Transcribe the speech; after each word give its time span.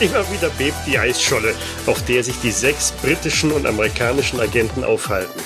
Immer 0.00 0.24
wieder 0.32 0.48
bebt 0.56 0.78
die 0.86 0.98
Eisscholle, 0.98 1.54
auf 1.84 2.02
der 2.06 2.24
sich 2.24 2.40
die 2.40 2.52
sechs 2.52 2.90
britischen 3.02 3.52
und 3.52 3.66
amerikanischen 3.66 4.40
Agenten 4.40 4.82
aufhalten. 4.82 5.38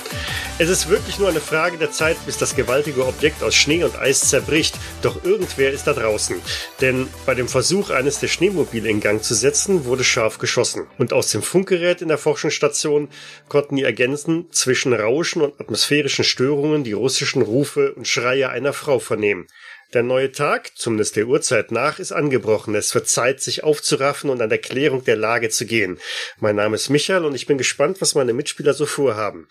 Es 0.59 0.69
ist 0.69 0.87
wirklich 0.87 1.19
nur 1.19 1.27
eine 1.27 1.41
Frage 1.41 1.77
der 1.77 1.91
Zeit, 1.91 2.15
bis 2.25 2.37
das 2.37 2.55
gewaltige 2.55 3.05
Objekt 3.05 3.43
aus 3.43 3.53
Schnee 3.53 3.83
und 3.83 3.99
Eis 3.99 4.29
zerbricht, 4.29 4.75
doch 5.01 5.25
irgendwer 5.25 5.71
ist 5.71 5.87
da 5.87 5.91
draußen. 5.91 6.37
Denn 6.79 7.09
bei 7.25 7.35
dem 7.35 7.49
Versuch, 7.49 7.89
eines 7.89 8.21
der 8.21 8.29
Schneemobile 8.29 8.87
in 8.87 9.01
Gang 9.01 9.21
zu 9.21 9.35
setzen, 9.35 9.83
wurde 9.83 10.05
scharf 10.05 10.37
geschossen. 10.37 10.87
Und 10.97 11.11
aus 11.11 11.31
dem 11.31 11.41
Funkgerät 11.41 12.01
in 12.01 12.07
der 12.07 12.17
Forschungsstation 12.17 13.09
konnten 13.49 13.75
die 13.75 13.83
ergänzen 13.83 14.47
zwischen 14.51 14.93
Rauschen 14.93 15.41
und 15.41 15.59
atmosphärischen 15.59 16.23
Störungen 16.23 16.85
die 16.85 16.93
russischen 16.93 17.41
Rufe 17.41 17.93
und 17.93 18.07
Schreie 18.07 18.47
einer 18.47 18.71
Frau 18.71 18.99
vernehmen. 18.99 19.47
Der 19.95 20.03
neue 20.03 20.33
Tag, 20.33 20.71
zumindest 20.75 21.15
der 21.15 21.25
Uhrzeit 21.25 21.71
nach, 21.71 21.99
ist 21.99 22.11
angebrochen. 22.11 22.75
Es 22.75 22.93
wird 22.93 23.07
Zeit, 23.07 23.39
sich 23.39 23.63
aufzuraffen 23.63 24.29
und 24.29 24.41
an 24.41 24.49
der 24.49 24.57
Klärung 24.57 25.05
der 25.05 25.15
Lage 25.15 25.47
zu 25.47 25.65
gehen. 25.65 25.99
Mein 26.37 26.57
Name 26.57 26.75
ist 26.75 26.89
Michael 26.89 27.23
und 27.23 27.33
ich 27.33 27.45
bin 27.45 27.57
gespannt, 27.57 28.01
was 28.01 28.13
meine 28.13 28.33
Mitspieler 28.33 28.73
so 28.73 28.85
vorhaben. 28.85 29.47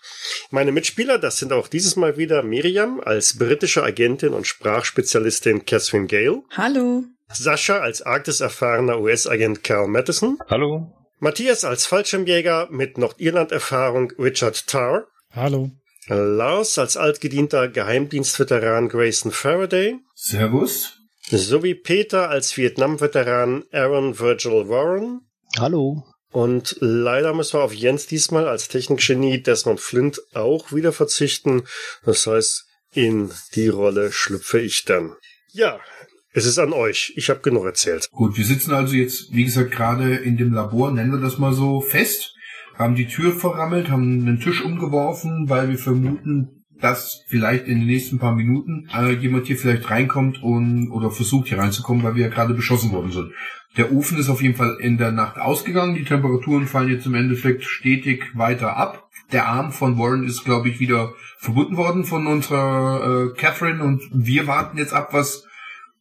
Meine 0.51 0.71
Mitspieler, 0.71 1.17
das 1.17 1.37
sind 1.37 1.51
auch 1.51 1.67
dieses 1.67 1.95
Mal 1.95 2.17
wieder 2.17 2.43
Miriam 2.43 3.01
als 3.03 3.39
britische 3.39 3.81
Agentin 3.81 4.33
und 4.33 4.45
Sprachspezialistin 4.45 5.65
Catherine 5.65 6.05
Gale. 6.05 6.43
Hallo. 6.55 7.05
Sascha 7.33 7.79
als 7.79 8.03
Arktis-erfahrener 8.03 9.01
US-Agent 9.01 9.63
Carl 9.63 9.87
Matheson. 9.87 10.37
Hallo. 10.47 10.93
Matthias 11.17 11.65
als 11.65 11.87
Fallschirmjäger 11.87 12.67
mit 12.69 12.99
Nordirland-Erfahrung 12.99 14.13
Richard 14.19 14.67
Tarr. 14.67 15.07
Hallo. 15.31 15.71
Lars 16.07 16.77
als 16.77 16.97
altgedienter 16.97 17.67
Geheimdienstveteran 17.67 18.89
Grayson 18.89 19.31
Faraday. 19.31 19.97
Servus. 20.13 20.99
Sowie 21.29 21.73
Peter 21.73 22.29
als 22.29 22.55
Vietnam-Veteran 22.55 23.63
Aaron 23.71 24.19
Virgil 24.19 24.69
Warren. 24.69 25.21
Hallo. 25.57 26.03
Und 26.31 26.77
leider 26.79 27.33
müssen 27.33 27.59
wir 27.59 27.63
auf 27.63 27.73
Jens 27.73 28.05
diesmal 28.05 28.47
als 28.47 28.67
Technikgenie 28.67 29.41
Desmond 29.41 29.79
Flint 29.79 30.21
auch 30.33 30.71
wieder 30.71 30.91
verzichten. 30.91 31.63
Das 32.03 32.27
heißt, 32.27 32.65
in 32.93 33.31
die 33.55 33.69
Rolle 33.69 34.11
schlüpfe 34.11 34.59
ich 34.59 34.83
dann. 34.83 35.15
Ja, 35.53 35.79
es 36.33 36.45
ist 36.45 36.59
an 36.59 36.73
euch. 36.73 37.13
Ich 37.15 37.29
habe 37.29 37.39
genug 37.39 37.65
erzählt. 37.65 38.09
Gut, 38.11 38.37
wir 38.37 38.45
sitzen 38.45 38.73
also 38.73 38.93
jetzt, 38.93 39.33
wie 39.33 39.45
gesagt, 39.45 39.71
gerade 39.71 40.15
in 40.15 40.37
dem 40.37 40.53
Labor, 40.53 40.91
nennen 40.91 41.13
wir 41.13 41.21
das 41.21 41.39
mal 41.39 41.53
so, 41.53 41.81
fest 41.81 42.34
haben 42.77 42.95
die 42.95 43.07
Tür 43.07 43.31
verrammelt, 43.31 43.89
haben 43.89 44.21
einen 44.21 44.39
Tisch 44.39 44.63
umgeworfen, 44.63 45.49
weil 45.49 45.69
wir 45.69 45.77
vermuten, 45.77 46.65
dass 46.79 47.23
vielleicht 47.27 47.67
in 47.67 47.79
den 47.79 47.87
nächsten 47.87 48.19
paar 48.19 48.35
Minuten 48.35 48.89
äh, 48.93 49.13
jemand 49.13 49.47
hier 49.47 49.57
vielleicht 49.57 49.89
reinkommt 49.89 50.43
und 50.43 50.91
oder 50.91 51.09
versucht 51.09 51.47
hier 51.47 51.57
reinzukommen, 51.57 52.03
weil 52.03 52.15
wir 52.15 52.23
ja 52.23 52.33
gerade 52.33 52.53
beschossen 52.53 52.91
worden 52.91 53.11
sind. 53.11 53.31
Der 53.77 53.91
Ofen 53.91 54.17
ist 54.17 54.29
auf 54.29 54.41
jeden 54.41 54.55
Fall 54.55 54.77
in 54.79 54.97
der 54.97 55.11
Nacht 55.11 55.37
ausgegangen. 55.37 55.95
Die 55.95 56.05
Temperaturen 56.05 56.67
fallen 56.67 56.89
jetzt 56.89 57.05
im 57.05 57.15
Endeffekt 57.15 57.63
stetig 57.63 58.23
weiter 58.33 58.77
ab. 58.77 59.09
Der 59.31 59.47
Arm 59.47 59.71
von 59.71 59.97
Warren 59.97 60.25
ist, 60.25 60.45
glaube 60.45 60.69
ich, 60.69 60.79
wieder 60.79 61.13
verbunden 61.39 61.77
worden 61.77 62.05
von 62.05 62.27
unserer 62.27 63.31
äh, 63.31 63.39
Catherine 63.39 63.83
und 63.83 64.01
wir 64.13 64.47
warten 64.47 64.77
jetzt 64.77 64.93
ab, 64.93 65.09
was 65.11 65.45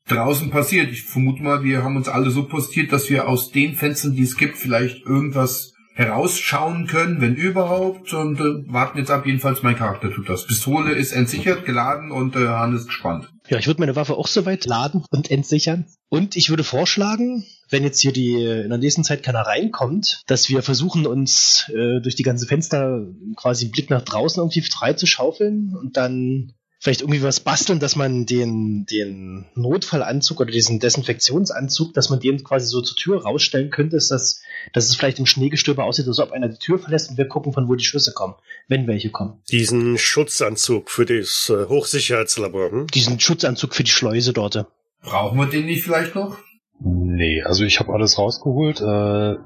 draußen 0.09 0.51
passiert. 0.51 0.91
Ich 0.91 1.05
vermute 1.05 1.43
mal, 1.43 1.65
wir 1.65 1.83
haben 1.83 1.97
uns 1.97 2.09
alle 2.09 2.31
so 2.31 2.45
postiert, 2.45 2.93
dass 2.93 3.09
wir 3.11 3.27
aus 3.29 3.51
den 3.51 3.75
Fenstern, 3.75 4.15
die 4.15 4.23
es 4.23 4.37
gibt, 4.37 4.57
vielleicht 4.57 5.07
irgendwas 5.07 5.74
herausschauen 5.95 6.87
können, 6.87 7.21
wenn 7.21 7.37
überhaupt. 7.37 8.13
Und 8.13 8.41
äh, 8.41 8.73
warten 8.73 8.99
jetzt 8.99 9.11
ab, 9.11 9.25
jedenfalls 9.27 9.63
mein 9.63 9.77
Charakter 9.77 10.13
tut 10.13 10.29
das. 10.29 10.47
Pistole 10.47 10.93
ist 10.93 11.13
entsichert, 11.13 11.65
geladen 11.65 12.11
und 12.11 12.37
äh, 12.37 12.49
Hahn 12.49 12.75
ist 12.75 12.87
gespannt. 12.87 13.33
Ja, 13.49 13.59
ich 13.59 13.67
würde 13.67 13.81
meine 13.81 13.97
Waffe 13.97 14.17
auch 14.17 14.27
soweit 14.27 14.67
laden 14.67 15.05
und 15.11 15.31
entsichern. 15.31 15.87
Und 16.09 16.37
ich 16.37 16.51
würde 16.51 16.65
vorschlagen, 16.65 17.45
wenn 17.71 17.85
jetzt 17.85 18.01
hier 18.01 18.13
die 18.13 18.43
in 18.43 18.69
der 18.69 18.79
nächsten 18.79 19.05
Zeit 19.05 19.23
keiner 19.23 19.43
reinkommt, 19.43 20.23
dass 20.27 20.49
wir 20.49 20.63
versuchen, 20.63 21.07
uns 21.07 21.71
äh, 21.71 22.01
durch 22.01 22.17
die 22.17 22.23
ganze 22.23 22.47
Fenster 22.47 23.07
quasi 23.37 23.67
einen 23.67 23.73
Blick 23.73 23.91
nach 23.91 24.03
draußen 24.03 24.41
irgendwie 24.41 24.63
frei 24.63 24.95
zu 24.95 25.07
schaufeln 25.07 25.75
und 25.77 25.97
dann 25.97 26.53
vielleicht 26.85 27.01
irgendwie 27.01 27.23
was 27.23 27.41
basteln, 27.41 27.81
dass 27.81 27.97
man 27.97 28.27
den, 28.27 28.85
den 28.85 29.47
Notfallanzug 29.55 30.39
oder 30.41 30.51
diesen 30.51 30.81
Desinfektionsanzug, 30.81 31.95
dass 31.95 32.11
man 32.11 32.21
den 32.21 32.45
quasi 32.45 32.67
so 32.67 32.83
zur 32.83 32.95
Tür 32.95 33.23
rausstellen 33.23 33.71
könnte, 33.71 33.97
dass, 33.97 34.09
das, 34.09 34.43
dass 34.75 34.91
es 34.91 34.95
vielleicht 34.95 35.19
im 35.19 35.25
Schneegestöber 35.25 35.85
aussieht, 35.85 36.07
als 36.07 36.19
ob 36.19 36.33
einer 36.33 36.51
die 36.51 36.59
Tür 36.59 36.79
verlässt 36.79 37.09
und 37.09 37.17
wir 37.17 37.27
gucken, 37.27 37.55
von 37.55 37.71
wo 37.71 37.75
die 37.75 37.85
Schüsse 37.85 38.13
kommen, 38.13 38.35
wenn 38.69 38.87
welche 38.87 39.09
kommen. 39.09 39.41
Diesen 39.51 39.97
Schutzanzug 39.97 40.91
für 40.91 41.07
das 41.07 41.51
äh, 41.51 41.71
Hochsicherheitslabor. 41.71 42.71
Hm? 42.71 42.87
Diesen 42.89 43.19
Schutzanzug 43.19 43.75
für 43.75 43.85
die 43.85 43.91
Schleuse 43.91 44.35
dort. 44.35 44.67
Brauchen 45.01 45.39
wir 45.39 45.47
den 45.47 45.65
nicht 45.65 45.85
vielleicht 45.85 46.15
noch? 46.15 46.37
Nee, 46.81 47.43
also 47.43 47.65
ich 47.65 47.81
habe 47.81 47.95
alles 47.95 48.19
rausgeholt 48.19 48.83
äh, 48.83 49.37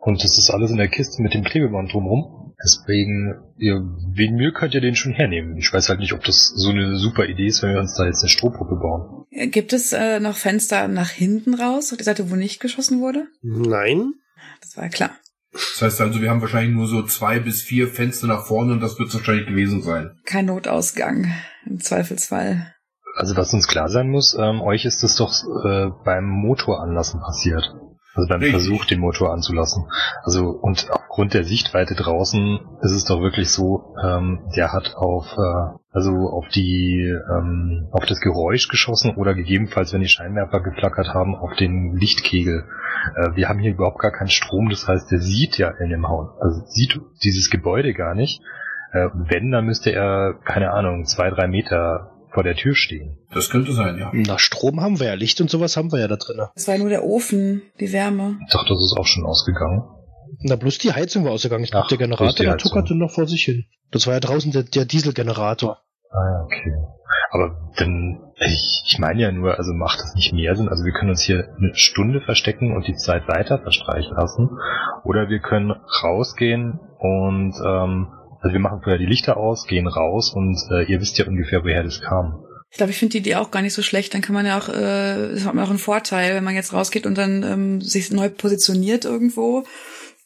und 0.00 0.24
das 0.24 0.38
ist 0.38 0.48
alles 0.48 0.70
in 0.70 0.78
der 0.78 0.88
Kiste 0.88 1.20
mit 1.20 1.34
dem 1.34 1.44
Klebeband 1.44 1.92
drumherum. 1.92 2.45
Deswegen, 2.62 3.34
ihr, 3.58 3.82
wegen 4.14 4.36
mir 4.36 4.52
könnt 4.52 4.74
ihr 4.74 4.80
den 4.80 4.96
schon 4.96 5.12
hernehmen. 5.12 5.56
Ich 5.58 5.72
weiß 5.72 5.88
halt 5.90 6.00
nicht, 6.00 6.14
ob 6.14 6.24
das 6.24 6.48
so 6.54 6.70
eine 6.70 6.96
super 6.96 7.26
Idee 7.26 7.46
ist, 7.46 7.62
wenn 7.62 7.74
wir 7.74 7.80
uns 7.80 7.94
da 7.94 8.06
jetzt 8.06 8.22
eine 8.22 8.30
Strohpuppe 8.30 8.76
bauen. 8.76 9.26
Gibt 9.50 9.72
es 9.74 9.92
äh, 9.92 10.20
noch 10.20 10.36
Fenster 10.36 10.88
nach 10.88 11.10
hinten 11.10 11.54
raus, 11.54 11.92
auf 11.92 11.98
die 11.98 12.04
Seite, 12.04 12.30
wo 12.30 12.36
nicht 12.36 12.60
geschossen 12.60 13.00
wurde? 13.00 13.26
Nein. 13.42 14.14
Das 14.62 14.76
war 14.76 14.84
ja 14.84 14.90
klar. 14.90 15.10
Das 15.52 15.82
heißt 15.82 16.00
also, 16.00 16.20
wir 16.20 16.30
haben 16.30 16.40
wahrscheinlich 16.40 16.74
nur 16.74 16.86
so 16.86 17.02
zwei 17.02 17.40
bis 17.40 17.62
vier 17.62 17.88
Fenster 17.88 18.26
nach 18.26 18.46
vorne 18.46 18.72
und 18.72 18.80
das 18.80 18.98
wird 18.98 19.12
wahrscheinlich 19.12 19.46
gewesen 19.46 19.82
sein. 19.82 20.18
Kein 20.24 20.46
Notausgang, 20.46 21.32
im 21.66 21.80
Zweifelsfall. 21.80 22.74
Also 23.16 23.36
was 23.36 23.52
uns 23.54 23.66
klar 23.66 23.88
sein 23.88 24.10
muss, 24.10 24.36
ähm, 24.38 24.60
euch 24.60 24.84
ist 24.84 25.02
es 25.02 25.16
doch 25.16 25.32
äh, 25.64 25.90
beim 26.04 26.24
Motoranlassen 26.24 27.20
passiert. 27.20 27.74
Also 28.16 28.28
beim 28.28 28.40
Richtig. 28.40 28.62
Versuch, 28.62 28.84
den 28.86 29.00
Motor 29.00 29.32
anzulassen. 29.32 29.84
Also 30.22 30.48
und 30.48 30.88
aufgrund 30.90 31.34
der 31.34 31.44
Sichtweite 31.44 31.94
draußen 31.94 32.60
ist 32.80 32.92
es 32.92 33.04
doch 33.04 33.20
wirklich 33.20 33.50
so, 33.50 33.94
ähm, 34.02 34.40
der 34.56 34.72
hat 34.72 34.94
auf 34.96 35.26
äh, 35.36 35.76
also 35.92 36.12
auf 36.30 36.48
die 36.48 37.14
ähm, 37.30 37.88
auf 37.92 38.06
das 38.06 38.20
Geräusch 38.20 38.68
geschossen 38.68 39.14
oder 39.16 39.34
gegebenenfalls, 39.34 39.92
wenn 39.92 40.00
die 40.00 40.08
Scheinwerfer 40.08 40.60
geflackert 40.60 41.08
haben, 41.14 41.34
auf 41.34 41.54
den 41.56 41.94
Lichtkegel. 41.96 42.64
Äh, 43.16 43.36
wir 43.36 43.48
haben 43.48 43.58
hier 43.58 43.72
überhaupt 43.72 43.98
gar 43.98 44.12
keinen 44.12 44.28
Strom, 44.28 44.68
das 44.70 44.88
heißt, 44.88 45.10
der 45.10 45.20
sieht 45.20 45.58
ja 45.58 45.68
in 45.68 45.90
dem 45.90 46.08
Haus, 46.08 46.30
also 46.40 46.62
sieht 46.66 47.00
dieses 47.22 47.50
Gebäude 47.50 47.92
gar 47.94 48.14
nicht. 48.14 48.40
Äh, 48.92 49.08
wenn, 49.14 49.50
dann 49.50 49.66
müsste 49.66 49.90
er, 49.90 50.34
keine 50.44 50.72
Ahnung, 50.72 51.04
zwei, 51.04 51.30
drei 51.30 51.48
Meter 51.48 52.15
vor 52.36 52.42
der 52.42 52.54
Tür 52.54 52.74
stehen. 52.74 53.16
Das 53.32 53.48
könnte 53.48 53.72
sein, 53.72 53.96
ja. 53.96 54.10
Na, 54.12 54.38
Strom 54.38 54.82
haben 54.82 55.00
wir 55.00 55.06
ja, 55.06 55.14
Licht 55.14 55.40
und 55.40 55.48
sowas 55.48 55.78
haben 55.78 55.90
wir 55.90 56.00
ja 56.00 56.06
da 56.06 56.16
drin. 56.16 56.38
Das 56.54 56.68
war 56.68 56.74
ja 56.74 56.80
nur 56.80 56.90
der 56.90 57.02
Ofen, 57.02 57.62
die 57.80 57.94
Wärme. 57.94 58.36
Ich 58.46 58.52
dachte, 58.52 58.68
das 58.68 58.82
ist 58.82 58.94
auch 58.98 59.06
schon 59.06 59.24
ausgegangen. 59.24 59.84
Na, 60.40 60.56
bloß 60.56 60.76
die 60.76 60.92
Heizung 60.92 61.24
war 61.24 61.32
ausgegangen. 61.32 61.64
Ich 61.64 61.70
glaub, 61.70 61.84
Ach, 61.84 61.88
der 61.88 61.96
Generator, 61.96 62.44
der 62.44 62.58
tuckerte 62.58 62.94
noch 62.94 63.10
vor 63.10 63.26
sich 63.26 63.42
hin. 63.42 63.64
Das 63.90 64.06
war 64.06 64.12
ja 64.12 64.20
draußen 64.20 64.52
der, 64.52 64.64
der 64.64 64.84
Dieselgenerator. 64.84 65.78
Ah 66.10 66.24
ja, 66.30 66.44
okay. 66.44 66.74
Aber 67.30 67.72
dann, 67.78 68.20
ich, 68.36 68.82
ich 68.86 68.98
meine 68.98 69.22
ja 69.22 69.32
nur, 69.32 69.56
also 69.56 69.72
macht 69.72 69.98
das 70.00 70.14
nicht 70.14 70.34
mehr 70.34 70.54
Sinn. 70.56 70.68
Also 70.68 70.84
wir 70.84 70.92
können 70.92 71.12
uns 71.12 71.22
hier 71.22 71.48
eine 71.56 71.74
Stunde 71.74 72.20
verstecken 72.20 72.76
und 72.76 72.86
die 72.86 72.96
Zeit 72.96 73.26
weiter 73.28 73.60
verstreichen 73.60 74.14
lassen. 74.14 74.50
Oder 75.04 75.30
wir 75.30 75.38
können 75.38 75.70
rausgehen 76.02 76.80
und, 76.98 77.54
ähm, 77.64 78.08
also 78.46 78.54
wir 78.54 78.60
machen 78.60 78.80
vorher 78.80 78.98
die 78.98 79.06
Lichter 79.06 79.36
aus, 79.36 79.66
gehen 79.66 79.88
raus 79.88 80.32
und 80.32 80.56
äh, 80.70 80.84
ihr 80.84 81.00
wisst 81.00 81.18
ja 81.18 81.26
ungefähr, 81.26 81.64
woher 81.64 81.82
das 81.82 82.00
kam. 82.00 82.44
Ich 82.70 82.76
glaube, 82.76 82.92
ich 82.92 82.98
finde 82.98 83.12
die 83.12 83.18
Idee 83.18 83.34
auch 83.36 83.50
gar 83.50 83.60
nicht 83.60 83.74
so 83.74 83.82
schlecht. 83.82 84.14
Dann 84.14 84.20
kann 84.20 84.34
man 84.34 84.46
ja 84.46 84.56
auch, 84.56 84.68
äh, 84.68 85.32
das 85.32 85.44
hat 85.44 85.54
man 85.54 85.64
auch 85.64 85.70
einen 85.70 85.80
Vorteil, 85.80 86.36
wenn 86.36 86.44
man 86.44 86.54
jetzt 86.54 86.72
rausgeht 86.72 87.06
und 87.06 87.18
dann 87.18 87.42
ähm, 87.42 87.80
sich 87.80 88.12
neu 88.12 88.28
positioniert 88.28 89.04
irgendwo, 89.04 89.64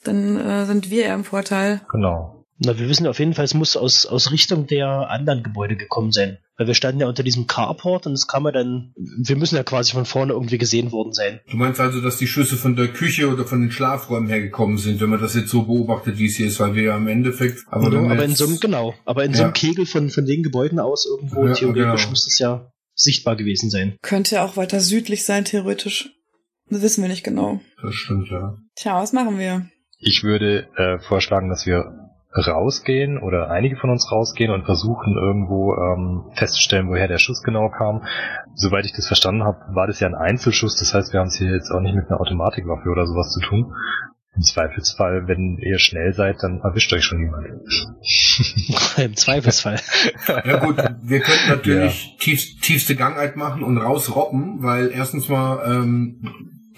dann 0.05 0.37
äh, 0.37 0.67
sind 0.67 0.91
wir 0.91 1.07
ja 1.07 1.15
im 1.15 1.25
Vorteil. 1.25 1.81
Genau. 1.91 2.40
Na, 2.63 2.79
wir 2.79 2.91
wissen 2.91 3.07
auf 3.07 3.19
jeden 3.19 3.33
Fall, 3.33 3.47
es 3.47 3.55
muss 3.55 3.75
aus, 3.75 4.05
aus 4.05 4.31
Richtung 4.33 4.67
der 4.67 5.09
anderen 5.09 5.43
Gebäude 5.43 5.77
gekommen 5.77 6.13
sein. 6.13 6.37
Weil 6.59 6.67
wir 6.67 6.75
standen 6.75 7.01
ja 7.01 7.09
unter 7.09 7.23
diesem 7.23 7.47
Carport 7.47 8.07
und 8.07 8.13
es 8.13 8.27
kam 8.27 8.45
ja 8.45 8.53
dann, 8.53 8.93
wir 8.97 9.37
müssen 9.37 9.57
ja 9.57 9.63
quasi 9.63 9.93
von 9.93 10.05
vorne 10.05 10.35
irgendwie 10.35 10.59
gesehen 10.59 10.93
worden 10.93 11.15
sein. 11.15 11.41
Du 11.51 11.57
meinst 11.57 11.81
also, 11.81 12.03
dass 12.03 12.19
die 12.19 12.27
Schüsse 12.27 12.57
von 12.57 12.77
der 12.77 12.89
Küche 12.89 13.29
oder 13.33 13.47
von 13.47 13.63
den 13.63 13.71
Schlafräumen 13.71 14.29
hergekommen 14.29 14.77
sind, 14.77 15.01
wenn 15.01 15.09
man 15.09 15.21
das 15.23 15.35
jetzt 15.35 15.49
so 15.49 15.63
beobachtet, 15.63 16.19
wie 16.19 16.27
es 16.27 16.37
hier 16.37 16.49
ist, 16.49 16.61
weil 16.61 16.75
wir 16.75 16.83
ja 16.83 16.97
im 16.99 17.09
Endeffekt, 17.09 17.61
aber, 17.69 17.91
wenn 17.91 18.05
wir 18.05 18.11
aber 18.11 18.25
in 18.27 18.35
so 18.35 18.45
einem, 18.45 18.61
genau, 18.61 18.95
aber 19.07 19.25
in 19.25 19.33
so 19.33 19.43
einem 19.43 19.53
Ja. 19.53 19.53
Kegel 19.53 19.87
von, 19.87 20.11
von 20.11 20.27
den 20.27 20.43
Gebäuden 20.43 20.79
aus 20.79 21.07
irgendwo 21.07 21.47
Ja, 21.47 21.55
theoretisch 21.55 22.03
genau. 22.03 22.11
muss 22.11 22.27
es 22.27 22.39
ja 22.39 22.71
sichtbar 22.95 23.37
gewesen 23.37 23.71
sein. 23.71 23.97
Könnte 24.03 24.35
ja 24.35 24.45
auch 24.45 24.59
weiter 24.59 24.81
südlich 24.81 25.25
sein, 25.25 25.47
theoretisch. 25.47 26.11
Das 26.69 26.83
wissen 26.83 27.01
wir 27.01 27.09
nicht 27.09 27.25
genau. 27.25 27.61
Das 27.83 27.95
stimmt, 27.95 28.29
ja. 28.29 28.59
Tja, 28.77 29.01
was 29.01 29.15
machen 29.15 29.39
wir? 29.39 29.67
Ich 29.99 30.23
würde 30.25 30.69
äh, 30.77 30.99
vorschlagen, 30.99 31.49
dass 31.49 31.65
wir 31.65 32.10
rausgehen 32.33 33.19
oder 33.19 33.51
einige 33.51 33.77
von 33.77 33.91
uns 33.91 34.11
rausgehen 34.11 34.53
und 34.53 34.65
versuchen 34.65 35.17
irgendwo 35.17 35.75
ähm, 35.75 36.31
festzustellen, 36.35 36.89
woher 36.89 37.09
der 37.09 37.19
Schuss 37.19 37.43
genau 37.43 37.71
kam. 37.71 38.05
Soweit 38.55 38.85
ich 38.85 38.93
das 38.93 39.07
verstanden 39.07 39.45
habe, 39.45 39.59
war 39.75 39.87
das 39.87 40.01
ja 40.01 40.07
ein 40.07 40.15
Einzelschuss, 40.15 40.77
das 40.79 40.95
heißt, 40.95 41.13
wir 41.13 41.21
haben 41.21 41.27
es 41.27 41.39
hier 41.39 41.53
jetzt 41.53 41.71
auch 41.71 41.81
nicht 41.81 41.95
mit 41.95 42.09
einer 42.09 42.21
Automatikwaffe 42.21 42.89
oder 42.89 43.07
sowas 43.07 43.33
zu 43.33 43.41
tun. 43.41 43.75
Im 44.37 44.43
Zweifelsfall, 44.43 45.27
wenn 45.27 45.59
ihr 45.59 45.81
schnell 45.81 46.13
seid, 46.13 46.37
dann 46.43 46.61
erwischt 46.61 46.93
euch 46.93 47.05
schon 47.05 47.19
niemand. 47.19 47.47
Im 48.99 49.17
Zweifelsfall. 49.17 49.81
Ja 50.45 50.59
gut, 50.59 50.77
wir 51.03 51.21
könnten 51.21 51.49
natürlich 51.49 52.17
tief, 52.21 52.61
tiefste 52.61 52.95
Gangart 52.95 53.37
machen 53.37 53.65
und 53.65 53.79
rausroppen, 53.79 54.63
weil 54.63 54.93
erstens 54.93 55.29
mal 55.29 55.63
ähm, 55.67 56.21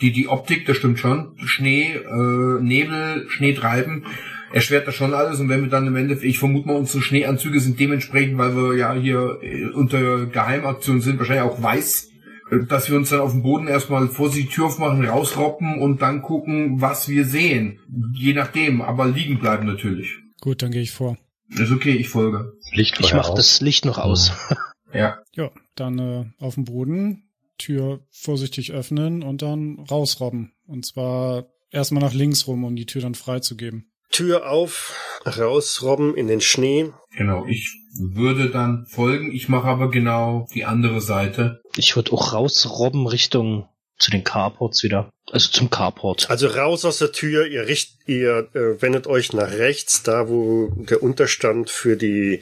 die, 0.00 0.12
die 0.12 0.28
Optik, 0.28 0.64
das 0.66 0.78
stimmt 0.78 0.98
schon. 0.98 1.36
Schnee, 1.44 1.94
äh, 1.94 2.62
Nebel, 2.62 3.26
Schnee 3.28 3.52
treiben, 3.52 4.06
erschwert 4.52 4.86
das 4.86 4.94
schon 4.94 5.14
alles. 5.14 5.40
Und 5.40 5.48
wenn 5.48 5.62
wir 5.62 5.70
dann 5.70 5.86
im 5.86 5.96
Endeffekt, 5.96 6.26
ich 6.26 6.38
vermute 6.38 6.68
mal, 6.68 6.76
unsere 6.76 7.02
Schneeanzüge 7.02 7.60
sind 7.60 7.78
dementsprechend, 7.80 8.38
weil 8.38 8.54
wir 8.54 8.76
ja 8.76 8.94
hier 8.94 9.38
äh, 9.42 9.66
unter 9.66 10.26
Geheimaktion 10.26 11.00
sind, 11.00 11.18
wahrscheinlich 11.18 11.44
auch 11.44 11.62
weiß, 11.62 12.10
äh, 12.50 12.66
dass 12.66 12.90
wir 12.90 12.96
uns 12.96 13.10
dann 13.10 13.20
auf 13.20 13.32
dem 13.32 13.42
Boden 13.42 13.68
erstmal 13.68 14.08
vor 14.08 14.30
die 14.30 14.46
Tür 14.46 14.66
aufmachen, 14.66 15.04
rausroppen 15.04 15.78
und 15.78 16.02
dann 16.02 16.22
gucken, 16.22 16.80
was 16.80 17.08
wir 17.08 17.24
sehen. 17.24 17.80
Je 18.14 18.34
nachdem, 18.34 18.82
aber 18.82 19.06
liegen 19.06 19.38
bleiben 19.38 19.66
natürlich. 19.66 20.18
Gut, 20.40 20.62
dann 20.62 20.70
gehe 20.70 20.82
ich 20.82 20.92
vor. 20.92 21.16
Ist 21.50 21.70
okay, 21.70 21.92
ich 21.92 22.08
folge. 22.08 22.52
Licht 22.72 22.98
Ich 23.00 23.14
mache 23.14 23.34
das 23.34 23.60
Licht 23.60 23.84
noch 23.84 23.98
aus. 23.98 24.32
Ja. 24.94 25.22
Ja, 25.34 25.50
dann 25.74 25.98
äh, 25.98 26.26
auf 26.38 26.56
dem 26.56 26.64
Boden, 26.64 27.24
Tür 27.58 28.00
vorsichtig 28.10 28.72
öffnen 28.72 29.22
und 29.22 29.40
dann 29.40 29.78
rausrobben. 29.78 30.52
Und 30.66 30.84
zwar 30.84 31.46
erstmal 31.70 32.02
nach 32.02 32.12
links 32.12 32.46
rum, 32.46 32.64
um 32.64 32.76
die 32.76 32.86
Tür 32.86 33.02
dann 33.02 33.14
freizugeben. 33.14 33.91
Tür 34.12 34.48
auf, 34.48 34.94
rausrobben 35.26 36.14
in 36.14 36.28
den 36.28 36.40
Schnee. 36.40 36.92
Genau, 37.16 37.46
ich 37.46 37.70
würde 37.98 38.50
dann 38.50 38.86
folgen. 38.86 39.32
Ich 39.32 39.48
mache 39.48 39.66
aber 39.66 39.90
genau 39.90 40.46
die 40.54 40.64
andere 40.64 41.00
Seite. 41.00 41.60
Ich 41.76 41.96
würde 41.96 42.12
auch 42.12 42.32
rausrobben 42.32 43.06
Richtung 43.06 43.68
zu 43.98 44.10
den 44.10 44.24
Carports 44.24 44.82
wieder. 44.82 45.10
Also 45.30 45.50
zum 45.50 45.70
Carport. 45.70 46.28
Also 46.28 46.48
raus 46.48 46.84
aus 46.84 46.98
der 46.98 47.12
Tür, 47.12 47.46
ihr 47.46 47.68
richt, 47.68 47.96
ihr 48.06 48.48
äh, 48.54 48.82
wendet 48.82 49.06
euch 49.06 49.32
nach 49.32 49.50
rechts, 49.52 50.02
da 50.02 50.28
wo 50.28 50.70
der 50.74 51.02
Unterstand 51.02 51.70
für 51.70 51.96
die 51.96 52.40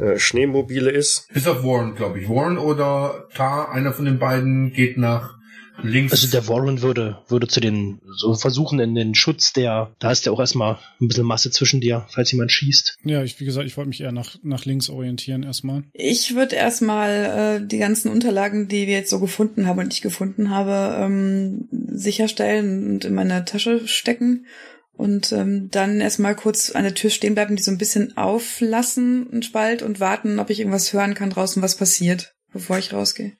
äh, 0.00 0.18
Schneemobile 0.18 0.90
ist. 0.90 1.28
Bis 1.32 1.46
auf 1.46 1.62
Warren, 1.62 1.94
glaube 1.94 2.20
ich. 2.20 2.28
Warren 2.28 2.58
oder 2.58 3.28
Tar, 3.34 3.70
einer 3.70 3.92
von 3.92 4.06
den 4.06 4.18
beiden 4.18 4.72
geht 4.72 4.96
nach 4.96 5.36
links. 5.82 6.12
Also 6.12 6.28
der 6.28 6.48
Warren 6.48 6.82
würde, 6.82 7.18
würde 7.28 7.48
zu 7.48 7.60
den, 7.60 8.00
so 8.16 8.34
versuchen 8.34 8.80
in 8.80 8.94
den 8.94 9.14
Schutz 9.14 9.52
der, 9.52 9.94
da 9.98 10.10
ist 10.10 10.26
ja 10.26 10.32
auch 10.32 10.40
erstmal 10.40 10.78
ein 11.00 11.08
bisschen 11.08 11.26
Masse 11.26 11.50
zwischen 11.50 11.80
dir, 11.80 12.06
falls 12.08 12.32
jemand 12.32 12.52
schießt. 12.52 12.98
Ja, 13.04 13.22
ich, 13.22 13.40
wie 13.40 13.44
gesagt, 13.44 13.66
ich 13.66 13.76
wollte 13.76 13.88
mich 13.88 14.00
eher 14.00 14.12
nach, 14.12 14.36
nach 14.42 14.64
links 14.64 14.88
orientieren 14.88 15.42
erstmal. 15.42 15.84
Ich 15.92 16.34
würde 16.34 16.56
erstmal 16.56 17.60
äh, 17.62 17.66
die 17.66 17.78
ganzen 17.78 18.10
Unterlagen, 18.10 18.68
die 18.68 18.86
wir 18.86 18.94
jetzt 18.94 19.10
so 19.10 19.20
gefunden 19.20 19.66
haben 19.66 19.78
und 19.78 19.92
ich 19.92 20.02
gefunden 20.02 20.50
habe, 20.50 20.96
ähm, 21.02 21.68
sicherstellen 21.70 22.92
und 22.92 23.04
in 23.04 23.14
meine 23.14 23.44
Tasche 23.44 23.86
stecken 23.86 24.46
und 24.92 25.32
ähm, 25.32 25.68
dann 25.70 26.00
erstmal 26.00 26.36
kurz 26.36 26.70
an 26.70 26.84
der 26.84 26.94
Tür 26.94 27.10
stehen 27.10 27.34
bleiben, 27.34 27.56
die 27.56 27.62
so 27.62 27.70
ein 27.70 27.78
bisschen 27.78 28.16
auflassen, 28.16 29.28
einen 29.32 29.42
Spalt 29.42 29.82
und 29.82 30.00
warten, 30.00 30.38
ob 30.38 30.50
ich 30.50 30.60
irgendwas 30.60 30.92
hören 30.92 31.14
kann 31.14 31.30
draußen, 31.30 31.62
was 31.62 31.76
passiert, 31.76 32.34
bevor 32.52 32.78
ich 32.78 32.92
rausgehe. 32.92 33.32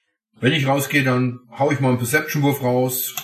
Wenn 0.43 0.55
ich 0.55 0.67
rausgehe, 0.67 1.05
dann 1.05 1.39
hau 1.57 1.71
ich 1.71 1.79
mal 1.79 1.91
einen 1.91 1.99
Perception-Wurf 1.99 2.63
raus, 2.63 3.15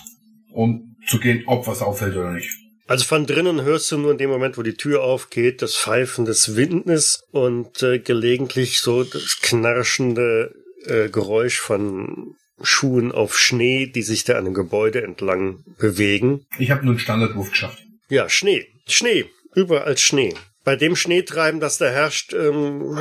um 0.53 0.95
zu 1.05 1.19
gehen, 1.19 1.43
ob 1.47 1.67
was 1.67 1.81
auffällt 1.81 2.15
oder 2.15 2.31
nicht. 2.31 2.49
Also 2.87 3.03
von 3.03 3.25
drinnen 3.25 3.61
hörst 3.61 3.91
du 3.91 3.97
nur 3.97 4.11
in 4.11 4.17
dem 4.17 4.29
Moment, 4.29 4.57
wo 4.57 4.63
die 4.63 4.75
Tür 4.75 5.03
aufgeht, 5.03 5.61
das 5.61 5.75
Pfeifen 5.75 6.23
des 6.23 6.55
Windes 6.55 7.21
und 7.31 7.83
äh, 7.83 7.99
gelegentlich 7.99 8.79
so 8.79 9.03
das 9.03 9.39
knarschende 9.41 10.55
äh, 10.85 11.09
Geräusch 11.09 11.59
von 11.59 12.35
Schuhen 12.61 13.11
auf 13.11 13.37
Schnee, 13.37 13.87
die 13.87 14.01
sich 14.01 14.23
da 14.23 14.37
an 14.37 14.45
dem 14.45 14.53
Gebäude 14.53 15.03
entlang 15.03 15.65
bewegen. 15.77 16.45
Ich 16.57 16.71
habe 16.71 16.85
nur 16.85 16.93
einen 16.93 16.99
Standardwurf 16.99 17.51
geschafft. 17.51 17.83
Ja, 18.07 18.29
Schnee. 18.29 18.65
Schnee. 18.87 19.25
Überall 19.53 19.97
Schnee. 19.97 20.35
Bei 20.63 20.77
dem 20.77 20.95
Schneetreiben, 20.95 21.59
das 21.59 21.79
da 21.79 21.89
herrscht, 21.89 22.33
ähm, 22.33 22.97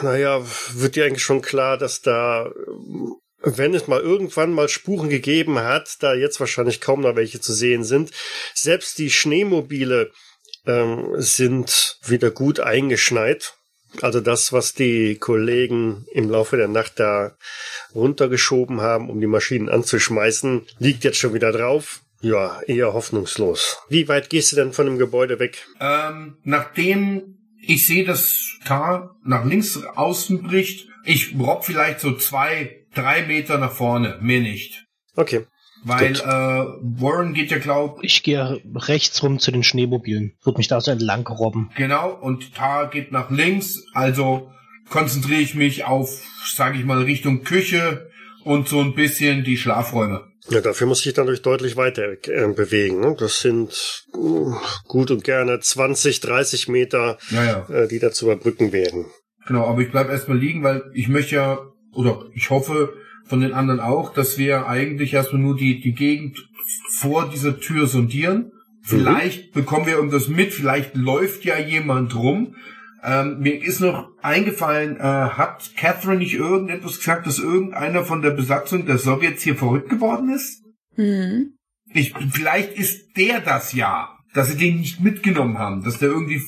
naja, 0.00 0.42
wird 0.74 0.94
dir 0.94 1.06
eigentlich 1.06 1.24
schon 1.24 1.42
klar, 1.42 1.76
dass 1.76 2.02
da, 2.02 2.46
ähm, 2.46 3.16
wenn 3.56 3.74
es 3.74 3.86
mal 3.86 4.00
irgendwann 4.00 4.52
mal 4.52 4.68
Spuren 4.68 5.08
gegeben 5.08 5.58
hat, 5.58 5.96
da 6.00 6.14
jetzt 6.14 6.40
wahrscheinlich 6.40 6.80
kaum 6.80 7.00
noch 7.00 7.16
welche 7.16 7.40
zu 7.40 7.52
sehen 7.52 7.84
sind, 7.84 8.10
selbst 8.54 8.98
die 8.98 9.10
Schneemobile 9.10 10.10
ähm, 10.66 11.14
sind 11.16 11.98
wieder 12.04 12.30
gut 12.30 12.60
eingeschneit. 12.60 13.54
Also 14.02 14.20
das, 14.20 14.52
was 14.52 14.74
die 14.74 15.16
Kollegen 15.16 16.04
im 16.12 16.28
Laufe 16.28 16.56
der 16.56 16.68
Nacht 16.68 17.00
da 17.00 17.36
runtergeschoben 17.94 18.80
haben, 18.82 19.08
um 19.08 19.20
die 19.20 19.26
Maschinen 19.26 19.68
anzuschmeißen, 19.68 20.66
liegt 20.78 21.04
jetzt 21.04 21.18
schon 21.18 21.32
wieder 21.32 21.52
drauf. 21.52 22.02
Ja, 22.20 22.60
eher 22.66 22.92
hoffnungslos. 22.92 23.78
Wie 23.88 24.08
weit 24.08 24.28
gehst 24.28 24.52
du 24.52 24.56
denn 24.56 24.72
von 24.72 24.86
dem 24.86 24.98
Gebäude 24.98 25.38
weg? 25.38 25.66
Ähm, 25.80 26.36
nachdem 26.42 27.38
ich 27.60 27.86
sehe, 27.86 28.04
dass 28.04 28.58
Tar 28.64 29.16
nach 29.24 29.44
links 29.44 29.76
außen 29.82 30.42
bricht, 30.42 30.88
ich 31.04 31.34
robb 31.38 31.64
vielleicht 31.64 32.00
so 32.00 32.16
zwei, 32.16 32.86
drei 32.98 33.22
Meter 33.26 33.58
nach 33.58 33.72
vorne, 33.72 34.18
mehr 34.20 34.40
nicht. 34.40 34.84
Okay. 35.16 35.46
Weil 35.84 36.08
Gut. 36.14 36.22
äh, 36.22 36.26
Warren 36.26 37.34
geht 37.34 37.50
ja, 37.52 37.58
glaub, 37.58 38.00
Ich 38.02 38.22
gehe 38.24 38.60
rechts 38.74 39.22
rum 39.22 39.38
zu 39.38 39.52
den 39.52 39.62
Schneemobilen. 39.62 40.32
Würde 40.42 40.58
mich 40.58 40.66
da 40.68 40.80
so 40.80 40.90
entlang 40.90 41.26
robben. 41.28 41.70
genau, 41.76 42.10
und 42.12 42.54
Tar 42.54 42.90
geht 42.90 43.12
nach 43.12 43.30
links, 43.30 43.84
also 43.94 44.50
konzentriere 44.90 45.40
ich 45.40 45.54
mich 45.54 45.84
auf, 45.84 46.20
sage 46.52 46.78
ich 46.78 46.84
mal, 46.84 47.02
Richtung 47.02 47.44
Küche 47.44 48.10
und 48.44 48.68
so 48.68 48.80
ein 48.80 48.94
bisschen 48.94 49.44
die 49.44 49.56
Schlafräume. 49.56 50.24
Ja, 50.50 50.60
dafür 50.62 50.86
muss 50.86 51.04
ich 51.04 51.12
dann 51.14 51.26
durch 51.26 51.42
deutlich 51.42 51.76
weiter 51.76 52.04
äh, 52.26 52.48
bewegen. 52.54 53.00
Ne? 53.00 53.14
Das 53.18 53.40
sind 53.40 54.04
uh, 54.14 54.54
gut 54.86 55.10
und 55.10 55.22
gerne 55.22 55.60
20, 55.60 56.20
30 56.20 56.68
Meter, 56.68 57.18
Ja, 57.30 57.44
ja. 57.44 57.68
äh, 57.68 57.86
die 57.86 57.98
da 57.98 58.10
zu 58.10 58.24
überbrücken 58.24 58.72
wären. 58.72 59.06
Genau, 59.46 59.66
aber 59.66 59.82
ich 59.82 59.90
bleib 59.90 60.08
erstmal 60.08 60.38
liegen, 60.38 60.62
weil 60.62 60.82
ich 60.94 61.08
möchte 61.08 61.34
ja, 61.36 61.58
oder 61.92 62.26
ich 62.34 62.50
hoffe 62.50 62.94
von 63.26 63.40
den 63.40 63.52
anderen 63.52 63.80
auch, 63.80 64.12
dass 64.12 64.38
wir 64.38 64.66
eigentlich 64.66 65.14
erstmal 65.14 65.42
nur 65.42 65.56
die, 65.56 65.80
die 65.80 65.92
Gegend 65.92 66.48
vor 66.90 67.28
dieser 67.28 67.60
Tür 67.60 67.86
sondieren. 67.86 68.52
Vielleicht 68.82 69.52
bekommen 69.52 69.86
wir 69.86 69.94
irgendwas 69.94 70.28
mit, 70.28 70.52
vielleicht 70.52 70.96
läuft 70.96 71.44
ja 71.44 71.58
jemand 71.58 72.14
rum. 72.14 72.54
Ähm, 73.04 73.40
mir 73.40 73.62
ist 73.62 73.80
noch 73.80 74.08
eingefallen, 74.22 74.96
äh, 74.96 75.02
hat 75.02 75.72
Catherine 75.76 76.18
nicht 76.18 76.34
irgendetwas 76.34 76.98
gesagt, 76.98 77.26
dass 77.26 77.38
irgendeiner 77.38 78.04
von 78.04 78.22
der 78.22 78.30
Besatzung 78.30 78.86
der 78.86 78.98
Sowjets 78.98 79.42
hier 79.42 79.56
verrückt 79.56 79.90
geworden 79.90 80.30
ist? 80.30 80.64
Mhm. 80.96 81.54
Ich, 81.92 82.14
vielleicht 82.32 82.76
ist 82.76 83.16
der 83.16 83.40
das 83.40 83.72
ja, 83.72 84.08
dass 84.34 84.50
sie 84.50 84.56
den 84.56 84.80
nicht 84.80 85.00
mitgenommen 85.00 85.58
haben, 85.58 85.84
dass 85.84 85.98
der 85.98 86.08
irgendwie 86.08 86.42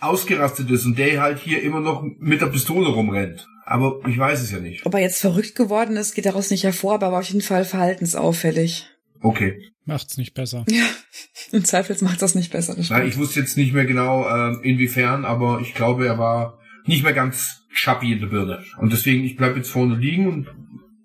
ausgerastet 0.00 0.70
ist 0.70 0.84
und 0.84 0.98
der 0.98 1.22
halt 1.22 1.38
hier 1.38 1.62
immer 1.62 1.80
noch 1.80 2.04
mit 2.18 2.40
der 2.40 2.46
Pistole 2.46 2.88
rumrennt. 2.88 3.46
Aber 3.66 4.00
ich 4.06 4.18
weiß 4.18 4.42
es 4.42 4.50
ja 4.50 4.60
nicht. 4.60 4.84
Ob 4.84 4.94
er 4.94 5.00
jetzt 5.00 5.20
verrückt 5.20 5.54
geworden 5.54 5.96
ist, 5.96 6.14
geht 6.14 6.26
daraus 6.26 6.50
nicht 6.50 6.64
hervor, 6.64 6.94
aber 6.94 7.12
war 7.12 7.20
auf 7.20 7.28
jeden 7.28 7.40
Fall 7.40 7.64
verhaltensauffällig. 7.64 8.86
Okay. 9.20 9.58
Macht's 9.86 10.16
nicht 10.16 10.34
besser. 10.34 10.64
Ja, 10.68 10.84
im 11.52 11.64
Zweifels 11.64 12.02
macht 12.02 12.22
das 12.22 12.34
nicht 12.34 12.52
besser. 12.52 12.74
Das 12.74 12.86
stimmt. 12.86 13.06
ich 13.06 13.18
wusste 13.18 13.40
jetzt 13.40 13.56
nicht 13.56 13.72
mehr 13.72 13.84
genau, 13.84 14.28
ähm, 14.28 14.60
inwiefern, 14.62 15.24
aber 15.24 15.60
ich 15.60 15.74
glaube, 15.74 16.06
er 16.06 16.18
war 16.18 16.58
nicht 16.86 17.02
mehr 17.02 17.12
ganz 17.12 17.62
chubby 17.72 18.12
in 18.12 18.20
der 18.20 18.28
Birne. 18.28 18.64
Und 18.78 18.92
deswegen, 18.92 19.24
ich 19.24 19.36
bleib 19.36 19.56
jetzt 19.56 19.70
vorne 19.70 19.96
liegen 19.96 20.28
und 20.28 20.48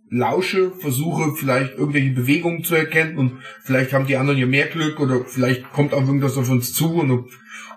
lausche, 0.10 0.72
versuche 0.72 1.36
vielleicht 1.36 1.74
irgendwelche 1.74 2.12
Bewegungen 2.12 2.64
zu 2.64 2.76
erkennen 2.76 3.18
und 3.18 3.42
vielleicht 3.64 3.94
haben 3.94 4.08
die 4.08 4.18
anderen 4.18 4.40
ja 4.40 4.46
mehr 4.46 4.68
Glück 4.68 5.00
oder 5.00 5.26
vielleicht 5.26 5.72
kommt 5.72 5.94
auch 5.94 6.02
irgendwas 6.02 6.38
auf 6.38 6.50
uns 6.50 6.74
zu 6.74 6.96
und, 6.96 7.12
und 7.12 7.30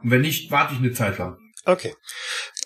wenn 0.03 0.23
nicht, 0.23 0.51
warte 0.51 0.75
ich 0.75 0.81
eine 0.81 0.93
Zeit 0.93 1.19
lang. 1.19 1.37
Okay. 1.65 1.93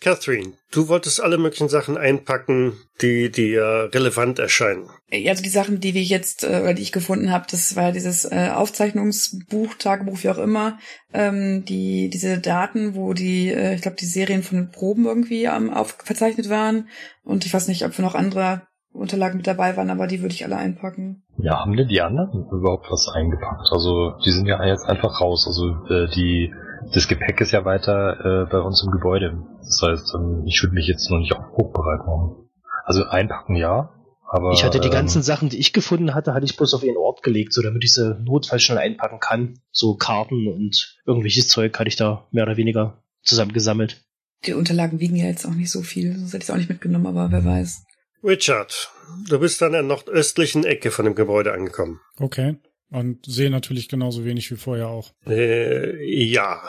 Catherine, 0.01 0.53
du 0.71 0.89
wolltest 0.89 1.23
alle 1.23 1.39
möglichen 1.39 1.69
Sachen 1.69 1.97
einpacken, 1.97 2.75
die 3.01 3.31
dir 3.31 3.91
relevant 3.93 4.39
erscheinen. 4.39 4.89
Also 5.11 5.43
die 5.43 5.49
Sachen, 5.49 5.81
die 5.81 5.95
wir 5.95 6.03
jetzt, 6.03 6.45
äh, 6.45 6.61
oder 6.61 6.75
die 6.75 6.83
ich 6.83 6.93
gefunden 6.93 7.31
habe, 7.31 7.47
das 7.51 7.77
war 7.77 7.85
ja 7.85 7.93
dieses 7.93 8.25
äh, 8.25 8.51
Aufzeichnungsbuch, 8.55 9.75
Tagebuch, 9.79 10.23
wie 10.23 10.31
auch 10.31 10.39
immer, 10.39 10.79
ähm, 11.13 11.65
die 11.65 12.11
diese 12.11 12.39
Daten, 12.39 12.95
wo 12.95 13.13
die, 13.13 13.49
äh, 13.49 13.75
ich 13.75 13.83
glaube, 13.83 13.97
die 13.97 14.07
Serien 14.07 14.43
von 14.43 14.59
den 14.59 14.71
Proben 14.71 15.07
irgendwie 15.07 15.45
ähm, 15.45 15.73
auf, 15.73 15.97
verzeichnet 16.03 16.49
waren. 16.49 16.89
Und 17.25 17.47
ich 17.47 17.55
weiß 17.55 17.69
nicht, 17.69 17.85
ob 17.85 17.99
noch 17.99 18.15
andere 18.15 18.63
Unterlagen 18.93 19.37
mit 19.37 19.47
dabei 19.47 19.77
waren, 19.77 19.91
aber 19.91 20.07
die 20.07 20.23
würde 20.23 20.35
ich 20.35 20.45
alle 20.45 20.57
einpacken. 20.57 21.23
Ja, 21.39 21.61
haben 21.61 21.77
denn 21.77 21.89
die 21.89 22.01
anderen 22.01 22.47
überhaupt 22.51 22.87
was 22.91 23.09
eingepackt? 23.09 23.69
Also 23.71 24.15
die 24.25 24.31
sind 24.31 24.47
ja 24.47 24.65
jetzt 24.65 24.87
einfach 24.87 25.21
raus. 25.21 25.45
Also 25.47 25.67
äh, 25.89 26.09
die 26.15 26.53
das 26.93 27.09
Gepäck 27.09 27.41
ist 27.41 27.53
ja 27.53 27.65
weiter 27.65 28.45
äh, 28.45 28.51
bei 28.51 28.59
uns 28.59 28.83
im 28.83 28.91
Gebäude. 28.91 29.39
Das 29.59 29.81
heißt, 29.83 30.15
ähm, 30.15 30.45
ich 30.47 30.63
würde 30.63 30.75
mich 30.75 30.87
jetzt 30.87 31.11
noch 31.11 31.19
nicht 31.19 31.33
auf 31.33 31.45
hochbereit 31.57 32.07
machen. 32.07 32.49
Also 32.85 33.05
einpacken 33.05 33.57
ja, 33.57 33.93
aber 34.29 34.53
Ich 34.53 34.65
hatte 34.65 34.81
die 34.81 34.89
ähm, 34.89 34.95
ganzen 34.95 35.23
Sachen, 35.23 35.49
die 35.49 35.59
ich 35.59 35.73
gefunden 35.73 36.15
hatte, 36.15 36.35
hatte 36.35 36.45
ich 36.45 36.57
bloß 36.57 36.75
auf 36.75 36.83
ihren 36.83 36.97
Ort 36.97 37.23
gelegt, 37.23 37.53
so 37.53 37.63
damit 37.63 37.85
ich 37.85 37.93
sie 37.93 38.17
notfalls 38.23 38.63
schnell 38.63 38.79
einpacken 38.79 39.21
kann. 39.21 39.61
So 39.71 39.97
Karten 39.97 40.49
und 40.49 40.99
irgendwelches 41.07 41.49
Zeug 41.49 41.79
hatte 41.79 41.89
ich 41.89 41.97
da 41.97 42.27
mehr 42.33 42.45
oder 42.45 42.57
weniger 42.57 43.03
zusammengesammelt. 43.23 44.05
Die 44.45 44.53
Unterlagen 44.53 45.01
wiegen 45.01 45.17
ja 45.17 45.27
jetzt 45.27 45.47
auch 45.47 45.55
nicht 45.55 45.71
so 45.71 45.83
viel, 45.83 46.17
sonst 46.17 46.33
hätte 46.33 46.43
ich 46.43 46.49
es 46.49 46.51
auch 46.51 46.57
nicht 46.57 46.69
mitgenommen, 46.69 47.07
aber 47.07 47.31
wer 47.31 47.45
weiß. 47.45 47.85
Richard, 48.23 48.91
du 49.29 49.39
bist 49.39 49.63
an 49.63 49.73
der 49.73 49.83
nordöstlichen 49.83 50.65
Ecke 50.65 50.91
von 50.91 51.05
dem 51.05 51.15
Gebäude 51.15 51.53
angekommen. 51.53 52.01
Okay. 52.19 52.57
Und 52.91 53.27
sehe 53.27 53.51
natürlich 53.51 53.89
genauso 53.89 54.25
wenig 54.25 54.51
wie 54.51 54.57
vorher 54.57 54.89
auch. 54.89 55.13
Äh, 55.27 56.05
ja. 56.05 56.63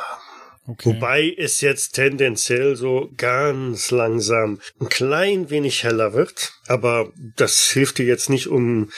Okay. 0.65 0.95
Wobei 0.95 1.33
es 1.37 1.61
jetzt 1.61 1.91
tendenziell 1.91 2.75
so 2.75 3.09
ganz 3.15 3.89
langsam 3.89 4.59
ein 4.81 4.89
klein 4.89 5.49
wenig 5.49 5.83
heller 5.83 6.13
wird. 6.13 6.51
Aber 6.67 7.13
das 7.37 7.69
hilft 7.69 7.99
dir 7.99 8.05
jetzt 8.05 8.29
nicht, 8.29 8.47
um, 8.47 8.89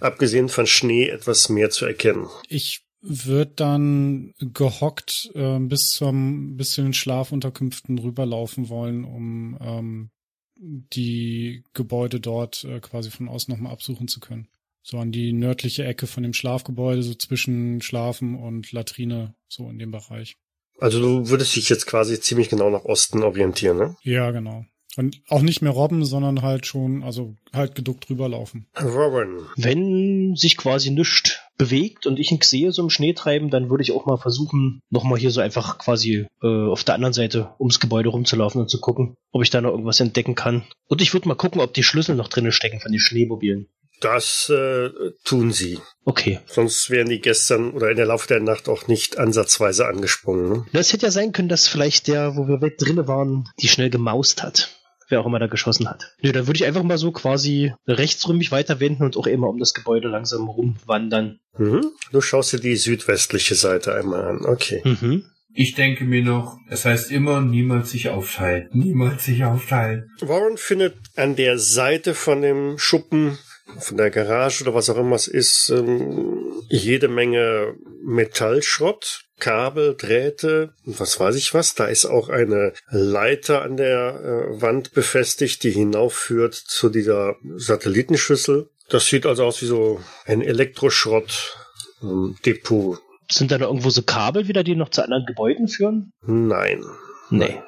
abgesehen 0.00 0.48
von 0.48 0.66
Schnee, 0.66 1.08
etwas 1.08 1.50
mehr 1.50 1.68
zu 1.68 1.84
erkennen. 1.84 2.26
Ich 2.48 2.82
würde 3.02 3.52
dann 3.56 4.34
gehockt 4.38 5.30
äh, 5.34 5.58
bis 5.58 5.90
zum 5.90 6.56
bis 6.56 6.72
zu 6.72 6.82
den 6.82 6.94
Schlafunterkünften 6.94 7.98
rüberlaufen 7.98 8.68
wollen, 8.68 9.04
um 9.04 9.58
ähm, 9.60 10.10
die 10.56 11.64
Gebäude 11.72 12.20
dort 12.20 12.64
äh, 12.64 12.80
quasi 12.80 13.10
von 13.10 13.28
außen 13.28 13.52
nochmal 13.52 13.72
absuchen 13.72 14.08
zu 14.08 14.20
können. 14.20 14.48
So 14.82 14.98
an 14.98 15.12
die 15.12 15.32
nördliche 15.32 15.84
Ecke 15.84 16.06
von 16.06 16.22
dem 16.22 16.32
Schlafgebäude, 16.32 17.02
so 17.02 17.14
zwischen 17.14 17.82
Schlafen 17.82 18.36
und 18.36 18.72
Latrine, 18.72 19.34
so 19.48 19.68
in 19.68 19.78
dem 19.78 19.90
Bereich. 19.90 20.36
Also 20.78 21.00
du 21.00 21.28
würdest 21.28 21.54
dich 21.56 21.68
jetzt 21.68 21.86
quasi 21.86 22.18
ziemlich 22.20 22.48
genau 22.48 22.70
nach 22.70 22.84
Osten 22.84 23.22
orientieren, 23.22 23.76
ne? 23.76 23.96
Ja, 24.02 24.30
genau. 24.30 24.64
Und 24.96 25.22
auch 25.28 25.42
nicht 25.42 25.62
mehr 25.62 25.72
robben, 25.72 26.04
sondern 26.04 26.42
halt 26.42 26.66
schon, 26.66 27.04
also 27.04 27.36
halt 27.52 27.74
geduckt 27.74 28.10
rüberlaufen. 28.10 28.66
Robin. 28.82 29.38
Wenn 29.56 30.34
sich 30.34 30.56
quasi 30.56 30.90
nichts 30.90 31.38
bewegt 31.56 32.06
und 32.06 32.18
ich 32.18 32.32
ihn 32.32 32.40
sehe 32.42 32.72
so 32.72 32.82
im 32.82 32.90
Schnee 32.90 33.12
treiben, 33.12 33.50
dann 33.50 33.70
würde 33.70 33.82
ich 33.82 33.92
auch 33.92 34.06
mal 34.06 34.16
versuchen, 34.16 34.80
nochmal 34.90 35.18
hier 35.18 35.30
so 35.30 35.40
einfach 35.40 35.78
quasi 35.78 36.26
äh, 36.42 36.46
auf 36.68 36.82
der 36.82 36.96
anderen 36.96 37.12
Seite 37.12 37.50
ums 37.60 37.78
Gebäude 37.78 38.08
rumzulaufen 38.08 38.62
und 38.62 38.70
zu 38.70 38.80
gucken, 38.80 39.14
ob 39.30 39.42
ich 39.42 39.50
da 39.50 39.60
noch 39.60 39.70
irgendwas 39.70 40.00
entdecken 40.00 40.34
kann. 40.34 40.64
Und 40.88 41.02
ich 41.02 41.12
würde 41.12 41.28
mal 41.28 41.34
gucken, 41.34 41.60
ob 41.60 41.72
die 41.74 41.84
Schlüssel 41.84 42.16
noch 42.16 42.28
drinnen 42.28 42.52
stecken 42.52 42.80
von 42.80 42.90
den 42.90 43.00
Schneemobilen. 43.00 43.68
Das 44.00 44.50
äh, 44.50 44.90
tun 45.24 45.52
sie. 45.52 45.78
Okay. 46.04 46.40
Sonst 46.46 46.90
wären 46.90 47.08
die 47.08 47.20
gestern 47.20 47.72
oder 47.72 47.90
in 47.90 47.96
der 47.96 48.06
Laufe 48.06 48.26
der 48.26 48.40
Nacht 48.40 48.68
auch 48.68 48.88
nicht 48.88 49.18
ansatzweise 49.18 49.86
angesprungen. 49.86 50.50
Ne? 50.50 50.66
Das 50.72 50.92
hätte 50.92 51.06
ja 51.06 51.12
sein 51.12 51.32
können, 51.32 51.48
dass 51.48 51.68
vielleicht 51.68 52.08
der, 52.08 52.36
wo 52.36 52.48
wir 52.48 52.62
weit 52.62 52.80
drinne 52.80 53.06
waren, 53.06 53.44
die 53.60 53.68
schnell 53.68 53.90
gemaust 53.90 54.42
hat. 54.42 54.76
Wer 55.08 55.20
auch 55.20 55.26
immer 55.26 55.40
da 55.40 55.48
geschossen 55.48 55.90
hat. 55.90 56.14
Nö, 56.22 56.30
dann 56.30 56.46
würde 56.46 56.56
ich 56.58 56.64
einfach 56.64 56.84
mal 56.84 56.96
so 56.96 57.10
quasi 57.10 57.74
rechtsrümmig 57.86 58.52
weiterwenden 58.52 59.02
und 59.02 59.16
auch 59.16 59.26
immer 59.26 59.48
um 59.48 59.58
das 59.58 59.74
Gebäude 59.74 60.08
langsam 60.08 60.48
rumwandern. 60.48 61.40
Mhm. 61.58 61.90
Du 62.12 62.20
schaust 62.20 62.52
dir 62.52 62.60
die 62.60 62.76
südwestliche 62.76 63.56
Seite 63.56 63.92
einmal 63.94 64.22
an. 64.22 64.46
Okay. 64.46 64.82
Mhm. 64.84 65.24
Ich 65.52 65.74
denke 65.74 66.04
mir 66.04 66.22
noch, 66.22 66.58
es 66.68 66.84
heißt 66.84 67.10
immer, 67.10 67.40
niemals 67.40 67.90
sich 67.90 68.08
aufteilen. 68.08 68.68
Niemals 68.72 69.24
sich 69.24 69.44
aufteilen. 69.44 70.08
Warren 70.20 70.56
findet 70.56 70.96
an 71.16 71.34
der 71.34 71.58
Seite 71.58 72.14
von 72.14 72.40
dem 72.40 72.78
Schuppen, 72.78 73.36
von 73.78 73.96
der 73.96 74.10
Garage 74.10 74.64
oder 74.64 74.74
was 74.74 74.90
auch 74.90 74.96
immer 74.96 75.14
es 75.16 75.28
ist, 75.28 75.70
ähm, 75.70 76.52
jede 76.68 77.08
Menge 77.08 77.74
Metallschrott, 78.04 79.24
Kabel, 79.38 79.96
Drähte 79.96 80.74
und 80.84 81.00
was 81.00 81.18
weiß 81.18 81.36
ich 81.36 81.54
was. 81.54 81.74
Da 81.74 81.86
ist 81.86 82.04
auch 82.06 82.28
eine 82.28 82.74
Leiter 82.90 83.62
an 83.62 83.76
der 83.76 84.20
äh, 84.20 84.60
Wand 84.60 84.92
befestigt, 84.92 85.62
die 85.62 85.70
hinaufführt 85.70 86.54
zu 86.54 86.90
dieser 86.90 87.36
Satellitenschüssel. 87.56 88.68
Das 88.88 89.06
sieht 89.06 89.26
also 89.26 89.44
aus 89.44 89.62
wie 89.62 89.66
so 89.66 90.00
ein 90.26 90.42
Elektroschrott-Depot. 90.42 92.98
Sind 93.30 93.52
da 93.52 93.58
noch 93.58 93.68
irgendwo 93.68 93.90
so 93.90 94.02
Kabel 94.02 94.48
wieder, 94.48 94.64
die 94.64 94.74
noch 94.74 94.88
zu 94.88 95.04
anderen 95.04 95.26
Gebäuden 95.26 95.68
führen? 95.68 96.12
Nein. 96.22 96.82
Nee. 97.30 97.62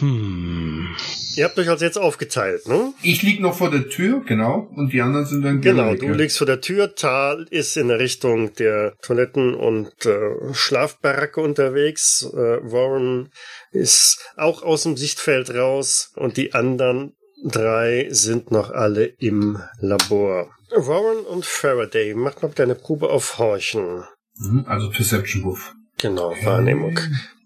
Hm. 0.00 0.94
Ihr 1.36 1.44
habt 1.44 1.58
euch 1.58 1.68
also 1.68 1.84
jetzt 1.84 1.98
aufgeteilt, 1.98 2.66
ne? 2.66 2.92
Ich 3.02 3.22
lieg 3.22 3.40
noch 3.40 3.56
vor 3.56 3.70
der 3.70 3.88
Tür, 3.88 4.22
genau, 4.26 4.68
und 4.74 4.92
die 4.92 5.00
anderen 5.00 5.24
sind 5.26 5.42
dann 5.42 5.60
Genau, 5.60 5.94
du 5.94 6.12
liegst 6.12 6.38
vor 6.38 6.46
der 6.46 6.60
Tür, 6.60 6.94
Tal 6.94 7.46
ist 7.50 7.76
in 7.76 7.88
der 7.88 7.98
Richtung 7.98 8.52
der 8.54 8.94
Toiletten 9.02 9.54
und 9.54 10.04
äh, 10.04 10.18
Schlafbaracke 10.52 11.40
unterwegs. 11.40 12.28
Äh, 12.32 12.36
Warren 12.36 13.30
ist 13.70 14.18
auch 14.36 14.62
aus 14.62 14.82
dem 14.82 14.96
Sichtfeld 14.96 15.54
raus 15.54 16.12
und 16.16 16.36
die 16.36 16.54
anderen 16.54 17.14
drei 17.44 18.08
sind 18.10 18.50
noch 18.50 18.70
alle 18.70 19.04
im 19.18 19.62
Labor. 19.80 20.50
Warren 20.74 21.24
und 21.24 21.46
Faraday, 21.46 22.14
macht 22.14 22.42
mal 22.42 22.50
deine 22.54 22.74
Probe 22.74 23.10
auf 23.10 23.38
Horchen. 23.38 24.04
Mhm, 24.38 24.64
Also 24.66 24.90
Perception 24.90 25.42
Buff. 25.42 25.72
Genau, 25.98 26.34
Wahrnehmung. 26.42 26.98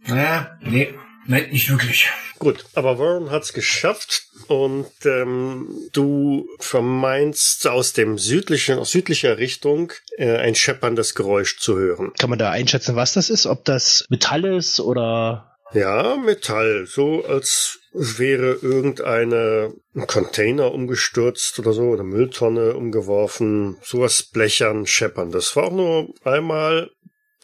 Naja, 0.06 0.58
nee, 0.62 0.94
nein, 1.26 1.50
nicht 1.50 1.70
wirklich. 1.70 2.10
Gut, 2.42 2.64
aber 2.74 2.98
Warren 2.98 3.30
hat's 3.30 3.52
geschafft 3.52 4.24
und 4.48 4.90
ähm, 5.04 5.68
du 5.92 6.48
vermeinst 6.58 7.68
aus 7.68 7.92
dem 7.92 8.18
südlichen, 8.18 8.80
aus 8.80 8.90
südlicher 8.90 9.38
Richtung 9.38 9.92
äh, 10.16 10.38
ein 10.38 10.56
schepperndes 10.56 11.14
Geräusch 11.14 11.60
zu 11.60 11.78
hören. 11.78 12.12
Kann 12.18 12.30
man 12.30 12.40
da 12.40 12.50
einschätzen, 12.50 12.96
was 12.96 13.12
das 13.12 13.30
ist? 13.30 13.46
Ob 13.46 13.64
das 13.64 14.06
Metall 14.08 14.44
ist 14.44 14.80
oder. 14.80 15.54
Ja, 15.72 16.16
Metall, 16.16 16.86
so 16.86 17.24
als 17.24 17.78
wäre 17.92 18.54
irgendeine 18.60 19.74
ein 19.94 20.08
Container 20.08 20.72
umgestürzt 20.72 21.60
oder 21.60 21.72
so, 21.72 21.82
oder 21.90 22.02
Mülltonne 22.02 22.74
umgeworfen, 22.74 23.76
sowas 23.84 24.24
blechern, 24.24 24.88
scheppern. 24.88 25.30
Das 25.30 25.54
war 25.54 25.66
auch 25.66 25.72
nur 25.72 26.08
einmal, 26.24 26.90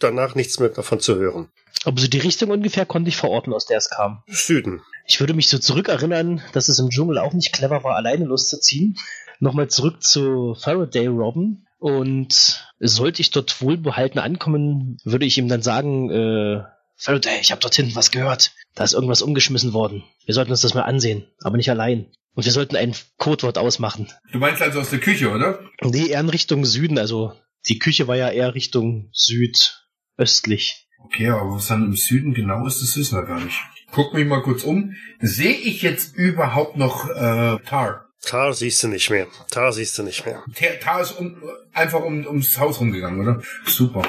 danach 0.00 0.34
nichts 0.34 0.58
mehr 0.58 0.70
davon 0.70 0.98
zu 0.98 1.14
hören. 1.14 1.52
Aber 1.88 2.02
so 2.02 2.06
die 2.06 2.18
Richtung 2.18 2.50
ungefähr 2.50 2.84
konnte 2.84 3.08
ich 3.08 3.16
verorten, 3.16 3.54
aus 3.54 3.64
der 3.64 3.78
es 3.78 3.88
kam. 3.88 4.22
Süden. 4.26 4.82
Ich 5.06 5.20
würde 5.20 5.32
mich 5.32 5.48
so 5.48 5.58
zurückerinnern, 5.58 6.42
dass 6.52 6.68
es 6.68 6.78
im 6.78 6.90
Dschungel 6.90 7.16
auch 7.16 7.32
nicht 7.32 7.54
clever 7.54 7.82
war, 7.82 7.96
alleine 7.96 8.26
loszuziehen. 8.26 8.98
Nochmal 9.40 9.68
zurück 9.68 10.02
zu 10.02 10.54
Faraday 10.54 11.06
Robben. 11.06 11.66
Und 11.78 12.62
sollte 12.78 13.22
ich 13.22 13.30
dort 13.30 13.62
wohlbehalten 13.62 14.18
ankommen, 14.18 14.98
würde 15.02 15.24
ich 15.24 15.38
ihm 15.38 15.48
dann 15.48 15.62
sagen, 15.62 16.10
äh, 16.10 16.62
Faraday, 16.96 17.38
ich 17.40 17.52
habe 17.52 17.62
dort 17.62 17.74
hinten 17.74 17.94
was 17.94 18.10
gehört. 18.10 18.52
Da 18.74 18.84
ist 18.84 18.92
irgendwas 18.92 19.22
umgeschmissen 19.22 19.72
worden. 19.72 20.04
Wir 20.26 20.34
sollten 20.34 20.50
uns 20.50 20.60
das 20.60 20.74
mal 20.74 20.82
ansehen, 20.82 21.26
aber 21.40 21.56
nicht 21.56 21.70
allein. 21.70 22.12
Und 22.34 22.44
wir 22.44 22.52
sollten 22.52 22.76
ein 22.76 22.94
Codewort 23.16 23.56
ausmachen. 23.56 24.12
Du 24.30 24.38
meinst 24.38 24.60
also 24.60 24.80
aus 24.80 24.90
der 24.90 25.00
Küche, 25.00 25.30
oder? 25.30 25.60
Nee, 25.80 26.08
eher 26.08 26.20
in 26.20 26.28
Richtung 26.28 26.66
Süden. 26.66 26.98
Also 26.98 27.32
die 27.66 27.78
Küche 27.78 28.08
war 28.08 28.16
ja 28.16 28.28
eher 28.28 28.54
Richtung 28.54 29.08
südöstlich. 29.12 30.87
Okay, 31.04 31.28
aber 31.28 31.54
was 31.54 31.68
dann 31.68 31.84
im 31.84 31.96
Süden 31.96 32.34
genau 32.34 32.66
ist, 32.66 32.82
das 32.82 32.96
wissen 32.96 33.16
wir 33.16 33.24
gar 33.24 33.40
nicht. 33.40 33.58
Guck 33.92 34.14
mich 34.14 34.26
mal 34.26 34.42
kurz 34.42 34.64
um. 34.64 34.94
Sehe 35.20 35.54
ich 35.54 35.82
jetzt 35.82 36.16
überhaupt 36.16 36.76
noch 36.76 37.08
äh, 37.08 37.58
Tar? 37.64 38.08
Tar 38.22 38.52
siehst 38.52 38.82
du 38.82 38.88
nicht 38.88 39.10
mehr. 39.10 39.26
Tar 39.50 39.72
siehst 39.72 39.96
du 39.98 40.02
nicht 40.02 40.26
mehr. 40.26 40.42
Tar, 40.54 40.78
Tar 40.80 41.00
ist 41.00 41.12
um, 41.12 41.36
einfach 41.72 42.02
um, 42.02 42.26
ums 42.26 42.58
Haus 42.58 42.80
rumgegangen, 42.80 43.20
oder? 43.20 43.42
Super. 43.64 44.02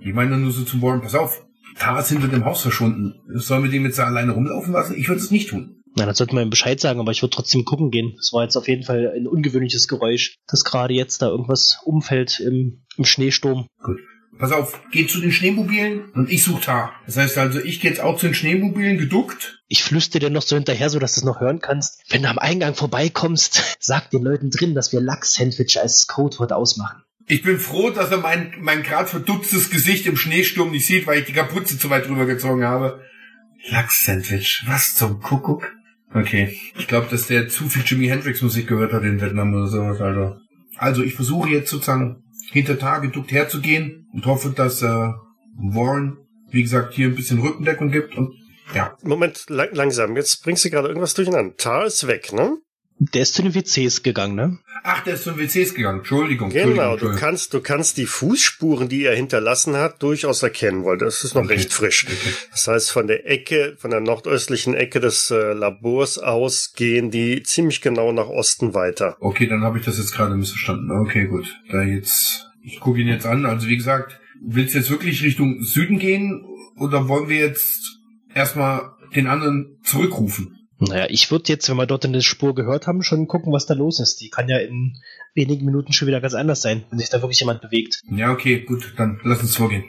Ich 0.00 0.12
meine 0.12 0.36
nur 0.36 0.52
so 0.52 0.62
zum 0.64 0.82
Warren, 0.82 1.00
pass 1.00 1.14
auf. 1.14 1.42
Tar 1.78 2.00
ist 2.00 2.08
hinter 2.08 2.28
dem 2.28 2.44
Haus 2.44 2.62
verschwunden. 2.62 3.14
Sollen 3.34 3.64
wir 3.64 3.70
den 3.70 3.84
jetzt 3.84 3.98
da 3.98 4.04
alleine 4.06 4.32
rumlaufen 4.32 4.72
lassen? 4.72 4.96
Ich 4.96 5.08
würde 5.08 5.20
es 5.20 5.30
nicht 5.30 5.50
tun. 5.50 5.82
Na, 5.94 6.04
dann 6.04 6.14
sollten 6.14 6.36
wir 6.36 6.42
ihm 6.42 6.50
Bescheid 6.50 6.78
sagen, 6.78 7.00
aber 7.00 7.10
ich 7.10 7.22
würde 7.22 7.34
trotzdem 7.34 7.64
gucken 7.64 7.90
gehen. 7.90 8.16
Es 8.20 8.32
war 8.32 8.42
jetzt 8.42 8.56
auf 8.56 8.68
jeden 8.68 8.82
Fall 8.82 9.12
ein 9.16 9.26
ungewöhnliches 9.26 9.88
Geräusch, 9.88 10.36
dass 10.46 10.64
gerade 10.64 10.92
jetzt 10.92 11.22
da 11.22 11.28
irgendwas 11.28 11.78
umfällt 11.84 12.38
im, 12.40 12.84
im 12.98 13.04
Schneesturm. 13.04 13.66
Gut. 13.82 13.98
Pass 14.38 14.52
auf, 14.52 14.80
geh 14.92 15.06
zu 15.06 15.20
den 15.20 15.32
Schneemobilen 15.32 16.10
und 16.12 16.30
ich 16.30 16.42
suche 16.42 16.60
Tar. 16.60 16.92
Das 17.06 17.16
heißt 17.16 17.38
also, 17.38 17.58
ich 17.58 17.80
gehe 17.80 17.90
jetzt 17.90 18.00
auch 18.00 18.18
zu 18.18 18.26
den 18.26 18.34
Schneemobilen 18.34 18.98
geduckt. 18.98 19.62
Ich 19.68 19.82
flüstere 19.82 20.20
dir 20.20 20.30
noch 20.30 20.42
so 20.42 20.56
hinterher, 20.56 20.90
so 20.90 20.98
dass 20.98 21.14
du 21.14 21.20
es 21.20 21.24
noch 21.24 21.40
hören 21.40 21.60
kannst. 21.60 22.02
Wenn 22.10 22.22
du 22.22 22.28
am 22.28 22.38
Eingang 22.38 22.74
vorbeikommst, 22.74 23.76
sag 23.80 24.10
den 24.10 24.22
Leuten 24.22 24.50
drin, 24.50 24.74
dass 24.74 24.92
wir 24.92 25.00
Lachs-Sandwich 25.00 25.80
als 25.80 26.06
Codewort 26.06 26.52
ausmachen. 26.52 27.02
Ich 27.26 27.42
bin 27.42 27.58
froh, 27.58 27.90
dass 27.90 28.10
er 28.10 28.18
mein, 28.18 28.54
mein 28.60 28.82
grad 28.82 29.08
verdutztes 29.08 29.70
Gesicht 29.70 30.06
im 30.06 30.16
Schneesturm 30.16 30.70
nicht 30.70 30.86
sieht, 30.86 31.06
weil 31.06 31.20
ich 31.20 31.26
die 31.26 31.32
Kapuze 31.32 31.78
zu 31.78 31.90
weit 31.90 32.06
drüber 32.06 32.26
gezogen 32.26 32.64
habe. 32.64 33.00
Lachs-Sandwich. 33.68 34.64
Was 34.66 34.94
zum 34.94 35.20
Kuckuck? 35.20 35.72
Okay. 36.14 36.56
Ich 36.78 36.86
glaube, 36.86 37.08
dass 37.10 37.26
der 37.26 37.48
zu 37.48 37.68
viel 37.68 37.82
Jimi 37.84 38.06
Hendrix 38.06 38.42
Musik 38.42 38.68
gehört 38.68 38.92
hat 38.92 39.02
in 39.02 39.20
Vietnam 39.20 39.54
oder 39.54 39.66
sowas, 39.66 40.00
also. 40.00 40.36
Also, 40.76 41.02
ich 41.02 41.14
versuche 41.14 41.48
jetzt 41.48 41.70
sozusagen 41.70 42.22
hinter 42.52 42.78
Tar 42.78 43.00
geduckt 43.00 43.32
herzugehen 43.32 44.08
und 44.12 44.26
hoffe, 44.26 44.50
dass 44.50 44.82
äh, 44.82 45.08
Warren, 45.58 46.18
wie 46.50 46.62
gesagt, 46.62 46.94
hier 46.94 47.08
ein 47.08 47.14
bisschen 47.14 47.40
Rückendeckung 47.40 47.90
gibt 47.90 48.16
und 48.16 48.34
ja. 48.74 48.96
Moment, 49.02 49.48
lang 49.48 49.68
langsam. 49.72 50.16
Jetzt 50.16 50.42
bringst 50.42 50.64
du 50.64 50.70
gerade 50.70 50.88
irgendwas 50.88 51.14
durcheinander. 51.14 51.56
Tar 51.56 51.86
ist 51.86 52.06
weg, 52.06 52.32
ne? 52.32 52.58
Der 52.98 53.22
ist 53.22 53.34
zu 53.34 53.42
den 53.42 53.54
WCs 53.54 54.02
gegangen, 54.02 54.34
ne? 54.34 54.58
Ach, 54.82 55.04
der 55.04 55.14
ist 55.14 55.24
zum 55.24 55.36
WCs 55.38 55.74
gegangen. 55.74 55.98
Entschuldigung. 55.98 56.48
Genau, 56.48 56.92
Entschuldigung, 56.92 57.12
du 57.12 57.18
kannst, 57.20 57.52
du 57.52 57.60
kannst 57.60 57.98
die 57.98 58.06
Fußspuren, 58.06 58.88
die 58.88 59.04
er 59.04 59.14
hinterlassen 59.14 59.76
hat, 59.76 60.02
durchaus 60.02 60.42
erkennen, 60.42 60.84
weil 60.84 60.96
das 60.96 61.22
ist 61.22 61.34
noch 61.34 61.44
Okay. 61.44 61.54
recht 61.54 61.72
frisch. 61.74 62.06
Das 62.52 62.66
heißt, 62.68 62.90
von 62.90 63.06
der 63.06 63.28
Ecke, 63.30 63.76
von 63.78 63.90
der 63.90 64.00
nordöstlichen 64.00 64.72
Ecke 64.74 65.00
des 65.00 65.30
äh, 65.30 65.52
Labors 65.52 66.18
aus 66.18 66.72
gehen 66.74 67.10
die 67.10 67.42
ziemlich 67.42 67.82
genau 67.82 68.12
nach 68.12 68.28
Osten 68.28 68.72
weiter. 68.72 69.16
Okay, 69.20 69.46
dann 69.46 69.62
habe 69.62 69.78
ich 69.78 69.84
das 69.84 69.98
jetzt 69.98 70.12
gerade 70.14 70.34
missverstanden. 70.34 70.90
Okay, 70.90 71.26
gut. 71.26 71.54
Da 71.70 71.82
jetzt, 71.82 72.46
ich 72.62 72.80
gucke 72.80 73.00
ihn 73.00 73.08
jetzt 73.08 73.26
an. 73.26 73.44
Also 73.44 73.68
wie 73.68 73.76
gesagt, 73.76 74.18
willst 74.42 74.72
du 74.74 74.78
jetzt 74.78 74.90
wirklich 74.90 75.22
Richtung 75.22 75.62
Süden 75.62 75.98
gehen 75.98 76.42
oder 76.78 77.08
wollen 77.08 77.28
wir 77.28 77.38
jetzt 77.40 77.98
erstmal 78.34 78.92
den 79.14 79.26
anderen 79.26 79.78
zurückrufen? 79.82 80.52
Naja, 80.78 81.06
ich 81.08 81.30
würde 81.30 81.44
jetzt, 81.48 81.68
wenn 81.68 81.76
wir 81.76 81.86
dort 81.86 82.04
eine 82.04 82.20
Spur 82.22 82.54
gehört 82.54 82.86
haben, 82.86 83.02
schon 83.02 83.28
gucken, 83.28 83.52
was 83.52 83.66
da 83.66 83.74
los 83.74 83.98
ist. 83.98 84.20
Die 84.20 84.28
kann 84.28 84.48
ja 84.48 84.58
in 84.58 84.98
wenigen 85.34 85.64
Minuten 85.64 85.92
schon 85.92 86.08
wieder 86.08 86.20
ganz 86.20 86.34
anders 86.34 86.60
sein, 86.62 86.84
wenn 86.90 86.98
sich 86.98 87.08
da 87.08 87.22
wirklich 87.22 87.40
jemand 87.40 87.62
bewegt. 87.62 88.00
Ja, 88.10 88.30
okay, 88.30 88.60
gut, 88.60 88.94
dann 88.96 89.20
lass 89.24 89.40
uns 89.40 89.56
vorgehen. 89.56 89.84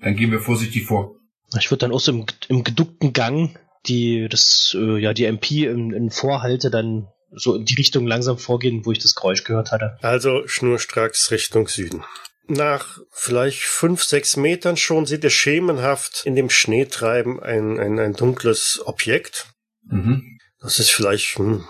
Dann 0.00 0.16
gehen 0.16 0.30
wir 0.30 0.40
vorsichtig 0.40 0.86
vor. 0.86 1.16
Ich 1.58 1.70
würde 1.70 1.80
dann 1.80 1.92
auch 1.92 2.00
so 2.00 2.12
im, 2.12 2.26
im 2.48 2.64
geduckten 2.64 3.12
Gang 3.12 3.58
die 3.86 4.28
das 4.28 4.76
äh, 4.78 4.98
ja 4.98 5.12
die 5.12 5.24
MP 5.24 5.64
in, 5.64 5.92
in 5.92 6.10
Vorhalte 6.10 6.70
dann 6.70 7.08
so 7.32 7.54
in 7.54 7.64
die 7.64 7.74
Richtung 7.74 8.06
langsam 8.06 8.38
vorgehen, 8.38 8.84
wo 8.84 8.92
ich 8.92 8.98
das 8.98 9.14
Geräusch 9.14 9.44
gehört 9.44 9.70
hatte. 9.70 9.96
Also 10.02 10.46
schnurstracks 10.46 11.30
Richtung 11.30 11.68
Süden. 11.68 12.04
Nach 12.48 12.98
vielleicht 13.12 13.60
fünf, 13.60 14.02
sechs 14.02 14.36
Metern 14.36 14.76
schon 14.76 15.06
seht 15.06 15.22
ihr 15.22 15.30
schemenhaft 15.30 16.22
in 16.24 16.34
dem 16.34 16.50
Schneetreiben 16.50 17.40
ein, 17.40 17.78
ein, 17.78 18.00
ein 18.00 18.14
dunkles 18.14 18.82
Objekt. 18.84 19.46
Mhm. 19.84 20.38
Das 20.60 20.78
ist 20.78 20.90
vielleicht 20.90 21.38
hm, 21.38 21.64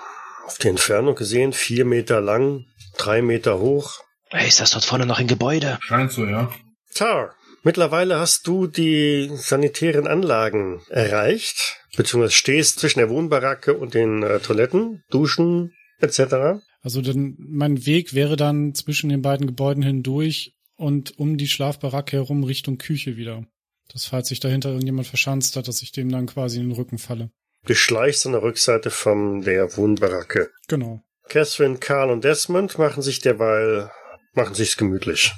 auf 0.47 0.59
die 0.59 0.69
Entfernung 0.69 1.15
gesehen 1.15 1.53
vier 1.53 1.85
Meter 1.85 2.21
lang, 2.21 2.67
drei 2.99 3.23
Meter 3.23 3.59
hoch. 3.59 4.01
Hey, 4.31 4.49
ist 4.49 4.61
das 4.61 4.73
dort 4.73 4.85
vorne 4.85 5.07
noch 5.07 5.19
ein 5.19 5.27
Gebäude? 5.27 5.79
Scheint 5.83 6.13
so, 6.13 6.25
ja. 6.25 6.53
Tar, 6.95 7.35
mittlerweile 7.63 8.19
hast 8.19 8.47
du 8.47 8.67
die 8.67 9.31
sanitären 9.35 10.07
Anlagen 10.07 10.83
erreicht, 10.89 11.79
beziehungsweise 11.97 12.33
stehst 12.33 12.81
zwischen 12.81 12.99
der 12.99 13.11
Wohnbaracke 13.11 13.75
und 13.75 13.95
den 13.95 14.23
äh, 14.23 14.41
Toiletten, 14.41 15.03
Duschen 15.11 15.73
etc. 15.99 16.63
Also 16.83 17.03
dann, 17.03 17.37
mein 17.39 17.87
Weg 17.87 18.15
wäre 18.15 18.37
dann 18.37 18.75
zwischen 18.75 19.09
den 19.09 19.23
beiden 19.23 19.47
Gebäuden 19.47 19.83
hindurch 19.83 20.55
und 20.77 21.19
um 21.19 21.37
die 21.37 21.49
Schlafbaracke 21.49 22.17
herum 22.17 22.43
Richtung 22.45 22.79
Küche 22.79 23.17
wieder. 23.17 23.45
Das 23.93 24.07
falls 24.07 24.29
sich 24.29 24.41
dahinter 24.41 24.71
irgendjemand 24.71 25.07
verschanzt 25.09 25.57
hat, 25.57 25.69
dass 25.69 25.83
ich 25.83 25.93
dem 25.93 26.11
dann 26.11 26.27
quasi 26.27 26.59
in 26.59 26.69
den 26.69 26.77
Rücken 26.77 26.99
falle. 26.99 27.31
Du 27.67 27.75
schleichst 27.75 28.27
an 28.27 28.33
der 28.33 28.43
Rückseite 28.43 28.91
von 28.91 29.43
der 29.43 29.77
Wohnbaracke. 29.77 30.51
Genau. 30.69 31.01
Catherine, 31.29 31.79
Karl 31.79 32.11
und 32.11 32.25
Desmond 32.25 32.79
machen 32.79 33.03
sich 33.03 33.21
derweil, 33.21 33.91
machen 34.35 34.55
sich's 34.55 34.77
gemütlich. 34.77 35.33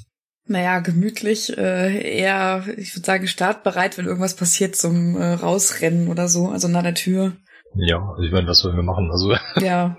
Naja, 0.47 0.81
gemütlich, 0.81 1.57
äh, 1.57 2.19
eher, 2.19 2.65
ich 2.77 2.97
würde 2.97 3.07
sagen, 3.07 3.29
startbereit, 3.29 3.97
wenn 3.99 4.07
irgendwas 4.07 4.35
passiert 4.35 4.75
zum 4.75 5.17
äh, 5.17 5.35
Rausrennen 5.35 6.09
oder 6.09 6.29
so, 6.29 6.49
also 6.49 6.69
nach 6.69 6.83
der 6.83 6.95
Tür. 6.95 7.33
Ja, 7.75 7.99
also 8.11 8.23
ich 8.23 8.33
meine, 8.33 8.49
was 8.49 8.59
sollen 8.59 8.77
wir 8.77 8.83
machen? 8.83 9.11
Also 9.11 9.35
Ja, 9.61 9.97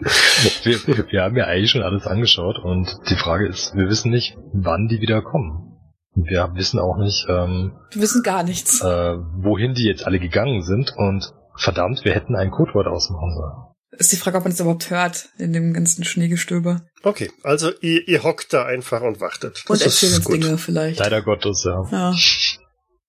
wir, 0.64 0.80
wir 1.12 1.22
haben 1.24 1.36
ja 1.38 1.46
eigentlich 1.46 1.72
schon 1.72 1.82
alles 1.82 2.06
angeschaut 2.06 2.58
und 2.60 2.88
die 3.10 3.16
Frage 3.16 3.48
ist, 3.48 3.74
wir 3.76 3.88
wissen 3.88 4.12
nicht, 4.12 4.36
wann 4.54 4.88
die 4.88 5.00
wieder 5.02 5.22
kommen. 5.22 5.70
Wir 6.16 6.52
wissen 6.54 6.80
auch 6.80 6.98
nicht, 6.98 7.26
ähm, 7.30 7.74
wir 7.92 8.02
wissen 8.02 8.22
gar 8.22 8.44
nichts. 8.44 8.82
äh, 8.82 9.16
wohin 9.38 9.74
die 9.74 9.86
jetzt 9.86 10.06
alle 10.06 10.20
gegangen 10.20 10.62
sind 10.62 10.94
und 10.96 11.34
verdammt, 11.58 12.04
wir 12.04 12.14
hätten 12.14 12.36
ein 12.36 12.52
Codewort 12.52 12.88
ausmachen 12.88 13.34
sollen. 13.36 13.74
Ist 14.00 14.12
die 14.12 14.18
Frage, 14.18 14.38
ob 14.38 14.44
man 14.44 14.54
es 14.54 14.60
überhaupt 14.60 14.90
hört 14.90 15.30
in 15.38 15.54
dem 15.54 15.74
ganzen 15.74 16.04
Schneegestöber. 16.04 16.82
Okay, 17.04 17.32
also 17.44 17.72
ihr, 17.82 18.08
ihr 18.08 18.24
hockt 18.24 18.52
da 18.52 18.66
einfach 18.66 19.02
und 19.02 19.22
wartet. 19.22 19.64
Und 19.68 19.80
Das 19.80 19.88
ist 19.88 20.02
erzählen 20.04 20.16
uns 20.16 20.26
gut. 20.26 20.44
Dinge 20.44 20.58
vielleicht. 20.58 21.00
Leider 21.00 21.22
Gottes, 21.22 21.64
ja. 21.64 21.88
Ja. 21.92 22.14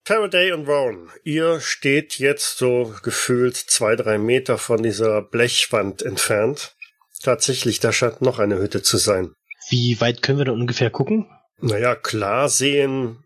Faraday 0.07 0.51
und 0.51 0.67
Rowan, 0.67 1.09
ihr 1.23 1.59
steht 1.59 2.19
jetzt 2.19 2.59
so 2.59 2.93
gefühlt 3.01 3.55
zwei, 3.55 3.95
drei 3.95 4.19
Meter 4.19 4.59
von 4.59 4.83
dieser 4.83 5.23
Blechwand 5.23 6.03
entfernt. 6.03 6.75
Tatsächlich, 7.23 7.79
da 7.79 7.91
scheint 7.91 8.21
noch 8.21 8.37
eine 8.37 8.59
Hütte 8.59 8.83
zu 8.83 8.97
sein. 8.97 9.33
Wie 9.69 9.99
weit 9.99 10.21
können 10.21 10.37
wir 10.37 10.45
da 10.45 10.51
ungefähr 10.51 10.91
gucken? 10.91 11.25
Naja, 11.59 11.95
klar 11.95 12.49
sehen, 12.49 13.23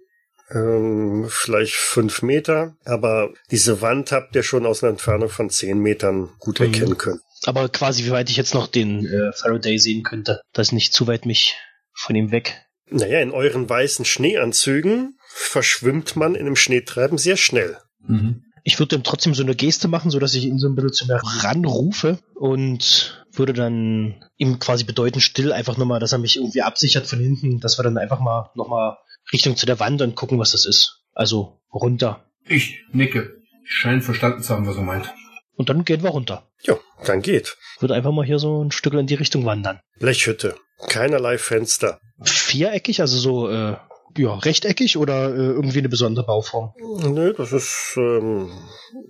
ähm, 0.52 1.28
vielleicht 1.30 1.76
fünf 1.76 2.22
Meter, 2.22 2.76
aber 2.86 3.30
diese 3.52 3.82
Wand 3.82 4.12
habt 4.12 4.36
ihr 4.36 4.44
schon 4.44 4.66
aus 4.66 4.84
einer 4.84 4.92
Entfernung 4.92 5.30
von 5.30 5.50
zehn 5.50 5.80
Metern 5.80 6.30
gut 6.40 6.60
Mhm. 6.60 6.66
erkennen 6.68 6.98
können. 6.98 7.20
Aber 7.46 7.70
quasi, 7.70 8.06
wie 8.06 8.12
weit 8.12 8.30
ich 8.30 8.38
jetzt 8.38 8.54
noch 8.54 8.68
den 8.68 9.06
äh, 9.06 9.32
Faraday 9.34 9.78
sehen 9.78 10.04
könnte, 10.04 10.42
dass 10.54 10.72
nicht 10.72 10.94
zu 10.94 11.08
weit 11.08 11.26
mich 11.26 11.56
von 11.94 12.16
ihm 12.16 12.32
weg. 12.32 12.66
Naja, 12.90 13.22
in 13.22 13.32
euren 13.32 13.70
weißen 13.70 14.04
Schneeanzügen 14.06 15.18
verschwimmt 15.28 16.16
man 16.16 16.36
in 16.36 16.46
dem 16.46 16.56
Schneetreiben 16.56 17.18
sehr 17.18 17.38
schnell. 17.38 17.78
Mhm. 18.06 18.44
Ich 18.64 18.78
würde 18.78 18.96
ihm 18.96 19.04
trotzdem 19.04 19.34
so 19.34 19.44
eine 19.44 19.56
Geste 19.56 19.88
machen, 19.88 20.12
so 20.12 20.20
dass 20.20 20.34
ich 20.34 20.46
ihn 20.46 20.58
so 20.58 20.68
ein 20.68 20.76
bisschen 20.76 20.92
zu 20.94 21.08
mir 21.08 21.22
ranrufe 21.24 22.20
und 22.36 23.26
würde 23.32 23.54
dann 23.54 24.24
ihm 24.38 24.60
quasi 24.60 24.84
bedeuten, 24.84 25.22
still 25.22 25.54
einfach 25.54 25.78
nochmal, 25.78 26.00
dass 26.00 26.12
er 26.12 26.18
mich 26.18 26.36
irgendwie 26.36 26.62
absichert 26.62 27.08
von 27.08 27.20
hinten, 27.20 27.60
dass 27.60 27.80
wir 27.80 27.84
dann 27.84 27.98
einfach 27.98 28.20
mal 28.20 28.50
nochmal 28.56 28.98
Richtung 29.32 29.56
zu 29.56 29.66
der 29.66 29.80
Wand 29.80 30.02
und 30.02 30.16
gucken, 30.16 30.40
was 30.40 30.52
das 30.52 30.66
ist. 30.66 31.02
Also 31.14 31.60
runter. 31.74 32.26
Ich 32.48 32.84
nicke. 32.92 33.42
Ich 33.64 33.72
scheine 33.72 34.02
verstanden 34.02 34.42
zu 34.42 34.54
haben, 34.54 34.68
was 34.68 34.76
er 34.76 34.84
meint. 34.84 35.14
Und 35.56 35.70
dann 35.70 35.84
gehen 35.84 36.04
wir 36.04 36.12
runter. 36.12 36.50
Ja, 36.64 36.78
dann 37.06 37.22
geht. 37.22 37.58
Würde 37.80 37.94
einfach 37.94 38.12
mal 38.12 38.26
hier 38.26 38.40
so 38.40 38.64
ein 38.64 38.72
Stück 38.72 38.94
in 38.94 39.08
die 39.08 39.16
Richtung 39.16 39.46
wandern. 39.46 39.82
Blechhütte. 40.00 40.56
Keinerlei 40.88 41.38
Fenster. 41.38 42.00
Viereckig, 42.24 43.02
also 43.02 43.18
so, 43.18 43.50
äh, 43.50 43.76
ja, 44.18 44.34
rechteckig 44.36 44.98
oder 44.98 45.30
äh, 45.30 45.38
irgendwie 45.38 45.80
eine 45.80 45.90
besondere 45.90 46.26
Bauform. 46.26 46.74
Nö, 46.80 47.34
das 47.34 47.52
ist 47.52 47.94
ähm, 47.98 48.52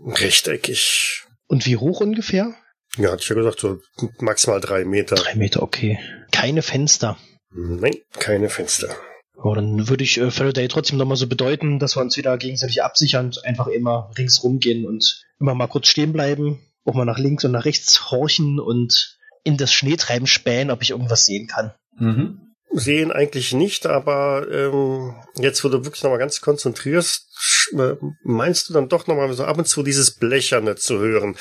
rechteckig. 0.05 1.23
Und 1.47 1.65
wie 1.65 1.77
hoch 1.77 2.01
ungefähr? 2.01 2.55
Ja, 2.97 3.11
hatte 3.11 3.21
ich 3.21 3.29
ja 3.29 3.35
gesagt, 3.35 3.59
so 3.59 3.79
maximal 4.19 4.59
drei 4.59 4.83
Meter. 4.85 5.15
Drei 5.15 5.35
Meter, 5.35 5.61
okay. 5.61 5.99
Keine 6.31 6.61
Fenster. 6.61 7.17
Nein, 7.51 7.95
keine 8.13 8.49
Fenster. 8.49 8.95
Aber 9.41 9.55
dann 9.55 9.87
würde 9.87 10.03
ich 10.03 10.17
äh, 10.17 10.31
Faraday 10.31 10.67
trotzdem 10.67 10.97
nochmal 10.97 11.17
so 11.17 11.27
bedeuten, 11.27 11.79
dass 11.79 11.95
wir 11.95 12.01
uns 12.01 12.17
wieder 12.17 12.37
gegenseitig 12.37 12.83
absichern, 12.83 13.31
einfach 13.43 13.67
immer 13.67 14.11
ringsrum 14.17 14.59
gehen 14.59 14.85
und 14.85 15.23
immer 15.39 15.55
mal 15.55 15.67
kurz 15.67 15.87
stehen 15.87 16.13
bleiben, 16.13 16.59
auch 16.85 16.93
mal 16.93 17.05
nach 17.05 17.19
links 17.19 17.45
und 17.45 17.51
nach 17.51 17.65
rechts 17.65 18.11
horchen 18.11 18.59
und 18.59 19.17
in 19.43 19.57
das 19.57 19.73
Schneetreiben 19.73 20.27
spähen, 20.27 20.71
ob 20.71 20.81
ich 20.81 20.91
irgendwas 20.91 21.25
sehen 21.25 21.47
kann. 21.47 21.73
Mhm. 21.97 22.41
Sehen 22.71 23.11
eigentlich 23.11 23.53
nicht, 23.53 23.87
aber 23.87 24.45
ähm, 24.51 25.15
jetzt, 25.37 25.63
wo 25.63 25.69
du 25.69 25.85
wirklich 25.85 26.03
nochmal 26.03 26.19
ganz 26.19 26.41
konzentrierst, 26.41 27.71
äh, 27.77 27.95
meinst 28.23 28.69
du 28.69 28.73
dann 28.73 28.89
doch 28.89 29.07
nochmal 29.07 29.31
so 29.33 29.45
ab 29.45 29.57
und 29.57 29.67
zu 29.67 29.81
dieses 29.81 30.11
Blecherne 30.11 30.75
zu 30.75 30.99
hören. 30.99 31.35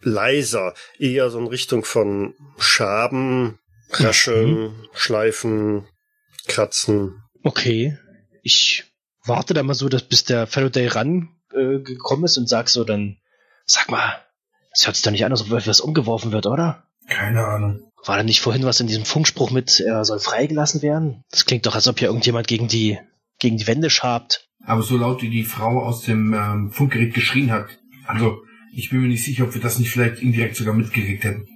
Leiser, 0.00 0.74
eher 0.98 1.30
so 1.30 1.38
in 1.38 1.46
Richtung 1.46 1.84
von 1.84 2.34
Schaben, 2.58 3.58
Rascheln, 3.90 4.88
Schleifen, 4.92 5.86
Kratzen. 6.48 7.22
Okay. 7.46 7.96
Ich 8.42 8.84
warte 9.24 9.54
da 9.54 9.62
mal 9.62 9.74
so, 9.74 9.88
dass 9.88 10.02
bis 10.02 10.24
der 10.24 10.48
Faraday 10.48 10.88
ran 10.88 11.28
äh, 11.52 11.78
gekommen 11.78 12.24
ist 12.24 12.36
und 12.38 12.48
sag 12.48 12.68
so 12.68 12.82
dann, 12.82 13.18
sag 13.64 13.88
mal, 13.88 14.16
das 14.72 14.84
hört 14.84 14.96
sich 14.96 15.04
doch 15.04 15.12
nicht 15.12 15.24
an, 15.24 15.30
als 15.30 15.42
ob 15.42 15.52
etwas 15.52 15.78
umgeworfen 15.78 16.32
wird, 16.32 16.46
oder? 16.46 16.82
Keine 17.08 17.46
Ahnung. 17.46 17.88
War 18.04 18.16
da 18.16 18.24
nicht 18.24 18.40
vorhin 18.40 18.64
was 18.64 18.80
in 18.80 18.88
diesem 18.88 19.04
Funkspruch 19.04 19.52
mit, 19.52 19.78
er 19.78 20.04
soll 20.04 20.18
freigelassen 20.18 20.82
werden? 20.82 21.22
Das 21.30 21.44
klingt 21.44 21.66
doch, 21.66 21.76
als 21.76 21.86
ob 21.86 22.00
hier 22.00 22.08
irgendjemand 22.08 22.48
gegen 22.48 22.66
die, 22.66 22.98
gegen 23.38 23.58
die 23.58 23.68
Wände 23.68 23.90
schabt. 23.90 24.48
Aber 24.64 24.82
so 24.82 24.96
laut 24.96 25.22
wie 25.22 25.30
die 25.30 25.44
Frau 25.44 25.84
aus 25.84 26.02
dem 26.02 26.34
ähm, 26.34 26.72
Funkgerät 26.72 27.14
geschrien 27.14 27.52
hat. 27.52 27.68
Also, 28.08 28.42
ich 28.74 28.90
bin 28.90 29.02
mir 29.02 29.08
nicht 29.08 29.24
sicher, 29.24 29.44
ob 29.44 29.54
wir 29.54 29.60
das 29.60 29.78
nicht 29.78 29.90
vielleicht 29.90 30.20
indirekt 30.20 30.56
sogar 30.56 30.74
mitgekriegt 30.74 31.22
hätten. 31.22 31.46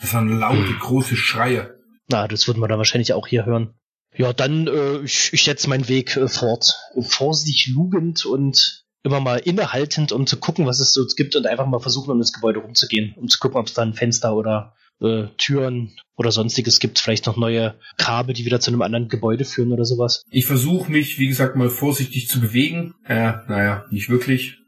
Das 0.00 0.14
waren 0.14 0.28
laute, 0.28 0.74
große 0.78 1.16
Schreie. 1.16 1.76
Na, 2.06 2.28
das 2.28 2.46
würden 2.46 2.60
wir 2.60 2.68
dann 2.68 2.78
wahrscheinlich 2.78 3.12
auch 3.14 3.26
hier 3.26 3.46
hören. 3.46 3.74
Ja, 4.16 4.32
dann, 4.32 4.66
äh, 4.66 5.00
ich, 5.00 5.30
ich 5.32 5.44
setze 5.44 5.68
meinen 5.68 5.88
Weg 5.88 6.16
äh, 6.16 6.28
fort. 6.28 6.76
Vorsichtig 7.00 7.68
lugend 7.72 8.26
und 8.26 8.84
immer 9.02 9.20
mal 9.20 9.36
innehaltend, 9.36 10.12
um 10.12 10.26
zu 10.26 10.36
gucken, 10.38 10.66
was 10.66 10.80
es 10.80 10.92
so 10.92 11.06
gibt 11.16 11.36
und 11.36 11.46
einfach 11.46 11.66
mal 11.66 11.80
versuchen, 11.80 12.10
um 12.10 12.18
das 12.18 12.32
Gebäude 12.32 12.60
rumzugehen, 12.60 13.14
um 13.16 13.28
zu 13.28 13.38
gucken, 13.38 13.58
ob 13.58 13.66
es 13.66 13.74
da 13.74 13.82
ein 13.82 13.94
Fenster 13.94 14.36
oder 14.36 14.74
äh, 15.00 15.28
Türen 15.38 15.92
oder 16.16 16.32
sonstiges 16.32 16.80
gibt. 16.80 16.98
Vielleicht 16.98 17.26
noch 17.26 17.36
neue 17.36 17.74
Kabel, 17.96 18.34
die 18.34 18.44
wieder 18.44 18.60
zu 18.60 18.70
einem 18.70 18.82
anderen 18.82 19.08
Gebäude 19.08 19.44
führen 19.44 19.72
oder 19.72 19.84
sowas. 19.84 20.24
Ich 20.30 20.46
versuche 20.46 20.90
mich, 20.90 21.18
wie 21.18 21.28
gesagt, 21.28 21.56
mal 21.56 21.70
vorsichtig 21.70 22.28
zu 22.28 22.40
bewegen. 22.40 22.94
Äh, 23.06 23.32
naja, 23.48 23.86
nicht 23.90 24.10
wirklich. 24.10 24.58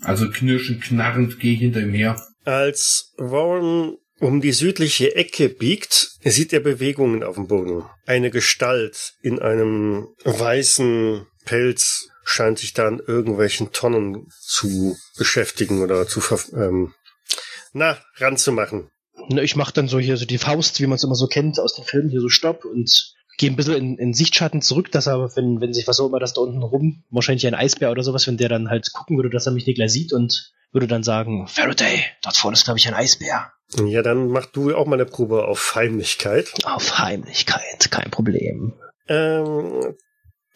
Also 0.00 0.30
knirschend, 0.30 0.82
knarrend 0.82 1.38
gehe 1.38 1.52
ich 1.54 1.60
hinter 1.60 1.80
ihm 1.80 1.92
her. 1.92 2.20
Als 2.44 3.12
Warren 3.18 3.96
um 4.22 4.40
die 4.40 4.52
südliche 4.52 5.16
Ecke 5.16 5.48
biegt, 5.48 6.12
sieht 6.22 6.52
er 6.52 6.60
Bewegungen 6.60 7.24
auf 7.24 7.34
dem 7.34 7.48
Boden. 7.48 7.84
Eine 8.06 8.30
Gestalt 8.30 9.14
in 9.20 9.40
einem 9.40 10.06
weißen 10.22 11.26
Pelz 11.44 12.08
scheint 12.22 12.60
sich 12.60 12.72
da 12.72 12.86
an 12.86 13.02
irgendwelchen 13.04 13.72
Tonnen 13.72 14.28
zu 14.40 14.96
beschäftigen 15.18 15.82
oder 15.82 16.06
zu 16.06 16.22
ähm, 16.54 16.94
na, 17.72 17.98
ranzumachen. 18.18 18.88
Ich 19.28 19.56
mache 19.56 19.72
dann 19.72 19.88
so 19.88 19.98
hier 19.98 20.16
so 20.16 20.24
die 20.24 20.38
Faust, 20.38 20.80
wie 20.80 20.86
man 20.86 20.96
es 20.96 21.04
immer 21.04 21.16
so 21.16 21.26
kennt 21.26 21.58
aus 21.58 21.74
den 21.74 21.84
Filmen, 21.84 22.08
hier 22.08 22.20
so 22.20 22.28
Stopp 22.28 22.64
und 22.64 23.14
gehe 23.38 23.50
ein 23.50 23.56
bisschen 23.56 23.74
in, 23.74 23.98
in 23.98 24.14
Sichtschatten 24.14 24.62
zurück, 24.62 24.90
dass 24.92 25.06
er, 25.06 25.34
wenn, 25.36 25.60
wenn 25.60 25.72
sich 25.72 25.86
was 25.88 26.00
auch 26.00 26.06
immer 26.06 26.20
das 26.20 26.34
da 26.34 26.40
unten 26.42 26.62
rum, 26.62 27.04
wahrscheinlich 27.10 27.46
ein 27.46 27.54
Eisbär 27.54 27.90
oder 27.90 28.02
sowas, 28.02 28.26
wenn 28.26 28.36
der 28.36 28.48
dann 28.48 28.68
halt 28.68 28.92
gucken 28.92 29.16
würde, 29.16 29.30
dass 29.30 29.46
er 29.46 29.52
mich 29.52 29.66
nicht 29.66 29.76
gleich 29.76 29.92
sieht 29.92 30.12
und 30.12 30.52
würde 30.72 30.86
dann 30.86 31.02
sagen, 31.02 31.46
Faraday, 31.48 32.04
dort 32.22 32.36
vorne 32.36 32.54
ist, 32.54 32.64
glaube 32.64 32.78
ich, 32.78 32.88
ein 32.88 32.94
Eisbär. 32.94 33.52
Ja, 33.86 34.02
dann 34.02 34.28
mach 34.28 34.46
du 34.46 34.74
auch 34.74 34.86
mal 34.86 34.94
eine 34.96 35.06
Probe 35.06 35.46
auf 35.46 35.74
Heimlichkeit. 35.74 36.52
Auf 36.64 36.98
Heimlichkeit, 36.98 37.90
kein 37.90 38.10
Problem. 38.10 38.74
Ähm, 39.08 39.94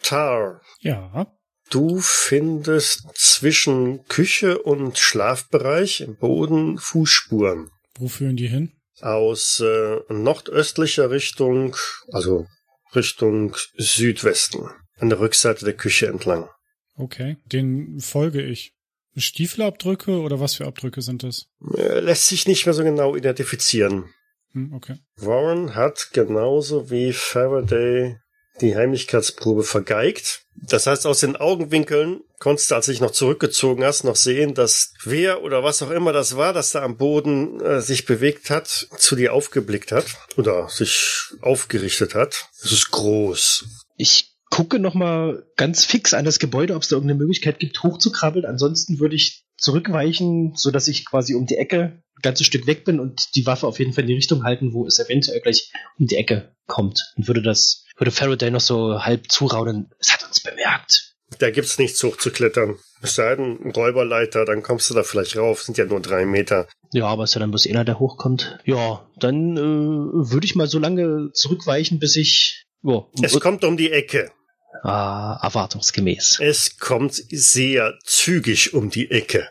Tar, 0.01 0.61
Ja. 0.79 1.27
du 1.69 1.99
findest 1.99 3.07
zwischen 3.15 4.05
Küche 4.05 4.59
und 4.59 4.97
Schlafbereich 4.97 6.01
im 6.01 6.15
Boden 6.17 6.77
Fußspuren. 6.77 7.69
Wo 7.97 8.07
führen 8.07 8.37
die 8.37 8.47
hin? 8.47 8.71
aus 9.01 9.59
äh, 9.59 9.97
nordöstlicher 10.09 11.11
Richtung, 11.11 11.75
also 12.11 12.47
Richtung 12.95 13.55
Südwesten, 13.77 14.69
an 14.97 15.09
der 15.09 15.19
Rückseite 15.19 15.65
der 15.65 15.75
Küche 15.75 16.07
entlang. 16.07 16.49
Okay. 16.95 17.37
Den 17.45 17.99
folge 17.99 18.41
ich. 18.41 18.73
Stiefelabdrücke 19.15 20.19
oder 20.19 20.39
was 20.39 20.55
für 20.55 20.65
Abdrücke 20.65 21.01
sind 21.01 21.23
das? 21.23 21.47
Äh, 21.75 21.99
lässt 21.99 22.27
sich 22.27 22.47
nicht 22.47 22.65
mehr 22.65 22.73
so 22.73 22.83
genau 22.83 23.15
identifizieren. 23.15 24.13
Hm, 24.51 24.73
okay. 24.73 24.97
Warren 25.15 25.75
hat 25.75 26.09
genauso 26.13 26.91
wie 26.91 27.13
Faraday 27.13 28.17
die 28.61 28.75
Heimlichkeitsprobe 28.75 29.63
vergeigt. 29.63 30.41
Das 30.55 30.87
heißt, 30.87 31.05
aus 31.05 31.19
den 31.19 31.35
Augenwinkeln 31.35 32.21
konntest 32.39 32.71
du, 32.71 32.75
als 32.75 32.87
du 32.87 32.91
dich 32.91 33.01
noch 33.01 33.11
zurückgezogen 33.11 33.83
hast, 33.83 34.03
noch 34.03 34.15
sehen, 34.15 34.53
dass 34.53 34.93
wer 35.03 35.43
oder 35.43 35.63
was 35.63 35.81
auch 35.81 35.91
immer 35.91 36.13
das 36.13 36.35
war, 36.35 36.53
das 36.53 36.71
da 36.71 36.83
am 36.83 36.97
Boden 36.97 37.61
äh, 37.61 37.81
sich 37.81 38.05
bewegt 38.05 38.49
hat, 38.49 38.67
zu 38.97 39.15
dir 39.15 39.33
aufgeblickt 39.33 39.91
hat 39.91 40.05
oder 40.35 40.69
sich 40.69 41.29
aufgerichtet 41.41 42.15
hat. 42.15 42.49
Es 42.63 42.71
ist 42.71 42.91
groß. 42.91 43.65
Ich 43.97 44.37
gucke 44.49 44.79
noch 44.79 44.93
mal 44.93 45.45
ganz 45.55 45.85
fix 45.85 46.13
an 46.13 46.25
das 46.25 46.39
Gebäude, 46.39 46.75
ob 46.75 46.81
es 46.81 46.89
da 46.89 46.95
irgendeine 46.95 47.19
Möglichkeit 47.19 47.59
gibt, 47.59 47.83
hochzukrabbeln. 47.83 48.45
Ansonsten 48.45 48.99
würde 48.99 49.15
ich 49.15 49.43
zurückweichen, 49.57 50.53
so 50.55 50.71
dass 50.71 50.87
ich 50.87 51.05
quasi 51.05 51.35
um 51.35 51.45
die 51.45 51.57
Ecke 51.57 52.01
ein 52.17 52.21
ganzes 52.21 52.47
Stück 52.47 52.67
weg 52.67 52.85
bin 52.85 52.99
und 52.99 53.35
die 53.35 53.45
Waffe 53.45 53.67
auf 53.67 53.79
jeden 53.79 53.93
Fall 53.93 54.03
in 54.03 54.09
die 54.09 54.15
Richtung 54.15 54.43
halten, 54.43 54.73
wo 54.73 54.85
es 54.85 54.99
eventuell 54.99 55.41
gleich 55.41 55.71
um 55.99 56.07
die 56.07 56.15
Ecke 56.15 56.55
kommt. 56.65 57.13
Und 57.15 57.27
würde 57.27 57.41
das, 57.41 57.85
würde 57.97 58.11
Faraday 58.11 58.51
noch 58.51 58.61
so 58.61 59.03
halb 59.03 59.31
zuraunen. 59.31 59.89
Es 59.99 60.11
hat 60.13 60.23
uns 60.27 60.41
bemerkt. 60.41 61.13
Da 61.39 61.51
gibt's 61.51 61.77
nichts 61.77 62.01
hochzuklettern. 62.03 62.77
Es 63.01 63.15
sei 63.15 63.35
denn, 63.35 63.59
ein 63.63 63.71
Räuberleiter, 63.71 64.45
dann 64.45 64.63
kommst 64.63 64.89
du 64.89 64.93
da 64.93 65.03
vielleicht 65.03 65.35
rauf. 65.37 65.61
Sind 65.63 65.77
ja 65.77 65.85
nur 65.85 65.99
drei 65.99 66.25
Meter. 66.25 66.67
Ja, 66.93 67.05
aber 67.07 67.25
ist 67.25 67.33
ja 67.35 67.39
dann 67.39 67.51
bloß 67.51 67.67
einer, 67.67 67.83
der 67.85 67.99
hochkommt. 67.99 68.59
Ja, 68.65 69.05
dann 69.17 69.57
äh, 69.57 69.61
würde 69.61 70.45
ich 70.45 70.55
mal 70.55 70.67
so 70.67 70.79
lange 70.79 71.29
zurückweichen, 71.33 71.99
bis 71.99 72.15
ich. 72.15 72.63
Ja, 72.81 73.05
Es 73.21 73.37
kommt 73.39 73.63
um 73.65 73.75
die 73.77 73.91
Ecke. 73.91 74.31
ah, 74.83 75.37
erwartungsgemäß. 75.43 76.39
Es 76.41 76.77
kommt 76.79 77.13
sehr 77.29 77.95
zügig 78.05 78.73
um 78.73 78.89
die 78.89 79.11
Ecke. 79.11 79.49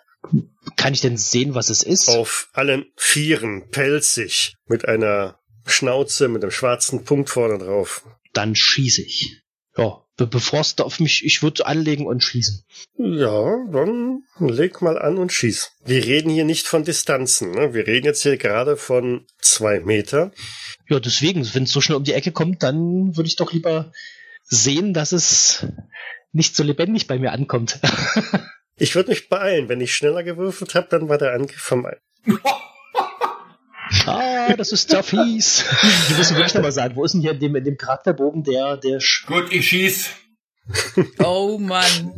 Kann 0.76 0.94
ich 0.94 1.02
denn 1.02 1.16
sehen, 1.18 1.54
was 1.54 1.68
es 1.68 1.82
ist? 1.82 2.08
Auf 2.08 2.48
allen 2.52 2.86
Vieren, 2.96 3.68
pelzig, 3.70 4.54
mit 4.66 4.88
einer 4.88 5.38
Schnauze, 5.66 6.28
mit 6.28 6.42
einem 6.42 6.50
schwarzen 6.50 7.04
Punkt 7.04 7.28
vorne 7.30 7.58
drauf. 7.58 8.02
Dann 8.36 8.54
schieße 8.54 9.02
ich. 9.02 9.42
Ja, 9.76 10.02
be 10.16 10.26
bevor 10.26 10.60
es 10.60 10.78
auf 10.78 11.00
mich, 11.00 11.24
ich 11.24 11.42
würde 11.42 11.66
anlegen 11.66 12.06
und 12.06 12.22
schießen. 12.22 12.64
Ja, 12.98 13.64
dann 13.70 14.22
leg 14.38 14.80
mal 14.82 14.98
an 14.98 15.18
und 15.18 15.32
schieß. 15.32 15.72
Wir 15.84 16.04
reden 16.04 16.30
hier 16.30 16.44
nicht 16.44 16.66
von 16.66 16.84
Distanzen. 16.84 17.50
Ne? 17.50 17.74
Wir 17.74 17.86
reden 17.86 18.06
jetzt 18.06 18.22
hier 18.22 18.36
gerade 18.36 18.76
von 18.76 19.26
zwei 19.40 19.80
Meter. 19.80 20.32
Ja, 20.88 21.00
deswegen, 21.00 21.46
wenn 21.54 21.64
es 21.64 21.72
so 21.72 21.80
schnell 21.80 21.96
um 21.96 22.04
die 22.04 22.12
Ecke 22.12 22.32
kommt, 22.32 22.62
dann 22.62 23.16
würde 23.16 23.28
ich 23.28 23.36
doch 23.36 23.52
lieber 23.52 23.92
sehen, 24.44 24.94
dass 24.94 25.12
es 25.12 25.66
nicht 26.32 26.56
so 26.56 26.62
lebendig 26.62 27.06
bei 27.06 27.18
mir 27.18 27.32
ankommt. 27.32 27.80
Ich 28.78 28.94
würde 28.94 29.08
mich 29.08 29.30
beeilen. 29.30 29.70
Wenn 29.70 29.80
ich 29.80 29.94
schneller 29.94 30.22
gewürfelt 30.22 30.74
habe, 30.74 30.88
dann 30.90 31.08
war 31.08 31.16
der 31.16 31.32
Angriff 31.32 31.62
vom 31.62 31.86
ah, 34.06 34.54
das 34.56 34.72
ist 34.72 34.90
ja 34.92 35.02
fies. 35.02 35.64
Wir 36.08 36.16
müssen 36.18 36.36
wirklich 36.36 36.54
nochmal 36.54 36.72
sagen, 36.72 36.96
wo 36.96 37.04
ist 37.04 37.12
denn 37.12 37.20
hier 37.20 37.32
in 37.32 37.40
dem, 37.40 37.56
in 37.56 37.64
dem 37.64 37.76
Charakterbogen 37.76 38.42
der, 38.42 38.76
der 38.76 39.00
Sch 39.00 39.26
Gut, 39.26 39.52
ich 39.52 39.68
schieß. 39.68 40.10
Oh 41.22 41.58
Mann. 41.58 42.12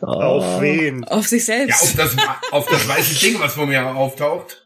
Auf 0.00 0.44
Ah. 0.44 0.60
wen? 0.60 1.04
Auf 1.04 1.28
sich 1.28 1.46
Ja, 1.46 1.54
auf 1.66 1.70
selbst. 1.80 1.98
das, 1.98 2.16
auf 2.50 2.66
das 2.66 2.88
weiße 2.88 3.14
Ding, 3.24 3.40
was 3.40 3.54
vor 3.54 3.66
mir 3.66 3.84
auftaucht. 3.86 4.58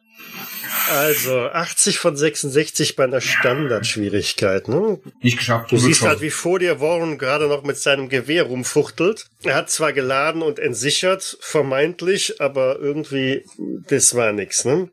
Also 0.90 1.46
80 1.48 1.98
von 1.98 2.16
66 2.16 2.96
bei 2.96 3.04
einer 3.04 3.20
Standardschwierigkeit. 3.20 4.68
Ne? 4.68 4.98
Nicht 5.20 5.38
geschafft. 5.38 5.72
Du 5.72 5.76
siehst 5.76 5.88
geschossen. 5.88 6.08
halt, 6.08 6.20
wie 6.20 6.30
vor 6.30 6.58
dir 6.58 6.80
Warren 6.80 7.18
gerade 7.18 7.48
noch 7.48 7.62
mit 7.64 7.76
seinem 7.78 8.08
Gewehr 8.08 8.44
rumfuchtelt. 8.44 9.26
Er 9.42 9.54
hat 9.56 9.70
zwar 9.70 9.92
geladen 9.92 10.42
und 10.42 10.58
entsichert, 10.58 11.38
vermeintlich, 11.40 12.40
aber 12.40 12.78
irgendwie, 12.78 13.44
das 13.88 14.14
war 14.14 14.32
nix, 14.32 14.64
ne? 14.64 14.90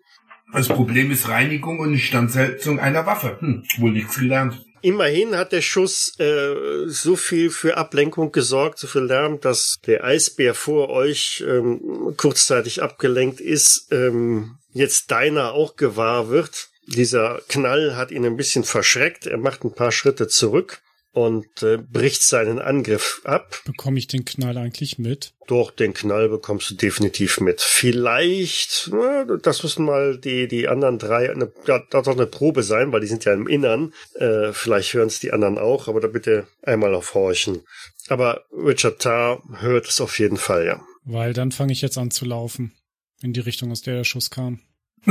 Das 0.51 0.67
Problem 0.67 1.11
ist 1.11 1.27
Reinigung 1.29 1.79
und 1.79 1.93
Instandsetzung 1.93 2.79
einer 2.79 3.05
Waffe. 3.05 3.37
Hm, 3.39 3.63
wohl 3.77 3.91
nichts 3.91 4.19
gelernt. 4.19 4.63
Immerhin 4.81 5.37
hat 5.37 5.53
der 5.53 5.61
Schuss 5.61 6.19
äh, 6.19 6.87
so 6.87 7.15
viel 7.15 7.49
für 7.49 7.77
Ablenkung 7.77 8.33
gesorgt, 8.33 8.79
so 8.79 8.87
viel 8.87 9.03
Lärm, 9.03 9.39
dass 9.39 9.77
der 9.85 10.03
Eisbär 10.03 10.53
vor 10.53 10.89
euch 10.89 11.41
ähm, 11.47 12.13
kurzzeitig 12.17 12.83
abgelenkt 12.83 13.39
ist, 13.39 13.87
ähm, 13.91 14.57
jetzt 14.73 15.09
deiner 15.09 15.53
auch 15.53 15.77
gewahr 15.77 16.29
wird. 16.29 16.67
Dieser 16.85 17.39
Knall 17.47 17.95
hat 17.95 18.11
ihn 18.11 18.25
ein 18.25 18.35
bisschen 18.35 18.65
verschreckt. 18.65 19.25
Er 19.25 19.37
macht 19.37 19.63
ein 19.63 19.73
paar 19.73 19.93
Schritte 19.93 20.27
zurück 20.27 20.81
und 21.13 21.61
äh, 21.61 21.77
bricht 21.77 22.23
seinen 22.23 22.59
Angriff 22.59 23.21
ab. 23.23 23.61
Bekomme 23.65 23.99
ich 23.99 24.07
den 24.07 24.25
Knall 24.25 24.57
eigentlich 24.57 24.97
mit? 24.97 25.33
Doch, 25.47 25.69
den 25.69 25.93
Knall 25.93 26.27
bekommst 26.27 26.71
du 26.71 26.75
definitiv 26.75 27.39
mit. 27.39 27.61
Vielleicht, 27.61 28.89
na, 28.91 29.23
das 29.23 29.61
müssen 29.61 29.85
mal 29.85 30.17
die, 30.17 30.47
die 30.47 30.67
anderen 30.67 30.97
drei, 30.97 31.31
eine, 31.31 31.51
ja, 31.67 31.81
das 31.91 32.05
soll 32.05 32.15
eine 32.15 32.25
Probe 32.25 32.63
sein, 32.63 32.91
weil 32.91 33.01
die 33.01 33.07
sind 33.07 33.25
ja 33.25 33.33
im 33.33 33.47
Innern. 33.47 33.93
Äh, 34.15 34.53
vielleicht 34.53 34.93
hören 34.95 35.07
es 35.07 35.19
die 35.19 35.31
anderen 35.31 35.59
auch, 35.59 35.87
aber 35.87 36.01
da 36.01 36.07
bitte 36.07 36.47
einmal 36.63 36.95
aufhorchen. 36.95 37.61
Aber 38.09 38.45
Richard 38.51 38.99
Tarr 38.99 39.43
hört 39.59 39.87
es 39.87 40.01
auf 40.01 40.17
jeden 40.17 40.37
Fall, 40.37 40.65
ja. 40.65 40.81
Weil 41.03 41.33
dann 41.33 41.51
fange 41.51 41.73
ich 41.73 41.81
jetzt 41.81 41.97
an 41.97 42.09
zu 42.09 42.25
laufen. 42.25 42.73
In 43.21 43.33
die 43.33 43.39
Richtung, 43.39 43.71
aus 43.71 43.81
der 43.81 43.95
der 43.97 44.03
Schuss 44.03 44.29
kam. 44.31 44.59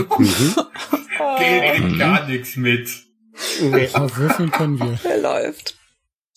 Der 1.39 1.75
kriegt 1.75 1.99
gar 1.99 2.27
nichts 2.27 2.57
mit. 2.57 2.89
Nee. 3.61 3.89
Aber 3.93 4.17
würfeln 4.17 4.51
können 4.51 4.79
wir. 4.79 4.99
Er 5.05 5.19
läuft. 5.19 5.77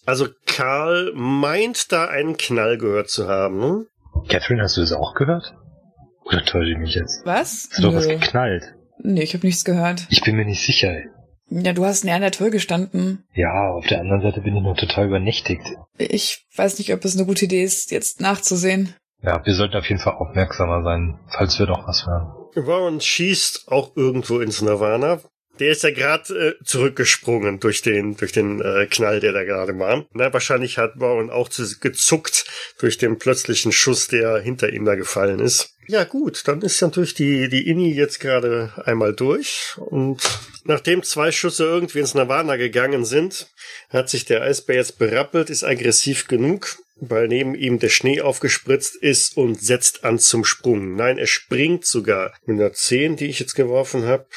Also 0.06 0.28
Karl 0.46 1.12
meint 1.15 1.91
da 1.91 2.06
einen 2.06 2.38
Knall 2.38 2.78
gehört 2.78 3.10
zu 3.10 3.28
haben. 3.28 3.60
Ne? 3.60 3.86
Catherine, 4.28 4.62
hast 4.62 4.78
du 4.78 4.82
das 4.82 4.94
auch 4.94 5.13
gehört? 5.15 5.54
Oder 6.26 6.44
täusche 6.44 6.72
ich 6.72 6.78
mich 6.78 6.96
jetzt? 6.96 7.26
Was? 7.26 7.68
Hast 7.72 7.78
du 7.80 7.82
doch 7.84 7.96
was 7.96 8.08
Nö. 8.08 8.18
geknallt? 8.20 8.76
Nee, 9.00 9.24
ich 9.24 9.34
habe 9.34 9.46
nichts 9.46 9.65
gehört. 9.65 10.08
Ich 10.10 10.22
bin 10.22 10.36
mir 10.36 10.46
nicht 10.46 10.63
sicher. 10.65 10.96
Ja, 11.48 11.74
du 11.74 11.86
hast 11.86 12.06
näher 12.06 12.15
an 12.15 12.22
der 12.22 12.32
Tür 12.32 12.50
gestanden. 12.50 13.24
Ja, 13.34 13.70
auf 13.72 13.86
der 13.86 14.00
anderen 14.00 14.22
Seite 14.22 14.41
bin 14.41 14.56
ich 14.56 14.63
noch 14.63 14.76
total 14.76 15.08
übernächtigt. 15.08 15.62
Ich 15.98 16.48
weiß 16.56 16.80
nicht, 16.80 16.91
ob 16.94 17.06
es 17.06 17.15
eine 17.15 17.26
gute 17.26 17.46
Idee 17.46 17.63
ist, 17.63 17.91
jetzt 17.91 18.20
nachzusehen. 18.20 18.96
Ja, 19.22 19.46
wir 19.46 19.54
sollten 19.54 19.76
auf 19.78 19.88
jeden 19.88 20.02
Fall 20.02 20.13
aufmerksamer 20.13 20.84
sein, 20.84 21.20
falls 21.30 21.60
wir 21.60 21.68
doch 21.68 21.88
was 21.88 22.06
hören. 22.08 22.32
Warren 22.56 23.02
schießt 23.02 23.68
auch 23.68 23.96
irgendwo 23.96 24.39
ins 24.39 24.62
Nirvana. 24.62 25.20
Der 25.60 25.72
ist 25.72 25.84
ja 25.84 25.91
gerade 25.91 26.58
äh, 26.60 26.63
zurückgesprungen 26.63 27.60
durch 27.60 27.82
den 27.82 28.18
durch 28.18 28.32
den 28.32 28.62
äh, 28.62 28.88
Knall, 28.88 29.20
der 29.20 29.32
da 29.32 29.44
gerade 29.44 29.78
war. 29.80 30.06
Na, 30.13 30.34
wahrscheinlich 30.34 30.78
hat 30.78 31.00
Warren 31.00 31.30
auch 31.30 31.50
zu, 31.50 31.63
gezuckt 31.80 32.46
durch 32.80 32.98
den 32.98 33.18
plötzlichen 33.18 33.72
Schuss, 33.72 34.08
der 34.08 34.39
hinter 34.39 34.72
ihm 34.74 34.86
da 34.86 34.96
gefallen 34.96 35.39
ist. 35.39 35.76
Ja 35.88 36.04
gut, 36.04 36.48
dann 36.48 36.62
ist 36.62 36.82
natürlich 36.82 37.13
die 37.13 37.48
die 37.48 37.70
Inni 37.70 37.94
jetzt 37.94 38.20
gerade 38.20 38.74
einmal 38.86 39.13
durch 39.13 39.76
und 39.78 40.22
nachdem 40.63 41.04
zwei 41.04 41.32
Schüsse 41.32 41.63
irgendwie 41.63 42.00
ins 42.00 42.15
Nirvana 42.15 42.56
gegangen 42.58 43.06
sind, 43.06 43.48
hat 43.89 44.10
sich 44.10 44.26
der 44.26 44.41
Eisbär 44.41 44.78
jetzt 44.78 44.98
berappelt, 44.98 45.50
ist 45.50 45.63
aggressiv 45.63 46.28
genug, 46.28 46.78
weil 46.97 47.27
neben 47.27 47.55
ihm 47.55 47.79
der 47.79 47.89
Schnee 47.89 48.21
aufgespritzt 48.21 48.95
ist 48.95 49.38
und 49.38 49.62
setzt 49.62 50.03
an 50.03 50.19
zum 50.19 50.45
Sprung. 50.45 50.95
Nein, 50.95 51.17
er 51.17 51.27
springt 51.27 51.86
sogar. 51.86 52.34
Mit 52.45 52.60
einer 52.60 52.73
10, 52.73 53.17
die 53.17 53.25
ich 53.25 53.39
jetzt 53.39 53.55
geworfen 53.55 54.05
habe, 54.05 54.27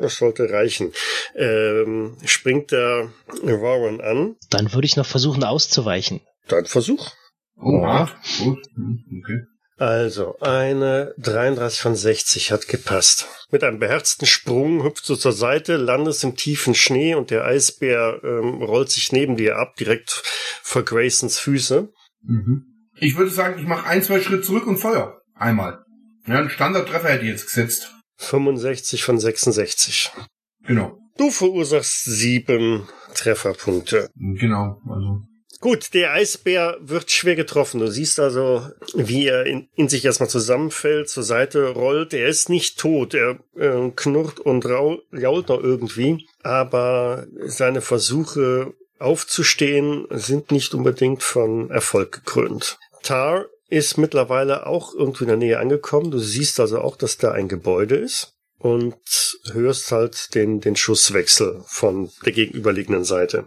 das 0.00 0.16
sollte 0.16 0.50
reichen, 0.50 0.92
ähm, 1.34 2.16
springt 2.24 2.70
der 2.72 3.10
Warren 3.42 4.00
an. 4.00 4.36
Dann 4.50 4.72
würde 4.72 4.86
ich 4.86 4.96
noch 4.96 5.06
versuchen 5.06 5.44
auszuweichen. 5.44 6.20
Dein 6.48 6.66
Versuch. 6.66 7.10
Oh, 7.58 7.84
hart. 7.84 8.14
Gut. 8.38 8.58
Hm, 8.74 9.04
Okay. 9.22 9.40
Also, 9.78 10.38
eine 10.40 11.14
33 11.18 11.80
von 11.80 11.94
60 11.94 12.50
hat 12.50 12.66
gepasst. 12.66 13.28
Mit 13.50 13.62
einem 13.62 13.78
beherzten 13.78 14.24
Sprung 14.24 14.82
hüpfst 14.82 15.06
du 15.06 15.16
zur 15.16 15.32
Seite, 15.32 15.76
landest 15.76 16.24
im 16.24 16.34
tiefen 16.34 16.74
Schnee 16.74 17.14
und 17.14 17.30
der 17.30 17.44
Eisbär 17.44 18.20
ähm, 18.24 18.62
rollt 18.62 18.90
sich 18.90 19.12
neben 19.12 19.36
dir 19.36 19.56
ab, 19.56 19.76
direkt 19.76 20.22
vor 20.62 20.82
Graysons 20.82 21.38
Füße. 21.38 21.92
Mhm. 22.22 22.64
Ich 22.98 23.18
würde 23.18 23.30
sagen, 23.30 23.60
ich 23.60 23.66
mache 23.66 23.86
ein, 23.86 24.02
zwei 24.02 24.20
Schritte 24.20 24.42
zurück 24.42 24.66
und 24.66 24.78
Feuer. 24.78 25.20
Einmal. 25.34 25.84
Ja, 26.26 26.38
einen 26.38 26.48
Standardtreffer 26.48 27.10
hätte 27.10 27.24
ich 27.24 27.30
jetzt 27.30 27.46
gesetzt. 27.46 27.92
65 28.16 29.04
von 29.04 29.18
66. 29.20 30.10
Genau. 30.66 30.98
Du 31.18 31.30
verursachst 31.30 32.04
sieben 32.04 32.88
Trefferpunkte. 33.14 34.08
Genau. 34.14 34.80
Also. 34.88 35.20
Gut, 35.66 35.94
der 35.94 36.12
Eisbär 36.12 36.76
wird 36.80 37.10
schwer 37.10 37.34
getroffen. 37.34 37.80
Du 37.80 37.90
siehst 37.90 38.20
also, 38.20 38.70
wie 38.94 39.26
er 39.26 39.46
in, 39.46 39.66
in 39.74 39.88
sich 39.88 40.04
erstmal 40.04 40.28
zusammenfällt, 40.28 41.08
zur 41.08 41.24
Seite 41.24 41.70
rollt. 41.70 42.14
Er 42.14 42.28
ist 42.28 42.48
nicht 42.48 42.78
tot. 42.78 43.14
Er 43.14 43.40
äh, 43.56 43.90
knurrt 43.96 44.38
und 44.38 44.64
rau, 44.64 45.00
jault 45.10 45.48
noch 45.48 45.60
irgendwie. 45.60 46.28
Aber 46.44 47.26
seine 47.46 47.80
Versuche 47.80 48.74
aufzustehen 49.00 50.06
sind 50.10 50.52
nicht 50.52 50.72
unbedingt 50.72 51.24
von 51.24 51.68
Erfolg 51.72 52.12
gekrönt. 52.12 52.78
Tar 53.02 53.46
ist 53.68 53.98
mittlerweile 53.98 54.68
auch 54.68 54.94
irgendwie 54.94 55.24
in 55.24 55.28
der 55.30 55.36
Nähe 55.36 55.58
angekommen. 55.58 56.12
Du 56.12 56.20
siehst 56.20 56.60
also 56.60 56.80
auch, 56.80 56.94
dass 56.94 57.18
da 57.18 57.32
ein 57.32 57.48
Gebäude 57.48 57.96
ist 57.96 58.34
und 58.60 58.94
hörst 59.50 59.90
halt 59.90 60.32
den, 60.36 60.60
den 60.60 60.76
Schusswechsel 60.76 61.64
von 61.66 62.12
der 62.24 62.34
gegenüberliegenden 62.34 63.02
Seite. 63.02 63.46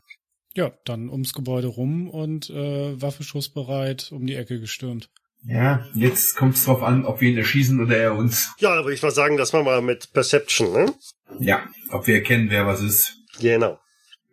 Ja, 0.56 0.72
dann 0.86 1.10
ums 1.10 1.34
Gebäude 1.34 1.68
rum 1.68 2.10
und 2.10 2.50
äh, 2.50 3.02
Waffe 3.02 3.24
schussbereit 3.24 4.12
um 4.12 4.26
die 4.26 4.36
Ecke 4.36 4.60
gestürmt. 4.60 5.10
Ja, 5.46 5.86
jetzt 5.94 6.36
kommt 6.36 6.56
es 6.56 6.66
drauf 6.66 6.84
an, 6.84 7.06
ob 7.06 7.22
wir 7.22 7.30
ihn 7.30 7.38
erschießen 7.38 7.80
oder 7.80 7.96
er 7.96 8.16
uns. 8.16 8.54
Ja, 8.60 8.76
da 8.76 8.84
würde 8.84 8.94
ich 8.94 9.02
mal 9.02 9.12
sagen, 9.12 9.38
das 9.38 9.54
machen 9.54 9.66
wir 9.66 9.82
mit 9.82 10.12
Perception, 10.12 10.74
ne? 10.74 10.94
Ja, 11.40 11.66
ob 11.92 12.08
wir 12.08 12.16
erkennen, 12.16 12.50
wer 12.50 12.68
was 12.68 12.82
ist. 12.82 13.16
Genau. 13.40 13.80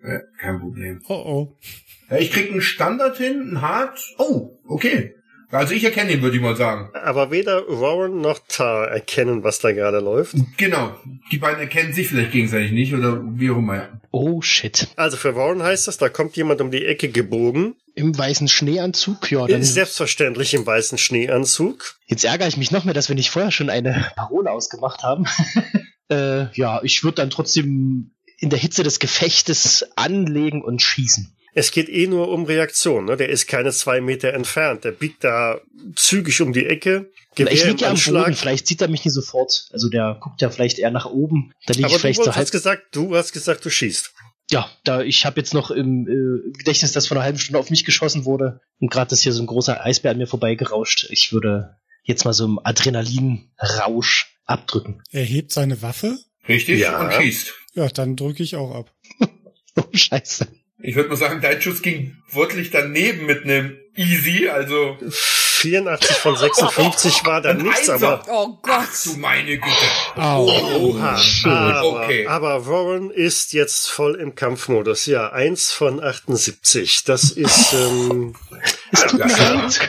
Ja, 0.02 0.20
kein 0.40 0.58
Problem. 0.58 1.02
Oh 1.08 1.14
oh. 1.14 1.56
Ja, 2.10 2.18
ich 2.18 2.32
krieg 2.32 2.50
einen 2.50 2.62
Standard 2.62 3.18
hin, 3.18 3.40
einen 3.40 3.62
Hard. 3.62 3.98
Oh, 4.18 4.58
okay. 4.64 5.15
Also 5.50 5.74
ich 5.74 5.84
erkenne 5.84 6.12
ihn, 6.12 6.22
würde 6.22 6.36
ich 6.36 6.42
mal 6.42 6.56
sagen. 6.56 6.90
Aber 6.94 7.30
weder 7.30 7.62
Warren 7.68 8.20
noch 8.20 8.40
Tar 8.48 8.88
erkennen, 8.88 9.44
was 9.44 9.60
da 9.60 9.72
gerade 9.72 10.00
läuft. 10.00 10.34
Genau. 10.56 10.96
Die 11.30 11.38
beiden 11.38 11.60
erkennen 11.60 11.92
sich 11.92 12.08
vielleicht 12.08 12.32
gegenseitig 12.32 12.72
nicht 12.72 12.94
oder 12.94 13.22
wie 13.34 13.50
auch 13.50 13.58
immer. 13.58 13.76
ja. 13.76 13.88
Oh 14.10 14.40
shit. 14.42 14.88
Also 14.96 15.16
für 15.16 15.36
Warren 15.36 15.62
heißt 15.62 15.86
das, 15.88 15.98
da 15.98 16.08
kommt 16.08 16.36
jemand 16.36 16.60
um 16.60 16.70
die 16.70 16.84
Ecke 16.84 17.08
gebogen, 17.08 17.76
Im 17.94 18.16
weißen 18.16 18.48
Schneeanzug? 18.48 19.30
Ja, 19.30 19.46
dann. 19.46 19.60
ist 19.60 19.74
selbstverständlich 19.74 20.54
im 20.54 20.66
weißen 20.66 20.98
Schneeanzug. 20.98 21.96
Jetzt 22.06 22.24
ärgere 22.24 22.48
ich 22.48 22.56
mich 22.56 22.70
noch 22.70 22.84
mehr, 22.84 22.94
dass 22.94 23.08
wir 23.08 23.16
nicht 23.16 23.30
vorher 23.30 23.52
schon 23.52 23.70
eine 23.70 24.10
Parole 24.16 24.50
ausgemacht 24.50 25.02
haben. 25.02 25.26
äh, 26.10 26.50
ja, 26.54 26.80
ich 26.82 27.04
würde 27.04 27.16
dann 27.16 27.30
trotzdem 27.30 28.10
in 28.38 28.50
der 28.50 28.58
Hitze 28.58 28.82
des 28.82 28.98
Gefechtes 28.98 29.86
anlegen 29.96 30.62
und 30.62 30.82
schießen. 30.82 31.36
Es 31.58 31.70
geht 31.70 31.88
eh 31.88 32.06
nur 32.06 32.28
um 32.28 32.44
Reaktion, 32.44 33.06
ne? 33.06 33.16
Der 33.16 33.30
ist 33.30 33.46
keine 33.46 33.72
zwei 33.72 34.02
Meter 34.02 34.34
entfernt. 34.34 34.84
Der 34.84 34.90
biegt 34.92 35.24
da 35.24 35.58
zügig 35.94 36.42
um 36.42 36.52
die 36.52 36.66
Ecke. 36.66 37.10
ich 37.30 37.36
Gewehr 37.36 37.62
im 37.62 37.68
liege 37.70 37.84
ja 37.84 37.90
am. 37.90 37.96
Boden, 37.96 38.34
vielleicht 38.34 38.66
sieht 38.66 38.82
er 38.82 38.88
mich 38.88 39.06
nicht 39.06 39.14
sofort. 39.14 39.66
Also 39.72 39.88
der 39.88 40.18
guckt 40.20 40.42
ja 40.42 40.50
vielleicht 40.50 40.78
eher 40.78 40.90
nach 40.90 41.06
oben. 41.06 41.54
Da 41.66 41.72
liege 41.72 41.86
Aber 41.86 41.94
ich 41.94 42.00
vielleicht 42.02 42.18
du 42.18 42.24
so 42.24 42.30
hast 42.32 42.36
halb. 42.36 42.50
gesagt, 42.50 42.82
du 42.94 43.16
hast 43.16 43.32
gesagt, 43.32 43.64
du 43.64 43.70
schießt. 43.70 44.12
Ja, 44.50 44.70
da 44.84 45.00
ich 45.00 45.24
habe 45.24 45.40
jetzt 45.40 45.54
noch 45.54 45.70
im 45.70 46.06
äh, 46.06 46.52
Gedächtnis, 46.58 46.92
dass 46.92 47.06
vor 47.06 47.16
einer 47.16 47.24
halben 47.24 47.38
Stunde 47.38 47.58
auf 47.58 47.70
mich 47.70 47.86
geschossen 47.86 48.26
wurde 48.26 48.60
und 48.78 48.90
gerade 48.92 49.14
ist 49.14 49.22
hier 49.22 49.32
so 49.32 49.42
ein 49.42 49.46
großer 49.46 49.82
Eisbär 49.82 50.10
an 50.10 50.18
mir 50.18 50.26
vorbeigerauscht. 50.26 51.06
Ich 51.08 51.32
würde 51.32 51.78
jetzt 52.02 52.26
mal 52.26 52.34
so 52.34 52.44
im 52.44 52.60
Adrenalinrausch 52.62 54.36
abdrücken. 54.44 55.02
Er 55.10 55.24
hebt 55.24 55.52
seine 55.52 55.80
Waffe. 55.80 56.18
Richtig? 56.46 56.80
Ja. 56.80 57.00
Und 57.02 57.14
schießt. 57.14 57.54
Ja, 57.74 57.88
dann 57.88 58.14
drücke 58.14 58.42
ich 58.42 58.56
auch 58.56 58.74
ab. 58.74 58.92
Oh 59.78 59.84
Scheiße. 59.92 60.48
Ich 60.78 60.94
würde 60.94 61.08
mal 61.08 61.16
sagen, 61.16 61.40
dein 61.40 61.60
Schuss 61.62 61.80
ging 61.82 62.16
wörtlich 62.30 62.70
daneben 62.70 63.24
mit 63.26 63.44
einem 63.44 63.76
Easy, 63.94 64.48
also 64.48 64.98
84 65.08 66.16
von 66.18 66.36
56 66.36 67.24
war 67.24 67.40
da 67.40 67.50
Ein 67.50 67.58
nichts, 67.62 67.88
Einser. 67.88 68.20
aber 68.20 68.24
Oh 68.30 68.58
Gott. 68.60 68.86
du 69.04 69.14
meine 69.16 69.56
Güte. 69.56 69.86
Au. 70.16 70.44
Oha, 70.46 71.18
aber, 71.44 72.02
Okay. 72.02 72.26
aber 72.26 72.66
Warren 72.66 73.10
ist 73.10 73.54
jetzt 73.54 73.88
voll 73.88 74.16
im 74.16 74.34
Kampfmodus. 74.34 75.06
Ja, 75.06 75.30
1 75.32 75.72
von 75.72 75.98
78. 76.02 77.04
Das 77.04 77.30
ist, 77.30 77.72
ähm, 77.72 78.34
Es 78.92 79.00
tut 79.06 79.18
mir 79.18 79.26
leid. 79.26 79.80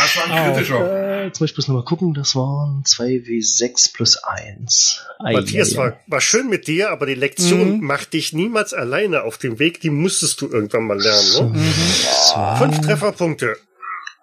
Das 0.00 0.16
war 0.16 0.24
ein 0.24 0.32
Au. 0.50 0.52
kritischer. 0.54 1.20
Äh, 1.22 1.24
jetzt 1.26 1.40
muss 1.40 1.50
ich 1.50 1.54
bloß 1.54 1.68
nochmal 1.68 1.84
gucken. 1.84 2.14
Das 2.14 2.34
waren 2.36 2.82
2W6 2.84 3.92
plus 3.94 4.16
1. 4.16 5.04
Ei, 5.18 5.32
Matthias, 5.32 5.76
war, 5.76 5.98
war 6.06 6.20
schön 6.20 6.48
mit 6.48 6.66
dir, 6.66 6.90
aber 6.90 7.06
die 7.06 7.14
Lektion 7.14 7.78
Mhm. 7.78 7.84
macht 7.84 8.12
dich 8.12 8.32
niemals 8.32 8.72
alleine 8.74 9.22
auf 9.22 9.38
dem 9.38 9.58
Weg. 9.58 9.80
Die 9.80 9.90
musstest 9.90 10.40
du 10.40 10.48
irgendwann 10.48 10.84
mal 10.86 10.98
lernen. 11.00 11.52
Ne? 11.52 11.58
Mhm. 11.60 12.58
Fünf 12.58 12.80
Trefferpunkte. 12.80 13.56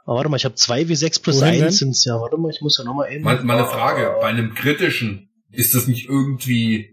Aber 0.06 0.18
warte 0.18 0.30
mal, 0.30 0.38
ich 0.38 0.46
habe 0.46 0.56
2W6 0.56 1.22
plus 1.22 1.38
Wohin 1.42 1.54
1 1.54 1.60
denn? 1.62 1.72
sind's 1.72 2.06
ja. 2.06 2.14
Warte 2.20 2.38
mal, 2.38 2.52
ich 2.52 2.62
muss 2.62 2.78
ja 2.78 2.84
nochmal 2.84 3.12
eben. 3.12 3.24
Mal, 3.24 3.44
mal 3.44 3.58
eine 3.58 3.68
Frage. 3.68 4.16
Bei 4.22 4.28
einem 4.28 4.54
kritischen, 4.54 5.30
ist 5.52 5.74
das 5.74 5.88
nicht 5.88 6.08
irgendwie 6.08 6.92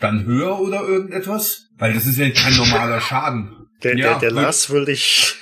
dann 0.00 0.24
höher 0.24 0.58
oder 0.60 0.82
irgendetwas? 0.82 1.66
Weil 1.78 1.92
das 1.92 2.06
ist 2.06 2.18
ja 2.18 2.28
kein 2.30 2.56
normaler 2.56 3.00
Schaden. 3.00 3.68
Der, 3.82 3.96
Ja, 3.98 4.10
der, 4.18 4.18
der. 4.20 4.30
Lars 4.30 4.70
will 4.70 4.86
dich. 4.86 5.34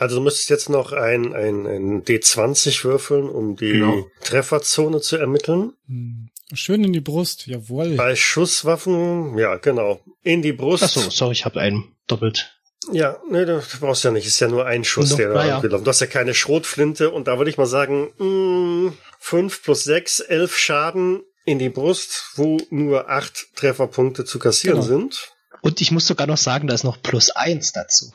Also 0.00 0.16
du 0.16 0.22
müsstest 0.22 0.48
jetzt 0.50 0.68
noch 0.70 0.92
ein, 0.92 1.34
ein, 1.34 1.66
ein 1.66 2.02
D20 2.04 2.84
würfeln, 2.84 3.28
um 3.28 3.54
die 3.56 3.72
Genau. 3.72 4.06
Trefferzone 4.22 5.00
zu 5.00 5.16
ermitteln. 5.18 5.74
Hm. 5.86 6.30
Schön 6.54 6.82
in 6.82 6.92
die 6.92 7.00
Brust, 7.00 7.46
jawohl. 7.46 7.94
Bei 7.96 8.16
Schusswaffen, 8.16 9.38
ja, 9.38 9.56
genau. 9.56 10.00
In 10.22 10.42
die 10.42 10.52
Brust. 10.52 10.82
Ach 10.84 10.88
so, 10.88 11.10
sorry, 11.10 11.32
ich 11.32 11.44
habe 11.44 11.60
einen 11.60 11.94
doppelt. 12.08 12.56
Ja, 12.92 13.18
nee, 13.30 13.44
du 13.44 13.62
brauchst 13.78 14.02
ja 14.04 14.10
nicht. 14.10 14.26
Ist 14.26 14.40
ja 14.40 14.48
nur 14.48 14.66
ein 14.66 14.82
Schuss, 14.84 15.10
Noch- 15.10 15.16
der 15.18 15.32
da 15.34 15.46
ja. 15.46 15.60
gelaufen. 15.60 15.84
Du 15.84 15.88
hast 15.90 16.00
ja 16.00 16.06
keine 16.06 16.34
Schrotflinte 16.34 17.10
und 17.10 17.28
da 17.28 17.38
würde 17.38 17.50
ich 17.50 17.58
mal 17.58 17.66
sagen, 17.66 18.10
mh, 18.18 18.94
5 19.20 19.62
plus 19.62 19.84
6, 19.84 20.20
11 20.20 20.56
Schaden 20.56 21.20
in 21.44 21.58
die 21.58 21.68
Brust, 21.68 22.32
wo 22.36 22.56
nur 22.70 23.08
8 23.10 23.48
Trefferpunkte 23.54 24.24
zu 24.24 24.38
kassieren 24.38 24.76
Genau. 24.80 24.88
sind. 24.88 25.30
Und 25.62 25.80
ich 25.80 25.90
muss 25.90 26.06
sogar 26.06 26.26
noch 26.26 26.36
sagen, 26.36 26.68
da 26.68 26.74
ist 26.74 26.84
noch 26.84 27.02
plus 27.02 27.30
1 27.30 27.72
dazu. 27.72 28.12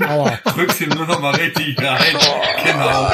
Aua. 0.06 0.38
Drückst 0.44 0.80
ihm 0.82 0.90
nur 0.90 1.06
noch 1.06 1.20
mal 1.20 1.34
richtig 1.34 1.76
rein. 1.78 2.16
Genau. 2.64 3.12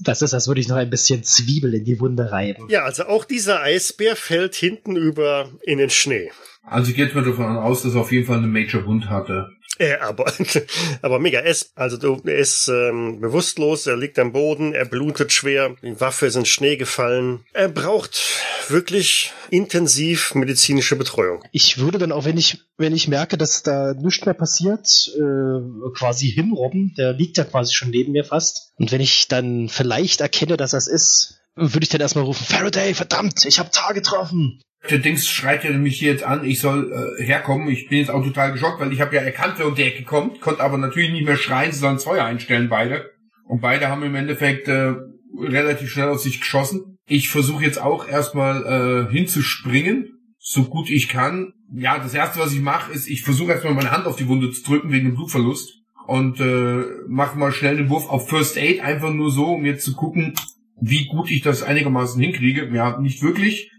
Das 0.00 0.22
ist, 0.22 0.34
als 0.34 0.48
würde 0.48 0.60
ich 0.60 0.68
noch 0.68 0.76
ein 0.76 0.90
bisschen 0.90 1.22
Zwiebel 1.22 1.74
in 1.74 1.84
die 1.84 2.00
Wunde 2.00 2.30
reiben. 2.30 2.68
Ja, 2.68 2.84
also 2.84 3.06
auch 3.06 3.24
dieser 3.24 3.62
Eisbär 3.62 4.16
fällt 4.16 4.54
hinten 4.54 4.96
über 4.96 5.50
in 5.62 5.78
den 5.78 5.90
Schnee. 5.90 6.30
Also 6.62 6.90
ich 6.90 6.96
gehe 6.96 7.04
jetzt 7.04 7.14
mal 7.14 7.24
davon 7.24 7.56
aus, 7.56 7.82
dass 7.82 7.94
er 7.94 8.00
auf 8.00 8.10
jeden 8.10 8.26
Fall 8.26 8.38
eine 8.38 8.46
Major 8.46 8.86
Wund 8.86 9.08
hatte. 9.08 9.50
Äh, 9.78 9.96
aber, 9.96 10.32
aber 11.02 11.18
mega, 11.18 11.40
er 11.40 11.50
ist, 11.50 11.72
also 11.74 11.96
du, 11.96 12.20
er 12.24 12.36
ist 12.36 12.68
ähm, 12.68 13.20
bewusstlos, 13.20 13.86
er 13.86 13.96
liegt 13.96 14.18
am 14.18 14.32
Boden, 14.32 14.72
er 14.72 14.84
blutet 14.84 15.32
schwer, 15.32 15.74
die 15.82 16.00
Waffe 16.00 16.26
ist 16.26 16.36
in 16.36 16.46
Schnee 16.46 16.76
gefallen. 16.76 17.44
Er 17.52 17.68
braucht 17.68 18.20
wirklich 18.68 19.32
intensiv 19.50 20.34
medizinische 20.34 20.96
Betreuung. 20.96 21.42
Ich 21.52 21.78
würde 21.78 21.98
dann 21.98 22.12
auch, 22.12 22.24
wenn 22.24 22.38
ich, 22.38 22.60
wenn 22.76 22.94
ich 22.94 23.08
merke, 23.08 23.36
dass 23.36 23.62
da 23.62 23.94
nichts 23.94 24.24
mehr 24.24 24.34
passiert, 24.34 25.10
äh, 25.16 25.90
quasi 25.96 26.30
hinrobben. 26.30 26.94
Der 26.96 27.12
liegt 27.12 27.36
ja 27.36 27.44
quasi 27.44 27.74
schon 27.74 27.90
neben 27.90 28.12
mir 28.12 28.24
fast. 28.24 28.72
Und 28.76 28.92
wenn 28.92 29.00
ich 29.00 29.28
dann 29.28 29.68
vielleicht 29.68 30.20
erkenne, 30.20 30.56
dass 30.56 30.70
das 30.70 30.86
ist, 30.86 31.40
würde 31.56 31.84
ich 31.84 31.88
dann 31.88 32.00
erstmal 32.00 32.24
rufen, 32.24 32.44
Faraday, 32.44 32.94
verdammt, 32.94 33.44
ich 33.44 33.58
habe 33.58 33.70
Tar 33.70 33.94
getroffen. 33.94 34.60
Der 34.90 34.98
Dings 34.98 35.28
schreit 35.28 35.64
ja 35.64 35.70
mich 35.70 35.98
hier 35.98 36.12
jetzt 36.12 36.24
an, 36.24 36.44
ich 36.44 36.60
soll 36.60 36.92
äh, 36.92 37.24
herkommen. 37.24 37.68
Ich 37.68 37.88
bin 37.88 37.98
jetzt 37.98 38.10
auch 38.10 38.22
total 38.22 38.52
geschockt, 38.52 38.80
weil 38.80 38.92
ich 38.92 39.00
habe 39.00 39.16
ja 39.16 39.22
erkannt, 39.22 39.54
wer 39.56 39.66
um 39.66 39.74
die 39.74 39.82
Ecke 39.82 40.04
kommt, 40.04 40.40
konnte 40.40 40.62
aber 40.62 40.76
natürlich 40.76 41.10
nicht 41.10 41.24
mehr 41.24 41.36
schreien, 41.36 41.72
sondern 41.72 41.96
das 41.96 42.04
Feuer 42.04 42.24
einstellen, 42.24 42.68
beide. 42.68 43.10
Und 43.46 43.60
beide 43.60 43.88
haben 43.88 44.02
im 44.02 44.14
Endeffekt 44.14 44.68
äh, 44.68 44.94
relativ 45.38 45.90
schnell 45.90 46.08
auf 46.08 46.20
sich 46.20 46.40
geschossen. 46.40 46.98
Ich 47.06 47.28
versuche 47.28 47.64
jetzt 47.64 47.80
auch 47.80 48.08
erstmal 48.08 49.08
äh, 49.08 49.12
hinzuspringen, 49.12 50.18
so 50.38 50.64
gut 50.64 50.90
ich 50.90 51.08
kann. 51.08 51.52
Ja, 51.74 51.98
das 51.98 52.14
erste, 52.14 52.40
was 52.40 52.52
ich 52.52 52.60
mache, 52.60 52.92
ist, 52.92 53.08
ich 53.08 53.22
versuche 53.22 53.52
erstmal 53.52 53.74
meine 53.74 53.90
Hand 53.90 54.06
auf 54.06 54.16
die 54.16 54.28
Wunde 54.28 54.50
zu 54.50 54.62
drücken 54.62 54.92
wegen 54.92 55.06
dem 55.06 55.14
Blutverlust 55.14 55.82
und 56.06 56.40
äh, 56.40 56.84
mache 57.08 57.38
mal 57.38 57.52
schnell 57.52 57.76
den 57.76 57.88
Wurf 57.90 58.08
auf 58.08 58.28
First 58.28 58.56
Aid, 58.56 58.80
einfach 58.80 59.12
nur 59.12 59.30
so, 59.30 59.54
um 59.54 59.64
jetzt 59.64 59.84
zu 59.84 59.94
gucken, 59.94 60.34
wie 60.80 61.06
gut 61.06 61.30
ich 61.30 61.42
das 61.42 61.62
einigermaßen 61.62 62.20
hinkriege. 62.20 62.70
Ja, 62.72 62.98
nicht 63.00 63.22
wirklich. 63.22 63.70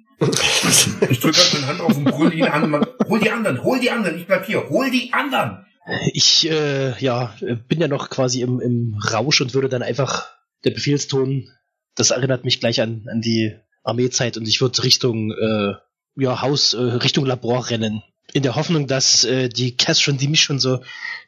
Ich 1.10 1.20
drücke 1.20 1.38
halt 1.38 1.54
meine 1.54 1.68
Hand 1.68 1.82
auf 1.82 1.98
und 1.98 2.06
brüll 2.06 2.34
ihn 2.34 2.46
an. 2.46 2.70
Man, 2.70 2.86
hol 3.08 3.20
die 3.20 3.32
anderen, 3.32 3.64
hol 3.64 3.80
die 3.80 3.92
anderen, 3.92 4.18
ich 4.18 4.28
bleib 4.28 4.46
hier, 4.46 4.70
hol 4.70 4.90
die 4.90 5.14
anderen. 5.14 5.66
Ich, 6.14 6.50
äh, 6.50 6.98
ja, 7.00 7.36
bin 7.68 7.80
ja 7.80 7.88
noch 7.88 8.10
quasi 8.10 8.42
im, 8.42 8.60
im 8.60 8.98
Rausch 9.12 9.42
und 9.42 9.54
würde 9.54 9.70
dann 9.70 9.84
einfach, 9.84 10.28
der 10.64 10.72
Befehlston, 10.72 11.52
das 11.96 12.12
erinnert 12.12 12.44
mich 12.44 12.60
gleich 12.60 12.82
an, 12.82 13.08
an 13.12 13.22
die 13.22 13.56
Armeezeit 13.84 14.38
und 14.38 14.48
ich 14.48 14.62
würde 14.62 14.84
Richtung, 14.84 15.32
äh, 15.32 15.74
ja, 16.16 16.42
Haus, 16.42 16.74
äh, 16.74 16.82
Richtung 16.82 17.26
Labor 17.26 17.70
rennen. 17.70 18.02
In 18.34 18.44
der 18.44 18.56
Hoffnung, 18.56 18.86
dass 18.88 19.24
äh, 19.24 19.48
die 19.50 19.78
Cass 19.78 20.02
schon, 20.02 20.18
die 20.18 20.28
mich 20.28 20.42
schon 20.42 20.60
so 20.60 20.82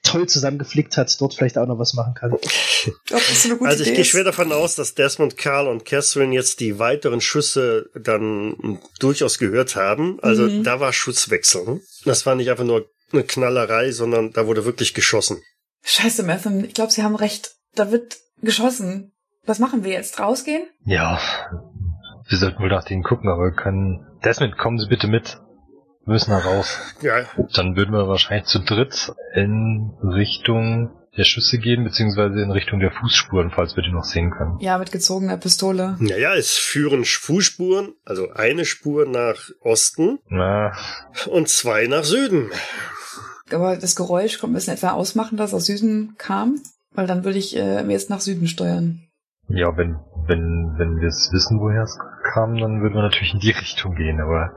toll 0.04 0.28
zusammengeflickt 0.28 0.98
hat, 0.98 1.16
dort 1.22 1.34
vielleicht 1.36 1.58
auch 1.58 1.66
noch 1.68 1.80
was 1.80 1.94
machen 1.94 2.14
kann. 2.14 2.36
Ich 2.42 2.92
glaube, 3.06 3.24
das 3.28 3.32
ist 3.32 3.46
eine 3.46 3.58
gute 3.58 3.70
Also 3.70 3.82
ich 3.84 3.88
Idee. 3.90 3.96
gehe 3.98 4.06
schwer 4.06 4.24
davon 4.26 4.52
aus, 4.52 4.76
dass 4.76 4.94
Desmond, 4.94 5.38
Carl 5.38 5.68
und 5.68 5.86
Catherine 5.86 6.34
jetzt 6.34 6.60
die 6.60 6.80
weiteren 6.80 7.22
Schüsse 7.22 7.90
dann 7.96 8.80
durchaus 9.00 9.38
gehört 9.40 9.76
haben. 9.76 10.20
Also 10.22 10.44
Mhm. 10.44 10.64
da 10.64 10.80
war 10.80 10.92
Schusswechsel. 10.92 11.82
Das 12.06 12.26
war 12.26 12.36
nicht 12.36 12.50
einfach 12.50 12.64
nur 12.66 12.90
eine 13.14 13.24
Knallerei, 13.24 13.92
sondern 13.92 14.34
da 14.34 14.46
wurde 14.48 14.66
wirklich 14.66 14.94
geschossen. 14.94 15.42
Scheiße, 15.84 16.24
Mathem. 16.24 16.66
Ich 16.66 16.74
glaube, 16.74 16.92
Sie 16.92 17.04
haben 17.04 17.16
recht. 17.16 17.52
Da 17.74 17.92
wird 17.92 18.18
geschossen. 18.42 19.14
Was 19.46 19.60
machen 19.60 19.84
wir 19.86 19.92
jetzt? 19.94 20.20
Rausgehen? 20.20 20.68
Ja, 20.84 21.20
wir 22.28 22.38
sollten 22.38 22.60
wohl 22.62 22.70
nach 22.70 22.84
denen 22.84 23.04
gucken, 23.04 23.30
aber 23.30 23.44
wir 23.46 23.56
können... 23.56 24.06
Desmond, 24.26 24.58
kommen 24.58 24.78
Sie 24.78 24.88
bitte 24.88 25.08
mit. 25.08 25.40
Wir 26.08 26.14
müssen 26.14 26.32
da 26.32 26.38
raus. 26.40 26.80
Ja, 27.02 27.26
Dann 27.54 27.76
würden 27.76 27.92
wir 27.92 28.08
wahrscheinlich 28.08 28.46
zu 28.46 28.60
dritt 28.60 29.12
in 29.36 29.92
Richtung 30.02 30.90
der 31.18 31.26
Schüsse 31.26 31.58
gehen, 31.58 31.84
beziehungsweise 31.84 32.42
in 32.42 32.52
Richtung 32.52 32.80
der 32.80 32.92
Fußspuren, 32.92 33.52
falls 33.54 33.76
wir 33.76 33.84
die 33.84 33.92
noch 33.92 34.06
sehen 34.06 34.32
können. 34.32 34.58
Ja, 34.62 34.78
mit 34.78 34.92
gezogener 34.94 35.36
Pistole. 35.36 35.98
naja, 36.00 36.34
es 36.36 36.52
führen 36.52 37.04
Fußspuren, 37.04 37.94
also 38.06 38.32
eine 38.32 38.64
Spur 38.64 39.06
nach 39.06 39.50
Osten 39.62 40.20
Na, 40.30 40.72
und 41.30 41.50
zwei 41.50 41.88
nach 41.88 42.06
Süden. 42.06 42.52
Aber 43.52 43.76
das 43.76 43.96
Geräusch 43.98 44.40
kommt 44.40 44.54
ein 44.54 44.56
bisschen 44.56 44.76
etwa 44.76 44.92
ausmachen, 44.92 45.38
dass 45.38 45.54
aus 45.54 45.66
Süden 45.66 46.16
kam. 46.18 46.62
Weil 46.94 47.06
dann 47.08 47.26
würde 47.26 47.38
ich 47.38 47.56
äh, 47.58 47.84
mir 47.84 47.94
jetzt 47.94 48.10
nach 48.10 48.22
Süden 48.22 48.48
steuern. 48.48 49.02
ja, 49.50 49.76
wenn, 49.76 49.98
wenn, 50.26 50.74
wenn 50.78 51.02
wir 51.02 51.10
es 51.10 51.30
wissen, 51.34 51.60
woher 51.60 51.84
es 51.84 51.98
kam, 52.34 52.58
dann 52.58 52.82
würden 52.82 52.96
wir 52.96 53.04
natürlich 53.04 53.34
in 53.34 53.40
die 53.42 53.52
Richtung 53.52 53.94
gehen, 53.96 54.22
aber 54.22 54.52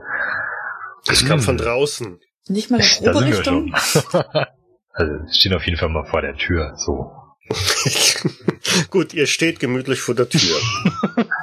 Es 1.07 1.25
kam 1.25 1.39
von 1.39 1.57
draußen. 1.57 2.19
Nicht 2.47 2.71
mal 2.71 2.81
sind 2.81 3.05
wir 3.05 3.21
Richtung. 3.21 3.73
also, 4.93 5.13
stehen 5.31 5.53
auf 5.53 5.65
jeden 5.65 5.77
Fall 5.77 5.89
mal 5.89 6.05
vor 6.05 6.21
der 6.21 6.35
Tür, 6.35 6.73
so. 6.77 7.11
Gut, 8.89 9.13
ihr 9.13 9.27
steht 9.27 9.59
gemütlich 9.59 9.99
vor 9.99 10.15
der 10.15 10.29
Tür. 10.29 10.39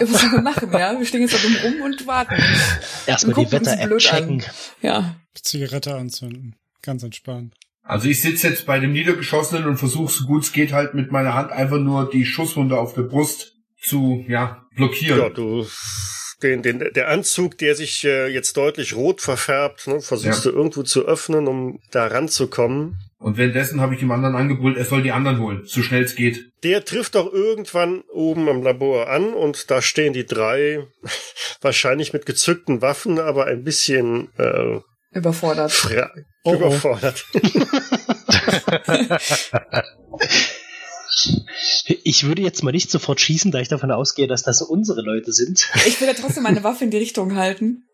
Was 0.01 0.21
sollen 0.21 0.33
wir 0.33 0.43
machen, 0.43 0.73
ja? 0.73 0.99
Wir 0.99 1.05
stehen 1.07 1.23
jetzt 1.23 1.35
da 1.35 1.39
dumm 1.39 1.57
rum 1.63 1.83
und 1.83 2.07
warten. 2.07 2.35
Erstmal 3.07 3.45
die 3.45 3.53
Wetter-App 3.53 3.89
blöd 3.89 4.13
an. 4.13 4.21
checken. 4.21 4.45
Ja. 4.81 5.17
Zigarette 5.35 5.95
anzünden. 5.95 6.57
Ganz 6.83 7.03
entspannt. 7.03 7.55
Also 7.83 8.09
ich 8.09 8.21
sitze 8.21 8.49
jetzt 8.49 8.67
bei 8.67 8.81
dem 8.81 8.93
Niedergeschossenen 8.93 9.67
und 9.67 9.79
versuche 9.79 10.13
so 10.13 10.27
gut 10.27 10.43
es 10.43 10.53
geht 10.53 10.73
halt 10.73 10.95
mit 10.95 11.11
meiner 11.11 11.35
Hand 11.35 11.53
einfach 11.53 11.79
nur 11.79 12.11
die 12.11 12.27
Schusswunde 12.27 12.79
auf 12.79 12.95
der 12.95 13.03
Brust 13.03 13.55
zu, 13.81 14.25
ja, 14.29 14.67
blockieren. 14.75 15.19
Ja, 15.19 15.29
du 15.31 15.67
den, 16.43 16.63
den, 16.63 16.79
der 16.95 17.09
Anzug, 17.09 17.59
der 17.59 17.75
sich 17.75 18.05
äh, 18.05 18.29
jetzt 18.29 18.57
deutlich 18.57 18.95
rot 18.95 19.21
verfärbt, 19.21 19.87
ne, 19.89 20.01
versuchst 20.01 20.45
Ja. 20.45 20.51
du 20.51 20.57
irgendwo 20.57 20.83
zu 20.83 21.07
öffnen, 21.07 21.49
um 21.49 21.81
da 21.91 22.07
ranzukommen. 22.07 22.99
Und 23.19 23.37
währenddessen 23.37 23.81
habe 23.81 23.95
ich 23.95 24.01
dem 24.01 24.13
anderen 24.13 24.37
angebrüllt, 24.37 24.77
er 24.77 24.85
soll 24.85 25.03
die 25.03 25.11
anderen 25.11 25.41
holen, 25.41 25.63
so 25.65 25.83
schnell 25.83 26.05
es 26.05 26.15
geht. 26.15 26.53
Der 26.63 26.85
trifft 26.85 27.17
auch 27.17 27.33
irgendwann 27.33 28.03
oben 28.13 28.49
am 28.49 28.63
Labor 28.63 29.09
an 29.11 29.35
und 29.35 29.71
da 29.73 29.83
stehen 29.83 30.13
die 30.13 30.27
drei, 30.27 30.87
wahrscheinlich 31.61 32.13
mit 32.13 32.25
gezückten 32.27 32.81
Waffen, 32.83 33.19
aber 33.19 33.47
ein 33.47 33.65
bisschen 33.65 34.29
äh, 34.39 34.79
Überfordert. 35.13 35.73
fra 35.73 36.11
Oh, 36.45 36.55
oh. 36.63 36.83
Ich 42.05 42.27
würde 42.27 42.43
jetzt 42.43 42.63
mal 42.63 42.73
nicht 42.73 42.91
sofort 42.91 43.21
schießen, 43.21 43.51
da 43.51 43.61
ich 43.61 43.69
davon 43.69 43.91
ausgehe, 43.91 44.27
dass 44.27 44.43
das 44.43 44.63
unsere 44.63 45.03
Leute 45.03 45.33
sind. 45.33 45.69
Ich 45.87 46.01
will 46.01 46.09
ja 46.09 46.15
trotzdem 46.15 46.43
meine 46.43 46.63
Waffe 46.65 46.85
in 46.85 46.91
die 46.91 46.99
Richtung 46.99 47.35
halten. 47.35 47.85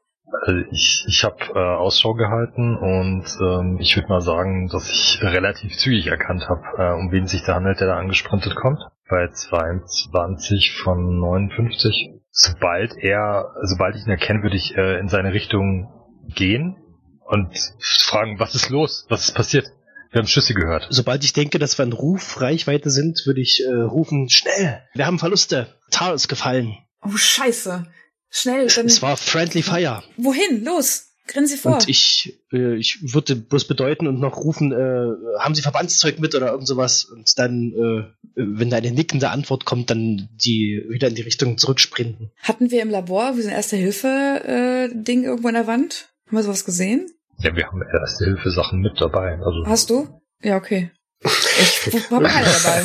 Also 0.42 0.62
ich 0.72 1.04
ich 1.06 1.22
habe 1.22 1.36
äh, 1.54 1.58
Ausschau 1.58 2.14
gehalten 2.14 2.76
und 2.76 3.24
ähm, 3.40 3.78
ich 3.80 3.94
würde 3.96 4.08
mal 4.08 4.20
sagen, 4.20 4.68
dass 4.68 4.90
ich 4.90 5.22
relativ 5.22 5.76
zügig 5.76 6.08
erkannt 6.08 6.48
habe, 6.48 6.62
äh, 6.76 6.98
um 6.98 7.12
wen 7.12 7.26
sich 7.26 7.44
da 7.44 7.54
handelt, 7.54 7.80
der 7.80 7.88
da 7.88 7.96
angesprintet 7.96 8.54
kommt. 8.56 8.80
Bei 9.08 9.28
22 9.28 10.72
von 10.82 11.20
59. 11.20 12.10
Sobald 12.30 12.96
er, 12.96 13.54
sobald 13.62 13.96
ich 13.96 14.06
ihn 14.06 14.10
erkenne, 14.10 14.42
würde 14.42 14.56
ich 14.56 14.76
äh, 14.76 14.98
in 14.98 15.08
seine 15.08 15.32
Richtung 15.32 15.88
gehen 16.34 16.76
und 17.20 17.48
fragen, 17.78 18.38
was 18.40 18.54
ist 18.54 18.70
los? 18.70 19.06
Was 19.08 19.28
ist 19.28 19.34
passiert? 19.34 19.66
Wir 20.14 20.20
haben 20.20 20.28
Schüsse 20.28 20.54
gehört. 20.54 20.86
Sobald 20.90 21.24
ich 21.24 21.32
denke, 21.32 21.58
dass 21.58 21.76
wir 21.76 21.84
in 21.84 21.92
Rufreichweite 21.92 22.88
sind, 22.88 23.26
würde 23.26 23.40
ich 23.40 23.64
äh, 23.64 23.72
rufen, 23.72 24.30
schnell, 24.30 24.80
wir 24.94 25.06
haben 25.06 25.18
Verluste. 25.18 25.66
Tar 25.90 26.14
ist 26.14 26.28
gefallen. 26.28 26.78
Oh, 27.02 27.16
scheiße. 27.16 27.84
Schnell, 28.30 28.68
dann. 28.68 28.86
Es 28.86 29.02
war 29.02 29.16
Friendly 29.16 29.62
Fire. 29.62 30.04
Wohin? 30.16 30.62
Los! 30.64 31.08
Rennen 31.34 31.48
Sie 31.48 31.56
vor. 31.56 31.74
Und 31.74 31.88
ich, 31.88 32.38
äh, 32.52 32.76
ich 32.76 33.12
würde 33.12 33.34
bloß 33.34 33.66
bedeuten 33.66 34.06
und 34.06 34.20
noch 34.20 34.36
rufen, 34.36 34.70
äh, 34.70 35.40
haben 35.40 35.56
Sie 35.56 35.62
Verbandszeug 35.62 36.20
mit 36.20 36.36
oder 36.36 36.52
irgend 36.52 36.68
sowas? 36.68 37.04
Und 37.04 37.36
dann, 37.40 37.72
äh, 37.72 38.30
wenn 38.36 38.70
da 38.70 38.76
eine 38.76 38.92
nickende 38.92 39.30
Antwort 39.30 39.64
kommt, 39.64 39.90
dann 39.90 40.28
die 40.30 40.84
wieder 40.90 41.08
in 41.08 41.16
die 41.16 41.22
Richtung 41.22 41.58
zurücksprinten. 41.58 42.30
Hatten 42.38 42.70
wir 42.70 42.82
im 42.82 42.90
Labor 42.90 43.36
wie 43.36 43.42
so 43.42 43.48
ein 43.48 43.54
Erste-Hilfe-Ding 43.54 45.24
irgendwo 45.24 45.48
an 45.48 45.54
der 45.54 45.66
Wand? 45.66 46.10
Haben 46.28 46.36
wir 46.36 46.42
sowas 46.44 46.64
gesehen? 46.64 47.10
Ja, 47.38 47.56
wir 47.56 47.66
haben 47.66 47.82
erste 47.82 48.24
Hilfe 48.24 48.50
Sachen 48.50 48.80
mit 48.80 49.00
dabei. 49.00 49.38
Also 49.44 49.66
Hast 49.66 49.90
du? 49.90 50.20
Ja, 50.42 50.56
okay. 50.56 50.90
Ich 51.22 51.94
hab 52.10 52.22
keine 52.22 52.46
dabei. 52.46 52.82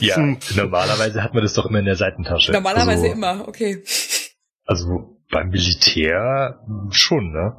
ja, 0.00 0.36
normalerweise 0.54 1.22
hat 1.22 1.34
man 1.34 1.42
das 1.42 1.52
doch 1.54 1.66
immer 1.66 1.80
in 1.80 1.86
der 1.86 1.96
Seitentasche. 1.96 2.52
Normalerweise 2.52 3.02
also, 3.02 3.12
immer, 3.12 3.48
okay. 3.48 3.82
Also 4.64 5.18
beim 5.30 5.50
Militär 5.50 6.60
schon, 6.90 7.32
ne? 7.32 7.56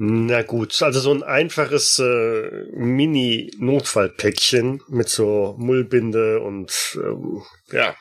Na 0.00 0.42
gut, 0.42 0.80
also 0.82 1.00
so 1.00 1.12
ein 1.12 1.24
einfaches 1.24 1.98
äh, 1.98 2.66
Mini-Notfallpäckchen 2.72 4.80
mit 4.88 5.08
so 5.08 5.56
Mullbinde 5.58 6.40
und 6.40 6.96
ähm, 7.02 7.42
ja, 7.72 7.96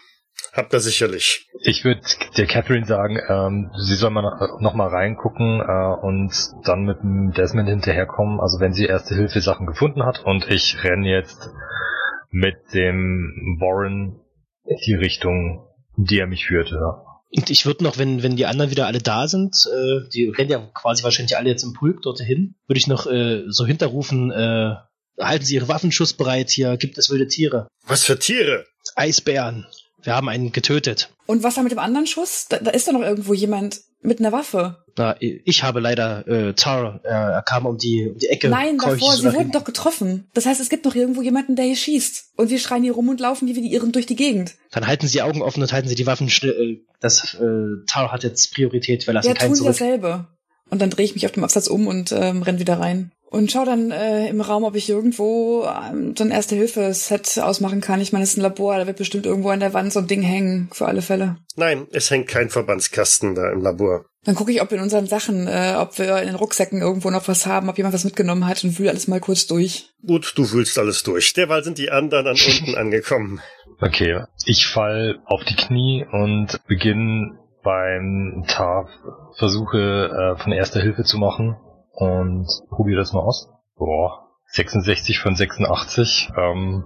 habt 0.58 0.74
ihr 0.74 0.80
sicherlich. 0.80 1.48
Ich 1.62 1.86
würde 1.86 2.02
der 2.36 2.48
Catherine 2.48 2.86
sagen, 2.86 3.20
ähm, 3.30 3.72
sie 3.78 3.96
soll 3.96 4.10
mal 4.10 4.22
noch, 4.22 4.60
noch 4.60 4.74
mal 4.74 4.88
reingucken 4.88 5.62
äh, 5.62 6.06
und 6.06 6.34
dann 6.66 6.84
mit 6.84 7.00
dem 7.02 7.32
Desmond 7.32 7.70
hinterherkommen. 7.70 8.40
Also 8.40 8.60
wenn 8.60 8.74
sie 8.74 8.86
erste 8.86 9.16
Hilfe 9.16 9.42
Sachen 9.42 9.68
gefunden 9.68 10.04
hat 10.04 10.24
und 10.26 10.50
ich 10.50 10.84
renne 10.84 11.10
jetzt 11.10 11.50
mit 12.30 12.58
dem 12.74 13.58
Warren 13.60 14.20
in 14.66 14.78
die 14.86 14.96
Richtung, 14.96 15.68
in 15.96 16.06
die 16.06 16.20
er 16.20 16.28
mich 16.28 16.48
führte. 16.48 16.76
Ja. 16.76 17.04
Und 17.30 17.50
ich 17.50 17.66
würde 17.66 17.84
noch, 17.84 17.98
wenn, 17.98 18.24
wenn 18.24 18.36
die 18.36 18.46
anderen 18.46 18.72
wieder 18.72 18.88
alle 18.88 19.00
da 19.00 19.28
sind, 19.28 19.56
äh, 19.66 20.10
die 20.14 20.30
rennen 20.30 20.50
ja 20.50 20.60
quasi 20.74 21.04
wahrscheinlich 21.04 21.38
alle 21.38 21.50
jetzt 21.50 21.64
im 21.64 21.74
Pulk 21.74 22.02
dorthin, 22.02 22.56
würde 22.68 22.80
ich 22.80 22.88
noch 22.88 23.06
äh, 23.06 23.44
so 23.48 23.66
hinterrufen, 23.66 24.32
äh, 24.32 24.76
halten 25.20 25.46
Sie 25.46 25.56
Ihre 25.56 25.68
Waffen 25.68 25.92
schussbereit, 25.92 26.50
hier 26.50 26.78
gibt 26.78 26.98
es 26.98 27.10
wilde 27.10 27.28
Tiere. 27.28 27.68
Was 27.86 28.04
für 28.04 28.18
Tiere? 28.18 28.66
Eisbären. 28.96 29.66
Wir 30.04 30.16
haben 30.16 30.30
einen 30.30 30.52
getötet. 30.52 31.10
Und 31.26 31.44
was 31.44 31.58
war 31.58 31.64
mit 31.64 31.72
dem 31.72 31.80
anderen 31.80 32.08
Schuss? 32.08 32.48
Da, 32.50 32.60
da 32.60 32.72
ist 32.72 32.88
doch 32.88 32.94
noch 32.94 33.02
irgendwo 33.02 33.34
jemand 33.34 33.82
mit 34.02 34.20
einer 34.20 34.32
Waffe. 34.32 34.84
Na, 34.96 35.16
ich 35.20 35.64
habe 35.64 35.80
leider 35.80 36.28
äh, 36.28 36.54
Tar, 36.54 37.02
äh, 37.04 37.08
er 37.10 37.42
kam 37.42 37.66
um 37.66 37.78
die, 37.78 38.10
um 38.10 38.18
die 38.18 38.28
Ecke. 38.28 38.48
Nein, 38.50 38.78
davor, 38.78 39.16
sie 39.16 39.26
wurden 39.26 39.52
doch 39.52 39.64
getroffen. 39.64 40.30
Das 40.34 40.46
heißt, 40.46 40.60
es 40.62 40.70
gibt 40.70 40.86
noch 40.86 40.96
irgendwo 40.96 41.22
jemanden, 41.22 41.56
der 41.56 41.66
hier 41.66 41.76
schießt. 41.76 42.34
Und 42.38 42.50
wir 42.50 42.60
schreien 42.60 42.84
hier 42.84 42.94
rum 42.94 43.10
und 43.10 43.20
laufen 43.20 43.48
wie 43.48 43.54
die 43.54 43.74
Irren 43.74 43.92
durch 43.92 44.06
die 44.06 44.16
Gegend. 44.16 44.56
Dann 44.72 44.88
halten 44.88 45.08
Sie 45.08 45.14
die 45.14 45.22
Augen 45.22 45.42
offen 45.42 45.62
und 45.62 45.74
halten 45.74 45.90
Sie 45.90 45.96
die 45.96 46.06
Waffen 46.08 46.30
schnell. 46.30 46.52
Äh, 46.52 46.86
das 47.00 47.36
äh, 47.36 47.84
Tar 47.88 48.12
hat 48.12 48.24
jetzt 48.24 48.54
Priorität, 48.54 49.06
wir 49.08 49.14
lassen 49.14 49.28
Ja, 49.28 49.34
keinen 49.34 49.50
tun 49.50 49.56
zurück. 49.58 49.72
dasselbe. 49.74 50.28
Und 50.70 50.82
dann 50.82 50.90
drehe 50.90 51.06
ich 51.06 51.14
mich 51.16 51.26
auf 51.26 51.32
dem 51.32 51.44
Absatz 51.44 51.68
um 51.68 51.88
und 51.88 52.12
ähm, 52.12 52.42
renn 52.44 52.60
wieder 52.60 52.80
rein. 52.80 53.12
Und 53.30 53.52
schau 53.52 53.66
dann 53.66 53.92
äh, 53.92 54.30
im 54.30 54.40
Raum, 54.40 54.64
ob 54.64 54.76
ich 54.76 54.90
irgendwo 54.90 55.66
ähm, 55.66 56.16
so 56.18 56.24
ein 56.24 56.32
Erste-Hilfe-Set 56.32 57.40
ausmachen 57.40 57.82
kann. 57.82 58.00
Ich 58.00 58.14
meine, 58.14 58.24
es 58.24 58.32
ist 58.32 58.38
ein 58.38 58.42
Labor, 58.42 58.78
da 58.78 58.88
wird 58.88 58.98
bestimmt 58.98 59.26
irgendwo 59.26 59.50
an 59.50 59.60
der 59.60 59.74
Wand 59.74 59.92
so 59.92 60.00
ein 60.00 60.08
Ding 60.08 60.22
hängen, 60.22 60.70
für 60.72 60.86
alle 60.86 61.02
Fälle. 61.02 61.38
Nein, 61.58 61.88
es 61.92 62.10
hängt 62.10 62.28
kein 62.28 62.50
Verbandskasten 62.50 63.36
da 63.36 63.52
im 63.52 63.62
Labor. 63.62 64.06
Dann 64.24 64.36
gucke 64.36 64.52
ich, 64.52 64.62
ob 64.62 64.72
in 64.72 64.80
unseren 64.80 65.08
Sachen, 65.08 65.48
äh, 65.48 65.76
ob 65.78 65.98
wir 66.00 66.20
in 66.20 66.28
den 66.28 66.36
Rucksäcken 66.36 66.82
irgendwo 66.82 67.10
noch 67.10 67.28
was 67.28 67.46
haben, 67.46 67.70
ob 67.70 67.78
jemand 67.78 67.94
was 67.94 68.06
mitgenommen 68.06 68.48
hat 68.48 68.64
und 68.64 68.80
wühle 68.80 68.92
alles 68.92 69.08
mal 69.08 69.20
kurz 69.20 69.46
durch. 69.46 69.90
Gut, 70.06 70.34
du 70.36 70.50
wühlst 70.52 70.78
alles 70.80 71.04
durch. 71.04 71.34
Derweil 71.34 71.64
sind 71.64 71.78
die 71.78 71.92
anderen 71.92 72.26
dann 72.26 72.38
unten 72.38 72.76
angekommen. 72.78 73.42
Okay, 73.82 74.24
ich 74.46 74.68
fall 74.68 75.20
auf 75.26 75.44
die 75.44 75.56
Knie 75.56 76.06
und 76.10 76.60
beginne 76.68 77.38
beim 77.64 78.46
TAF 78.48 78.90
Versuche 79.38 80.38
äh, 80.38 80.42
von 80.42 80.54
erster 80.54 80.82
Hilfe 80.82 81.04
zu 81.04 81.18
machen 81.18 81.58
und 81.98 82.48
probiere 82.70 83.00
das 83.00 83.12
mal 83.12 83.22
aus. 83.22 83.50
Boah, 83.76 84.28
66 84.52 85.20
von 85.20 85.36
86. 85.36 86.30
Ähm, 86.38 86.86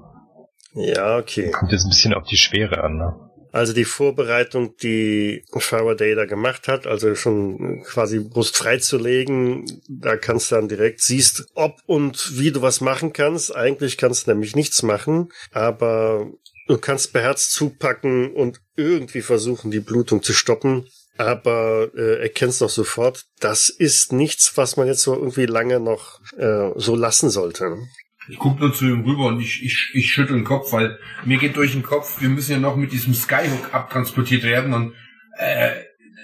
Ja, 0.74 1.18
okay. 1.18 1.52
kommt 1.52 1.72
jetzt 1.72 1.86
ein 1.86 1.90
bisschen 1.90 2.14
auf 2.14 2.24
die 2.24 2.38
Schwere 2.38 2.82
an. 2.84 2.98
Ne? 2.98 3.30
Also 3.52 3.74
die 3.74 3.84
Vorbereitung, 3.84 4.78
die 4.78 5.44
Faraday 5.54 6.16
da 6.16 6.26
gemacht 6.26 6.70
hat, 6.70 6.88
also 6.88 7.14
schon 7.16 7.84
quasi 7.84 8.20
Brust 8.20 8.58
freizulegen, 8.58 9.66
da 9.90 10.16
kannst 10.16 10.52
du 10.52 10.56
dann 10.56 10.70
direkt 10.70 11.02
siehst, 11.02 11.46
ob 11.56 11.76
und 11.86 12.40
wie 12.40 12.52
du 12.52 12.62
was 12.62 12.80
machen 12.80 13.12
kannst. 13.12 13.54
Eigentlich 13.54 13.98
kannst 13.98 14.28
du 14.28 14.32
nämlich 14.32 14.56
nichts 14.56 14.82
machen, 14.84 15.30
aber 15.52 16.32
du 16.68 16.78
kannst 16.78 17.12
beherzt 17.12 17.52
zupacken 17.52 18.32
und 18.34 18.62
irgendwie 18.78 19.22
versuchen, 19.22 19.72
die 19.72 19.82
Blutung 19.82 20.24
zu 20.24 20.32
stoppen. 20.32 20.88
Aber 21.18 21.90
äh, 21.96 22.22
erkennst 22.22 22.62
doch 22.62 22.70
sofort, 22.70 23.26
das 23.40 23.70
ist 23.70 24.14
nichts, 24.14 24.58
was 24.58 24.78
man 24.78 24.88
jetzt 24.88 25.04
so 25.04 25.14
irgendwie 25.14 25.46
lange 25.46 25.80
noch 25.80 26.20
äh, 26.38 26.72
so 26.76 26.96
lassen 26.96 27.30
sollte. 27.30 27.70
ne? 27.70 27.88
Ich 28.28 28.38
guck 28.38 28.60
nur 28.60 28.74
zu 28.74 28.86
ihm 28.86 29.04
rüber 29.04 29.26
und 29.26 29.40
ich, 29.40 29.64
ich, 29.64 29.92
ich 29.94 30.10
schüttel 30.10 30.36
den 30.36 30.46
Kopf, 30.46 30.72
weil 30.72 30.98
mir 31.26 31.38
geht 31.38 31.58
durch 31.58 31.74
den 31.74 31.84
Kopf, 31.84 32.22
wir 32.22 32.30
müssen 32.30 32.52
ja 32.52 32.60
noch 32.60 32.76
mit 32.76 32.92
diesem 32.92 33.14
Skyhook 33.14 33.74
abtransportiert 33.74 34.44
werden 34.44 34.74
und 34.74 34.94
äh, 35.38 35.72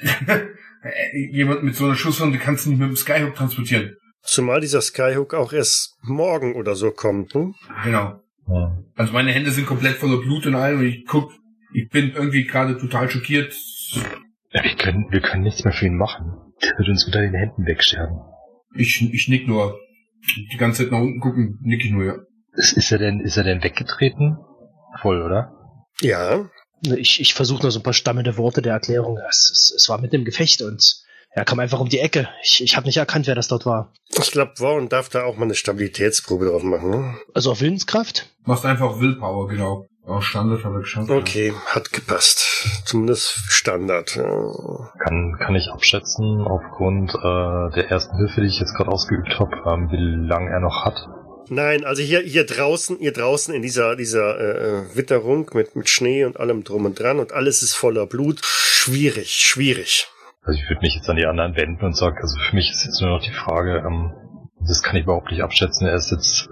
jemand 1.32 1.64
mit 1.64 1.76
so 1.76 1.86
einer 1.86 1.95
Schusswunde 1.95 2.38
kannst 2.38 2.66
du 2.66 2.70
nicht 2.70 2.80
mit 2.80 2.89
dem 2.89 2.95
Skyhook 2.95 3.36
transportieren. 3.36 3.97
Zumal 4.22 4.61
dieser 4.61 4.82
Skyhook 4.82 5.34
auch 5.34 5.53
erst 5.53 5.97
morgen 6.01 6.55
oder 6.55 6.76
so 6.76 6.91
kommt. 6.91 7.34
Ne? 7.34 7.53
Genau. 7.84 8.22
Ja. 8.47 8.78
Also 8.95 9.14
meine 9.14 9.32
Hände 9.32 9.51
sind 9.51 9.66
komplett 9.66 9.97
voller 9.97 10.18
Blut 10.18 10.45
und 10.45 10.55
allem 10.55 10.80
und 10.80 10.86
ich 10.86 11.05
guck, 11.05 11.32
ich 11.74 11.89
bin 11.89 12.11
irgendwie 12.11 12.45
gerade 12.45 12.78
total 12.78 13.09
schockiert. 13.09 13.53
Ja, 14.58 14.64
wir 14.64 14.76
können, 14.76 15.05
wir 15.12 15.22
können 15.22 15.43
nichts 15.43 15.64
mehr 15.64 15.74
für 15.74 15.86
ihn 15.86 15.97
machen. 15.97 16.34
Der 16.64 16.76
wird 16.80 16.89
uns 16.89 17.05
unter 17.05 17.22
den 17.22 17.36
Händen 17.36 17.68
wegsterben. 17.68 18.18
Ich, 18.76 19.08
ich 19.14 19.28
nick 19.28 19.47
nur. 19.47 19.78
Die 20.51 20.58
ganze 20.58 20.84
Zeit 20.84 20.91
nach 20.91 20.99
unten 20.99 21.20
gucken, 21.20 21.60
nick 21.62 21.86
ich 21.86 21.91
nur, 21.91 22.05
ja. 22.05 22.16
Ist, 22.53 22.74
ist 22.74 22.91
er 22.91 22.97
denn, 22.97 23.20
ist 23.20 23.38
er 23.38 23.43
denn 23.43 23.64
weggetreten? 23.64 24.38
Voll, 24.99 25.22
oder? 25.22 25.53
Ja, 26.01 26.49
Ich, 26.95 27.22
ich 27.22 27.36
versuche 27.36 27.62
nur 27.62 27.72
so 27.72 27.80
ein 27.80 27.84
paar 27.84 27.93
stammende 27.93 28.38
Worte 28.38 28.64
der 28.64 28.74
Erklärung. 28.74 29.20
Es, 29.30 29.51
es, 29.51 29.74
es 29.76 29.89
war 29.89 30.01
mit 30.01 30.12
dem 30.12 30.26
Gefecht 30.26 30.64
und 30.64 31.03
er 31.30 31.45
kam 31.45 31.60
einfach 31.60 31.80
um 31.80 31.89
die 31.89 31.99
Ecke. 31.99 32.28
Ich, 32.41 32.64
ich 32.64 32.76
habe 32.76 32.88
nicht 32.88 32.97
erkannt, 32.97 33.28
wer 33.28 33.36
das 33.36 33.47
dort 33.47 33.68
war. 33.68 33.93
Ich 34.10 34.32
glaube, 34.32 34.53
Warren 34.58 34.89
darf 34.89 35.10
da 35.10 35.24
auch 35.24 35.38
mal 35.38 35.43
eine 35.43 35.53
Stabilitätsprobe 35.53 36.47
drauf 36.47 36.64
machen. 36.64 36.89
Ne? 36.89 37.16
Also 37.36 37.51
auf 37.51 37.62
Willenskraft? 37.62 38.28
Machst 38.45 38.66
einfach 38.66 38.99
Willpower, 38.99 39.47
genau. 39.47 39.86
Ja, 40.08 40.22
Standard 40.22 40.64
hat 40.64 40.72
er 40.72 40.80
geschafft. 40.80 41.10
Okay, 41.10 41.53
hat 41.66 41.91
gepasst. 41.91 42.39
Zumindest 42.86 43.28
Standard. 43.49 44.14
Kann, 44.14 45.36
kann 45.38 45.55
ich 45.55 45.70
abschätzen, 45.70 46.41
aufgrund 46.41 47.14
äh, 47.14 47.76
der 47.76 47.89
ersten 47.89 48.16
Hilfe, 48.16 48.39
die 48.39 48.47
ich 48.47 48.60
jetzt 48.60 48.74
gerade 48.74 48.89
ausgeübt 48.89 49.38
habe, 49.38 49.51
ähm, 49.66 49.91
wie 49.91 50.28
lang 50.28 50.47
er 50.47 50.62
noch 50.62 50.86
hat. 50.86 51.10
Nein, 51.49 51.84
also 51.84 52.01
hier, 52.01 52.22
hier 52.22 52.45
draußen, 52.45 52.97
hier 52.99 53.12
draußen 53.12 53.53
in 53.53 53.62
dieser, 53.62 53.97
dieser 53.97 54.39
äh, 54.39 54.95
Witterung 54.95 55.49
mit, 55.53 55.76
mit 55.76 55.89
Schnee 55.89 56.24
und 56.24 56.39
allem 56.39 56.64
drum 56.64 56.86
und 56.86 56.97
dran 56.97 57.20
und 57.20 57.34
alles 57.34 57.62
ist 57.62 57.74
voller 57.74 58.05
Blut. 58.05 58.39
Schwierig, 58.43 59.32
schwierig. 59.32 60.08
Also 60.43 60.58
ich 60.62 60.70
würde 60.70 60.82
mich 60.82 60.95
jetzt 60.95 61.10
an 61.10 61.18
die 61.18 61.26
anderen 61.26 61.58
wenden 61.58 61.86
und 61.86 61.97
sagen, 61.97 62.18
also 62.22 62.36
für 62.49 62.55
mich 62.55 62.72
ist 62.72 62.86
jetzt 62.86 63.01
nur 63.01 63.10
noch 63.10 63.22
die 63.22 63.34
Frage, 63.34 63.84
ähm, 63.86 64.14
das 64.66 64.82
kann 64.84 64.95
ich 64.95 65.03
überhaupt 65.03 65.32
nicht 65.32 65.43
abschätzen. 65.43 65.88
Er 65.88 65.95
ist 65.95 66.12
jetzt 66.12 66.49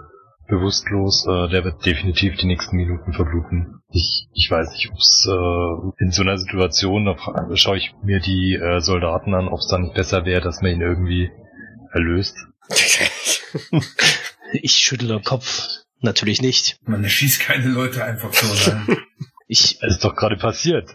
bewusstlos, 0.48 1.26
äh, 1.28 1.50
der 1.50 1.64
wird 1.64 1.86
definitiv 1.86 2.36
die 2.38 2.48
nächsten 2.48 2.76
Minuten 2.76 3.14
verbluten. 3.14 3.82
Ich, 3.92 4.28
ich 4.34 4.50
weiß 4.52 4.72
nicht, 4.72 4.90
ob 4.92 4.98
es 4.98 5.28
äh, 5.30 6.04
in 6.04 6.12
so 6.12 6.22
einer 6.22 6.38
Situation, 6.38 7.06
da 7.06 7.16
fra- 7.16 7.50
schaue 7.56 7.78
ich 7.78 7.94
mir 8.04 8.20
die 8.20 8.56
äh, 8.56 8.80
Soldaten 8.82 9.34
an, 9.34 9.48
ob 9.48 9.60
es 9.60 9.68
dann 9.68 9.84
nicht 9.84 9.96
besser 9.96 10.26
wäre, 10.26 10.42
dass 10.42 10.62
man 10.62 10.72
ihn 10.72 10.82
irgendwie 10.82 11.32
erlöst. 11.94 12.36
Ich 14.62 14.74
schüttle 14.74 15.08
den 15.10 15.24
Kopf. 15.24 15.68
Natürlich 16.02 16.42
nicht. 16.42 16.78
Man 16.86 17.04
erschießt 17.04 17.42
keine 17.42 17.68
Leute 17.68 18.04
einfach 18.04 18.34
so. 18.34 18.72
Ne? 18.72 18.98
Ich, 19.48 19.78
Das 19.80 19.96
ist 19.96 20.04
doch 20.04 20.16
gerade 20.16 20.38
passiert. 20.38 20.90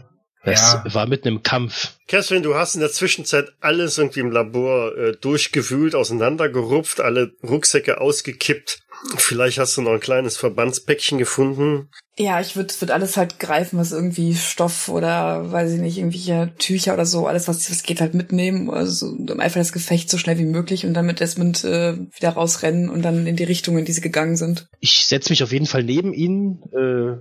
das 0.44 0.82
Ja. 0.84 0.94
war 0.94 1.06
mitten 1.06 1.28
im 1.28 1.42
Kampf. 1.42 1.96
Catherine, 2.08 2.42
du 2.42 2.54
hast 2.56 2.74
in 2.74 2.80
der 2.80 2.90
Zwischenzeit 2.90 3.52
alles 3.60 3.96
irgendwie 3.98 4.20
im 4.20 4.30
Labor 4.32 4.96
äh, 4.96 5.12
durchgewühlt, 5.20 5.94
auseinandergerupft, 5.94 7.00
alle 7.00 7.32
Rucksäcke 7.44 8.00
ausgekippt. 8.00 8.82
Vielleicht 9.16 9.58
hast 9.58 9.76
du 9.76 9.82
noch 9.82 9.92
ein 9.92 10.00
kleines 10.00 10.36
Verbandspäckchen 10.36 11.18
gefunden. 11.18 11.88
Ja, 12.18 12.40
ich 12.40 12.54
würde 12.54 12.74
würd 12.78 12.90
alles 12.90 13.16
halt 13.16 13.38
greifen, 13.38 13.78
was 13.78 13.92
irgendwie 13.92 14.34
Stoff 14.34 14.88
oder, 14.88 15.50
weiß 15.50 15.72
ich 15.72 15.80
nicht, 15.80 15.96
irgendwelche 15.96 16.52
Tücher 16.58 16.92
oder 16.92 17.06
so, 17.06 17.26
alles, 17.26 17.48
was, 17.48 17.70
was 17.70 17.82
geht, 17.82 18.00
halt 18.00 18.12
mitnehmen. 18.12 18.68
Also 18.68 19.06
um 19.06 19.40
einfach 19.40 19.60
das 19.60 19.72
Gefecht 19.72 20.10
so 20.10 20.18
schnell 20.18 20.38
wie 20.38 20.44
möglich 20.44 20.84
und 20.84 20.92
dann 20.92 21.06
mit 21.06 21.20
Desmond 21.20 21.64
äh, 21.64 21.96
wieder 21.96 22.30
rausrennen 22.30 22.90
und 22.90 23.02
dann 23.02 23.26
in 23.26 23.36
die 23.36 23.44
Richtung, 23.44 23.78
in 23.78 23.86
die 23.86 23.92
sie 23.92 24.02
gegangen 24.02 24.36
sind. 24.36 24.68
Ich 24.80 25.06
setze 25.06 25.30
mich 25.30 25.42
auf 25.42 25.52
jeden 25.52 25.66
Fall 25.66 25.82
neben 25.82 26.12
ihn, 26.12 26.62
äh, 26.72 27.16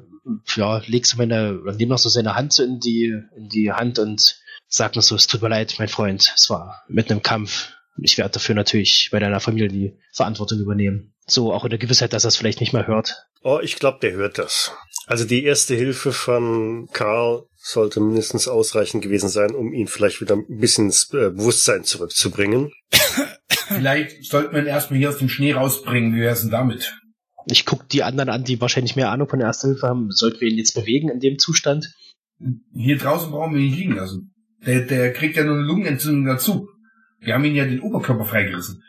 ja, 0.57 0.81
leg 0.85 1.05
so 1.05 1.17
meine, 1.17 1.59
oder 1.61 1.73
nehme 1.73 1.91
noch 1.91 1.99
so 1.99 2.09
seine 2.09 2.35
Hand 2.35 2.53
so 2.53 2.63
in 2.63 2.79
die, 2.79 3.15
in 3.37 3.47
die 3.47 3.71
Hand 3.71 3.99
und 3.99 4.41
sag 4.67 4.95
noch 4.95 5.03
so, 5.03 5.15
es 5.15 5.27
tut 5.27 5.41
mir 5.41 5.49
leid, 5.49 5.75
mein 5.79 5.87
Freund, 5.87 6.33
es 6.35 6.49
war 6.49 6.83
mitten 6.87 7.13
im 7.13 7.23
Kampf. 7.23 7.71
Ich 8.03 8.17
werde 8.17 8.31
dafür 8.31 8.55
natürlich 8.55 9.09
bei 9.11 9.19
deiner 9.19 9.39
Familie 9.39 9.67
die 9.67 9.97
Verantwortung 10.13 10.59
übernehmen. 10.59 11.13
So, 11.27 11.53
auch 11.53 11.63
in 11.63 11.69
der 11.69 11.79
Gewissheit, 11.79 12.13
dass 12.13 12.25
er 12.25 12.29
es 12.29 12.37
vielleicht 12.37 12.59
nicht 12.59 12.73
mehr 12.73 12.87
hört. 12.87 13.25
Oh, 13.43 13.59
ich 13.61 13.75
glaube, 13.75 13.99
der 14.01 14.13
hört 14.13 14.37
das. 14.37 14.73
Also 15.05 15.25
die 15.25 15.43
erste 15.43 15.75
Hilfe 15.75 16.11
von 16.11 16.87
Karl 16.91 17.43
sollte 17.55 17.99
mindestens 17.99 18.47
ausreichend 18.47 19.03
gewesen 19.03 19.29
sein, 19.29 19.55
um 19.55 19.73
ihn 19.73 19.87
vielleicht 19.87 20.21
wieder 20.21 20.35
ein 20.35 20.45
bisschen 20.59 20.85
ins 20.85 21.11
äh, 21.13 21.29
Bewusstsein 21.29 21.83
zurückzubringen. 21.83 22.71
Vielleicht 23.67 24.23
sollten 24.25 24.53
wir 24.53 24.61
ihn 24.61 24.67
erstmal 24.67 24.97
hier 24.97 25.09
aus 25.09 25.17
dem 25.17 25.29
Schnee 25.29 25.53
rausbringen. 25.53 26.15
Wie 26.15 26.21
wär's 26.21 26.41
denn 26.41 26.51
damit? 26.51 26.95
Ich 27.45 27.65
guck 27.65 27.87
die 27.89 28.03
anderen 28.03 28.29
an, 28.29 28.43
die 28.43 28.61
wahrscheinlich 28.61 28.95
mehr 28.95 29.11
Ahnung 29.11 29.27
von 29.27 29.39
der 29.39 29.47
Erste 29.47 29.67
Hilfe 29.67 29.87
haben. 29.87 30.09
Sollten 30.11 30.41
wir 30.41 30.47
ihn 30.47 30.57
jetzt 30.57 30.73
bewegen 30.73 31.09
in 31.09 31.19
dem 31.19 31.37
Zustand? 31.37 31.93
Hier 32.73 32.97
draußen 32.97 33.31
brauchen 33.31 33.53
wir 33.53 33.61
ihn 33.61 33.69
nicht 33.69 33.77
liegen 33.77 33.95
lassen. 33.95 34.33
Der, 34.65 34.81
der 34.81 35.13
kriegt 35.13 35.35
ja 35.35 35.43
nur 35.43 35.55
eine 35.55 35.65
Lungenentzündung 35.65 36.25
dazu. 36.25 36.69
Wir 37.21 37.33
haben 37.33 37.45
ihn 37.45 37.55
ja 37.55 37.65
den 37.65 37.81
Oberkörper 37.81 38.25
freigerissen. 38.25 38.83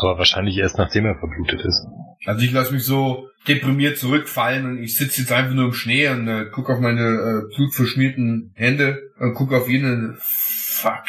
Aber 0.00 0.18
wahrscheinlich 0.18 0.58
erst 0.58 0.78
nachdem 0.78 1.06
er 1.06 1.18
verblutet 1.18 1.60
ist. 1.64 1.86
Also 2.26 2.44
ich 2.44 2.52
lasse 2.52 2.72
mich 2.72 2.84
so 2.84 3.28
deprimiert 3.46 3.98
zurückfallen 3.98 4.64
und 4.66 4.82
ich 4.82 4.96
sitze 4.96 5.20
jetzt 5.20 5.32
einfach 5.32 5.54
nur 5.54 5.66
im 5.66 5.72
Schnee 5.72 6.08
und 6.08 6.26
äh, 6.28 6.46
gucke 6.46 6.72
auf 6.72 6.80
meine 6.80 7.00
äh, 7.00 7.54
blutverschmierten 7.54 8.52
Hände 8.54 9.02
und 9.18 9.34
gucke 9.34 9.56
auf 9.56 9.68
jeden. 9.68 10.16
Fuck. 10.18 11.04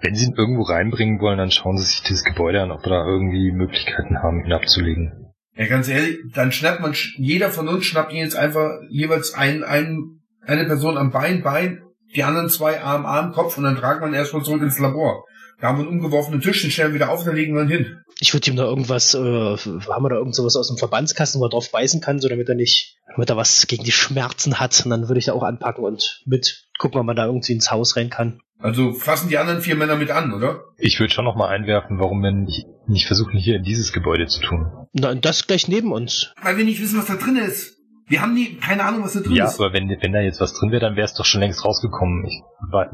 Wenn 0.00 0.14
sie 0.14 0.26
ihn 0.26 0.34
irgendwo 0.36 0.62
reinbringen 0.62 1.20
wollen, 1.20 1.38
dann 1.38 1.50
schauen 1.50 1.76
sie 1.76 1.84
sich 1.84 2.02
dieses 2.02 2.24
Gebäude 2.24 2.62
an, 2.62 2.70
ob 2.70 2.84
wir 2.84 2.90
da 2.90 3.04
irgendwie 3.04 3.52
Möglichkeiten 3.52 4.22
haben, 4.22 4.44
ihn 4.44 4.52
abzulegen. 4.52 5.30
Ja, 5.56 5.66
ganz 5.66 5.88
ehrlich, 5.88 6.18
dann 6.32 6.52
schnappt 6.52 6.80
man, 6.80 6.94
jeder 7.16 7.50
von 7.50 7.68
uns 7.68 7.84
schnappt 7.84 8.12
ihn 8.12 8.20
jetzt 8.20 8.36
einfach 8.36 8.70
jeweils 8.88 9.34
ein, 9.34 9.62
ein, 9.62 10.20
eine 10.46 10.64
Person 10.64 10.96
am 10.96 11.10
Bein, 11.10 11.42
Bein, 11.42 11.82
die 12.14 12.24
anderen 12.24 12.48
zwei 12.48 12.80
Arm, 12.80 13.04
Arm, 13.04 13.32
Kopf 13.32 13.58
und 13.58 13.64
dann 13.64 13.76
wir 13.76 14.06
ihn 14.06 14.14
erstmal 14.14 14.42
zurück 14.42 14.62
ins 14.62 14.78
Labor. 14.78 15.24
Da 15.60 15.68
haben 15.68 15.78
wir 15.78 15.86
einen 15.88 15.98
umgeworfenen 15.98 16.40
Tisch, 16.40 16.62
den 16.62 16.70
stellen 16.70 16.90
wir 16.90 16.94
wieder 17.00 17.10
auf, 17.10 17.24
dann 17.24 17.36
legen 17.36 17.54
wir 17.54 17.62
ihn 17.62 17.68
hin. 17.68 18.00
Ich 18.18 18.32
würde 18.34 18.50
ihm 18.50 18.56
da 18.56 18.64
irgendwas, 18.64 19.14
äh, 19.14 19.18
haben 19.18 20.02
wir 20.04 20.08
da 20.08 20.16
irgend 20.16 20.34
sowas 20.34 20.56
aus 20.56 20.68
dem 20.68 20.78
Verbandskasten, 20.78 21.40
wo 21.40 21.46
er 21.46 21.50
drauf 21.50 21.70
beißen 21.70 22.00
kann, 22.00 22.18
so 22.18 22.28
damit 22.28 22.48
er 22.48 22.54
nicht, 22.54 22.96
damit 23.14 23.28
er 23.30 23.36
was 23.36 23.66
gegen 23.66 23.84
die 23.84 23.92
Schmerzen 23.92 24.58
hat. 24.60 24.82
Und 24.84 24.90
dann 24.90 25.08
würde 25.08 25.18
ich 25.18 25.26
da 25.26 25.32
auch 25.32 25.42
anpacken 25.42 25.84
und 25.84 26.22
mit 26.26 26.66
gucken, 26.78 26.98
ob 27.00 27.06
man 27.06 27.16
da 27.16 27.26
irgendwie 27.26 27.52
ins 27.52 27.70
Haus 27.70 27.96
rein 27.96 28.08
kann. 28.10 28.40
Also 28.58 28.92
fassen 28.92 29.28
die 29.30 29.38
anderen 29.38 29.62
vier 29.62 29.74
Männer 29.74 29.96
mit 29.96 30.10
an, 30.10 30.32
oder? 30.34 30.64
Ich 30.76 31.00
würde 31.00 31.12
schon 31.12 31.24
noch 31.24 31.36
mal 31.36 31.48
einwerfen, 31.48 31.98
warum 31.98 32.22
wir 32.22 32.30
nicht, 32.32 32.66
nicht 32.86 33.06
versuchen, 33.06 33.38
hier 33.38 33.56
in 33.56 33.62
dieses 33.62 33.92
Gebäude 33.92 34.26
zu 34.26 34.40
tun. 34.42 34.66
Na, 34.92 35.10
und 35.10 35.24
das 35.24 35.46
gleich 35.46 35.66
neben 35.68 35.92
uns. 35.92 36.32
Weil 36.42 36.58
wir 36.58 36.64
nicht 36.64 36.80
wissen, 36.80 36.98
was 36.98 37.06
da 37.06 37.16
drin 37.16 37.36
ist. 37.36 37.78
Wir 38.06 38.20
haben 38.22 38.34
nie, 38.34 38.56
keine 38.56 38.84
Ahnung, 38.84 39.02
was 39.04 39.12
da 39.14 39.20
drin 39.20 39.32
Ja, 39.36 39.46
ist. 39.46 39.60
aber 39.60 39.72
wenn, 39.72 39.88
wenn 39.88 40.12
da 40.12 40.20
jetzt 40.20 40.40
was 40.40 40.52
drin 40.52 40.72
wäre, 40.72 40.80
dann 40.80 40.96
wäre 40.96 41.04
es 41.06 41.14
doch 41.14 41.24
schon 41.24 41.40
längst 41.40 41.64
rausgekommen. 41.64 42.26
Ich, 42.26 42.42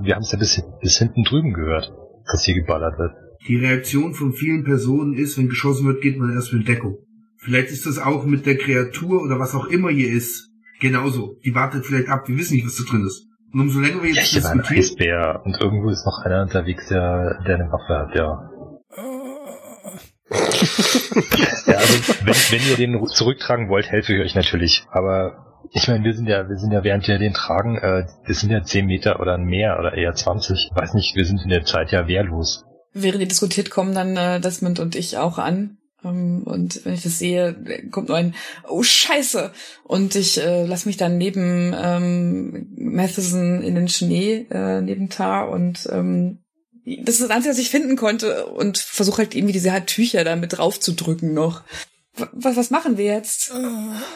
wir 0.05 0.15
haben 0.15 0.23
es 0.23 0.31
ja 0.31 0.39
bis, 0.39 0.63
bis 0.81 0.99
hinten 0.99 1.25
drüben 1.25 1.53
gehört, 1.55 1.91
dass 2.31 2.45
hier 2.45 2.55
geballert 2.55 2.99
wird. 2.99 3.13
Die 3.49 3.57
Reaktion 3.57 4.15
von 4.15 4.33
vielen 4.33 4.65
Personen 4.65 5.15
ist, 5.15 5.39
wenn 5.39 5.49
geschossen 5.49 5.87
wird, 5.87 6.03
geht 6.03 6.19
man 6.19 6.33
erst 6.33 6.53
in 6.53 6.65
Deckung. 6.65 6.99
Vielleicht 7.39 7.71
ist 7.71 7.87
das 7.87 7.99
auch 7.99 8.25
mit 8.25 8.45
der 8.45 8.57
Kreatur 8.57 9.23
oder 9.23 9.39
was 9.39 9.55
auch 9.55 9.67
immer 9.67 9.91
hier 9.91 10.11
ist. 10.11 10.51
Genauso. 10.81 11.39
Die 11.45 11.55
wartet 11.55 11.87
vielleicht 11.87 12.09
ab. 12.09 12.29
Wir 12.29 12.37
wissen 12.37 12.55
nicht, 12.55 12.67
was 12.67 12.77
da 12.77 12.85
drin 12.85 13.07
ist. 13.07 13.27
Und 13.53 13.61
umso 13.61 13.81
länger 13.81 14.03
wir 14.03 14.11
Ja, 14.11 14.17
jetzt 14.17 14.33
hier 14.33 14.43
war 14.43 14.51
ein 14.51 14.59
diskutieren, 14.59 14.85
Eisbär 14.85 15.43
und 15.45 15.61
irgendwo 15.61 15.91
ist 15.91 16.05
noch 16.05 16.19
einer 16.25 16.43
unterwegs, 16.43 16.89
der, 16.89 17.43
der 17.47 17.55
eine 17.55 17.71
Waffe 17.71 17.99
hat, 17.99 18.15
ja. 18.15 18.51
Ja, 21.67 21.79
also 21.79 22.15
wenn, 22.25 22.35
wenn 22.35 22.71
ihr 22.71 22.77
den 22.77 23.07
zurücktragen 23.07 23.69
wollt, 23.69 23.87
helfe 23.91 24.15
ich 24.15 24.21
euch 24.21 24.35
natürlich. 24.35 24.87
Aber 24.91 25.46
ich 25.73 25.89
meine, 25.89 26.05
wir 26.05 26.15
sind 26.15 26.29
ja, 26.29 26.49
wir 26.49 26.57
sind 26.57 26.73
ja, 26.73 26.85
während 26.85 27.07
wir 27.07 27.19
den 27.19 27.35
tragen, 27.35 27.77
äh, 27.77 28.07
das 28.27 28.41
sind 28.41 28.51
ja 28.51 28.63
10 28.63 28.87
Meter 28.87 29.21
oder 29.21 29.39
mehr 29.39 29.79
oder 29.79 29.95
eher 29.95 30.15
20. 30.15 30.71
Ich 30.71 30.77
weiß 30.77 30.95
nicht, 30.95 31.15
wir 31.17 31.25
sind 31.25 31.43
in 31.43 31.51
der 31.51 31.65
Zeit 31.65 31.93
ja 31.93 32.09
wehrlos. 32.09 32.65
Während 32.93 33.21
ihr 33.21 33.29
diskutiert, 33.29 33.71
kommen 33.71 33.95
dann 33.95 34.17
äh, 34.17 34.41
Desmond 34.41 34.81
und 34.81 34.97
ich 34.97 35.19
auch 35.19 35.39
an. 35.39 35.79
Ähm, 36.05 36.43
und 36.45 36.85
wenn 36.85 36.95
ich 36.95 37.03
das 37.03 37.19
sehe, 37.19 37.55
kommt 37.91 38.09
nur 38.09 38.17
ein 38.17 38.35
Oh 38.69 38.83
Scheiße! 38.83 39.53
Und 39.85 40.15
ich 40.15 40.39
äh, 40.39 40.65
lasse 40.65 40.89
mich 40.89 40.97
dann 40.97 41.19
neben 41.19 41.75
ähm, 41.77 42.75
Matheson 42.77 43.63
in 43.63 43.75
den 43.75 43.89
Schnee, 43.89 44.47
äh, 44.51 44.81
neben 44.81 45.09
Tar 45.09 45.51
und 45.51 45.89
ähm, 45.91 46.43
das 46.85 47.17
ist 47.17 47.25
das 47.25 47.31
Einzige, 47.31 47.53
was 47.53 47.59
ich 47.59 47.71
finden 47.71 47.97
konnte 47.97 48.47
und 48.47 48.79
versuche 48.79 49.19
halt 49.19 49.35
irgendwie 49.35 49.53
diese 49.53 49.73
halt 49.73 49.89
Tücher 49.89 50.23
da 50.23 50.37
mit 50.37 50.57
drauf 50.57 50.79
zu 50.79 50.93
drücken 50.93 51.35
noch. 51.35 51.65
W 52.15 52.27
was, 52.33 52.57
was 52.57 52.71
machen 52.71 52.97
wir 52.97 53.07
jetzt? 53.07 53.53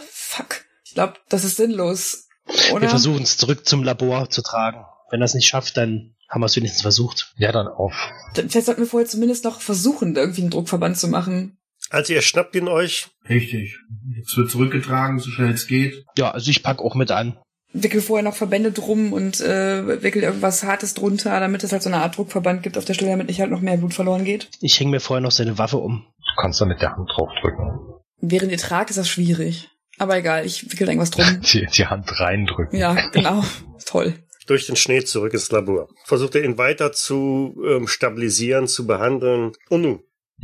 fuck. 0.09 0.64
Ich 0.91 0.95
glaube, 0.95 1.14
das 1.28 1.45
ist 1.45 1.57
sinnlos. 1.57 2.26
Oder? 2.72 2.82
Wir 2.82 2.88
versuchen 2.88 3.22
es 3.22 3.36
zurück 3.36 3.64
zum 3.64 3.84
Labor 3.84 4.28
zu 4.28 4.43
tragen. 4.43 4.84
Wenn 5.12 5.20
er 5.22 5.26
es 5.26 5.34
nicht 5.34 5.47
schafft, 5.47 5.76
dann 5.76 6.16
haben 6.28 6.41
wir 6.41 6.47
es 6.47 6.57
wenigstens 6.57 6.82
versucht. 6.82 7.32
Ja, 7.36 7.53
dann 7.53 7.68
auf. 7.68 7.95
Dann- 8.34 8.51
Vielleicht 8.51 8.66
sollten 8.66 8.80
wir 8.82 8.88
vorher 8.88 9.09
zumindest 9.09 9.45
noch 9.45 9.61
versuchen, 9.61 10.16
irgendwie 10.16 10.41
einen 10.43 10.51
Druckverband 10.51 10.99
zu 10.99 11.07
machen. 11.07 11.59
Also 11.91 12.12
ihr 12.12 12.22
schnappt 12.22 12.57
ihn 12.57 12.66
euch. 12.66 13.09
Richtig. 13.28 13.78
Jetzt 14.16 14.36
wird 14.36 14.51
zurückgetragen, 14.51 15.20
so 15.20 15.30
schnell 15.30 15.53
es 15.53 15.68
geht. 15.68 16.05
Ja, 16.18 16.32
also 16.32 16.51
ich 16.51 16.62
pack 16.64 16.80
auch 16.80 16.95
mit 16.97 17.12
an. 17.12 17.38
wickel 17.72 18.01
vorher 18.01 18.24
noch 18.24 18.34
Verbände 18.34 18.72
drum 18.72 19.12
und 19.12 19.41
äh, 19.41 20.03
wickel 20.03 20.24
irgendwas 20.24 20.64
Hartes 20.64 20.95
drunter, 20.95 21.38
damit 21.38 21.62
es 21.62 21.70
halt 21.72 21.84
so 21.84 21.88
eine 21.88 21.99
Art 22.03 22.16
Druckverband 22.16 22.64
gibt 22.64 22.76
auf 22.76 22.84
der 22.84 22.95
Stelle, 22.95 23.12
damit 23.12 23.28
nicht 23.28 23.41
halt 23.41 23.51
noch 23.53 23.61
mehr 23.61 23.76
Blut 23.76 23.95
verloren 23.95 24.24
geht. 24.24 24.49
Ich 24.61 24.78
hänge 24.80 24.91
mir 24.91 25.01
vorher 25.01 25.20
noch 25.22 25.30
seine 25.30 25.57
Waffe 25.57 25.78
um. 25.78 26.05
Du 26.18 26.43
kannst 26.43 26.61
da 26.61 26.64
mit 26.64 26.80
der 26.82 26.97
Hand 26.97 27.09
draufdrücken. 27.14 27.95
Während 28.20 28.53
ihr 28.53 28.59
tragt, 28.59 28.91
ist 28.91 28.97
das 28.99 29.09
schwierig. 29.09 29.70
Aber 30.01 30.16
egal, 30.16 30.46
ich 30.46 30.64
wickel 30.72 30.88
irgendwas 30.88 31.11
drum. 31.11 31.24
Die, 31.53 31.66
die 31.66 31.86
Hand 31.86 32.09
reindrücken. 32.18 32.78
Ja, 32.78 32.96
genau. 33.12 33.44
Toll. 33.86 34.14
durch 34.46 34.66
den 34.66 34.76
Schnee 34.76 35.05
zurück 35.05 35.32
ins 35.34 35.51
Labor. 35.53 35.88
Versucht 36.07 36.34
er 36.34 36.42
ihn 36.44 36.59
weiter 36.59 36.90
zu 36.92 37.55
ähm, 37.68 37.86
stabilisieren, 37.86 38.66
zu 38.66 38.86
behandeln. 38.86 39.53
Und 39.68 39.82
nun, 39.82 40.01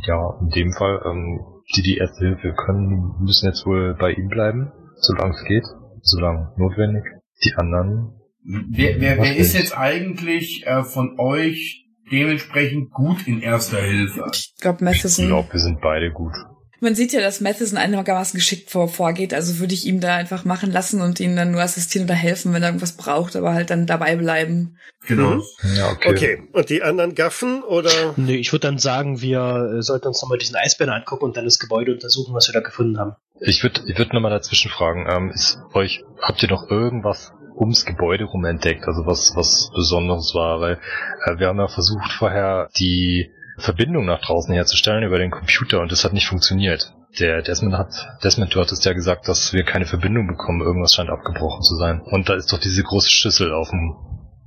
Ja, 0.07 0.38
in 0.42 0.50
dem 0.50 0.72
Fall, 0.72 1.00
ähm, 1.07 1.40
die 1.74 1.82
die 1.82 1.96
Erste 1.96 2.26
Hilfe 2.26 2.54
können, 2.54 3.14
müssen 3.20 3.46
jetzt 3.46 3.64
wohl 3.66 3.94
bei 3.98 4.11
ihm 4.12 4.28
bleiben, 4.28 4.70
solange 5.00 5.34
es 5.34 5.42
geht, 5.44 5.64
solange 6.02 6.52
notwendig. 6.57 7.02
Die 7.44 7.54
anderen, 7.57 8.12
Wer, 8.48 9.00
wer, 9.00 9.16
wer 9.18 9.36
ist 9.36 9.54
jetzt 9.54 9.76
eigentlich 9.76 10.64
äh, 10.66 10.84
von 10.84 11.18
euch 11.18 11.84
dementsprechend 12.12 12.92
gut 12.92 13.26
in 13.26 13.40
erster 13.42 13.78
Hilfe? 13.82 14.24
Ich 14.32 14.54
glaube, 14.61 14.76
ich 14.76 14.82
Matheson. 14.82 15.26
glaube, 15.26 15.52
wir 15.52 15.61
sind 15.61 15.80
beide 15.80 16.12
gut. 16.12 16.32
Man 16.81 16.95
sieht 16.95 17.12
ja, 17.12 17.20
dass 17.20 17.41
Matheson 17.41 17.79
einigermaßen 17.79 18.37
geschickt 18.37 18.70
vor, 18.70 18.89
vorgeht, 18.89 19.33
also 19.33 19.59
würde 19.59 19.74
ich 19.74 19.87
ihm 19.87 20.01
da 20.01 20.16
einfach 20.16 20.45
machen 20.45 20.70
lassen 20.70 21.01
und 21.01 21.20
ihm 21.20 21.35
dann 21.35 21.51
nur 21.51 21.62
assistieren 21.62 22.07
oder 22.07 22.14
helfen, 22.14 22.53
wenn 22.53 22.62
er 22.62 22.68
irgendwas 22.68 22.97
braucht, 22.97 23.35
aber 23.35 23.55
halt 23.55 23.70
dann 23.70 23.87
dabei 23.87 24.16
bleiben. 24.16 24.79
Genau. 25.07 25.37
Mhm. 25.37 25.43
Ja, 25.77 25.91
okay. 25.91 26.11
okay. 26.11 26.43
Und 26.53 26.68
die 26.68 26.83
anderen 26.83 27.14
gaffen 27.14 27.62
oder? 27.62 28.14
Nee, 28.16 28.37
ich 28.37 28.53
würde 28.53 28.66
dann 28.66 28.79
sagen, 28.79 29.20
wir 29.20 29.77
äh, 29.79 29.83
sollten 29.83 30.09
uns 30.09 30.20
nochmal 30.20 30.39
diesen 30.39 30.57
Eisbären 30.57 30.93
angucken 30.93 31.24
und 31.24 31.37
dann 31.37 31.45
das 31.45 31.59
Gebäude 31.59 31.93
untersuchen, 31.93 32.35
was 32.35 32.49
wir 32.49 32.53
da 32.53 32.61
gefunden 32.61 32.99
haben. 32.99 33.16
Ich 33.41 33.62
würde 33.62 33.83
ich 33.87 33.97
würd 33.99 34.12
nochmal 34.12 34.31
dazwischen 34.31 34.70
fragen, 34.70 35.07
ähm, 35.09 35.31
ist 35.31 35.59
euch, 35.72 36.03
habt 36.20 36.43
ihr 36.43 36.49
noch 36.49 36.70
irgendwas 36.70 37.33
ums 37.57 37.85
Gebäude 37.85 38.24
rum 38.24 38.45
entdeckt, 38.45 38.87
also 38.87 39.07
was, 39.07 39.35
was 39.35 39.70
Besonderes 39.74 40.35
war, 40.35 40.61
weil 40.61 40.79
äh, 41.24 41.39
wir 41.39 41.49
haben 41.49 41.59
ja 41.59 41.68
versucht 41.68 42.12
vorher 42.12 42.68
die 42.79 43.31
Verbindung 43.59 44.04
nach 44.04 44.20
draußen 44.20 44.52
herzustellen 44.52 45.04
über 45.04 45.18
den 45.18 45.30
Computer 45.30 45.80
und 45.80 45.90
das 45.90 46.04
hat 46.04 46.12
nicht 46.12 46.28
funktioniert. 46.28 46.92
Der 47.18 47.40
Desmond 47.40 47.76
hat, 47.76 48.18
Desmond, 48.22 48.54
du 48.54 48.61
hattest 48.61 48.84
ja 48.84 48.92
gesagt, 48.92 49.26
dass 49.28 49.52
wir 49.52 49.64
keine 49.64 49.86
Verbindung 49.86 50.26
bekommen. 50.26 50.61
Irgendwas 50.61 50.94
scheint 50.94 51.09
abgebrochen 51.09 51.62
zu 51.62 51.76
sein. 51.76 52.02
Und 52.02 52.28
da 52.28 52.34
ist 52.34 52.52
doch 52.52 52.59
diese 52.59 52.82
große 52.82 53.09
Schüssel 53.09 53.52
auf 53.52 53.70
dem 53.70 53.96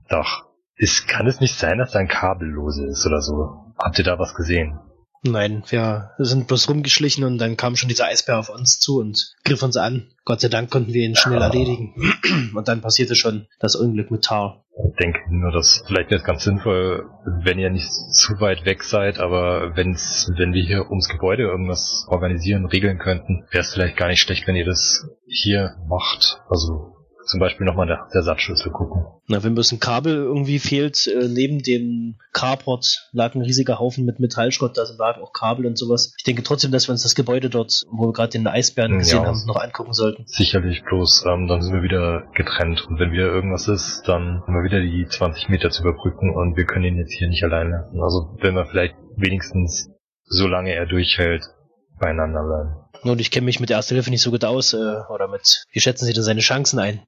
Dach. 0.07 0.43
Ist, 0.76 1.07
kann 1.07 1.28
es 1.28 1.39
nicht 1.39 1.55
sein, 1.55 1.80
dass 1.80 1.91
da 1.91 1.99
ein 1.99 2.07
Kabel 2.07 2.47
lose 2.47 2.86
ist 2.86 3.05
oder 3.05 3.22
so? 3.22 3.74
Habt 3.78 3.97
ihr 3.97 4.05
da 4.05 4.20
was 4.20 4.36
gesehen? 4.36 4.80
Nein, 5.22 5.63
wir 5.67 6.11
sind 6.17 6.47
bloß 6.47 6.70
rumgeschlichen 6.70 7.26
und 7.26 7.39
dann 7.39 7.57
kam 7.57 7.76
schon 7.76 7.89
dieser 7.89 8.05
Eisbär 8.05 8.39
auf 8.39 8.49
uns 8.49 8.80
zu 8.80 8.99
und 8.99 9.36
griff 9.43 9.61
uns 9.61 9.76
an. 9.76 10.07
Gott 10.24 10.39
sei 10.39 10.47
Dank 10.47 10.70
konnten 10.70 10.93
wir 10.93 11.05
ihn 11.05 11.15
schnell 11.15 11.41
erledigen. 11.41 11.93
Und 12.55 12.67
dann 12.67 12.82
passierte 12.82 13.15
schon 13.15 13.47
das 13.59 13.76
Unglück 13.76 14.11
mit 14.11 14.24
Tar. 14.24 14.63
Ich 14.88 14.95
denke 14.95 15.20
nur, 15.30 15.51
dass 15.51 15.84
vielleicht 15.88 16.11
wäre 16.11 16.22
es 16.22 16.26
ganz 16.26 16.43
sinnvoll, 16.43 17.09
wenn 17.43 17.57
ihr 17.57 17.70
nicht 17.70 17.89
zu 17.89 18.39
weit 18.39 18.63
weg 18.63 18.84
seid, 18.84 19.20
aber 19.20 19.76
wenn's, 19.76 20.32
wenn 20.38 20.53
wir 20.53 20.63
hier 20.63 20.89
ums 20.89 21.09
Gebäude 21.09 21.43
irgendwas 21.43 22.05
organisieren, 22.07 22.65
regeln 22.65 22.99
könnten, 22.99 23.45
wäre 23.49 23.61
es 23.61 23.74
vielleicht 23.74 23.97
gar 23.97 24.07
nicht 24.07 24.22
schlecht, 24.22 24.47
wenn 24.47 24.55
ihr 24.55 24.65
das 24.65 25.05
hier 25.26 25.76
macht. 25.88 26.41
Also 26.47 26.99
zum 27.30 27.40
Beispiel 27.40 27.66
nochmal 27.66 27.88
der, 27.88 28.08
der 28.14 28.24
Satzschlüssel 28.24 28.72
gucken. 28.72 29.06
Na, 29.28 29.44
wenn 29.44 29.54
bloß 29.54 29.72
ein 29.72 29.80
Kabel 29.80 30.16
irgendwie 30.16 30.60
fehlt, 30.60 31.08
äh, 31.08 31.28
neben 31.28 31.62
dem 31.62 32.16
Carport 32.34 33.10
lag 33.12 33.36
ein 33.36 33.42
riesiger 33.42 33.80
Haufen 33.80 34.06
mit 34.06 34.20
Metallschrott, 34.20 34.78
da 34.78 34.84
lagen 34.98 35.22
auch 35.22 35.32
Kabel 35.34 35.66
und 35.66 35.78
sowas. 35.78 36.14
Ich 36.18 36.24
denke 36.24 36.44
trotzdem, 36.44 36.72
dass 36.72 36.88
wir 36.88 36.94
uns 36.94 37.04
das 37.04 37.16
Gebäude 37.16 37.50
dort, 37.50 37.84
wo 37.92 38.08
wir 38.08 38.14
gerade 38.14 38.32
den 38.32 38.48
Eisbären 38.48 38.98
gesehen 38.98 39.22
Ja. 39.22 39.28
haben, 39.28 39.38
noch 39.46 39.58
angucken 39.62 39.94
sollten. 39.94 40.24
Sicherlich 40.26 40.84
bloß, 40.84 41.26
ähm, 41.28 41.48
dann 41.48 41.62
sind 41.62 41.74
wir 41.74 41.84
wieder 41.84 42.24
getrennt. 42.36 42.86
Und 42.88 43.00
wenn 43.00 43.12
wieder 43.12 43.28
irgendwas 43.28 43.68
ist, 43.68 44.04
dann 44.08 44.42
haben 44.42 44.54
wir 44.56 44.64
wieder 44.64 44.82
die 44.82 45.06
20 45.08 45.50
Meter 45.50 45.70
zu 45.70 45.84
überbrücken 45.84 46.36
und 46.36 46.58
wir 46.58 46.66
können 46.66 46.86
ihn 46.86 46.98
jetzt 46.98 47.14
hier 47.14 47.28
nicht 47.30 47.44
allein 47.44 47.70
lassen. 47.70 48.02
Also 48.02 48.36
wenn 48.42 48.56
wir 48.56 48.66
vielleicht 48.66 48.96
wenigstens, 49.16 49.90
solange 50.26 50.74
er 50.74 50.86
durchhält, 50.86 51.44
beieinander 52.00 52.43
bleiben. 52.43 52.76
Und 53.12 53.22
ich 53.22 53.32
kenne 53.32 53.45
mich 53.45 53.60
mit 53.60 53.70
Erster 53.70 53.95
Hilfe 53.95 54.10
nicht 54.10 54.22
so 54.22 54.32
gut 54.32 54.43
aus, 54.43 54.74
äh, 54.74 54.78
oder 55.10 55.28
mit, 55.28 55.64
wie 55.72 55.80
schätzen 55.80 56.06
Sie 56.06 56.14
denn 56.14 56.24
seine 56.24 56.41
Chancen 56.41 56.80
ein? 56.80 57.02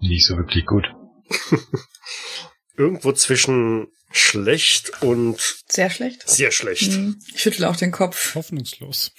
Nicht 0.00 0.26
so 0.26 0.36
wirklich 0.36 0.64
gut. 0.66 0.86
Irgendwo 2.76 3.12
zwischen 3.12 3.88
schlecht 4.10 5.02
und 5.02 5.38
Sehr 5.68 5.90
schlecht. 5.90 6.28
sehr 6.28 6.50
schlecht. 6.50 6.92
Hm, 6.92 7.18
Ich 7.34 7.40
schüttel 7.42 7.64
auch 7.64 7.76
den 7.76 7.90
Kopf. 7.92 8.34
Hoffnungslos. 8.34 9.12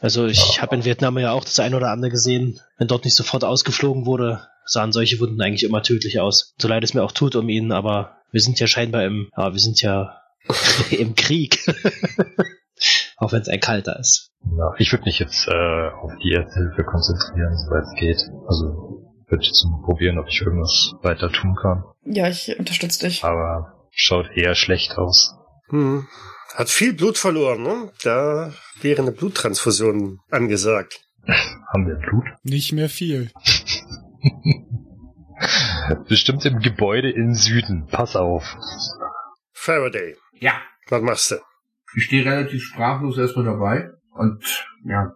Also 0.00 0.26
ich 0.26 0.60
habe 0.60 0.74
in 0.74 0.84
Vietnam 0.84 1.18
ja 1.18 1.32
auch 1.32 1.44
das 1.44 1.60
ein 1.60 1.74
oder 1.74 1.90
andere 1.90 2.10
gesehen. 2.10 2.60
Wenn 2.78 2.88
dort 2.88 3.04
nicht 3.04 3.14
sofort 3.16 3.44
ausgeflogen 3.44 4.06
wurde, 4.06 4.46
sahen 4.66 4.92
solche 4.92 5.18
Wunden 5.20 5.40
eigentlich 5.40 5.64
immer 5.64 5.82
tödlich 5.82 6.18
aus. 6.20 6.54
So 6.58 6.68
leid 6.68 6.82
es 6.84 6.94
mir 6.94 7.02
auch 7.02 7.12
tut 7.12 7.36
um 7.36 7.48
ihn, 7.48 7.72
aber 7.72 8.16
wir 8.32 8.40
sind 8.40 8.58
ja 8.58 8.66
scheinbar 8.66 9.04
im, 9.04 9.30
ja, 9.36 9.52
wir 9.52 9.60
sind 9.60 9.80
ja 9.82 10.20
im 10.90 11.14
Krieg. 11.14 11.64
auch 13.16 13.32
wenn 13.32 13.42
es 13.42 13.48
ein 13.48 13.60
kalter 13.60 13.98
ist. 13.98 14.30
Ja, 14.56 14.72
ich 14.78 14.92
würde 14.92 15.04
mich 15.04 15.18
jetzt 15.18 15.48
äh, 15.48 15.88
auf 15.90 16.12
die 16.22 16.32
Erste 16.32 16.60
Hilfe 16.60 16.84
konzentrieren, 16.84 17.56
soweit 17.56 17.84
es 17.84 17.94
geht. 17.98 18.20
Also 18.46 19.02
würde 19.28 19.44
jetzt 19.44 19.64
mal 19.64 19.82
probieren, 19.84 20.18
ob 20.18 20.28
ich 20.28 20.40
irgendwas 20.40 20.92
weiter 21.02 21.30
tun 21.30 21.56
kann. 21.60 21.84
Ja, 22.04 22.28
ich 22.28 22.56
unterstütze 22.58 23.06
dich. 23.06 23.24
Aber 23.24 23.88
schaut 23.90 24.30
eher 24.36 24.54
schlecht 24.54 24.96
aus. 24.98 25.34
Hm. 25.68 26.06
Hat 26.54 26.68
viel 26.68 26.92
Blut 26.92 27.18
verloren, 27.18 27.62
ne? 27.62 27.90
Da 28.04 28.52
wäre 28.80 29.02
eine 29.02 29.12
Bluttransfusion 29.12 30.20
angesagt. 30.30 31.00
Haben 31.26 31.86
wir 31.86 31.96
Blut? 31.96 32.24
Nicht 32.42 32.72
mehr 32.72 32.88
viel. 32.88 33.30
Bestimmt 36.08 36.44
im 36.44 36.60
Gebäude 36.60 37.10
im 37.10 37.34
Süden. 37.34 37.86
Pass 37.90 38.16
auf. 38.16 38.44
Faraday, 39.52 40.16
Ja, 40.40 40.54
was 40.88 41.02
machst 41.02 41.30
du? 41.32 41.36
Ich 41.96 42.04
stehe 42.04 42.24
relativ 42.24 42.62
sprachlos 42.62 43.18
erstmal 43.18 43.44
dabei 43.44 43.90
und 44.10 44.66
ja, 44.84 45.12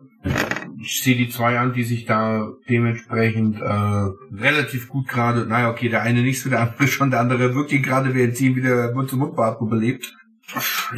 ich 0.81 1.03
sehe 1.03 1.17
die 1.17 1.29
zwei 1.29 1.59
an, 1.59 1.73
die 1.73 1.85
sich 1.85 2.05
da 2.05 2.53
dementsprechend 2.69 3.61
äh, 3.61 3.65
relativ 3.65 4.89
gut 4.89 5.09
gerade, 5.09 5.47
naja, 5.47 5.71
okay, 5.71 5.89
der 5.89 6.03
eine 6.03 6.23
nicht 6.23 6.41
so, 6.41 6.51
der 6.51 6.61
andere 6.61 6.87
schon, 6.89 7.11
der 7.11 7.21
andere 7.21 7.55
wirkt 7.55 7.73
ihn 7.73 7.83
gerade, 7.83 8.15
während 8.15 8.37
sie 8.37 8.47
ihn 8.47 8.57
wieder 8.57 8.93
Mund 8.95 9.11
zu 9.11 9.17
Mund 9.17 9.37
belebt. 9.69 10.15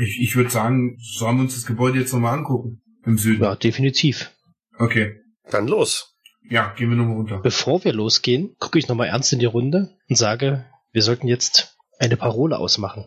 Ich, 0.00 0.20
ich 0.20 0.36
würde 0.36 0.50
sagen, 0.50 0.96
sollen 1.00 1.36
wir 1.36 1.42
uns 1.42 1.54
das 1.54 1.66
Gebäude 1.66 1.98
jetzt 1.98 2.12
nochmal 2.12 2.38
angucken? 2.38 2.82
Im 3.04 3.18
Süden. 3.18 3.42
Ja, 3.42 3.56
definitiv. 3.56 4.30
Okay. 4.78 5.16
Dann 5.50 5.66
los. 5.66 6.16
Ja, 6.48 6.72
gehen 6.76 6.90
wir 6.90 6.96
nochmal 6.96 7.16
runter. 7.16 7.40
Bevor 7.42 7.84
wir 7.84 7.92
losgehen, 7.92 8.54
gucke 8.58 8.78
ich 8.78 8.88
nochmal 8.88 9.08
ernst 9.08 9.32
in 9.32 9.38
die 9.38 9.46
Runde 9.46 9.96
und 10.08 10.16
sage, 10.16 10.66
wir 10.92 11.02
sollten 11.02 11.26
jetzt 11.26 11.76
eine 11.98 12.16
Parole 12.16 12.58
ausmachen. 12.58 13.06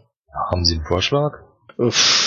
Haben 0.51 0.65
Sie 0.65 0.75
einen 0.75 0.85
Vorschlag? 0.85 1.39
Uff, 1.77 2.22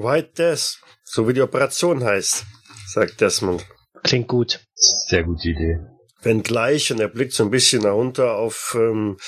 White 0.00 0.30
Death, 0.38 0.78
so 1.02 1.26
wie 1.26 1.32
die 1.32 1.42
Operation 1.42 2.04
heißt, 2.04 2.44
sagt 2.86 3.20
Desmond. 3.20 3.66
klingt 4.04 4.28
gut. 4.28 4.60
Sehr 4.74 5.24
gute 5.24 5.48
Idee. 5.48 5.80
Wenn 6.22 6.42
gleich, 6.42 6.90
und 6.92 7.00
er 7.00 7.08
blickt 7.08 7.32
so 7.32 7.44
ein 7.44 7.50
bisschen 7.50 7.84
runter 7.84 8.34
auf 8.36 8.76
ähm, 8.78 9.18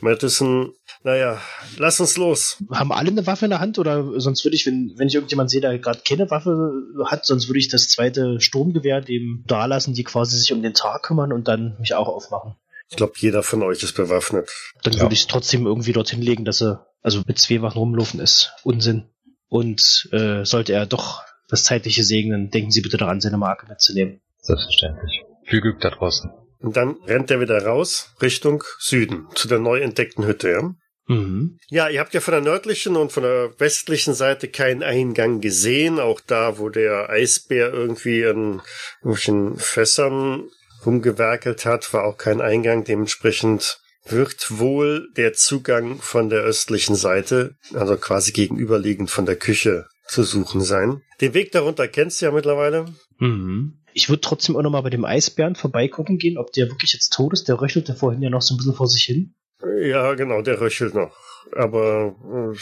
Madison, 0.00 0.72
naja, 1.02 1.40
lass 1.76 2.00
uns 2.00 2.16
los. 2.16 2.56
Haben 2.70 2.92
alle 2.92 3.10
eine 3.10 3.26
Waffe 3.26 3.46
in 3.46 3.50
der 3.50 3.60
Hand 3.60 3.78
oder 3.78 4.18
sonst 4.20 4.44
würde 4.44 4.54
ich, 4.56 4.66
wenn, 4.66 4.94
wenn 4.96 5.08
ich 5.08 5.14
irgendjemand 5.14 5.50
sehe, 5.50 5.60
der 5.60 5.78
gerade 5.78 6.00
keine 6.06 6.30
Waffe 6.30 6.72
hat, 7.06 7.24
sonst 7.26 7.48
würde 7.48 7.58
ich 7.58 7.68
das 7.68 7.88
zweite 7.88 8.40
Sturmgewehr 8.40 9.00
dem 9.00 9.44
da 9.46 9.66
lassen, 9.66 9.94
die 9.94 10.04
quasi 10.04 10.38
sich 10.38 10.52
um 10.52 10.62
den 10.62 10.74
Tag 10.74 11.02
kümmern 11.04 11.32
und 11.32 11.48
dann 11.48 11.76
mich 11.80 11.94
auch 11.94 12.08
aufmachen. 12.08 12.54
Ich 12.90 12.96
glaube, 12.96 13.12
jeder 13.16 13.42
von 13.42 13.62
euch 13.62 13.82
ist 13.82 13.94
bewaffnet. 13.94 14.50
Dann 14.82 14.94
Ja. 14.94 15.00
würde 15.02 15.14
ich 15.14 15.20
es 15.20 15.26
trotzdem 15.26 15.66
irgendwie 15.66 15.92
dorthin 15.92 16.22
legen, 16.22 16.44
dass 16.46 16.62
er, 16.62 16.86
also 17.02 17.22
mit 17.26 17.38
zwei 17.38 17.60
Waffen 17.60 17.78
rumlaufen 17.78 18.20
ist 18.20 18.52
Unsinn. 18.62 19.10
Und 19.48 20.08
äh, 20.12 20.44
sollte 20.44 20.72
er 20.72 20.86
doch 20.86 21.22
das 21.48 21.64
Zeitliche 21.64 22.04
segnen, 22.04 22.50
denken 22.50 22.70
Sie 22.70 22.82
bitte 22.82 22.98
daran, 22.98 23.20
seine 23.20 23.38
Marke 23.38 23.66
mitzunehmen. 23.68 24.20
Selbstverständlich. 24.40 25.22
Viel 25.44 25.60
Glück 25.62 25.80
da 25.80 25.90
draußen. 25.90 26.30
Und 26.60 26.76
dann 26.76 26.96
rennt 27.06 27.30
er 27.30 27.40
wieder 27.40 27.64
raus 27.64 28.14
Richtung 28.20 28.64
Süden, 28.78 29.26
zu 29.34 29.48
der 29.48 29.58
neu 29.58 29.80
entdeckten 29.80 30.26
Hütte, 30.26 30.50
ja? 30.50 30.74
Mhm. 31.08 31.58
Ja, 31.68 31.88
ihr 31.88 32.00
habt 32.00 32.12
ja 32.12 32.20
von 32.20 32.32
der 32.32 32.42
nördlichen 32.42 32.96
und 32.96 33.12
von 33.12 33.22
der 33.22 33.58
westlichen 33.58 34.12
Seite 34.12 34.48
keinen 34.48 34.82
Eingang 34.82 35.40
gesehen. 35.40 35.98
Auch 35.98 36.20
da, 36.20 36.58
wo 36.58 36.68
der 36.68 37.08
Eisbär 37.08 37.72
irgendwie 37.72 38.22
in 38.22 38.60
irgendwelchen 39.02 39.56
Fässern 39.56 40.50
rumgewerkelt 40.84 41.64
hat, 41.64 41.92
war 41.94 42.04
auch 42.04 42.18
kein 42.18 42.42
Eingang. 42.42 42.84
Dementsprechend 42.84 43.80
wird 44.12 44.58
wohl 44.58 45.08
der 45.16 45.32
Zugang 45.32 45.98
von 45.98 46.28
der 46.28 46.40
östlichen 46.40 46.94
Seite, 46.94 47.56
also 47.74 47.96
quasi 47.96 48.32
gegenüberliegend 48.32 49.10
von 49.10 49.26
der 49.26 49.36
Küche, 49.36 49.86
zu 50.06 50.22
suchen 50.22 50.60
sein. 50.60 51.02
Den 51.20 51.34
Weg 51.34 51.52
darunter 51.52 51.86
kennst 51.88 52.20
du 52.20 52.26
ja 52.26 52.32
mittlerweile. 52.32 52.86
Mhm. 53.18 53.78
Ich 53.92 54.08
würde 54.08 54.20
trotzdem 54.20 54.56
auch 54.56 54.62
nochmal 54.62 54.82
bei 54.82 54.90
dem 54.90 55.04
Eisbären 55.04 55.54
vorbeigucken 55.54 56.18
gehen, 56.18 56.38
ob 56.38 56.52
der 56.52 56.68
wirklich 56.68 56.92
jetzt 56.92 57.12
tot 57.12 57.32
ist. 57.32 57.48
Der 57.48 57.60
röchelte 57.60 57.94
vorhin 57.94 58.22
ja 58.22 58.30
noch 58.30 58.42
so 58.42 58.54
ein 58.54 58.56
bisschen 58.56 58.74
vor 58.74 58.86
sich 58.86 59.02
hin. 59.02 59.34
Ja, 59.80 60.14
genau, 60.14 60.42
der 60.42 60.60
röchelt 60.60 60.94
noch. 60.94 61.16
Aber 61.56 62.14
äh, 62.54 62.58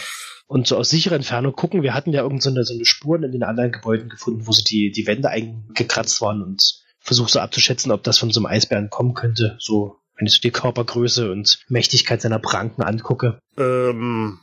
Und 0.46 0.66
so 0.66 0.76
aus 0.76 0.90
sicherer 0.90 1.16
Entfernung 1.16 1.52
gucken. 1.52 1.82
Wir 1.82 1.94
hatten 1.94 2.12
ja 2.12 2.22
irgend 2.22 2.42
so 2.42 2.50
eine, 2.50 2.64
so 2.64 2.74
eine 2.74 2.84
Spuren 2.84 3.22
in 3.22 3.32
den 3.32 3.42
anderen 3.42 3.72
Gebäuden 3.72 4.08
gefunden, 4.08 4.46
wo 4.46 4.52
so 4.52 4.62
die, 4.62 4.90
die 4.90 5.06
Wände 5.06 5.28
eingekratzt 5.28 6.20
waren 6.20 6.42
und 6.42 6.82
versuche 7.00 7.30
so 7.30 7.40
abzuschätzen, 7.40 7.92
ob 7.92 8.02
das 8.02 8.18
von 8.18 8.30
so 8.30 8.40
einem 8.40 8.46
Eisbären 8.46 8.90
kommen 8.90 9.14
könnte. 9.14 9.56
So, 9.60 9.96
wenn 10.16 10.26
ich 10.26 10.34
so 10.34 10.40
die 10.40 10.50
Körpergröße 10.50 11.30
und 11.30 11.64
Mächtigkeit 11.68 12.20
seiner 12.20 12.38
Pranken 12.38 12.82
angucke. 12.82 13.38
ähm, 13.58 14.38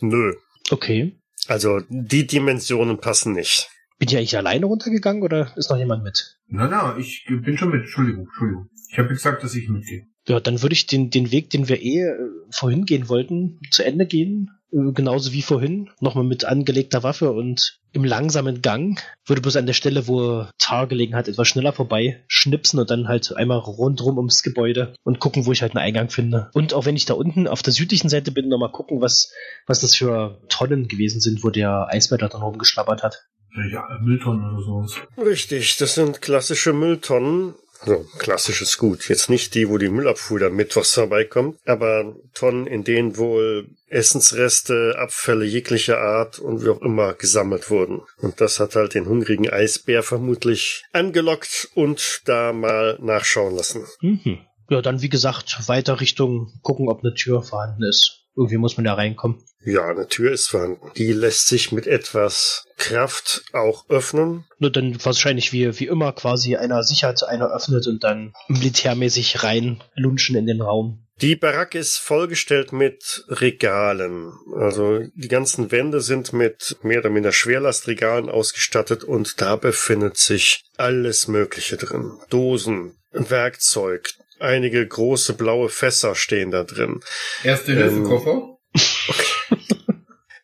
nö. 0.00 0.34
Okay. 0.70 1.18
Also 1.46 1.80
die 1.88 2.26
Dimensionen 2.26 2.98
passen 2.98 3.32
nicht. 3.32 3.70
Bin 3.98 4.08
ich 4.08 4.16
eigentlich 4.16 4.36
alleine 4.36 4.66
runtergegangen 4.66 5.22
oder 5.22 5.52
ist 5.56 5.70
noch 5.70 5.78
jemand 5.78 6.04
mit? 6.04 6.36
Na, 6.46 6.68
na, 6.68 6.96
ich 6.98 7.24
bin 7.26 7.58
schon 7.58 7.70
mit. 7.70 7.82
Entschuldigung, 7.82 8.26
Entschuldigung. 8.26 8.68
Ich 8.90 8.98
habe 8.98 9.08
gesagt, 9.08 9.42
dass 9.42 9.54
ich 9.54 9.68
mitgehe. 9.68 10.06
Ja, 10.26 10.40
dann 10.40 10.62
würde 10.62 10.74
ich 10.74 10.86
den, 10.86 11.10
den 11.10 11.32
Weg, 11.32 11.50
den 11.50 11.68
wir 11.68 11.80
eh 11.80 12.02
äh, 12.02 12.16
vorhin 12.50 12.84
gehen 12.84 13.08
wollten, 13.08 13.60
zu 13.70 13.82
Ende 13.82 14.06
gehen. 14.06 14.50
Genauso 14.70 15.32
wie 15.32 15.42
vorhin. 15.42 15.90
Nochmal 16.00 16.24
mit 16.24 16.44
angelegter 16.44 17.02
Waffe 17.02 17.32
und 17.32 17.80
im 17.92 18.04
langsamen 18.04 18.60
Gang. 18.60 19.00
Würde 19.24 19.40
bloß 19.40 19.56
an 19.56 19.66
der 19.66 19.72
Stelle, 19.72 20.08
wo 20.08 20.44
Tar 20.58 20.86
gelegen 20.86 21.14
hat, 21.14 21.26
etwas 21.26 21.48
schneller 21.48 21.72
vorbei 21.72 22.22
schnipsen 22.28 22.78
und 22.78 22.90
dann 22.90 23.08
halt 23.08 23.34
einmal 23.34 23.58
rundrum 23.58 24.18
ums 24.18 24.42
Gebäude 24.42 24.94
und 25.04 25.20
gucken, 25.20 25.46
wo 25.46 25.52
ich 25.52 25.62
halt 25.62 25.74
einen 25.74 25.84
Eingang 25.84 26.10
finde. 26.10 26.50
Und 26.52 26.74
auch 26.74 26.84
wenn 26.84 26.96
ich 26.96 27.06
da 27.06 27.14
unten 27.14 27.48
auf 27.48 27.62
der 27.62 27.72
südlichen 27.72 28.10
Seite 28.10 28.30
bin, 28.30 28.48
nochmal 28.48 28.70
gucken, 28.70 29.00
was, 29.00 29.32
was 29.66 29.80
das 29.80 29.94
für 29.94 30.42
Tonnen 30.48 30.86
gewesen 30.86 31.20
sind, 31.20 31.42
wo 31.42 31.50
der 31.50 31.88
Eisbär 31.88 32.18
da 32.18 32.28
dann 32.28 32.42
rumgeschlabbert 32.42 33.02
hat. 33.02 33.24
Ja, 33.72 33.86
Mülltonnen 34.02 34.54
oder 34.54 34.62
sowas. 34.62 34.94
Richtig, 35.16 35.78
das 35.78 35.94
sind 35.94 36.20
klassische 36.20 36.74
Mülltonnen. 36.74 37.54
Also 37.80 38.04
klassisch 38.18 38.60
ist 38.62 38.78
gut. 38.78 39.08
Jetzt 39.08 39.30
nicht 39.30 39.54
die, 39.54 39.68
wo 39.68 39.78
die 39.78 39.88
Müllabfuhr 39.88 40.40
dann 40.40 40.54
mittwochs 40.54 40.94
vorbeikommt, 40.94 41.58
aber 41.64 42.16
Tonnen, 42.34 42.66
in 42.66 42.84
denen 42.84 43.16
wohl 43.16 43.68
Essensreste, 43.88 44.96
Abfälle 44.98 45.44
jeglicher 45.44 45.98
Art 45.98 46.38
und 46.38 46.64
wie 46.64 46.70
auch 46.70 46.82
immer 46.82 47.14
gesammelt 47.14 47.70
wurden. 47.70 48.02
Und 48.18 48.40
das 48.40 48.60
hat 48.60 48.74
halt 48.74 48.94
den 48.94 49.06
hungrigen 49.06 49.48
Eisbär 49.48 50.02
vermutlich 50.02 50.84
angelockt 50.92 51.68
und 51.74 52.22
da 52.24 52.52
mal 52.52 52.98
nachschauen 53.00 53.54
lassen. 53.54 53.86
Mhm. 54.00 54.40
Ja, 54.70 54.82
dann 54.82 55.00
wie 55.00 55.08
gesagt, 55.08 55.56
weiter 55.66 56.00
Richtung 56.00 56.52
gucken, 56.62 56.88
ob 56.88 57.02
eine 57.02 57.14
Tür 57.14 57.42
vorhanden 57.42 57.84
ist. 57.84 58.17
Irgendwie 58.38 58.56
muss 58.56 58.76
man 58.76 58.84
da 58.84 58.94
reinkommen. 58.94 59.42
Ja, 59.64 59.88
eine 59.88 60.06
Tür 60.06 60.32
ist 60.32 60.48
vorhanden. 60.48 60.90
Die 60.96 61.12
lässt 61.12 61.48
sich 61.48 61.72
mit 61.72 61.88
etwas 61.88 62.64
Kraft 62.76 63.42
auch 63.52 63.84
öffnen. 63.90 64.44
Nur 64.58 64.70
dann 64.70 64.96
wahrscheinlich 65.04 65.52
wie, 65.52 65.78
wie 65.80 65.86
immer 65.86 66.12
quasi 66.12 66.56
einer 66.56 66.84
sichert, 66.84 67.24
einer 67.24 67.50
öffnet 67.52 67.88
und 67.88 68.04
dann 68.04 68.32
militärmäßig 68.46 69.42
reinlunschen 69.42 70.36
in 70.36 70.46
den 70.46 70.62
Raum. 70.62 71.04
Die 71.20 71.34
Baracke 71.34 71.80
ist 71.80 71.98
vollgestellt 71.98 72.72
mit 72.72 73.24
Regalen. 73.26 74.32
Also 74.54 75.00
die 75.16 75.26
ganzen 75.26 75.72
Wände 75.72 76.00
sind 76.00 76.32
mit 76.32 76.76
mehr 76.82 77.00
oder 77.00 77.10
minder 77.10 77.32
Schwerlastregalen 77.32 78.28
ausgestattet 78.28 79.02
und 79.02 79.40
da 79.40 79.56
befindet 79.56 80.16
sich 80.16 80.62
alles 80.76 81.26
Mögliche 81.26 81.76
drin. 81.76 82.12
Dosen, 82.30 82.94
Werkzeug, 83.10 84.12
einige 84.40 84.86
große 84.86 85.34
blaue 85.34 85.68
Fässer 85.68 86.14
stehen 86.14 86.50
da 86.50 86.64
drin. 86.64 87.00
Erste 87.42 87.74
Hilfe 87.74 88.02
Koffer. 88.02 88.58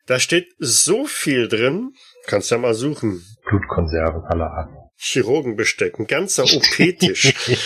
Da 0.07 0.20
steht 0.20 0.49
so 0.59 1.07
viel 1.07 1.49
drin, 1.49 1.95
kannst 2.26 2.51
ja 2.51 2.59
mal 2.59 2.74
suchen. 2.74 3.24
Blutkonserven 3.49 4.22
aller 4.24 4.51
Arten. 4.51 4.76
Chirurgenbesteck, 4.97 5.99
ein 5.99 6.07
ganzer 6.07 6.45
OP-Tisch. 6.45 7.32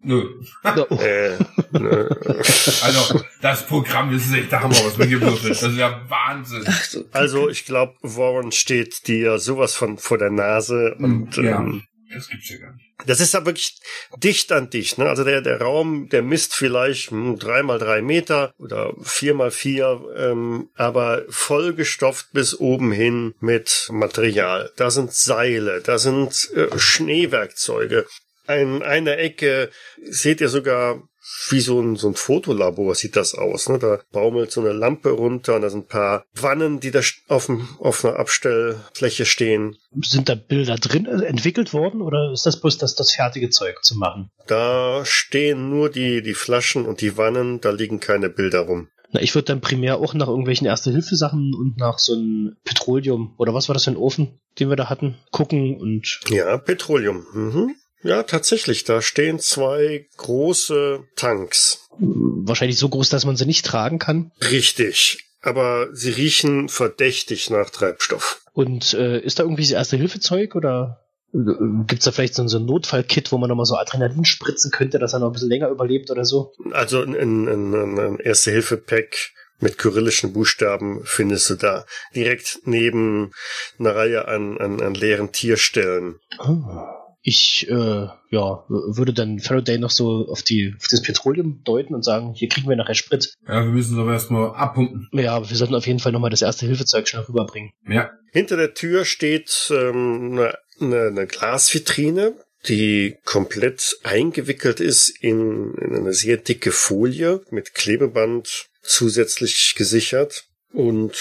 Nö. 0.00 0.24
äh, 0.64 1.36
ne, 1.72 2.08
Also, 2.82 3.20
das 3.42 3.66
Programm 3.66 4.14
ist 4.14 4.32
echt 4.32 4.52
der 4.52 4.62
Hammer, 4.62 4.76
was 4.76 4.96
wir 4.96 5.06
hier 5.06 5.20
würfeln. 5.20 5.48
Das 5.48 5.62
ist 5.62 5.76
ja 5.76 6.02
Wahnsinn. 6.08 6.64
Also 7.12 7.48
ich 7.48 7.64
glaube, 7.64 7.94
Warren 8.02 8.52
steht 8.52 9.08
dir 9.08 9.38
sowas 9.38 9.74
von 9.74 9.98
vor 9.98 10.16
der 10.16 10.30
Nase 10.30 10.94
und 10.98 11.36
ja, 11.36 11.58
ähm, 11.58 11.82
das 12.12 12.28
gibt's 12.28 12.48
ja 12.48 12.58
gar 12.58 12.74
nicht. 12.74 12.90
das 13.06 13.20
ist 13.20 13.34
ja 13.34 13.44
wirklich 13.44 13.78
dicht 14.16 14.50
an 14.52 14.70
dicht. 14.70 14.98
Ne? 14.98 15.08
Also 15.08 15.24
der, 15.24 15.40
der 15.40 15.60
Raum, 15.60 16.08
der 16.08 16.22
misst 16.22 16.54
vielleicht 16.54 17.10
hm, 17.10 17.38
drei 17.38 17.62
mal 17.62 17.78
drei 17.78 18.02
Meter 18.02 18.52
oder 18.58 18.94
vier 19.02 19.34
mal 19.34 19.50
vier, 19.50 20.00
ähm, 20.16 20.70
aber 20.74 21.24
vollgestopft 21.28 22.32
bis 22.32 22.58
oben 22.58 22.92
hin 22.92 23.34
mit 23.40 23.88
Material. 23.90 24.72
Da 24.76 24.90
sind 24.90 25.12
Seile, 25.12 25.80
da 25.80 25.98
sind 25.98 26.50
äh, 26.54 26.78
Schneewerkzeuge. 26.78 28.06
An 28.46 28.82
einer 28.82 29.18
Ecke 29.18 29.70
seht 30.02 30.40
ihr 30.40 30.48
sogar 30.48 31.02
wie 31.50 31.60
so 31.60 31.80
ein, 31.80 31.96
so 31.96 32.08
ein 32.08 32.14
Fotolabor 32.14 32.94
sieht 32.94 33.16
das 33.16 33.34
aus. 33.34 33.68
Ne? 33.68 33.78
Da 33.78 34.00
baumelt 34.12 34.50
so 34.50 34.60
eine 34.60 34.72
Lampe 34.72 35.10
runter 35.10 35.56
und 35.56 35.62
da 35.62 35.70
sind 35.70 35.84
ein 35.84 35.88
paar 35.88 36.24
Wannen, 36.34 36.80
die 36.80 36.90
da 36.90 37.00
auf, 37.28 37.46
dem, 37.46 37.68
auf 37.78 38.04
einer 38.04 38.18
Abstellfläche 38.18 39.24
stehen. 39.24 39.76
Sind 40.02 40.28
da 40.28 40.34
Bilder 40.34 40.76
drin 40.76 41.06
äh, 41.06 41.24
entwickelt 41.24 41.72
worden 41.72 42.02
oder 42.02 42.32
ist 42.32 42.46
das 42.46 42.60
bloß 42.60 42.78
das, 42.78 42.94
das 42.94 43.12
fertige 43.12 43.50
Zeug 43.50 43.82
zu 43.82 43.96
machen? 43.96 44.30
Da 44.46 45.04
stehen 45.04 45.70
nur 45.70 45.90
die, 45.90 46.22
die 46.22 46.34
Flaschen 46.34 46.86
und 46.86 47.00
die 47.00 47.16
Wannen, 47.16 47.60
da 47.60 47.70
liegen 47.70 48.00
keine 48.00 48.28
Bilder 48.28 48.60
rum. 48.60 48.88
Na, 49.10 49.22
ich 49.22 49.34
würde 49.34 49.46
dann 49.46 49.60
primär 49.60 49.98
auch 49.98 50.12
nach 50.14 50.28
irgendwelchen 50.28 50.66
Erste-Hilfe-Sachen 50.66 51.54
und 51.54 51.78
nach 51.78 51.98
so 51.98 52.14
einem 52.14 52.56
Petroleum 52.64 53.34
oder 53.38 53.54
was 53.54 53.68
war 53.68 53.74
das 53.74 53.84
für 53.84 53.90
ein 53.90 53.96
Ofen, 53.96 54.38
den 54.58 54.68
wir 54.68 54.76
da 54.76 54.90
hatten, 54.90 55.16
gucken 55.30 55.78
und 55.78 56.20
Ja, 56.28 56.58
Petroleum. 56.58 57.26
Mhm. 57.32 57.74
Ja, 58.02 58.22
tatsächlich, 58.22 58.84
da 58.84 59.02
stehen 59.02 59.38
zwei 59.40 60.06
große 60.16 61.04
Tanks. 61.16 61.88
wahrscheinlich 61.98 62.78
so 62.78 62.88
groß, 62.88 63.08
dass 63.08 63.24
man 63.24 63.36
sie 63.36 63.46
nicht 63.46 63.66
tragen 63.66 63.98
kann. 63.98 64.30
Richtig. 64.50 65.24
Aber 65.40 65.88
sie 65.92 66.10
riechen 66.10 66.68
verdächtig 66.68 67.50
nach 67.50 67.70
Treibstoff. 67.70 68.40
Und 68.52 68.94
äh, 68.94 69.20
ist 69.20 69.38
da 69.38 69.44
irgendwie 69.44 69.62
das 69.62 69.70
Erste-Hilfe-Zeug 69.72 70.54
oder 70.56 71.00
äh, 71.32 71.38
gibt's 71.86 72.04
da 72.04 72.10
vielleicht 72.12 72.34
so, 72.34 72.42
ein- 72.42 72.48
so 72.48 72.58
ein 72.58 72.66
Notfallkit, 72.66 73.30
wo 73.32 73.38
man 73.38 73.48
nochmal 73.48 73.66
so 73.66 73.76
Adrenalin 73.76 74.24
spritzen 74.24 74.70
könnte, 74.72 74.98
dass 74.98 75.12
er 75.12 75.20
noch 75.20 75.28
ein 75.28 75.32
bisschen 75.32 75.48
länger 75.50 75.68
überlebt 75.68 76.10
oder 76.10 76.24
so? 76.24 76.52
Also 76.72 77.02
ein, 77.02 77.14
ein, 77.14 77.74
ein, 77.74 78.18
Erste-Hilfe-Pack 78.18 79.30
mit 79.60 79.76
kyrillischen 79.78 80.32
Buchstaben 80.32 81.02
findest 81.04 81.50
du 81.50 81.54
da. 81.56 81.84
Direkt 82.14 82.60
neben 82.64 83.32
einer 83.78 83.94
Reihe 83.96 84.28
an, 84.28 84.56
an, 84.58 84.80
an 84.80 84.94
leeren 84.94 85.32
Tierstellen. 85.32 86.16
Ah. 86.38 86.94
Ich 87.28 87.68
äh, 87.68 88.06
ja, 88.30 88.64
würde 88.68 89.12
dann 89.12 89.38
Faraday 89.38 89.76
noch 89.76 89.90
so 89.90 90.28
auf, 90.30 90.42
die, 90.42 90.74
auf 90.78 90.86
das 90.88 91.02
Petroleum 91.02 91.60
deuten 91.62 91.94
und 91.94 92.02
sagen, 92.02 92.32
hier 92.32 92.48
kriegen 92.48 92.66
wir 92.70 92.74
nachher 92.74 92.94
Sprit. 92.94 93.34
Ja, 93.46 93.62
wir 93.66 93.70
müssen 93.70 93.96
es 93.96 94.00
aber 94.00 94.14
erstmal 94.14 94.54
abpumpen. 94.54 95.10
Ja, 95.12 95.34
aber 95.34 95.50
wir 95.50 95.56
sollten 95.58 95.74
auf 95.74 95.86
jeden 95.86 95.98
Fall 95.98 96.12
nochmal 96.12 96.30
das 96.30 96.40
Erste-Hilfe-Zeug 96.40 97.06
schnell 97.06 97.24
rüberbringen. 97.24 97.72
Ja. 97.86 98.12
Hinter 98.32 98.56
der 98.56 98.72
Tür 98.72 99.04
steht 99.04 99.70
ähm, 99.70 100.38
eine, 100.38 100.54
eine, 100.80 101.08
eine 101.08 101.26
Glasvitrine, 101.26 102.32
die 102.66 103.18
komplett 103.26 103.98
eingewickelt 104.04 104.80
ist 104.80 105.10
in, 105.22 105.74
in 105.74 105.96
eine 105.96 106.14
sehr 106.14 106.38
dicke 106.38 106.72
Folie 106.72 107.42
mit 107.50 107.74
Klebeband 107.74 108.68
zusätzlich 108.80 109.74
gesichert. 109.76 110.46
Und 110.72 111.14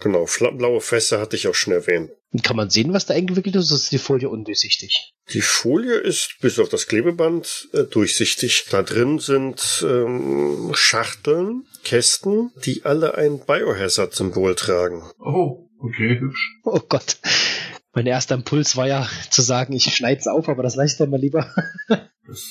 genau, 0.00 0.26
blaue 0.56 0.80
Fässer 0.80 1.20
hatte 1.20 1.36
ich 1.36 1.48
auch 1.48 1.54
schon 1.54 1.72
erwähnt. 1.72 2.10
Kann 2.42 2.56
man 2.56 2.70
sehen, 2.70 2.92
was 2.92 3.06
da 3.06 3.14
eingewickelt 3.14 3.56
ist, 3.56 3.70
oder 3.70 3.76
ist 3.76 3.92
die 3.92 3.98
Folie 3.98 4.28
undurchsichtig? 4.28 5.14
Die 5.32 5.40
Folie 5.40 5.94
ist 5.94 6.36
bis 6.40 6.58
auf 6.58 6.68
das 6.68 6.86
Klebeband 6.86 7.68
äh, 7.72 7.84
durchsichtig. 7.84 8.66
Da 8.70 8.82
drin 8.82 9.18
sind 9.18 9.84
ähm, 9.88 10.72
Schachteln, 10.74 11.64
Kästen, 11.84 12.52
die 12.64 12.84
alle 12.84 13.14
ein 13.14 13.40
Biohazard-Symbol 13.40 14.54
tragen. 14.54 15.02
Oh, 15.18 15.68
okay, 15.78 16.18
hübsch. 16.20 16.60
Oh 16.64 16.80
Gott. 16.88 17.16
Mein 17.94 18.06
erster 18.06 18.34
Impuls 18.34 18.76
war 18.76 18.86
ja 18.86 19.08
zu 19.30 19.40
sagen, 19.40 19.72
ich 19.72 19.84
schneid's 19.84 20.26
auf, 20.26 20.50
aber 20.50 20.62
das 20.62 20.76
lasse 20.76 20.92
ich 20.92 20.98
dann 20.98 21.10
mal 21.10 21.20
lieber. 21.20 21.52
Das 22.28 22.42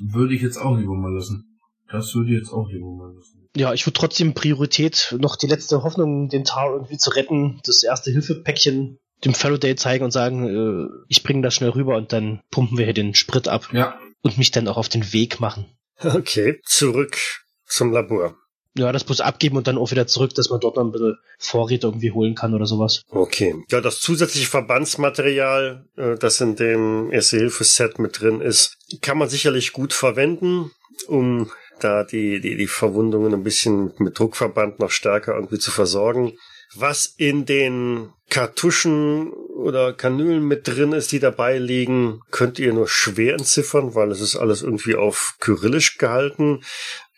würde 0.00 0.36
ich 0.36 0.42
jetzt 0.42 0.58
auch 0.58 0.76
lieber 0.76 0.94
mal 0.94 1.12
lassen. 1.12 1.58
Das 1.90 2.14
würde 2.14 2.30
ich 2.30 2.38
jetzt 2.38 2.52
auch 2.52 2.68
lieber 2.70 2.86
mal 2.86 3.12
lassen. 3.12 3.43
Ja, 3.56 3.72
ich 3.72 3.86
würde 3.86 3.98
trotzdem 3.98 4.34
Priorität 4.34 5.14
noch 5.18 5.36
die 5.36 5.46
letzte 5.46 5.82
Hoffnung, 5.82 6.28
den 6.28 6.44
Tar 6.44 6.72
irgendwie 6.72 6.98
zu 6.98 7.10
retten, 7.10 7.60
das 7.64 7.82
erste 7.82 8.10
Hilfepäckchen 8.10 8.98
dem 9.24 9.34
Faraday 9.34 9.74
zeigen 9.76 10.04
und 10.04 10.10
sagen, 10.10 10.48
äh, 10.48 11.04
ich 11.08 11.22
bringe 11.22 11.42
das 11.42 11.54
schnell 11.54 11.70
rüber 11.70 11.96
und 11.96 12.12
dann 12.12 12.42
pumpen 12.50 12.78
wir 12.78 12.84
hier 12.84 12.94
den 12.94 13.14
Sprit 13.14 13.48
ab 13.48 13.68
Ja, 13.72 13.98
und 14.22 14.38
mich 14.38 14.50
dann 14.50 14.68
auch 14.68 14.76
auf 14.76 14.88
den 14.88 15.12
Weg 15.12 15.40
machen. 15.40 15.66
Okay, 16.02 16.60
zurück 16.64 17.18
zum 17.66 17.92
Labor. 17.92 18.36
Ja, 18.76 18.90
das 18.90 19.04
bloß 19.04 19.20
abgeben 19.20 19.56
und 19.56 19.68
dann 19.68 19.78
auch 19.78 19.92
wieder 19.92 20.08
zurück, 20.08 20.34
dass 20.34 20.50
man 20.50 20.58
dort 20.58 20.76
noch 20.76 20.84
ein 20.84 20.90
bisschen 20.90 21.16
Vorräte 21.38 21.86
irgendwie 21.86 22.10
holen 22.10 22.34
kann 22.34 22.54
oder 22.54 22.66
sowas. 22.66 23.02
Okay. 23.08 23.54
Ja, 23.70 23.80
das 23.80 24.00
zusätzliche 24.00 24.48
Verbandsmaterial, 24.48 25.86
äh, 25.96 26.16
das 26.16 26.40
in 26.40 26.56
dem 26.56 27.12
Erste-Hilfe-Set 27.12 28.00
mit 28.00 28.20
drin 28.20 28.40
ist, 28.40 28.76
kann 29.00 29.16
man 29.16 29.28
sicherlich 29.28 29.72
gut 29.72 29.92
verwenden, 29.92 30.72
um 31.06 31.52
da 31.84 32.04
die, 32.04 32.40
die, 32.40 32.56
die 32.56 32.66
Verwundungen 32.66 33.34
ein 33.34 33.44
bisschen 33.44 33.92
mit 33.98 34.18
Druckverband 34.18 34.78
noch 34.78 34.90
stärker 34.90 35.34
irgendwie 35.34 35.58
zu 35.58 35.70
versorgen. 35.70 36.32
Was 36.74 37.06
in 37.06 37.44
den 37.46 38.08
Kartuschen 38.30 39.30
oder 39.30 39.92
Kanülen 39.92 40.42
mit 40.42 40.66
drin 40.66 40.92
ist, 40.92 41.12
die 41.12 41.20
dabei 41.20 41.58
liegen, 41.58 42.20
könnt 42.30 42.58
ihr 42.58 42.72
nur 42.72 42.88
schwer 42.88 43.34
entziffern, 43.34 43.94
weil 43.94 44.10
es 44.10 44.20
ist 44.20 44.34
alles 44.34 44.62
irgendwie 44.62 44.96
auf 44.96 45.36
Kyrillisch 45.38 45.98
gehalten. 45.98 46.62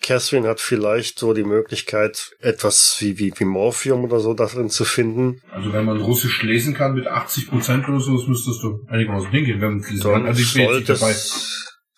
Catherine 0.03 0.47
hat 0.47 0.61
vielleicht 0.61 1.19
so 1.19 1.33
die 1.33 1.45
Möglichkeit, 1.45 2.33
etwas 2.41 2.99
wie, 3.01 3.19
wie, 3.19 3.33
wie 3.37 3.45
Morphium 3.45 4.05
oder 4.05 4.21
so 4.21 4.35
darin 4.35 4.69
zu 4.69 4.85
finden. 4.85 5.41
also 5.51 5.73
wenn 5.73 5.85
man 5.85 6.01
Russisch 6.01 6.43
lesen 6.43 6.75
kann 6.75 6.95
mit 6.95 7.07
80 7.07 7.49
Prozent 7.49 7.89
oder 7.89 7.99
so, 7.99 8.17
das 8.17 8.29
müsstest 8.29 8.63
du 8.63 8.85
einigermaßen 8.89 9.31
hingehen, 9.31 9.61
wenn 9.61 9.79
man 9.79 9.89
lesen 9.89 10.03
kann. 10.03 10.27
Also 10.27 10.43
ich 10.43 10.53
bin 10.53 10.69
jetzt 10.69 10.89
dabei. 10.89 11.15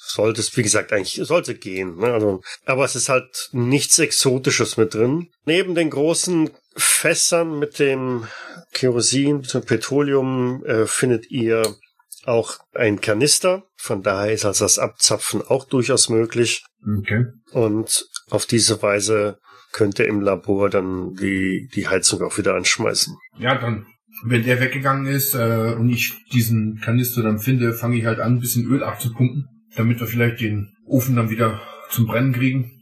Sollte 0.09 0.41
es, 0.41 0.57
wie 0.57 0.63
gesagt, 0.63 0.93
eigentlich 0.93 1.21
sollte 1.27 1.55
gehen. 1.55 1.97
Ne? 1.97 2.13
Also, 2.13 2.41
aber 2.65 2.85
es 2.85 2.97
ist 2.97 3.09
halt 3.09 3.51
nichts 3.53 3.99
Exotisches 3.99 4.77
mit 4.77 4.95
drin. 4.95 5.29
Neben 5.45 5.75
den 5.75 5.91
großen 5.91 6.51
Fässern 6.77 7.59
mit 7.59 7.79
dem 7.79 8.27
Kerosin, 8.73 9.39
mit 9.39 9.53
dem 9.53 9.65
Petroleum, 9.65 10.65
äh, 10.65 10.87
findet 10.87 11.31
ihr 11.31 11.77
auch 12.25 12.59
ein 12.75 13.01
Kanister. 13.01 13.65
Von 13.77 14.03
daher 14.03 14.33
ist 14.33 14.45
also 14.45 14.65
das 14.65 14.79
Abzapfen 14.79 15.43
auch 15.43 15.65
durchaus 15.65 16.09
möglich. 16.09 16.65
Okay. 16.99 17.27
Und 17.53 18.07
auf 18.31 18.47
diese 18.47 18.83
Weise 18.83 19.39
könnt 19.73 19.99
ihr 19.99 20.07
im 20.07 20.21
Labor 20.21 20.71
dann 20.71 21.15
die, 21.15 21.69
die 21.75 21.89
Heizung 21.89 22.23
auch 22.23 22.39
wieder 22.39 22.55
anschmeißen. 22.55 23.17
Ja, 23.39 23.57
dann, 23.57 23.87
wenn 24.25 24.45
der 24.45 24.61
weggegangen 24.61 25.07
ist 25.07 25.35
äh, 25.35 25.75
und 25.77 25.91
ich 25.91 26.15
diesen 26.33 26.81
Kanister 26.81 27.23
dann 27.23 27.39
finde, 27.39 27.75
fange 27.75 27.99
ich 27.99 28.05
halt 28.05 28.21
an, 28.21 28.35
ein 28.35 28.41
bisschen 28.41 28.67
Öl 28.67 28.83
abzupumpen, 28.83 29.49
damit 29.77 30.01
wir 30.01 30.07
vielleicht 30.07 30.41
den 30.41 30.75
Ofen 30.87 31.17
dann 31.17 31.31
wieder 31.31 31.61
zum 31.91 32.07
Brennen 32.07 32.33
kriegen. 32.33 32.73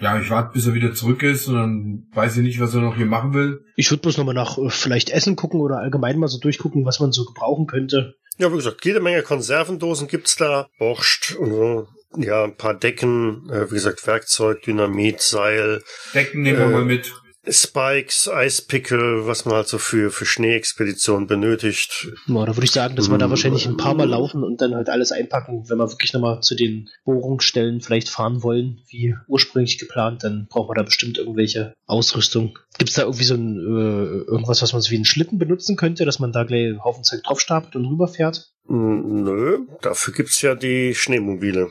Ja, 0.00 0.20
ich 0.20 0.28
warte, 0.28 0.52
bis 0.52 0.66
er 0.66 0.74
wieder 0.74 0.92
zurück 0.92 1.22
ist 1.22 1.48
und 1.48 1.54
dann 1.54 2.06
weiß 2.12 2.36
ich 2.36 2.42
nicht, 2.42 2.60
was 2.60 2.74
er 2.74 2.82
noch 2.82 2.96
hier 2.96 3.06
machen 3.06 3.32
will. 3.32 3.64
Ich 3.76 3.90
würde 3.90 4.02
bloß 4.02 4.18
nochmal 4.18 4.34
nach 4.34 4.58
äh, 4.58 4.68
vielleicht 4.68 5.08
Essen 5.10 5.36
gucken 5.36 5.60
oder 5.60 5.78
allgemein 5.78 6.18
mal 6.18 6.28
so 6.28 6.38
durchgucken, 6.38 6.84
was 6.84 7.00
man 7.00 7.12
so 7.12 7.24
gebrauchen 7.24 7.66
könnte. 7.66 8.14
Ja, 8.38 8.52
wie 8.52 8.56
gesagt, 8.56 8.84
jede 8.84 9.00
Menge 9.00 9.22
Konservendosen 9.22 10.08
gibt's 10.08 10.36
da, 10.36 10.68
Borscht 10.78 11.34
und 11.36 11.50
so. 11.50 11.88
Ja, 12.18 12.44
ein 12.44 12.56
paar 12.56 12.74
Decken, 12.74 13.48
äh, 13.50 13.70
wie 13.70 13.74
gesagt, 13.74 14.06
Werkzeug, 14.06 14.62
Dynamit, 14.62 15.22
Seil. 15.22 15.82
Decken 16.14 16.42
nehmen 16.42 16.58
wir 16.58 16.66
Äh, 16.66 16.70
mal 16.70 16.84
mit. 16.84 17.12
Spikes, 17.48 18.28
Eispickel, 18.28 19.26
was 19.26 19.44
man 19.44 19.56
halt 19.56 19.68
so 19.68 19.78
für, 19.78 20.10
für 20.10 20.26
Schneeexpeditionen 20.26 21.26
benötigt. 21.26 22.08
Ja, 22.26 22.44
da 22.44 22.56
würde 22.56 22.64
ich 22.64 22.72
sagen, 22.72 22.96
dass 22.96 23.10
wir 23.10 23.18
da 23.18 23.30
wahrscheinlich 23.30 23.66
ein 23.66 23.76
paar 23.76 23.94
Mal 23.94 24.08
laufen 24.08 24.42
und 24.42 24.60
dann 24.60 24.74
halt 24.74 24.88
alles 24.88 25.12
einpacken. 25.12 25.68
Wenn 25.68 25.78
wir 25.78 25.90
wirklich 25.90 26.12
nochmal 26.12 26.40
zu 26.40 26.54
den 26.54 26.88
Bohrungsstellen 27.04 27.80
vielleicht 27.80 28.08
fahren 28.08 28.42
wollen, 28.42 28.82
wie 28.88 29.14
ursprünglich 29.28 29.78
geplant, 29.78 30.24
dann 30.24 30.46
brauchen 30.48 30.70
wir 30.70 30.74
da 30.74 30.82
bestimmt 30.82 31.18
irgendwelche 31.18 31.74
Ausrüstung. 31.86 32.58
Gibt 32.78 32.90
es 32.90 32.96
da 32.96 33.02
irgendwie 33.02 33.24
so 33.24 33.34
ein, 33.34 33.56
äh, 33.56 34.30
irgendwas, 34.30 34.62
was 34.62 34.72
man 34.72 34.82
so 34.82 34.90
wie 34.90 34.96
einen 34.96 35.04
Schlitten 35.04 35.38
benutzen 35.38 35.76
könnte, 35.76 36.04
dass 36.04 36.18
man 36.18 36.32
da 36.32 36.44
gleich 36.44 36.66
einen 36.66 36.84
Haufen 36.84 37.04
Zeug 37.04 37.22
draufstapelt 37.22 37.76
und 37.76 37.86
rüberfährt? 37.86 38.50
Nö, 38.68 39.60
dafür 39.80 40.12
gibt's 40.12 40.42
ja 40.42 40.54
die 40.54 40.94
Schneemobile. 40.94 41.70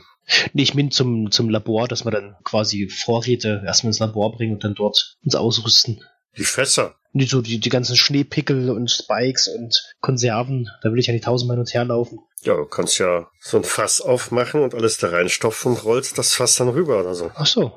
Nee, 0.53 0.63
ich 0.63 0.73
meine 0.73 0.89
zum, 0.89 1.31
zum 1.31 1.49
Labor, 1.49 1.87
dass 1.87 2.05
wir 2.05 2.11
dann 2.11 2.35
quasi 2.43 2.89
Vorräte 2.89 3.61
erstmal 3.65 3.89
ins 3.89 3.99
Labor 3.99 4.35
bringen 4.35 4.53
und 4.53 4.63
dann 4.63 4.75
dort 4.75 5.17
uns 5.23 5.35
ausrüsten. 5.35 6.03
Die 6.37 6.43
Fässer. 6.43 6.95
Die, 7.13 7.25
so 7.25 7.41
die, 7.41 7.59
die 7.59 7.69
ganzen 7.69 7.95
Schneepickel 7.95 8.69
und 8.69 8.91
Spikes 8.91 9.47
und 9.47 9.81
Konserven, 10.01 10.69
da 10.81 10.91
will 10.91 10.99
ich 10.99 11.07
ja 11.07 11.13
nicht 11.13 11.23
tausendmal 11.23 11.55
hin 11.55 11.61
und 11.61 11.73
her 11.73 11.85
laufen. 11.85 12.19
Ja, 12.43 12.55
du 12.55 12.65
kannst 12.65 12.99
ja 12.99 13.27
so 13.39 13.57
ein 13.57 13.63
Fass 13.63 14.01
aufmachen 14.01 14.61
und 14.61 14.75
alles 14.75 14.97
da 14.97 15.09
reinstopfen 15.09 15.71
und 15.71 15.85
rollst 15.85 16.17
das 16.17 16.33
Fass 16.33 16.57
dann 16.57 16.69
rüber 16.69 16.99
oder 16.99 17.15
so. 17.15 17.31
Ach 17.35 17.45
so. 17.45 17.71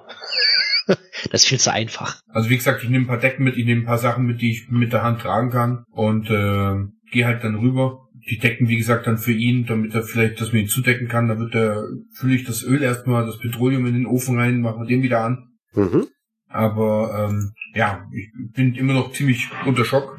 das 0.86 1.42
ist 1.42 1.46
viel 1.46 1.60
zu 1.60 1.72
einfach. 1.72 2.20
Also 2.28 2.50
wie 2.50 2.56
gesagt, 2.56 2.82
ich 2.82 2.88
nehme 2.88 3.04
ein 3.04 3.08
paar 3.08 3.18
Decken 3.18 3.44
mit, 3.44 3.56
ich 3.56 3.64
nehme 3.64 3.82
ein 3.82 3.86
paar 3.86 3.98
Sachen 3.98 4.24
mit, 4.24 4.40
die 4.40 4.50
ich 4.50 4.68
mit 4.70 4.92
der 4.92 5.02
Hand 5.02 5.20
tragen 5.20 5.50
kann 5.50 5.84
und 5.92 6.28
äh, 6.30 6.74
gehe 7.12 7.26
halt 7.26 7.44
dann 7.44 7.56
rüber. 7.56 8.07
Die 8.30 8.38
Decken, 8.38 8.68
wie 8.68 8.76
gesagt, 8.76 9.06
dann 9.06 9.18
für 9.18 9.32
ihn, 9.32 9.66
damit 9.66 9.94
er 9.94 10.02
vielleicht 10.02 10.40
das 10.40 10.52
mir 10.52 10.66
zudecken 10.66 11.08
kann. 11.08 11.28
Da 11.28 11.38
wird 11.38 11.54
er, 11.54 11.84
fülle 12.12 12.34
ich 12.34 12.44
das 12.44 12.62
Öl 12.62 12.82
erstmal, 12.82 13.26
das 13.26 13.38
Petroleum 13.38 13.86
in 13.86 13.94
den 13.94 14.06
Ofen 14.06 14.38
rein, 14.38 14.60
machen 14.60 14.82
wir 14.82 14.86
den 14.86 15.02
wieder 15.02 15.24
an. 15.24 15.48
Mhm. 15.74 16.06
Aber 16.48 17.28
ähm, 17.28 17.52
ja, 17.74 18.06
ich 18.12 18.30
bin 18.54 18.74
immer 18.74 18.94
noch 18.94 19.12
ziemlich 19.12 19.48
unter 19.66 19.84
Schock. 19.84 20.18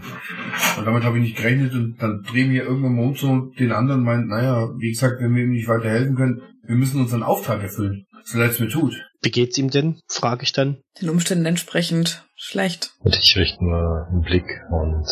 Und 0.78 0.86
damit 0.86 1.04
habe 1.04 1.18
ich 1.18 1.24
nicht 1.24 1.38
gerechnet. 1.38 1.74
Und 1.74 1.98
dann 2.00 2.22
drehen 2.24 2.52
wir 2.52 2.64
irgendwann 2.64 2.96
mal 2.96 3.06
um 3.06 3.16
zu 3.16 3.52
den 3.58 3.72
anderen 3.72 4.04
meint, 4.04 4.28
naja, 4.28 4.70
wie 4.78 4.92
gesagt, 4.92 5.22
wenn 5.22 5.36
wir 5.36 5.44
ihm 5.44 5.52
nicht 5.52 5.68
weiterhelfen 5.68 6.16
können, 6.16 6.42
wir 6.64 6.76
müssen 6.76 7.02
unseren 7.02 7.24
Auftrag 7.24 7.62
erfüllen. 7.64 8.06
So 8.24 8.38
leid 8.38 8.52
es 8.52 8.60
mir 8.60 8.70
tut. 8.70 8.94
Wie 9.22 9.32
geht's 9.32 9.58
ihm 9.58 9.70
denn? 9.70 10.00
Frage 10.08 10.44
ich 10.44 10.54
dann. 10.54 10.78
Den 11.02 11.10
Umständen 11.10 11.46
entsprechend 11.46 12.26
schlecht. 12.36 12.94
Und 13.00 13.16
ich 13.16 13.36
richte 13.36 13.64
nur 13.64 14.08
einen 14.08 14.22
Blick 14.22 14.46
und 14.70 15.08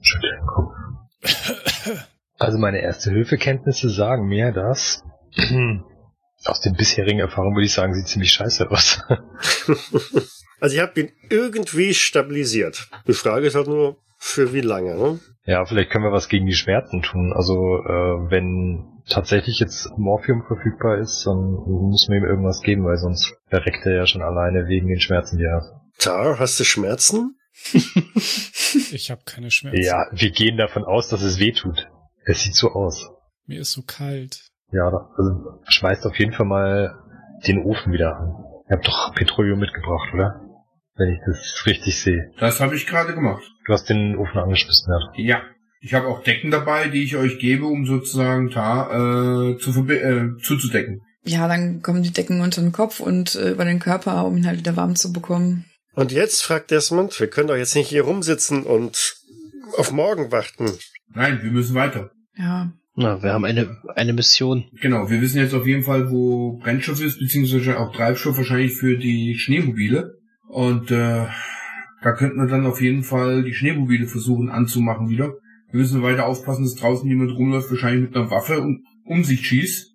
schüttle 0.00 0.30
den 0.36 0.46
Kopf. 0.46 0.72
Also 2.42 2.58
meine 2.58 2.80
Erste-Hilfe-Kenntnisse 2.80 3.88
sagen 3.88 4.26
mir, 4.26 4.52
dass 4.52 5.02
aus 6.44 6.60
den 6.60 6.74
bisherigen 6.74 7.20
Erfahrungen 7.20 7.56
würde 7.56 7.66
ich 7.66 7.72
sagen, 7.72 7.94
sieht 7.94 8.08
ziemlich 8.08 8.32
scheiße 8.32 8.70
aus. 8.70 9.02
Also 10.62 10.76
ich 10.76 10.80
habe 10.80 11.00
ihn 11.00 11.10
irgendwie 11.28 11.92
stabilisiert. 11.92 12.88
Die 13.08 13.14
Frage 13.14 13.48
ist 13.48 13.56
halt 13.56 13.66
nur, 13.66 13.96
für 14.16 14.52
wie 14.52 14.60
lange, 14.60 14.94
ne? 14.94 15.18
Ja, 15.44 15.64
vielleicht 15.64 15.90
können 15.90 16.04
wir 16.04 16.12
was 16.12 16.28
gegen 16.28 16.46
die 16.46 16.54
Schmerzen 16.54 17.02
tun. 17.02 17.32
Also 17.34 17.54
äh, 17.54 18.30
wenn 18.30 19.02
tatsächlich 19.08 19.58
jetzt 19.58 19.90
Morphium 19.98 20.44
verfügbar 20.46 20.98
ist, 20.98 21.26
dann 21.26 21.58
müssen 21.90 22.12
wir 22.12 22.18
ihm 22.18 22.24
irgendwas 22.24 22.62
geben, 22.62 22.84
weil 22.84 22.96
sonst 22.96 23.34
verreckt 23.48 23.84
er 23.84 23.96
ja 23.96 24.06
schon 24.06 24.22
alleine 24.22 24.68
wegen 24.68 24.86
den 24.86 25.00
Schmerzen, 25.00 25.38
die 25.38 25.44
er 25.44 25.56
hat. 25.56 25.64
Tar, 25.98 26.38
hast 26.38 26.60
du 26.60 26.64
Schmerzen? 26.64 27.36
Ich 28.92 29.10
habe 29.10 29.20
keine 29.26 29.50
Schmerzen. 29.50 29.82
Ja, 29.82 30.06
wir 30.12 30.30
gehen 30.30 30.56
davon 30.56 30.84
aus, 30.84 31.08
dass 31.08 31.20
es 31.20 31.38
weh 31.38 31.52
tut. 31.52 31.88
Es 32.24 32.42
sieht 32.42 32.54
so 32.54 32.72
aus. 32.72 33.08
Mir 33.46 33.60
ist 33.60 33.72
so 33.72 33.82
kalt. 33.82 34.48
Ja, 34.70 34.86
also 35.16 35.60
schmeißt 35.68 36.06
auf 36.06 36.18
jeden 36.18 36.32
Fall 36.32 36.46
mal 36.46 36.98
den 37.46 37.62
Ofen 37.64 37.92
wieder 37.92 38.16
an. 38.16 38.44
Ihr 38.68 38.76
habt 38.76 38.86
doch 38.86 39.14
Petroleum 39.14 39.58
mitgebracht, 39.58 40.08
oder? 40.14 40.40
Wenn 40.94 41.12
ich 41.14 41.20
das 41.26 41.66
richtig 41.66 42.00
sehe. 42.00 42.30
Das 42.38 42.60
habe 42.60 42.76
ich 42.76 42.86
gerade 42.86 43.14
gemacht. 43.14 43.42
Du 43.66 43.72
hast 43.72 43.88
den 43.88 44.16
Ofen 44.16 44.38
angeschmissen, 44.38 44.92
ja. 44.92 45.24
Ja. 45.34 45.42
Ich 45.80 45.94
habe 45.94 46.06
auch 46.06 46.22
Decken 46.22 46.52
dabei, 46.52 46.88
die 46.88 47.02
ich 47.02 47.16
euch 47.16 47.40
gebe, 47.40 47.66
um 47.66 47.86
sozusagen 47.86 48.50
da 48.50 49.50
äh, 49.50 49.58
zu 49.58 49.70
äh, 49.88 50.38
zuzudecken. 50.40 51.02
Ja, 51.24 51.48
dann 51.48 51.82
kommen 51.82 52.04
die 52.04 52.12
Decken 52.12 52.40
unter 52.40 52.60
den 52.60 52.72
Kopf 52.72 53.00
und 53.00 53.34
äh, 53.34 53.50
über 53.50 53.64
den 53.64 53.80
Körper, 53.80 54.24
um 54.24 54.36
ihn 54.36 54.46
halt 54.46 54.58
wieder 54.58 54.76
warm 54.76 54.94
zu 54.94 55.12
bekommen. 55.12 55.64
Und 55.94 56.12
jetzt 56.12 56.42
fragt 56.42 56.70
Desmond, 56.70 57.18
wir 57.18 57.28
können 57.28 57.48
doch 57.48 57.56
jetzt 57.56 57.74
nicht 57.74 57.88
hier 57.88 58.04
rumsitzen 58.04 58.62
und 58.62 59.16
auf 59.78 59.92
morgen 59.92 60.30
warten. 60.32 60.70
Nein, 61.14 61.40
wir 61.42 61.50
müssen 61.50 61.74
weiter. 61.74 62.10
Ja. 62.36 62.72
Na, 62.94 63.22
wir 63.22 63.32
haben 63.32 63.44
eine, 63.44 63.78
eine 63.94 64.12
Mission. 64.12 64.64
Genau, 64.80 65.08
wir 65.08 65.20
wissen 65.20 65.38
jetzt 65.38 65.54
auf 65.54 65.66
jeden 65.66 65.82
Fall, 65.82 66.10
wo 66.10 66.58
Brennstoff 66.58 67.00
ist, 67.00 67.18
beziehungsweise 67.18 67.78
auch 67.78 67.94
Treibstoff 67.94 68.36
wahrscheinlich 68.36 68.74
für 68.74 68.98
die 68.98 69.34
Schneemobile. 69.38 70.18
Und 70.48 70.90
äh, 70.90 71.26
da 72.02 72.12
könnten 72.12 72.36
wir 72.36 72.48
dann 72.48 72.66
auf 72.66 72.82
jeden 72.82 73.02
Fall 73.02 73.44
die 73.44 73.54
Schneemobile 73.54 74.06
versuchen 74.06 74.50
anzumachen 74.50 75.08
wieder. 75.08 75.32
Wir 75.70 75.80
müssen 75.80 76.02
weiter 76.02 76.26
aufpassen, 76.26 76.64
dass 76.64 76.74
draußen 76.74 77.08
jemand 77.08 77.32
rumläuft, 77.32 77.70
wahrscheinlich 77.70 78.10
mit 78.10 78.16
einer 78.16 78.30
Waffe 78.30 78.60
und 78.60 78.84
um 79.04 79.24
sich 79.24 79.46
schießt. 79.46 79.90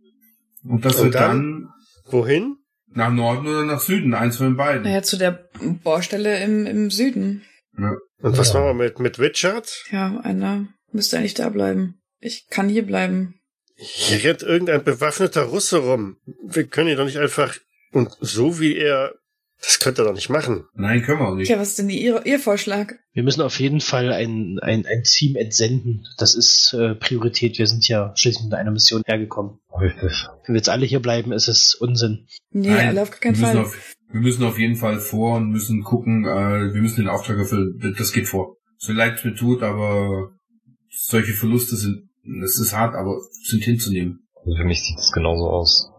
Und 0.63 0.83
dass 0.83 0.99
Und 0.99 1.05
wir 1.05 1.11
dann? 1.11 1.37
dann 1.37 1.69
Wohin? 2.09 2.55
nach 2.89 3.11
Norden 3.11 3.45
oder 3.47 3.63
nach 3.63 3.79
Süden, 3.79 4.15
eins 4.15 4.37
von 4.37 4.47
den 4.47 4.57
beiden. 4.57 4.81
Naja, 4.83 5.03
zu 5.03 5.17
der 5.17 5.47
Bohrstelle 5.83 6.43
im, 6.43 6.65
im 6.65 6.89
Süden. 6.89 7.43
Ja. 7.77 7.93
Und 8.21 8.37
was 8.37 8.53
Ja. 8.53 8.59
machen 8.59 8.77
wir 8.77 8.85
mit, 8.85 8.99
mit 8.99 9.19
Richard? 9.19 9.85
Ja, 9.91 10.19
einer 10.23 10.67
müsste 10.91 11.17
eigentlich 11.17 11.33
da 11.33 11.49
bleiben. 11.49 12.01
Ich 12.19 12.47
kann 12.49 12.69
hier 12.69 12.85
bleiben. 12.85 13.39
Hier 13.75 14.23
rennt 14.23 14.41
irgendein 14.41 14.83
bewaffneter 14.83 15.43
Russe 15.43 15.77
rum. 15.77 16.17
Wir 16.43 16.65
können 16.65 16.89
ihn 16.89 16.97
doch 16.97 17.05
nicht 17.05 17.17
einfach... 17.17 17.55
Und 17.91 18.15
so 18.19 18.59
wie 18.59 18.75
er... 18.75 19.13
Das 19.59 19.79
könnte 19.79 20.03
er 20.03 20.05
doch 20.05 20.13
nicht 20.13 20.29
machen. 20.29 20.65
Nein, 20.75 21.01
können 21.01 21.19
wir 21.19 21.27
auch 21.27 21.35
nicht. 21.35 21.49
Ja, 21.49 21.59
was 21.59 21.69
ist 21.69 21.79
denn 21.79 21.89
Ihr, 21.89 22.25
Ihr 22.25 22.39
Vorschlag? 22.39 22.93
Wir 23.13 23.23
müssen 23.23 23.41
auf 23.41 23.59
jeden 23.59 23.81
Fall 23.81 24.13
ein, 24.13 24.59
ein, 24.61 24.85
ein 24.85 25.03
Team 25.03 25.35
entsenden. 25.35 26.05
Das 26.17 26.35
ist 26.35 26.73
äh, 26.73 26.93
Priorität. 26.93 27.57
Wir 27.57 27.65
sind 27.65 27.87
ja 27.87 28.13
schließlich 28.15 28.45
mit 28.45 28.53
einer 28.53 28.71
Mission 28.71 29.01
hergekommen. 29.05 29.59
Richtig. 29.79 30.27
Wenn 30.45 30.53
wir 30.53 30.57
jetzt 30.57 30.69
alle 30.69 30.85
hier 30.85 31.01
bleiben, 31.01 31.31
ist 31.31 31.47
es 31.47 31.73
Unsinn. 31.73 32.27
Nee, 32.51 32.69
Nein, 32.69 32.89
alle 32.89 33.01
auf 33.01 33.11
gar 33.11 33.19
keinen 33.19 33.35
wir 33.35 33.41
müssen 33.41 33.55
Fall. 33.55 33.65
Auf, 33.65 33.95
wir 34.11 34.21
müssen 34.21 34.43
auf 34.43 34.59
jeden 34.59 34.75
Fall 34.75 34.99
vor 34.99 35.37
und 35.37 35.49
müssen 35.49 35.83
gucken, 35.83 36.25
äh, 36.25 36.73
wir 36.73 36.81
müssen 36.81 36.97
den 36.97 37.09
Auftrag 37.09 37.37
erfüllen. 37.37 37.95
Das 37.97 38.13
geht 38.13 38.27
vor. 38.27 38.57
So 38.77 38.93
leid 38.93 39.17
es 39.17 39.25
mir 39.25 39.33
tut, 39.33 39.63
aber 39.63 40.31
solche 40.89 41.33
Verluste 41.33 41.75
sind, 41.75 42.09
es 42.43 42.59
ist 42.59 42.73
hart, 42.73 42.95
aber 42.95 43.19
sind 43.43 43.63
hinzunehmen. 43.63 44.27
Also 44.35 44.55
für 44.55 44.65
mich 44.65 44.83
sieht 44.83 44.99
es 44.99 45.11
genauso 45.11 45.49
aus. 45.49 45.89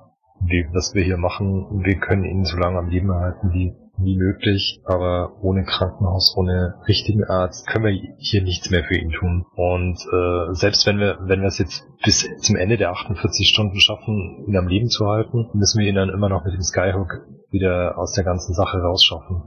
Wie, 0.41 0.67
was 0.73 0.95
wir 0.95 1.03
hier 1.03 1.17
machen, 1.17 1.85
wir 1.85 1.99
können 1.99 2.25
ihn 2.25 2.45
so 2.45 2.57
lange 2.57 2.79
am 2.79 2.89
Leben 2.89 3.11
erhalten 3.11 3.53
wie, 3.53 3.75
wie 3.99 4.17
möglich, 4.17 4.81
aber 4.85 5.33
ohne 5.43 5.65
Krankenhaus, 5.65 6.35
ohne 6.37 6.77
richtigen 6.87 7.25
Arzt 7.25 7.67
können 7.67 7.85
wir 7.85 8.15
hier 8.19 8.43
nichts 8.43 8.71
mehr 8.71 8.85
für 8.85 8.97
ihn 8.97 9.11
tun. 9.11 9.47
Und 9.57 9.99
äh, 10.13 10.55
selbst 10.55 10.87
wenn 10.87 10.99
wir, 10.99 11.19
wenn 11.23 11.41
wir 11.41 11.49
es 11.49 11.59
jetzt 11.59 11.85
bis 12.05 12.29
zum 12.39 12.57
Ende 12.57 12.77
der 12.77 12.91
48 12.93 13.49
Stunden 13.49 13.81
schaffen, 13.81 14.45
ihn 14.47 14.57
am 14.57 14.69
Leben 14.69 14.89
zu 14.89 15.07
halten, 15.07 15.51
müssen 15.55 15.81
wir 15.81 15.89
ihn 15.89 15.97
dann 15.97 16.11
immer 16.11 16.29
noch 16.29 16.45
mit 16.45 16.55
dem 16.55 16.63
Skyhook 16.63 17.27
wieder 17.51 17.99
aus 17.99 18.13
der 18.13 18.25
ganzen 18.25 18.55
Sache 18.55 18.79
rausschaffen. 18.79 19.43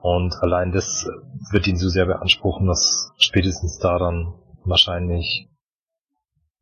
Und 0.00 0.34
allein 0.42 0.72
das 0.72 1.08
wird 1.50 1.66
ihn 1.66 1.76
so 1.76 1.88
sehr 1.88 2.06
beanspruchen, 2.06 2.66
dass 2.66 3.12
spätestens 3.16 3.78
da 3.78 3.98
dann 3.98 4.34
wahrscheinlich, 4.64 5.48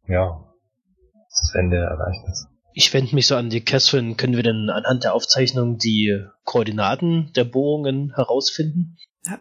ja, 0.06 0.44
das 1.28 1.54
Ende 1.54 1.78
erreicht 1.78 2.24
ist. 2.28 2.53
Ich 2.76 2.92
wende 2.92 3.14
mich 3.14 3.28
so 3.28 3.36
an 3.36 3.50
die 3.50 3.60
Catherine. 3.60 4.16
Können 4.16 4.34
wir 4.34 4.42
denn 4.42 4.68
anhand 4.68 5.04
der 5.04 5.14
Aufzeichnung 5.14 5.78
die 5.78 6.20
Koordinaten 6.42 7.30
der 7.36 7.44
Bohrungen 7.44 8.12
herausfinden? 8.16 8.96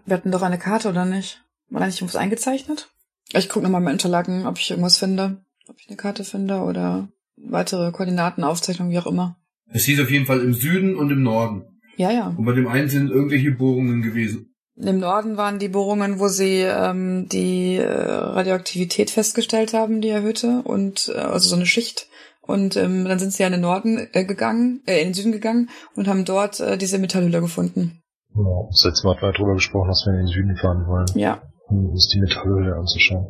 Wir 0.05 0.17
hatten 0.17 0.31
doch 0.31 0.43
eine 0.43 0.59
Karte, 0.59 0.89
oder 0.89 1.03
nicht? 1.03 1.41
War 1.69 1.79
da 1.79 1.87
nicht 1.87 1.99
irgendwas 1.99 2.21
eingezeichnet? 2.21 2.89
Ich 3.33 3.49
gucke 3.49 3.63
nochmal 3.63 3.81
meine 3.81 3.95
Unterlagen, 3.95 4.45
ob 4.45 4.59
ich 4.59 4.69
irgendwas 4.69 4.99
finde. 4.99 5.43
Ob 5.67 5.79
ich 5.79 5.87
eine 5.87 5.97
Karte 5.97 6.23
finde 6.23 6.59
oder 6.59 7.09
weitere 7.35 7.91
Koordinaten, 7.91 8.43
Aufzeichnungen, 8.43 8.91
wie 8.91 8.99
auch 8.99 9.07
immer. 9.07 9.37
Es 9.71 9.85
hieß 9.85 9.99
auf 10.01 10.11
jeden 10.11 10.27
Fall 10.27 10.41
im 10.41 10.53
Süden 10.53 10.95
und 10.95 11.09
im 11.09 11.23
Norden. 11.23 11.63
Ja, 11.97 12.11
ja. 12.11 12.27
Und 12.27 12.45
bei 12.45 12.53
dem 12.53 12.67
einen 12.67 12.89
sind 12.89 13.09
irgendwelche 13.09 13.51
Bohrungen 13.51 14.03
gewesen. 14.03 14.53
Im 14.75 14.99
Norden 14.99 15.37
waren 15.37 15.57
die 15.57 15.69
Bohrungen, 15.69 16.19
wo 16.19 16.27
sie 16.27 16.61
ähm, 16.61 17.27
die 17.29 17.75
äh, 17.75 17.87
Radioaktivität 17.87 19.09
festgestellt 19.09 19.73
haben, 19.73 20.01
die 20.01 20.09
erhöhte, 20.09 20.61
und 20.63 21.11
äh, 21.15 21.19
also 21.19 21.49
so 21.49 21.55
eine 21.55 21.65
Schicht. 21.65 22.07
Und 22.45 22.75
ähm, 22.75 23.05
dann 23.05 23.19
sind 23.19 23.31
sie 23.31 23.41
ja 23.41 23.47
in 23.47 23.53
den 23.53 23.61
Norden 23.61 24.07
äh, 24.11 24.25
gegangen, 24.25 24.81
äh, 24.85 24.99
in 25.01 25.07
den 25.09 25.13
Süden 25.13 25.31
gegangen 25.31 25.69
und 25.95 26.07
haben 26.07 26.25
dort 26.25 26.59
äh, 26.59 26.77
diese 26.77 26.99
Metallhülle 26.99 27.39
gefunden. 27.39 28.01
Ja, 28.35 28.43
das 28.69 28.83
letzte 28.85 29.07
Mal 29.07 29.15
hat 29.15 29.21
man 29.21 29.33
darüber 29.33 29.53
gesprochen, 29.53 29.87
dass 29.87 30.03
wir 30.05 30.13
in 30.13 30.25
den 30.25 30.27
Süden 30.27 30.57
fahren 30.57 30.85
wollen, 30.87 31.05
Ja. 31.15 31.41
um 31.67 31.85
uns 31.91 32.09
die 32.09 32.19
Metallhöhle 32.19 32.75
anzuschauen. 32.75 33.25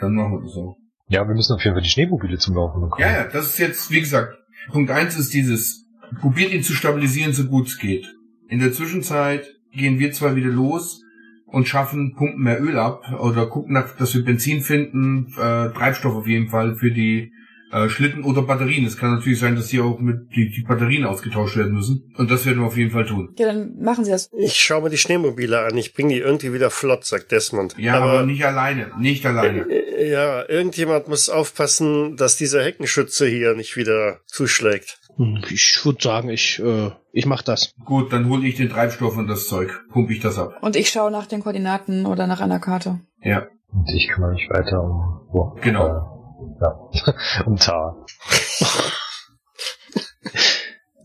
Dann 0.00 0.14
machen 0.14 0.32
wir 0.32 0.40
das 0.42 0.52
so. 0.52 0.76
Ja, 1.08 1.26
wir 1.26 1.34
müssen 1.34 1.54
auf 1.54 1.64
jeden 1.64 1.74
Fall 1.74 1.82
die 1.82 1.88
Schneemobile 1.88 2.36
zum 2.38 2.54
Laufen 2.56 2.80
bekommen. 2.82 3.00
Ja, 3.02 3.10
ja, 3.22 3.24
das 3.24 3.46
ist 3.46 3.58
jetzt, 3.58 3.90
wie 3.90 4.00
gesagt, 4.00 4.34
Punkt 4.70 4.90
eins 4.90 5.16
ist 5.18 5.32
dieses, 5.32 5.86
probiert 6.20 6.52
ihn 6.52 6.62
zu 6.62 6.72
stabilisieren, 6.74 7.32
so 7.32 7.44
gut 7.46 7.68
es 7.68 7.78
geht. 7.78 8.06
In 8.48 8.58
der 8.60 8.72
Zwischenzeit 8.72 9.46
gehen 9.72 9.98
wir 9.98 10.12
zwar 10.12 10.36
wieder 10.36 10.50
los 10.50 11.02
und 11.46 11.66
schaffen, 11.68 12.14
pumpen 12.16 12.42
mehr 12.42 12.60
Öl 12.62 12.78
ab 12.78 13.02
oder 13.20 13.46
gucken, 13.48 13.72
nach, 13.74 13.96
dass 13.96 14.14
wir 14.14 14.24
Benzin 14.24 14.60
finden, 14.60 15.28
äh, 15.38 15.70
Treibstoff 15.72 16.14
auf 16.14 16.26
jeden 16.26 16.48
Fall 16.48 16.76
für 16.76 16.90
die 16.92 17.32
äh, 17.72 17.88
Schlitten 17.88 18.24
oder 18.24 18.42
Batterien. 18.42 18.84
Es 18.84 18.96
kann 18.96 19.14
natürlich 19.14 19.38
sein, 19.38 19.56
dass 19.56 19.68
hier 19.70 19.84
auch 19.84 19.98
mit 20.00 20.30
die, 20.34 20.50
die 20.50 20.62
Batterien 20.62 21.04
ausgetauscht 21.04 21.56
werden 21.56 21.72
müssen. 21.74 22.12
Und 22.16 22.30
das 22.30 22.44
werden 22.46 22.60
wir 22.60 22.66
auf 22.66 22.76
jeden 22.76 22.90
Fall 22.90 23.06
tun. 23.06 23.34
Ja, 23.38 23.46
dann 23.46 23.76
machen 23.80 24.04
Sie 24.04 24.10
das. 24.10 24.28
Ich 24.36 24.54
schaue 24.60 24.82
mir 24.82 24.90
die 24.90 24.98
Schneemobile 24.98 25.60
an. 25.66 25.76
Ich 25.76 25.94
bringe 25.94 26.14
die 26.14 26.20
irgendwie 26.20 26.52
wieder 26.52 26.70
flott, 26.70 27.04
sagt 27.04 27.32
Desmond. 27.32 27.76
Ja, 27.78 28.00
aber, 28.00 28.24
nicht 28.24 28.44
alleine. 28.44 28.90
Nicht 28.98 29.24
alleine. 29.26 29.60
Äh, 29.68 30.10
Ja, 30.10 30.48
irgendjemand 30.48 31.08
muss 31.08 31.28
aufpassen, 31.28 32.16
dass 32.16 32.36
dieser 32.36 32.62
Heckenschütze 32.64 33.26
hier 33.26 33.54
nicht 33.54 33.76
wieder 33.76 34.20
zuschlägt. 34.26 34.98
Hm, 35.16 35.42
Ich 35.50 35.80
würde 35.84 36.02
sagen, 36.02 36.30
ich, 36.30 36.58
äh, 36.64 36.90
ich 37.12 37.26
mach 37.26 37.42
das. 37.42 37.72
Gut, 37.84 38.12
dann 38.12 38.28
hole 38.28 38.46
ich 38.46 38.56
den 38.56 38.70
Treibstoff 38.70 39.16
und 39.18 39.28
das 39.28 39.46
Zeug. 39.46 39.70
Pump 39.92 40.10
ich 40.10 40.20
das 40.20 40.38
ab. 40.38 40.54
Und 40.62 40.76
ich 40.76 40.88
schaue 40.90 41.10
nach 41.10 41.26
den 41.26 41.40
Koordinaten 41.42 42.06
oder 42.06 42.26
nach 42.26 42.40
einer 42.40 42.60
Karte. 42.60 43.00
Ja. 43.22 43.46
Und 43.72 43.88
ich 43.94 44.08
kümmere 44.08 44.32
mich 44.32 44.48
weiter 44.50 44.82
um, 44.82 45.20
wo, 45.30 45.56
Genau. 45.60 46.19
Ja, 46.60 47.44
um 47.46 47.56
Tar. 47.56 48.06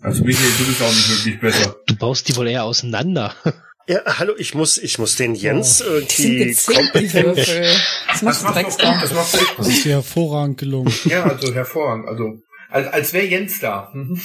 Also 0.02 0.24
Michael, 0.24 0.52
du 0.58 0.66
bist 0.66 0.82
auch 0.82 0.90
nicht 0.90 1.10
wirklich 1.10 1.40
besser. 1.40 1.76
Du 1.88 1.96
baust 1.96 2.28
die 2.28 2.36
wohl 2.36 2.48
eher 2.48 2.64
auseinander. 2.64 3.34
Ja, 3.88 4.00
hallo, 4.18 4.34
ich 4.36 4.56
muss, 4.56 4.80
ich 4.80 4.98
muss 4.98 5.16
den 5.16 5.36
Jens 5.36 5.84
Die 6.18 6.54
sind 6.54 6.76
irgendwie 6.76 7.14
Würfel. 7.14 7.70
Das 8.08 8.24
machst 8.24 8.42
du 8.42 8.46
machst 8.46 8.58
direkt 8.58 8.82
du 8.82 8.86
gut, 8.88 9.04
das 9.04 9.14
machst 9.14 9.34
du 9.36 9.38
echt 9.38 9.60
Das 9.60 9.68
ist 9.68 9.86
dir 9.86 9.92
hervorragend 9.94 10.58
gelungen. 10.58 10.92
Ja, 11.04 11.24
also 11.24 11.54
hervorragend. 11.54 12.08
Also 12.08 12.40
als, 12.72 12.88
als 12.88 13.14
wäre 13.14 13.26
Jens 13.26 13.60
da. 13.60 13.92
Mhm. 13.94 14.20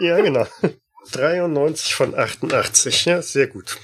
Ja, 0.00 0.20
genau. 0.20 0.46
93 1.12 1.94
von 1.94 2.14
88, 2.14 3.06
ja, 3.06 3.22
sehr 3.22 3.46
gut. 3.46 3.78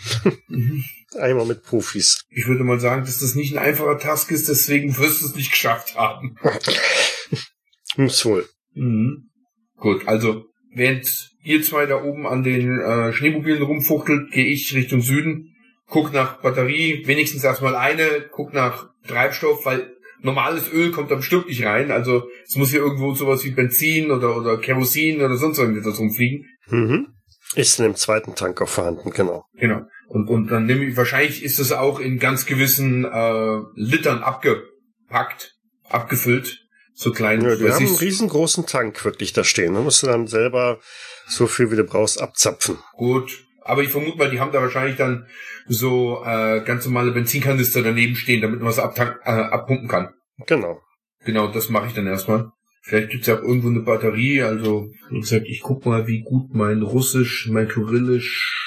Einmal 1.17 1.47
mit 1.47 1.63
Profis. 1.63 2.25
Ich 2.31 2.47
würde 2.47 2.65
mal 2.65 2.81
sagen, 2.81 3.03
dass 3.03 3.19
das 3.19 3.35
nicht 3.35 3.53
ein 3.53 3.59
einfacher 3.59 3.99
Task 3.99 4.31
ist, 4.31 4.49
deswegen 4.49 4.97
wirst 4.99 5.23
du 5.23 5.27
es 5.27 5.35
nicht 5.35 5.51
geschafft 5.51 5.95
haben. 5.97 6.37
Muss 7.97 8.25
wohl. 8.25 8.49
Mhm. 8.75 9.31
Gut, 9.77 10.07
also 10.07 10.45
während 10.75 11.31
ihr 11.43 11.63
zwei 11.63 11.87
da 11.87 12.03
oben 12.03 12.27
an 12.27 12.43
den 12.43 12.81
äh, 12.81 13.13
Schneemobilen 13.13 13.63
rumfuchtelt, 13.63 14.31
gehe 14.31 14.47
ich 14.47 14.75
Richtung 14.75 15.01
Süden, 15.01 15.55
guck 15.89 16.13
nach 16.13 16.41
Batterie, 16.41 17.03
wenigstens 17.07 17.45
erstmal 17.45 17.75
eine, 17.75 18.29
guck 18.31 18.55
nach 18.55 18.91
Treibstoff, 19.07 19.67
weil 19.67 19.93
normales 20.21 20.73
Öl 20.73 20.93
kommt 20.93 21.11
da 21.11 21.17
bestimmt 21.17 21.49
nicht 21.49 21.65
rein. 21.65 21.91
Also 21.91 22.29
es 22.47 22.57
muss 22.57 22.71
hier 22.71 22.81
irgendwo 22.81 23.13
sowas 23.15 23.45
wie 23.45 23.51
Benzin 23.51 24.11
oder, 24.11 24.37
oder 24.37 24.59
Kerosin 24.59 25.21
oder 25.21 25.37
sonst 25.37 25.59
irgendwas 25.59 25.99
rumfliegen. 25.99 26.47
Mhm. 26.69 27.09
Ist 27.55 27.79
in 27.79 27.85
dem 27.85 27.97
zweiten 27.97 28.35
Tank 28.35 28.63
auch 28.63 28.69
vorhanden, 28.69 29.11
genau. 29.11 29.45
Genau. 29.55 29.83
Und, 30.13 30.29
und 30.29 30.49
dann 30.49 30.67
nehme 30.67 30.85
ich, 30.85 30.95
wahrscheinlich 30.95 31.43
ist 31.43 31.59
es 31.59 31.73
auch 31.73 31.99
in 31.99 32.19
ganz 32.19 32.45
gewissen 32.45 33.07
äh, 33.07 33.61
Litern 33.77 34.23
abgepackt, 34.23 35.57
abgefüllt. 35.89 36.67
So 36.93 37.13
klein. 37.13 37.41
Ja, 37.41 37.57
die 37.57 37.65
weiß 37.65 37.77
haben 37.77 37.87
einen 37.87 37.97
riesengroßen 37.97 38.67
Tank 38.67 39.03
wirklich 39.07 39.33
da 39.33 39.43
stehen. 39.43 39.73
Da 39.73 39.81
musst 39.81 40.03
du 40.03 40.09
dann 40.09 40.27
selber 40.27 40.81
so 41.27 41.47
viel, 41.47 41.71
wie 41.71 41.77
du 41.77 41.85
brauchst, 41.85 42.21
abzapfen. 42.21 42.77
Gut. 42.93 43.43
Aber 43.63 43.83
ich 43.83 43.89
vermute 43.89 44.19
mal, 44.19 44.29
die 44.29 44.39
haben 44.39 44.53
da 44.53 44.61
wahrscheinlich 44.61 44.99
dann 44.99 45.27
so 45.67 46.23
äh, 46.27 46.61
ganz 46.61 46.85
normale 46.85 47.13
Benzinkanister 47.13 47.83
daneben 47.83 48.15
stehen, 48.15 48.43
damit 48.43 48.61
man 48.61 48.69
es 48.69 48.79
abtank, 48.79 49.19
äh, 49.25 49.31
abpumpen 49.31 49.89
kann. 49.89 50.11
Genau. 50.47 50.83
Genau, 51.25 51.49
das 51.49 51.71
mache 51.71 51.87
ich 51.87 51.95
dann 51.95 52.07
erstmal. 52.07 52.51
Vielleicht 52.83 53.13
gibt's 53.13 53.29
ja 53.29 53.39
auch 53.39 53.43
irgendwo 53.43 53.69
eine 53.69 53.81
Batterie. 53.81 54.43
Also, 54.43 54.91
wie 55.09 55.21
gesagt, 55.21 55.47
ich 55.47 55.63
guck 55.63 55.87
mal, 55.87 56.07
wie 56.07 56.21
gut 56.21 56.55
mein 56.55 56.83
Russisch, 56.83 57.49
mein 57.51 57.69
Kyrillisch 57.69 58.62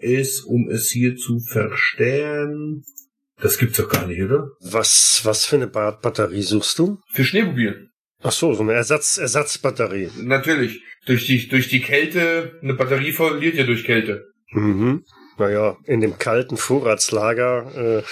ist, 0.00 0.44
um 0.44 0.68
es 0.70 0.90
hier 0.90 1.16
zu 1.16 1.40
verstehen. 1.40 2.82
Das 3.40 3.58
gibt's 3.58 3.78
doch 3.78 3.88
gar 3.88 4.06
nicht, 4.06 4.20
oder? 4.22 4.48
Was, 4.60 5.20
was 5.24 5.46
für 5.46 5.56
eine 5.56 5.66
Ba- 5.66 5.92
Batterie 6.02 6.42
suchst 6.42 6.78
du? 6.78 6.98
Für 7.12 7.24
Schneemobil. 7.24 7.88
Ach 8.22 8.32
so, 8.32 8.52
so 8.52 8.62
eine 8.62 8.74
Ersatz, 8.74 9.16
Ersatzbatterie. 9.16 10.10
Natürlich. 10.18 10.82
Durch 11.06 11.24
die, 11.26 11.48
durch 11.48 11.68
die 11.68 11.80
Kälte, 11.80 12.58
eine 12.62 12.74
Batterie 12.74 13.12
verliert 13.12 13.54
ja 13.54 13.64
durch 13.64 13.84
Kälte. 13.84 14.26
Mhm. 14.52 15.04
Naja, 15.38 15.78
in 15.86 16.02
dem 16.02 16.18
kalten 16.18 16.58
Vorratslager. 16.58 18.02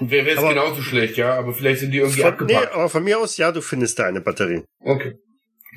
Äh, 0.00 0.04
Wäre 0.04 0.30
es 0.30 0.38
Aber- 0.38 0.48
genauso 0.48 0.82
schlecht, 0.82 1.16
ja, 1.16 1.34
aber 1.38 1.54
vielleicht 1.54 1.78
sind 1.80 1.92
die 1.92 1.98
irgendwie 1.98 2.22
von, 2.22 2.30
nee, 2.30 2.54
abgepackt. 2.56 2.74
aber 2.74 2.88
von 2.88 3.04
mir 3.04 3.20
aus, 3.20 3.36
ja, 3.36 3.52
du 3.52 3.60
findest 3.60 4.00
da 4.00 4.04
eine 4.06 4.20
Batterie. 4.20 4.64
Okay. 4.80 5.14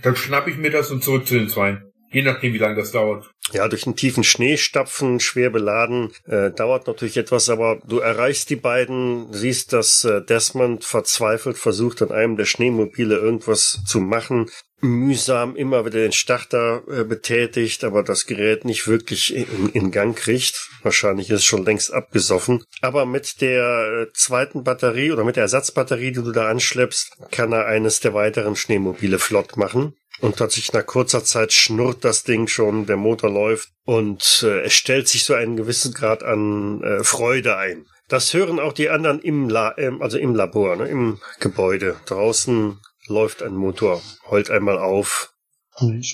Dann 0.01 0.15
schnapp 0.15 0.47
ich 0.47 0.57
mir 0.57 0.71
das 0.71 0.89
und 0.89 1.03
zurück 1.03 1.27
zu 1.27 1.35
den 1.35 1.47
Zweien. 1.47 1.83
Je 2.11 2.23
nachdem, 2.23 2.53
wie 2.53 2.57
lange 2.57 2.75
das 2.75 2.91
dauert. 2.91 3.29
Ja, 3.53 3.67
durch 3.67 3.83
den 3.83 3.95
tiefen 3.95 4.23
Schnee 4.23 4.57
stapfen, 4.57 5.19
schwer 5.19 5.51
beladen, 5.51 6.11
äh, 6.25 6.49
dauert 6.49 6.87
natürlich 6.87 7.17
etwas, 7.17 7.49
aber 7.49 7.79
du 7.85 7.99
erreichst 7.99 8.49
die 8.49 8.55
beiden, 8.55 9.31
siehst, 9.31 9.71
dass 9.71 10.03
äh, 10.03 10.21
Desmond 10.21 10.83
verzweifelt 10.83 11.57
versucht, 11.57 12.01
an 12.01 12.11
einem 12.11 12.37
der 12.37 12.45
Schneemobile 12.45 13.15
irgendwas 13.15 13.83
zu 13.85 13.99
machen, 13.99 14.49
mühsam 14.81 15.55
immer 15.55 15.85
wieder 15.85 15.99
den 15.99 16.11
Starter 16.11 16.83
äh, 16.89 17.03
betätigt, 17.03 17.83
aber 17.83 18.03
das 18.03 18.25
Gerät 18.25 18.65
nicht 18.65 18.87
wirklich 18.87 19.35
in, 19.35 19.69
in 19.73 19.91
Gang 19.91 20.17
kriegt. 20.17 20.69
Wahrscheinlich 20.83 21.29
ist 21.29 21.39
es 21.39 21.45
schon 21.45 21.65
längst 21.65 21.93
abgesoffen. 21.93 22.63
Aber 22.81 23.05
mit 23.05 23.41
der 23.41 24.07
äh, 24.07 24.13
zweiten 24.13 24.63
Batterie 24.63 25.11
oder 25.11 25.23
mit 25.23 25.35
der 25.35 25.43
Ersatzbatterie, 25.43 26.11
die 26.11 26.23
du 26.23 26.31
da 26.31 26.49
anschleppst, 26.49 27.17
kann 27.31 27.51
er 27.51 27.65
eines 27.65 27.99
der 27.99 28.13
weiteren 28.13 28.55
Schneemobile 28.55 29.19
flott 29.19 29.57
machen. 29.57 29.95
Und 30.21 30.37
tatsächlich 30.37 30.73
nach 30.73 30.85
kurzer 30.85 31.23
Zeit 31.23 31.51
schnurrt 31.51 32.05
das 32.05 32.23
Ding 32.23 32.47
schon, 32.47 32.85
der 32.85 32.97
Motor 32.97 33.29
läuft 33.29 33.69
und 33.83 34.43
äh, 34.43 34.61
es 34.61 34.73
stellt 34.73 35.07
sich 35.07 35.25
so 35.25 35.33
einen 35.33 35.57
gewissen 35.57 35.93
Grad 35.93 36.23
an 36.23 36.81
äh, 36.83 37.03
Freude 37.03 37.57
ein. 37.57 37.85
Das 38.07 38.33
hören 38.33 38.59
auch 38.59 38.73
die 38.73 38.89
anderen 38.89 39.19
im, 39.19 39.49
La 39.49 39.77
ähm, 39.77 40.01
also 40.01 40.17
im 40.17 40.35
Labor, 40.35 40.75
ne, 40.75 40.87
im 40.87 41.19
Gebäude. 41.39 41.95
Draußen 42.05 42.79
läuft 43.07 43.43
ein 43.43 43.55
Motor, 43.55 44.01
heult 44.29 44.49
einmal 44.49 44.77
auf. 44.77 45.33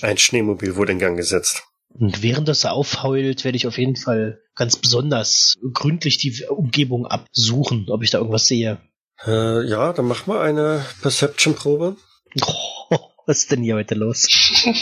Ein 0.02 0.18
Schneemobil 0.18 0.74
wurde 0.74 0.92
in 0.92 0.98
Gang 0.98 1.16
gesetzt. 1.16 1.62
Und 1.94 2.22
während 2.22 2.48
das 2.48 2.64
aufheult, 2.64 3.44
werde 3.44 3.56
ich 3.56 3.66
auf 3.66 3.78
jeden 3.78 3.96
Fall 3.96 4.40
ganz 4.54 4.76
besonders 4.76 5.56
gründlich 5.72 6.18
die 6.18 6.44
Umgebung 6.48 7.06
absuchen, 7.06 7.86
ob 7.90 8.02
ich 8.02 8.10
da 8.10 8.18
irgendwas 8.18 8.46
sehe. 8.46 8.80
Äh, 9.26 9.66
ja, 9.68 9.92
dann 9.92 10.06
mach 10.06 10.26
mal 10.26 10.40
eine 10.40 10.84
Perception-Probe. 11.02 11.96
Oh, 12.44 12.98
was 13.26 13.38
ist 13.38 13.52
denn 13.52 13.62
hier 13.62 13.76
heute 13.76 13.94
los? 13.94 14.28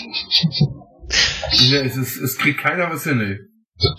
Ja, 1.52 1.80
es, 1.80 1.96
ist, 1.96 2.16
es 2.18 2.38
kriegt 2.38 2.60
keiner 2.60 2.88
was 2.88 3.02
hin, 3.02 3.20
ey. 3.20 3.38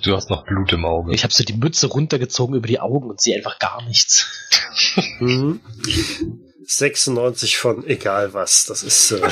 Du 0.04 0.16
hast 0.16 0.30
noch 0.30 0.46
Blut 0.46 0.72
im 0.72 0.86
Auge. 0.86 1.14
Ich 1.14 1.24
habe 1.24 1.34
so 1.34 1.44
die 1.44 1.58
Mütze 1.58 1.88
runtergezogen 1.88 2.56
über 2.56 2.68
die 2.68 2.80
Augen 2.80 3.10
und 3.10 3.20
sehe 3.20 3.36
einfach 3.36 3.60
gar 3.60 3.84
nichts. 3.86 4.28
Mhm. 5.20 5.60
96 6.64 7.58
von 7.58 7.86
egal 7.86 8.34
was. 8.34 8.66
Das 8.66 8.84
ist 8.84 9.12
äh, 9.12 9.22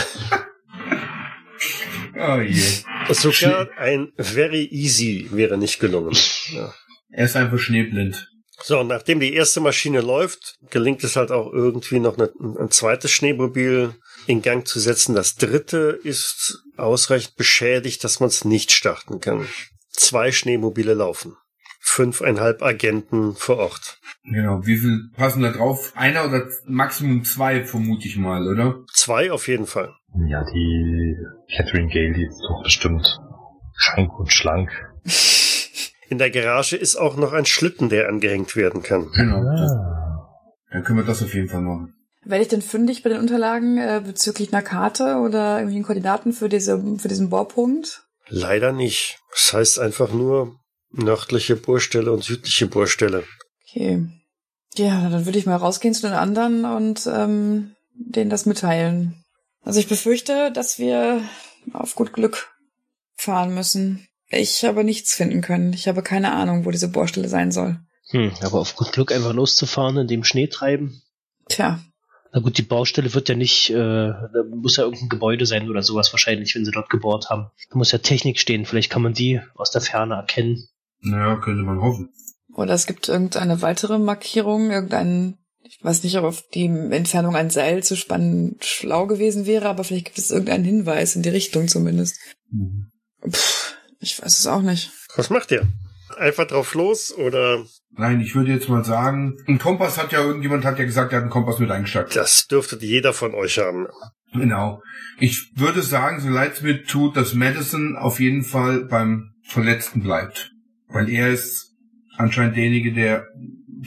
Oh 2.19 2.41
je. 2.41 3.13
sogar 3.13 3.69
ein 3.77 4.11
very 4.17 4.65
easy 4.65 5.29
wäre 5.31 5.57
nicht 5.57 5.79
gelungen. 5.79 6.15
Ja. 6.51 6.73
Er 7.11 7.25
ist 7.25 7.37
einfach 7.37 7.57
schneeblind. 7.57 8.29
So, 8.61 8.83
nachdem 8.83 9.21
die 9.21 9.33
erste 9.33 9.61
Maschine 9.61 10.01
läuft, 10.01 10.57
gelingt 10.69 11.03
es 11.05 11.15
halt 11.15 11.31
auch 11.31 11.51
irgendwie 11.53 11.99
noch 11.99 12.17
eine, 12.17 12.29
ein 12.59 12.69
zweites 12.69 13.11
Schneemobil 13.11 13.95
in 14.29 14.43
Gang 14.43 14.67
zu 14.67 14.79
setzen. 14.79 15.15
Das 15.15 15.35
dritte 15.35 15.99
ist 16.03 16.63
ausreichend 16.77 17.35
beschädigt, 17.35 18.03
dass 18.03 18.19
man 18.19 18.29
es 18.29 18.45
nicht 18.45 18.71
starten 18.71 19.19
kann. 19.19 19.47
Zwei 19.89 20.31
Schneemobile 20.31 20.93
laufen. 20.93 21.35
Fünfeinhalb 21.79 22.61
Agenten 22.61 23.35
vor 23.35 23.57
Ort. 23.57 23.99
Genau. 24.23 24.63
Wie 24.67 24.77
viel 24.77 25.09
passen 25.15 25.41
da 25.41 25.51
drauf? 25.51 25.93
Einer 25.95 26.27
oder 26.27 26.47
Maximum 26.65 27.23
zwei, 27.23 27.65
vermute 27.65 28.07
ich 28.07 28.17
mal, 28.17 28.47
oder? 28.47 28.83
Zwei 28.93 29.31
auf 29.31 29.47
jeden 29.47 29.65
Fall. 29.65 29.95
Ja, 30.27 30.43
die 30.53 31.15
Catherine 31.55 31.87
Gale, 31.91 32.13
die 32.13 32.25
ist 32.25 32.39
doch 32.47 32.61
bestimmt 32.63 33.19
schlank 33.77 34.19
und 34.19 34.31
schlank. 34.31 34.69
In 36.07 36.19
der 36.19 36.29
Garage 36.29 36.75
ist 36.75 36.97
auch 36.97 37.17
noch 37.17 37.33
ein 37.33 37.47
Schlitten, 37.47 37.89
der 37.89 38.07
angehängt 38.07 38.55
werden 38.55 38.83
kann. 38.83 39.09
Genau. 39.11 39.37
Ah. 39.37 40.27
dann 40.69 40.83
können 40.83 40.99
wir 40.99 41.05
das 41.05 41.23
auf 41.23 41.33
jeden 41.33 41.49
Fall 41.49 41.61
machen. 41.61 41.95
Werde 42.25 42.43
ich 42.43 42.49
denn 42.49 42.61
fündig 42.61 43.01
bei 43.01 43.09
den 43.09 43.19
Unterlagen 43.19 43.77
äh, 43.77 44.01
bezüglich 44.05 44.51
einer 44.51 44.61
Karte 44.61 45.17
oder 45.17 45.59
irgendwie 45.59 45.81
Koordinaten 45.81 46.33
für, 46.33 46.49
diese, 46.49 46.81
für 46.97 47.07
diesen 47.07 47.29
Bohrpunkt? 47.29 48.03
Leider 48.27 48.71
nicht. 48.71 49.19
Das 49.31 49.53
heißt 49.53 49.79
einfach 49.79 50.11
nur 50.11 50.59
nördliche 50.91 51.55
Bohrstelle 51.55 52.11
und 52.11 52.23
südliche 52.23 52.67
Bohrstelle. 52.67 53.23
Okay. 53.67 54.05
Ja, 54.75 55.09
dann 55.09 55.25
würde 55.25 55.39
ich 55.39 55.45
mal 55.45 55.55
rausgehen 55.55 55.93
zu 55.93 56.01
den 56.01 56.13
anderen 56.13 56.65
und 56.65 57.07
ähm, 57.11 57.75
denen 57.93 58.29
das 58.29 58.45
mitteilen. 58.45 59.23
Also 59.61 59.79
ich 59.79 59.87
befürchte, 59.87 60.51
dass 60.51 60.79
wir 60.79 61.21
auf 61.73 61.95
gut 61.95 62.13
Glück 62.13 62.53
fahren 63.15 63.53
müssen. 63.53 64.05
Ich 64.29 64.63
habe 64.63 64.83
nichts 64.83 65.13
finden 65.13 65.41
können. 65.41 65.73
Ich 65.73 65.87
habe 65.87 66.03
keine 66.03 66.31
Ahnung, 66.31 66.65
wo 66.65 66.71
diese 66.71 66.87
Bohrstelle 66.87 67.29
sein 67.29 67.51
soll. 67.51 67.79
Hm, 68.09 68.31
aber 68.41 68.59
auf 68.59 68.75
gut 68.75 68.91
Glück 68.91 69.11
einfach 69.11 69.33
loszufahren 69.33 69.97
in 69.97 70.07
dem 70.07 70.23
Schnee 70.23 70.47
treiben. 70.47 71.01
Tja, 71.47 71.79
Na 72.31 72.41
gut, 72.41 72.57
die 72.57 72.63
Baustelle 72.63 73.13
wird 73.13 73.27
ja 73.29 73.35
nicht, 73.35 73.71
äh, 73.71 73.75
da 73.75 74.43
muss 74.49 74.77
ja 74.77 74.83
irgendein 74.83 75.09
Gebäude 75.09 75.45
sein 75.45 75.69
oder 75.69 75.81
sowas 75.81 76.13
wahrscheinlich, 76.13 76.53
wenn 76.55 76.65
sie 76.65 76.71
dort 76.71 76.89
gebohrt 76.89 77.29
haben. 77.29 77.47
Da 77.69 77.77
muss 77.77 77.91
ja 77.91 77.97
Technik 77.97 78.39
stehen, 78.39 78.65
vielleicht 78.65 78.91
kann 78.91 79.01
man 79.01 79.13
die 79.13 79.41
aus 79.55 79.71
der 79.71 79.81
Ferne 79.81 80.15
erkennen. 80.15 80.67
Naja, 81.01 81.37
könnte 81.37 81.63
man 81.63 81.81
hoffen. 81.81 82.09
oder 82.53 82.73
es 82.73 82.85
gibt 82.85 83.07
irgendeine 83.07 83.61
weitere 83.61 83.97
Markierung, 83.97 84.69
irgendein 84.69 85.37
Ich 85.63 85.83
weiß 85.83 86.03
nicht, 86.03 86.17
ob 86.17 86.25
auf 86.25 86.43
die 86.53 86.65
Entfernung 86.65 87.35
ein 87.35 87.49
Seil 87.49 87.83
zu 87.83 87.95
spannen 87.95 88.57
schlau 88.61 89.07
gewesen 89.07 89.45
wäre, 89.45 89.69
aber 89.69 89.83
vielleicht 89.83 90.05
gibt 90.05 90.17
es 90.19 90.31
irgendeinen 90.31 90.65
Hinweis 90.65 91.15
in 91.15 91.23
die 91.23 91.29
Richtung 91.29 91.67
zumindest. 91.67 92.19
Mhm. 92.51 92.91
Puh, 93.21 93.31
ich 93.99 94.21
weiß 94.21 94.37
es 94.39 94.47
auch 94.47 94.61
nicht. 94.61 94.91
Was 95.15 95.29
macht 95.29 95.51
ihr? 95.51 95.67
Einfach 96.17 96.47
drauf 96.47 96.73
los 96.73 97.13
oder 97.15 97.63
Nein, 97.91 98.21
ich 98.21 98.35
würde 98.35 98.51
jetzt 98.51 98.69
mal 98.69 98.85
sagen, 98.85 99.37
ein 99.47 99.59
Kompass 99.59 99.97
hat 99.97 100.11
ja, 100.11 100.21
irgendjemand 100.21 100.63
hat 100.63 100.79
ja 100.79 100.85
gesagt, 100.85 101.11
er 101.11 101.17
hat 101.17 101.23
einen 101.23 101.31
Kompass 101.31 101.59
mit 101.59 101.71
eingesteckt. 101.71 102.15
das 102.15 102.47
dürfte 102.47 102.77
jeder 102.79 103.13
von 103.13 103.33
euch 103.33 103.57
haben. 103.57 103.87
Genau. 104.33 104.81
Ich 105.19 105.51
würde 105.55 105.81
sagen, 105.81 106.21
so 106.21 106.29
leid 106.29 106.53
es 106.53 106.61
mir 106.61 106.83
tut, 106.83 107.17
dass 107.17 107.33
Madison 107.33 107.97
auf 107.97 108.19
jeden 108.19 108.43
Fall 108.43 108.85
beim 108.85 109.33
Verletzten 109.43 110.01
bleibt. 110.01 110.51
Weil 110.87 111.09
er 111.09 111.29
ist 111.29 111.73
anscheinend 112.17 112.55
derjenige, 112.55 112.93
der 112.93 113.27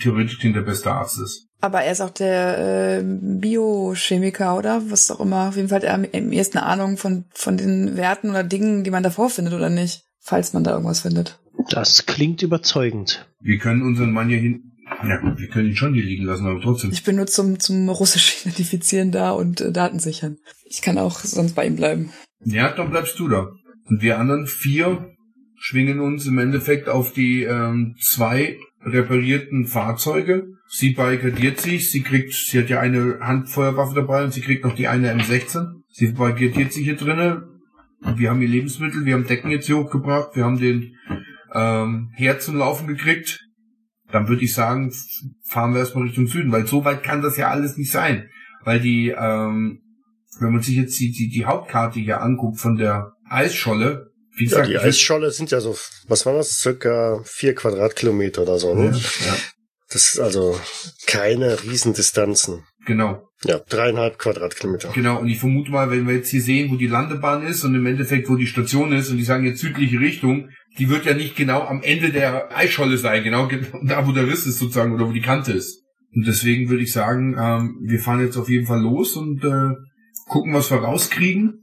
theoretisch 0.00 0.38
der 0.40 0.60
beste 0.62 0.90
Arzt 0.90 1.18
ist. 1.20 1.46
Aber 1.60 1.82
er 1.82 1.92
ist 1.92 2.00
auch 2.00 2.10
der 2.10 2.98
äh, 2.98 3.02
Biochemiker, 3.04 4.56
oder? 4.56 4.82
Was 4.90 5.10
auch 5.10 5.20
immer. 5.20 5.48
Auf 5.48 5.56
jeden 5.56 5.68
Fall 5.68 5.76
hat 5.76 5.84
er 5.84 5.94
am 5.94 6.04
ehesten 6.32 6.58
eine 6.58 6.66
Ahnung 6.66 6.96
von, 6.96 7.24
von 7.32 7.56
den 7.56 7.96
Werten 7.96 8.30
oder 8.30 8.42
Dingen, 8.42 8.82
die 8.82 8.90
man 8.90 9.04
davor 9.04 9.30
findet 9.30 9.54
oder 9.54 9.70
nicht. 9.70 10.02
Falls 10.20 10.52
man 10.52 10.64
da 10.64 10.72
irgendwas 10.72 11.00
findet. 11.00 11.38
Das 11.70 12.06
klingt 12.06 12.42
überzeugend. 12.42 13.26
Wir 13.40 13.58
können 13.58 13.82
unseren 13.82 14.12
Mann 14.12 14.28
hier 14.28 14.38
hin. 14.38 14.72
Ja 15.06 15.18
gut, 15.18 15.38
wir 15.38 15.48
können 15.48 15.68
ihn 15.68 15.76
schon 15.76 15.94
hier 15.94 16.04
liegen 16.04 16.24
lassen, 16.24 16.46
aber 16.46 16.60
trotzdem. 16.60 16.90
Ich 16.92 17.02
bin 17.02 17.16
nur 17.16 17.26
zum, 17.26 17.58
zum 17.58 17.88
russisch 17.88 18.44
Identifizieren 18.44 19.10
da 19.10 19.30
und 19.30 19.60
äh, 19.60 19.72
Daten 19.72 19.98
sichern. 19.98 20.36
Ich 20.64 20.82
kann 20.82 20.98
auch 20.98 21.20
sonst 21.20 21.54
bei 21.54 21.66
ihm 21.66 21.76
bleiben. 21.76 22.10
Ja, 22.44 22.72
dann 22.72 22.90
bleibst 22.90 23.18
du 23.18 23.28
da. 23.28 23.50
Und 23.84 24.02
wir 24.02 24.18
anderen 24.18 24.46
vier 24.46 25.12
schwingen 25.56 26.00
uns 26.00 26.26
im 26.26 26.38
Endeffekt 26.38 26.88
auf 26.88 27.12
die 27.12 27.44
ähm, 27.44 27.94
zwei 28.00 28.58
reparierten 28.84 29.66
Fahrzeuge. 29.66 30.48
Sie 30.68 30.90
barrikadiert 30.90 31.60
sich, 31.60 31.90
sie 31.90 32.02
kriegt, 32.02 32.32
sie 32.32 32.58
hat 32.58 32.68
ja 32.68 32.80
eine 32.80 33.20
Handfeuerwaffe 33.20 33.94
dabei 33.94 34.24
und 34.24 34.32
sie 34.32 34.40
kriegt 34.40 34.64
noch 34.64 34.74
die 34.74 34.88
eine 34.88 35.14
M16. 35.14 35.82
Sie 35.90 36.08
barrikadiert 36.12 36.72
sich 36.72 36.84
hier 36.84 36.96
drinnen. 36.96 37.44
Wir 38.16 38.30
haben 38.30 38.42
ihr 38.42 38.48
Lebensmittel, 38.48 39.04
wir 39.04 39.14
haben 39.14 39.26
Decken 39.26 39.50
jetzt 39.50 39.66
hier 39.66 39.78
hochgebracht, 39.78 40.34
wir 40.34 40.44
haben 40.44 40.58
den 40.58 40.96
ähm, 41.54 42.10
Laufen 42.56 42.86
gekriegt. 42.86 43.40
Dann 44.10 44.28
würde 44.28 44.44
ich 44.44 44.52
sagen, 44.54 44.92
fahren 45.46 45.72
wir 45.72 45.80
erstmal 45.80 46.04
Richtung 46.04 46.26
Süden, 46.26 46.52
weil 46.52 46.66
so 46.66 46.84
weit 46.84 47.02
kann 47.02 47.22
das 47.22 47.36
ja 47.36 47.50
alles 47.50 47.76
nicht 47.76 47.90
sein. 47.90 48.28
Weil 48.64 48.80
die, 48.80 49.08
ähm, 49.08 49.80
wenn 50.38 50.52
man 50.52 50.62
sich 50.62 50.76
jetzt 50.76 50.98
die, 51.00 51.10
die, 51.12 51.28
die 51.30 51.46
Hauptkarte 51.46 51.98
hier 52.00 52.20
anguckt 52.20 52.58
von 52.60 52.76
der 52.76 53.12
Eisscholle, 53.28 54.10
wie 54.36 54.44
Ja, 54.44 54.50
gesagt, 54.50 54.68
die 54.68 54.72
ich- 54.74 54.80
Eisscholle 54.80 55.30
sind 55.30 55.50
ja 55.50 55.60
so, 55.60 55.76
was 56.08 56.26
war 56.26 56.34
das? 56.34 56.58
Circa 56.60 57.20
vier 57.24 57.54
Quadratkilometer 57.54 58.42
oder 58.42 58.58
so, 58.58 58.74
ne? 58.74 58.86
ja, 59.26 59.36
Das 59.90 60.12
ist 60.14 60.20
also 60.20 60.58
keine 61.06 61.62
Riesendistanzen. 61.62 62.64
genau. 62.86 63.28
Ja, 63.44 63.58
dreieinhalb 63.58 64.18
Quadratkilometer. 64.18 64.90
Genau, 64.94 65.18
und 65.20 65.28
ich 65.28 65.38
vermute 65.40 65.70
mal, 65.70 65.90
wenn 65.90 66.06
wir 66.06 66.14
jetzt 66.14 66.28
hier 66.30 66.42
sehen, 66.42 66.70
wo 66.70 66.76
die 66.76 66.86
Landebahn 66.86 67.42
ist 67.44 67.64
und 67.64 67.74
im 67.74 67.84
Endeffekt, 67.86 68.28
wo 68.28 68.36
die 68.36 68.46
Station 68.46 68.92
ist 68.92 69.10
und 69.10 69.16
die 69.16 69.24
sagen 69.24 69.44
jetzt 69.44 69.60
südliche 69.60 69.98
Richtung, 69.98 70.48
die 70.78 70.88
wird 70.88 71.04
ja 71.06 71.14
nicht 71.14 71.34
genau 71.36 71.62
am 71.62 71.82
Ende 71.82 72.10
der 72.10 72.56
Eisscholle 72.56 72.96
sein, 72.98 73.24
genau 73.24 73.48
ge- 73.48 73.62
da, 73.82 74.06
wo 74.06 74.12
der 74.12 74.26
Riss 74.28 74.46
ist 74.46 74.58
sozusagen 74.58 74.94
oder 74.94 75.08
wo 75.08 75.12
die 75.12 75.20
Kante 75.20 75.52
ist. 75.52 75.82
Und 76.14 76.26
deswegen 76.26 76.68
würde 76.68 76.82
ich 76.84 76.92
sagen, 76.92 77.36
ähm, 77.38 77.78
wir 77.82 77.98
fahren 77.98 78.20
jetzt 78.20 78.36
auf 78.36 78.48
jeden 78.48 78.66
Fall 78.66 78.80
los 78.80 79.16
und 79.16 79.42
äh, 79.44 79.74
gucken, 80.28 80.52
was 80.54 80.70
wir 80.70 80.78
rauskriegen, 80.78 81.58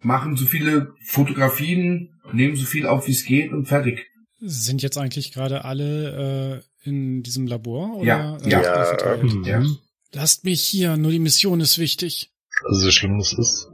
machen 0.00 0.36
so 0.36 0.46
viele 0.46 0.92
Fotografien, 1.04 2.08
nehmen 2.32 2.56
so 2.56 2.64
viel 2.64 2.86
auf, 2.86 3.06
wie 3.06 3.12
es 3.12 3.24
geht 3.24 3.52
und 3.52 3.66
fertig. 3.66 4.06
Sind 4.40 4.82
jetzt 4.82 4.98
eigentlich 4.98 5.32
gerade 5.32 5.64
alle 5.64 6.62
äh, 6.84 6.88
in 6.88 7.22
diesem 7.22 7.46
Labor? 7.46 7.96
Oder, 7.98 8.06
Ja, 8.06 8.36
äh, 8.38 8.50
ja. 8.50 8.62
Ja. 8.62 8.84
verteilt? 8.84 9.22
Mhm. 9.34 9.44
Ja. 9.44 9.62
Lasst 10.14 10.44
mich 10.44 10.60
hier, 10.60 10.96
nur 10.96 11.10
die 11.10 11.18
Mission 11.18 11.60
ist 11.60 11.78
wichtig. 11.78 12.30
Also 12.64 12.86
so 12.86 12.90
schlimm 12.90 13.18
es 13.18 13.32
ist, 13.32 13.68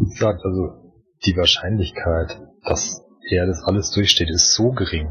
wie 0.00 0.10
gesagt, 0.10 0.40
also 0.44 0.94
die 1.24 1.36
Wahrscheinlichkeit, 1.36 2.40
dass 2.64 3.02
er 3.28 3.46
das 3.46 3.62
alles 3.62 3.90
durchsteht, 3.90 4.30
ist 4.30 4.54
so 4.54 4.72
gering. 4.72 5.08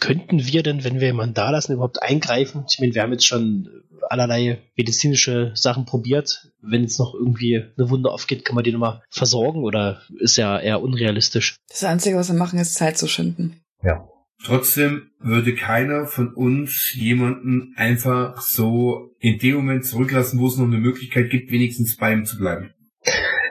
Könnten 0.00 0.46
wir 0.46 0.62
denn, 0.62 0.84
wenn 0.84 1.00
wir 1.00 1.08
jemanden 1.08 1.34
da 1.34 1.50
lassen, 1.50 1.74
überhaupt 1.74 2.02
eingreifen? 2.02 2.64
Ich 2.68 2.80
meine, 2.80 2.94
wir 2.94 3.02
haben 3.02 3.12
jetzt 3.12 3.26
schon 3.26 3.68
allerlei 4.08 4.58
medizinische 4.76 5.52
Sachen 5.54 5.84
probiert. 5.84 6.50
Wenn 6.60 6.82
jetzt 6.82 6.98
noch 6.98 7.14
irgendwie 7.14 7.64
eine 7.76 7.90
Wunde 7.90 8.10
aufgeht, 8.10 8.44
kann 8.44 8.54
man 8.54 8.64
die 8.64 8.72
nochmal 8.72 9.02
versorgen 9.10 9.62
oder 9.62 10.02
ist 10.18 10.36
ja 10.36 10.58
eher 10.58 10.82
unrealistisch? 10.82 11.56
Das 11.68 11.84
Einzige, 11.84 12.16
was 12.16 12.28
wir 12.28 12.36
machen, 12.36 12.58
ist 12.58 12.74
Zeit 12.74 12.98
zu 12.98 13.06
schinden. 13.06 13.60
Ja. 13.82 14.08
Trotzdem 14.44 15.10
würde 15.20 15.54
keiner 15.54 16.06
von 16.06 16.34
uns 16.34 16.92
jemanden 16.94 17.74
einfach 17.76 18.40
so 18.40 19.14
in 19.20 19.38
dem 19.38 19.56
Moment 19.56 19.84
zurücklassen, 19.84 20.40
wo 20.40 20.48
es 20.48 20.56
noch 20.56 20.66
eine 20.66 20.78
Möglichkeit 20.78 21.30
gibt, 21.30 21.52
wenigstens 21.52 21.96
bei 21.96 22.12
ihm 22.12 22.24
zu 22.24 22.38
bleiben. 22.38 22.70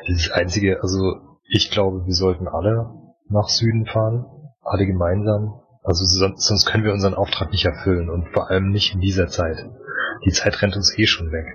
Das 0.08 0.32
Einzige, 0.32 0.82
also 0.82 1.16
ich 1.48 1.72
glaube, 1.72 2.06
wir 2.06 2.14
sollten 2.14 2.48
alle 2.48 2.90
nach 3.30 3.48
Süden 3.48 3.86
fahren, 3.86 4.26
alle 4.62 4.86
gemeinsam. 4.86 5.62
Also 5.84 6.06
sonst, 6.06 6.66
können 6.66 6.84
wir 6.84 6.92
unseren 6.92 7.16
Auftrag 7.16 7.52
nicht 7.52 7.66
erfüllen 7.66 8.10
und 8.10 8.28
vor 8.34 8.50
allem 8.50 8.70
nicht 8.70 8.94
in 8.94 9.00
dieser 9.00 9.28
Zeit. 9.28 9.58
Die 10.26 10.32
Zeit 10.32 10.62
rennt 10.62 10.76
uns 10.76 10.98
eh 10.98 11.08
schon 11.08 11.32
weg. 11.32 11.46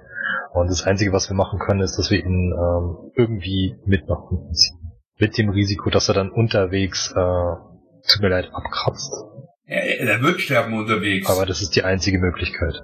Und 0.53 0.71
das 0.71 0.83
Einzige, 0.83 1.13
was 1.13 1.29
wir 1.29 1.37
machen 1.37 1.59
können, 1.59 1.81
ist, 1.81 1.99
dass 1.99 2.11
wir 2.11 2.19
ihn 2.19 2.53
ähm, 2.53 3.13
irgendwie 3.15 3.77
mit 3.85 4.09
nach 4.09 4.31
unten 4.31 4.53
ziehen. 4.55 4.93
Mit 5.19 5.39
dem 5.39 5.51
Risiko, 5.51 5.91
dass 5.91 6.09
er 6.09 6.15
dann 6.15 6.31
unterwegs, 6.31 7.13
äh, 7.15 7.76
tut 8.09 8.23
mir 8.23 8.29
leid, 8.29 8.51
abkratzt. 8.53 9.13
Er, 9.65 10.01
er 10.01 10.23
wird 10.23 10.41
sterben 10.41 10.75
unterwegs. 10.79 11.29
Aber 11.29 11.47
das 11.47 11.61
ist 11.63 11.75
die 11.77 11.83
einzige 11.85 12.19
Möglichkeit. 12.19 12.75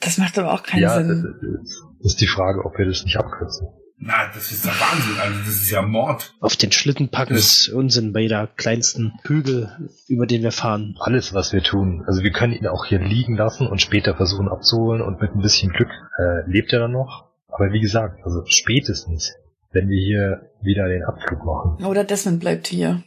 Das 0.00 0.16
macht 0.18 0.38
aber 0.38 0.52
auch 0.54 0.62
keinen 0.62 0.82
ja, 0.82 0.98
das 0.98 1.06
Sinn. 1.06 1.34
ist- 1.62 1.82
das 2.02 2.12
ist 2.12 2.20
die 2.22 2.26
Frage, 2.26 2.64
ob 2.64 2.78
wir 2.78 2.86
das 2.86 3.04
nicht 3.04 3.18
abkürzen. 3.18 3.68
Na, 4.02 4.28
das 4.32 4.50
ist 4.50 4.64
der 4.64 4.72
Wahnsinn. 4.72 5.20
Also 5.20 5.38
das 5.40 5.48
ist 5.56 5.70
ja 5.70 5.82
Mord. 5.82 6.32
Auf 6.40 6.56
den 6.56 6.72
Schlitten 6.72 7.10
packen 7.10 7.34
ist 7.34 7.68
Unsinn 7.68 8.14
bei 8.14 8.20
jeder 8.20 8.46
kleinsten 8.46 9.12
Hügel, 9.24 9.70
über 10.08 10.26
den 10.26 10.42
wir 10.42 10.52
fahren. 10.52 10.94
alles, 11.00 11.34
was 11.34 11.52
wir 11.52 11.62
tun. 11.62 12.02
Also 12.06 12.22
wir 12.22 12.30
können 12.32 12.54
ihn 12.54 12.66
auch 12.66 12.86
hier 12.86 12.98
liegen 13.00 13.36
lassen 13.36 13.66
und 13.66 13.82
später 13.82 14.16
versuchen 14.16 14.48
abzuholen 14.48 15.02
und 15.02 15.20
mit 15.20 15.34
ein 15.34 15.42
bisschen 15.42 15.70
Glück 15.72 15.90
äh, 16.18 16.50
lebt 16.50 16.72
er 16.72 16.78
dann 16.78 16.92
noch. 16.92 17.28
Aber 17.48 17.70
wie 17.72 17.80
gesagt, 17.80 18.20
also 18.24 18.42
spätestens, 18.46 19.34
wenn 19.72 19.90
wir 19.90 20.00
hier 20.02 20.50
wieder 20.62 20.88
den 20.88 21.04
Abflug 21.04 21.44
machen. 21.44 21.84
Oder 21.84 22.04
Desmond 22.04 22.40
bleibt 22.40 22.68
hier. 22.68 23.02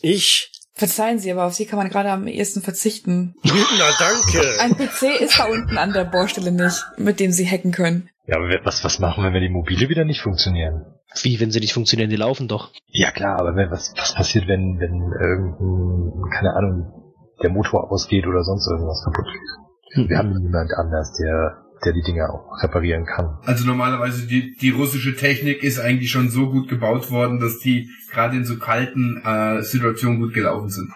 Ich? 0.00 0.52
Verzeihen 0.78 1.18
Sie, 1.18 1.32
aber 1.32 1.44
auf 1.46 1.54
Sie 1.54 1.64
kann 1.64 1.78
man 1.78 1.88
gerade 1.88 2.10
am 2.10 2.26
ehesten 2.26 2.60
verzichten. 2.60 3.34
Na 3.44 3.88
danke. 3.98 4.60
Ein 4.60 4.76
PC 4.76 5.20
ist 5.22 5.38
da 5.38 5.46
unten 5.46 5.78
an 5.78 5.94
der 5.94 6.04
Bohrstelle 6.04 6.52
nicht, 6.52 6.84
mit 6.98 7.18
dem 7.18 7.32
Sie 7.32 7.48
hacken 7.50 7.72
können. 7.72 8.10
Ja, 8.26 8.36
aber 8.36 8.48
wir- 8.48 8.60
was, 8.64 8.84
was 8.84 8.98
machen 8.98 9.24
wir, 9.24 9.32
wenn 9.32 9.40
die 9.42 9.48
Mobile 9.48 9.88
wieder 9.88 10.04
nicht 10.04 10.20
funktionieren? 10.20 10.84
Wie, 11.22 11.40
wenn 11.40 11.50
sie 11.50 11.60
nicht 11.60 11.72
funktionieren, 11.72 12.10
die 12.10 12.16
laufen 12.16 12.46
doch. 12.46 12.72
Ja 12.88 13.10
klar, 13.10 13.38
aber 13.40 13.56
wenn, 13.56 13.70
was, 13.70 13.94
was 13.96 14.12
passiert, 14.14 14.48
wenn, 14.48 14.78
wenn 14.78 15.00
irgendein, 15.18 16.30
keine 16.30 16.52
Ahnung, 16.54 17.14
der 17.42 17.48
Motor 17.50 17.90
ausgeht 17.90 18.26
oder 18.26 18.42
sonst 18.44 18.68
irgendwas 18.68 19.02
kaputt 19.02 19.24
geht? 19.32 19.94
Hm. 20.02 20.08
Wir 20.10 20.18
haben 20.18 20.34
niemand 20.42 20.72
anders, 20.76 21.14
der, 21.14 21.62
der 21.84 21.92
die 21.92 22.02
Dinger 22.02 22.30
auch 22.30 22.62
reparieren 22.62 23.04
kann. 23.04 23.38
Also 23.44 23.66
normalerweise 23.66 24.26
die, 24.26 24.56
die 24.56 24.70
russische 24.70 25.16
Technik 25.16 25.62
ist 25.62 25.78
eigentlich 25.78 26.10
schon 26.10 26.30
so 26.30 26.50
gut 26.50 26.68
gebaut 26.68 27.10
worden, 27.10 27.38
dass 27.40 27.58
die 27.58 27.90
gerade 28.12 28.36
in 28.36 28.44
so 28.44 28.58
kalten 28.58 29.22
äh, 29.24 29.62
Situationen 29.62 30.20
gut 30.20 30.34
gelaufen 30.34 30.70
sind. 30.70 30.90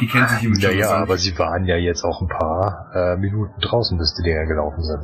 Die 0.00 0.06
kennt 0.06 0.28
sich 0.28 0.38
hiermit 0.38 0.62
Ja, 0.62 0.70
ja, 0.70 0.90
aber 0.90 1.16
sie 1.16 1.38
waren 1.38 1.64
ja 1.64 1.76
jetzt 1.76 2.04
auch 2.04 2.20
ein 2.20 2.28
paar 2.28 2.90
äh, 2.94 3.16
Minuten 3.16 3.60
draußen, 3.60 3.96
bis 3.98 4.14
die 4.14 4.22
Dinger 4.22 4.46
gelaufen 4.46 4.82
sind. 4.82 5.00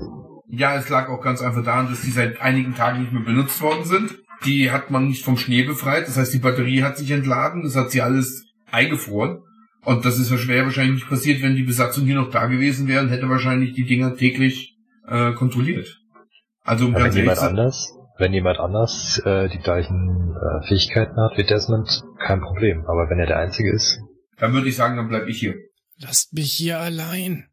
Ja, 0.48 0.76
es 0.76 0.88
lag 0.88 1.08
auch 1.08 1.22
ganz 1.22 1.40
einfach 1.40 1.64
daran, 1.64 1.88
dass 1.88 2.02
die 2.02 2.10
seit 2.10 2.40
einigen 2.42 2.74
Tagen 2.74 3.00
nicht 3.00 3.12
mehr 3.12 3.22
benutzt 3.22 3.60
worden 3.62 3.84
sind. 3.84 4.18
Die 4.44 4.70
hat 4.70 4.90
man 4.90 5.06
nicht 5.06 5.24
vom 5.24 5.36
Schnee 5.36 5.62
befreit. 5.62 6.08
Das 6.08 6.16
heißt, 6.16 6.34
die 6.34 6.40
Batterie 6.40 6.82
hat 6.82 6.98
sich 6.98 7.10
entladen. 7.10 7.62
Das 7.62 7.76
hat 7.76 7.90
sie 7.90 8.02
alles 8.02 8.44
eingefroren. 8.70 9.42
Und 9.84 10.04
das 10.04 10.18
ist 10.18 10.30
ja 10.30 10.36
schwer 10.36 10.64
wahrscheinlich 10.64 10.96
nicht 10.96 11.08
passiert, 11.08 11.42
wenn 11.42 11.56
die 11.56 11.62
Besatzung 11.62 12.04
hier 12.04 12.14
noch 12.16 12.30
da 12.30 12.46
gewesen 12.46 12.86
wäre 12.86 13.02
und 13.02 13.08
hätte 13.08 13.28
wahrscheinlich 13.28 13.72
die 13.72 13.84
Dinger 13.84 14.14
täglich 14.14 14.71
äh, 15.12 15.32
kontrolliert. 15.34 16.00
Also 16.64 16.86
um 16.86 16.94
Ja, 16.94 17.04
wenn 17.04 17.12
jemand 17.12 17.38
anders, 17.40 17.94
wenn 18.18 18.32
jemand 18.32 18.58
anders 18.58 19.20
äh, 19.24 19.48
die 19.48 19.58
gleichen 19.58 20.34
äh, 20.36 20.66
Fähigkeiten 20.66 21.16
hat 21.16 21.36
wie 21.36 21.44
Desmond, 21.44 22.02
kein 22.18 22.40
Problem. 22.40 22.84
Aber 22.86 23.10
wenn 23.10 23.18
er 23.18 23.26
der 23.26 23.38
Einzige 23.38 23.72
ist, 23.72 24.00
dann 24.38 24.52
würde 24.52 24.68
ich 24.68 24.76
sagen, 24.76 24.96
dann 24.96 25.08
bleib 25.08 25.28
ich 25.28 25.38
hier. 25.38 25.54
Lasst 25.98 26.32
mich 26.32 26.52
hier 26.52 26.78
allein. 26.78 27.48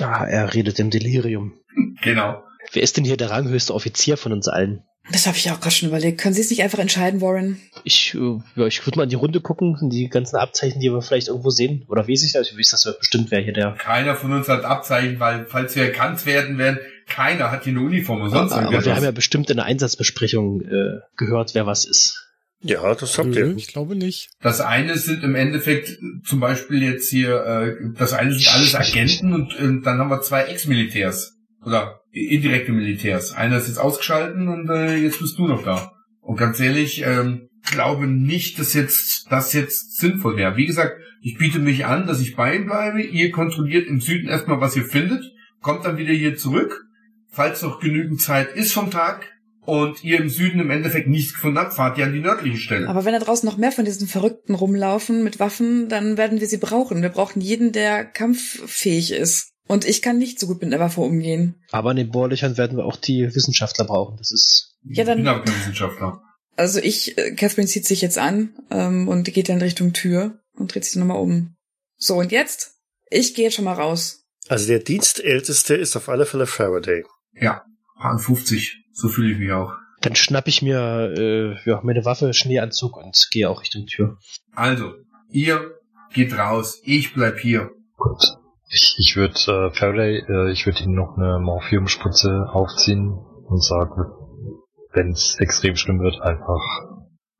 Ah, 0.00 0.24
er 0.24 0.54
redet 0.54 0.78
im 0.78 0.90
Delirium. 0.90 1.54
Genau. 2.00 2.44
Wer 2.72 2.82
ist 2.82 2.96
denn 2.96 3.04
hier 3.04 3.16
der 3.16 3.30
ranghöchste 3.30 3.74
Offizier 3.74 4.16
von 4.16 4.32
uns 4.32 4.46
allen? 4.46 4.84
Das 5.10 5.26
habe 5.26 5.36
ich 5.36 5.50
auch 5.50 5.58
gerade 5.58 5.74
schon 5.74 5.88
überlegt. 5.88 6.20
Können 6.20 6.34
Sie 6.34 6.42
es 6.42 6.50
nicht 6.50 6.62
einfach 6.62 6.78
entscheiden, 6.78 7.20
Warren? 7.20 7.60
Ich, 7.82 8.14
äh, 8.14 8.38
ja, 8.56 8.66
ich 8.66 8.86
würde 8.86 8.98
mal 8.98 9.04
in 9.04 9.08
die 9.08 9.16
Runde 9.16 9.40
gucken, 9.40 9.88
die 9.90 10.08
ganzen 10.08 10.36
Abzeichen, 10.36 10.80
die 10.80 10.90
wir 10.90 11.00
vielleicht 11.00 11.28
irgendwo 11.28 11.50
sehen. 11.50 11.84
Oder 11.88 12.06
weiß 12.06 12.24
ich 12.24 12.32
das? 12.32 12.50
Ich 12.50 12.58
weiß, 12.58 12.70
das 12.70 12.84
wird 12.84 12.98
bestimmt 12.98 13.30
wer 13.30 13.40
hier 13.40 13.54
der. 13.54 13.72
Keiner 13.72 14.14
von 14.14 14.32
uns 14.32 14.48
hat 14.48 14.64
Abzeichen, 14.64 15.18
weil 15.18 15.46
falls 15.46 15.74
wir 15.76 15.84
erkannt 15.84 16.26
werden 16.26 16.58
werden, 16.58 16.78
keiner 17.08 17.50
hat 17.50 17.64
hier 17.64 17.72
eine 17.72 17.80
Uniform 17.80 18.22
oder 18.22 18.30
sonst 18.30 18.52
Aber 18.52 18.62
irgendwas. 18.62 18.84
wir 18.84 18.96
haben 18.96 19.04
ja 19.04 19.10
bestimmt 19.10 19.50
in 19.50 19.56
der 19.56 19.66
Einsatzbesprechung 19.66 20.62
äh, 20.62 21.00
gehört, 21.16 21.54
wer 21.54 21.66
was 21.66 21.84
ist. 21.84 22.24
Ja, 22.60 22.94
das 22.94 23.18
habt 23.18 23.36
ihr. 23.36 23.56
ich 23.56 23.68
glaube 23.68 23.94
nicht. 23.94 24.30
Das 24.40 24.60
eine 24.60 24.98
sind 24.98 25.22
im 25.22 25.34
Endeffekt 25.36 25.98
zum 26.24 26.40
Beispiel 26.40 26.82
jetzt 26.82 27.08
hier, 27.08 27.44
äh, 27.44 27.74
das 27.96 28.12
eine 28.12 28.32
sind 28.32 28.52
alles 28.52 28.74
Agenten 28.74 29.32
und 29.32 29.52
äh, 29.54 29.80
dann 29.82 29.98
haben 29.98 30.10
wir 30.10 30.20
zwei 30.22 30.44
Ex-Militärs. 30.44 31.34
Oder 31.64 32.00
indirekte 32.12 32.72
Militärs. 32.72 33.32
Einer 33.32 33.58
ist 33.58 33.68
jetzt 33.68 33.78
ausgeschalten 33.78 34.48
und 34.48 34.68
äh, 34.70 34.96
jetzt 34.96 35.20
bist 35.20 35.38
du 35.38 35.46
noch 35.46 35.64
da. 35.64 35.92
Und 36.20 36.36
ganz 36.36 36.60
ehrlich, 36.60 37.02
ähm, 37.04 37.48
glaube 37.70 38.06
nicht, 38.06 38.58
dass 38.58 38.74
jetzt 38.74 39.26
das 39.30 39.52
jetzt 39.52 39.98
sinnvoll 39.98 40.36
wäre. 40.36 40.56
Wie 40.56 40.66
gesagt, 40.66 40.96
ich 41.20 41.36
biete 41.36 41.58
mich 41.58 41.84
an, 41.86 42.06
dass 42.06 42.20
ich 42.20 42.36
bei 42.36 42.56
ihm 42.56 42.66
bleibe. 42.66 43.02
Ihr 43.02 43.30
kontrolliert 43.30 43.86
im 43.86 44.00
Süden 44.00 44.28
erstmal, 44.28 44.60
was 44.60 44.76
ihr 44.76 44.84
findet, 44.84 45.24
kommt 45.60 45.84
dann 45.84 45.98
wieder 45.98 46.12
hier 46.12 46.36
zurück, 46.36 46.84
falls 47.30 47.62
noch 47.62 47.80
genügend 47.80 48.20
Zeit 48.20 48.54
ist 48.54 48.72
vom 48.72 48.90
Tag 48.90 49.26
und 49.60 50.02
ihr 50.02 50.18
im 50.18 50.30
Süden 50.30 50.60
im 50.60 50.70
Endeffekt 50.70 51.08
nichts 51.08 51.34
gefunden 51.34 51.58
habt, 51.58 51.74
fahrt 51.74 51.98
ihr 51.98 52.04
an 52.06 52.12
die 52.12 52.20
nördliche 52.20 52.56
Stelle. 52.56 52.88
Aber 52.88 53.04
wenn 53.04 53.12
da 53.12 53.18
draußen 53.18 53.46
noch 53.46 53.58
mehr 53.58 53.72
von 53.72 53.84
diesen 53.84 54.08
Verrückten 54.08 54.54
rumlaufen 54.54 55.22
mit 55.22 55.38
Waffen, 55.40 55.88
dann 55.88 56.16
werden 56.16 56.40
wir 56.40 56.46
sie 56.46 56.56
brauchen. 56.56 57.02
Wir 57.02 57.10
brauchen 57.10 57.40
jeden, 57.40 57.72
der 57.72 58.04
kampffähig 58.04 59.12
ist. 59.12 59.50
Und 59.66 59.84
ich 59.84 60.00
kann 60.00 60.16
nicht 60.16 60.40
so 60.40 60.46
gut 60.46 60.62
mit 60.62 60.72
einer 60.72 60.82
Waffe 60.82 61.02
umgehen. 61.02 61.62
Aber 61.70 61.90
in 61.90 61.98
den 61.98 62.10
Bohrlöchern 62.10 62.56
werden 62.56 62.78
wir 62.78 62.86
auch 62.86 62.96
die 62.96 63.34
Wissenschaftler 63.34 63.84
brauchen. 63.84 64.16
Das 64.16 64.32
ist. 64.32 64.78
Ja, 64.84 65.04
dann. 65.04 65.18
Ich 65.18 65.24
bin 65.24 65.28
aber 65.28 65.44
kein 65.44 65.54
Wissenschaftler. 65.54 66.22
Also 66.56 66.80
ich, 66.80 67.18
äh, 67.18 67.32
Catherine 67.32 67.68
zieht 67.68 67.86
sich 67.86 68.00
jetzt 68.00 68.16
an 68.16 68.54
ähm, 68.70 69.06
und 69.06 69.32
geht 69.32 69.50
dann 69.50 69.60
Richtung 69.60 69.92
Tür 69.92 70.40
und 70.56 70.74
dreht 70.74 70.86
sich 70.86 70.96
nochmal 70.96 71.20
um. 71.20 71.54
So, 71.98 72.16
und 72.16 72.32
jetzt? 72.32 72.72
Ich 73.10 73.34
gehe 73.34 73.44
jetzt 73.44 73.54
schon 73.54 73.66
mal 73.66 73.74
raus. 73.74 74.24
Also 74.48 74.66
der 74.66 74.78
Dienstälteste 74.78 75.74
ist 75.74 75.94
auf 75.96 76.08
alle 76.08 76.24
Fälle 76.24 76.46
Faraday. 76.46 77.04
Ja, 77.40 77.64
Paar 77.98 78.18
50. 78.18 78.84
So 78.92 79.08
fühle 79.08 79.32
ich 79.32 79.38
mich 79.38 79.52
auch. 79.52 79.74
Dann 80.00 80.14
schnapp 80.14 80.46
ich 80.46 80.62
mir 80.62 81.12
äh, 81.16 81.56
ja, 81.68 81.80
meine 81.82 82.04
Waffe, 82.04 82.32
Schneeanzug 82.32 82.96
und 82.96 83.28
gehe 83.30 83.50
auch 83.50 83.60
Richtung 83.60 83.86
Tür. 83.86 84.18
Also, 84.54 84.94
ihr 85.30 85.72
geht 86.12 86.36
raus, 86.38 86.80
ich 86.84 87.14
bleib 87.14 87.38
hier. 87.38 87.70
Gut. 87.96 88.22
Ich, 88.70 88.96
ich 88.98 89.16
würde 89.16 89.34
äh, 89.34 89.70
Faraday, 89.74 90.18
äh, 90.28 90.52
ich 90.52 90.66
würde 90.66 90.84
ihm 90.84 90.94
noch 90.94 91.16
eine 91.16 91.38
Morphiumspritze 91.40 92.48
aufziehen 92.52 93.12
und 93.46 93.64
sagen, 93.64 94.12
wenn 94.92 95.10
es 95.10 95.36
extrem 95.40 95.74
schlimm 95.74 96.00
wird, 96.00 96.20
einfach 96.20 96.62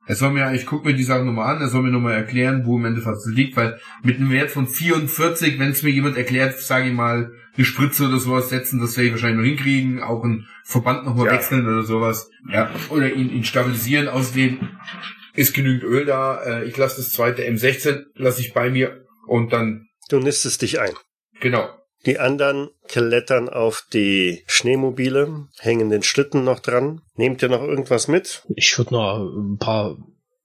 Er 0.09 0.15
soll 0.15 0.31
mir, 0.31 0.51
ich 0.53 0.65
gucke 0.65 0.87
mir 0.87 0.95
die 0.95 1.03
Sachen 1.03 1.27
nochmal 1.27 1.55
an, 1.55 1.61
er 1.61 1.67
soll 1.69 1.83
mir 1.83 1.91
nochmal 1.91 2.15
erklären, 2.15 2.63
wo 2.65 2.77
im 2.77 2.85
Endeffekt 2.85 3.17
es 3.17 3.27
liegt, 3.27 3.55
weil 3.55 3.79
mit 4.01 4.17
einem 4.17 4.31
Wert 4.31 4.49
von 4.49 4.67
44, 4.67 5.59
wenn 5.59 5.69
es 5.69 5.83
mir 5.83 5.91
jemand 5.91 6.17
erklärt, 6.17 6.59
sage 6.59 6.87
ich 6.87 6.93
mal, 6.93 7.31
eine 7.55 7.65
Spritze 7.65 8.07
oder 8.07 8.17
sowas 8.17 8.49
setzen, 8.49 8.79
das 8.81 8.97
werde 8.97 9.05
ich 9.07 9.13
wahrscheinlich 9.13 9.37
noch 9.37 9.45
hinkriegen, 9.45 10.01
auch 10.01 10.23
einen 10.23 10.47
Verband 10.65 11.05
nochmal 11.05 11.27
Ja. 11.27 11.33
wechseln 11.33 11.67
oder 11.67 11.83
sowas. 11.83 12.29
Ja. 12.51 12.71
Oder 12.89 13.13
ihn, 13.13 13.29
ihn 13.29 13.43
stabilisieren, 13.43 14.07
außerdem 14.07 14.57
ist 15.35 15.53
genügend 15.53 15.83
Öl 15.83 16.05
da. 16.05 16.41
Äh, 16.43 16.65
ich 16.65 16.75
lasse 16.75 16.97
das 16.97 17.11
zweite 17.11 17.43
M16, 17.47 18.05
lasse 18.15 18.41
ich 18.41 18.51
bei 18.53 18.71
mir 18.71 19.05
und 19.27 19.53
dann, 19.53 19.85
Du 20.09 20.19
nistest 20.19 20.63
dich 20.63 20.79
ein. 20.81 20.93
genau. 21.39 21.69
Die 22.05 22.19
anderen 22.19 22.69
klettern 22.87 23.49
auf 23.49 23.85
die 23.91 24.43
Schneemobile, 24.47 25.47
hängen 25.59 25.89
den 25.89 26.03
Schlitten 26.03 26.43
noch 26.43 26.59
dran. 26.59 27.01
Nehmt 27.15 27.41
ihr 27.41 27.49
noch 27.49 27.61
irgendwas 27.61 28.07
mit? 28.07 28.43
Ich 28.55 28.77
würde 28.77 28.93
noch 28.93 29.19
ein 29.19 29.57
paar, 29.57 29.97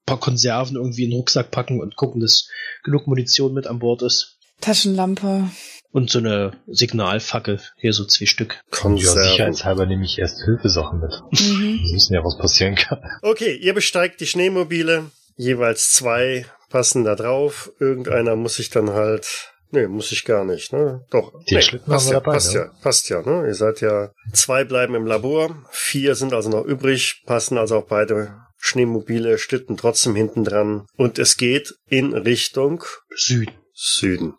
paar 0.05 0.19
Konserven 0.19 0.75
irgendwie 0.75 1.05
in 1.05 1.11
den 1.11 1.17
Rucksack 1.17 1.51
packen 1.51 1.79
und 1.79 1.95
gucken, 1.95 2.19
dass 2.19 2.49
genug 2.83 3.07
Munition 3.07 3.53
mit 3.53 3.67
an 3.67 3.79
Bord 3.79 4.01
ist. 4.01 4.37
Taschenlampe. 4.61 5.49
Und 5.91 6.09
so 6.09 6.19
eine 6.19 6.51
Signalfackel, 6.67 7.61
hier 7.77 7.93
so 7.93 8.03
zwei 8.05 8.25
Stück. 8.25 8.55
ja, 8.55 8.77
Konserven. 8.77 9.23
sicherheitshalber 9.23 9.85
nehme 9.85 10.03
ich 10.03 10.19
erst 10.19 10.43
Hilfesachen 10.43 10.99
mit. 10.99 11.11
Mhm. 11.31 11.79
Wir 11.83 11.95
wissen 11.95 12.13
ja, 12.13 12.23
was 12.23 12.37
passieren 12.37 12.75
kann. 12.75 12.99
Okay, 13.21 13.55
ihr 13.55 13.73
besteigt 13.73 14.19
die 14.19 14.27
Schneemobile. 14.27 15.11
Jeweils 15.37 15.91
zwei 15.91 16.45
passen 16.69 17.05
da 17.05 17.15
drauf. 17.15 17.71
Irgendeiner 17.79 18.35
muss 18.35 18.55
sich 18.55 18.69
dann 18.69 18.89
halt. 18.89 19.53
Nee, 19.75 19.87
muss 19.87 20.13
ich 20.13 20.23
gar 20.23 20.45
nicht, 20.45 20.71
ne? 20.71 21.05
Doch. 21.11 21.33
Den 21.49 21.57
nee, 21.57 21.61
Schlitten 21.61 21.91
passt 21.91 22.07
ja, 22.07 22.13
dabei, 22.13 22.31
passt 22.31 22.53
ne? 22.53 22.59
ja, 22.59 22.71
passt 22.81 23.09
ja, 23.09 23.21
ne? 23.21 23.45
Ihr 23.45 23.55
seid 23.55 23.81
ja. 23.81 24.11
Zwei 24.31 24.63
bleiben 24.63 24.95
im 24.95 25.05
Labor, 25.05 25.53
vier 25.69 26.15
sind 26.15 26.33
also 26.33 26.49
noch 26.49 26.63
übrig, 26.63 27.23
passen 27.25 27.57
also 27.57 27.79
auch 27.79 27.87
beide 27.87 28.37
Schneemobile, 28.57 29.37
Schlitten 29.37 29.75
trotzdem 29.75 30.15
hinten 30.15 30.45
dran. 30.45 30.87
Und 30.95 31.19
es 31.19 31.35
geht 31.35 31.75
in 31.89 32.13
Richtung 32.13 32.85
Süden. 33.13 33.53
Süden. 33.73 34.35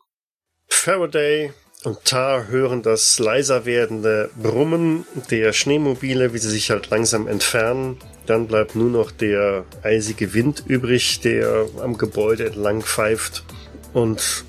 Faraday 0.68 1.53
und 1.84 2.03
Tar 2.07 2.49
hören 2.49 2.82
das 2.82 3.18
leiser 3.18 3.66
werdende 3.66 4.30
Brummen 4.43 5.05
der 5.30 5.53
Schneemobile, 5.53 6.32
wie 6.32 6.39
sie 6.39 6.49
sich 6.49 6.70
halt 6.70 6.89
langsam 6.89 7.28
entfernen. 7.28 7.99
Dann 8.24 8.47
bleibt 8.47 8.74
nur 8.74 8.89
noch 8.89 9.11
der 9.11 9.66
eisige 9.82 10.32
Wind 10.32 10.64
übrig, 10.66 11.20
der 11.20 11.66
am 11.82 11.99
Gebäude 11.99 12.47
entlang 12.47 12.80
pfeift. 12.80 13.45
Und 13.93 14.47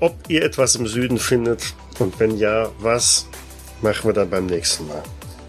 ob 0.00 0.14
ihr 0.28 0.42
etwas 0.42 0.74
im 0.74 0.86
Süden 0.86 1.18
findet 1.18 1.74
und 1.98 2.18
wenn 2.18 2.36
ja, 2.38 2.68
was, 2.78 3.26
machen 3.82 4.08
wir 4.08 4.12
dann 4.12 4.30
beim 4.30 4.46
nächsten 4.46 4.88
Mal. 4.88 5.02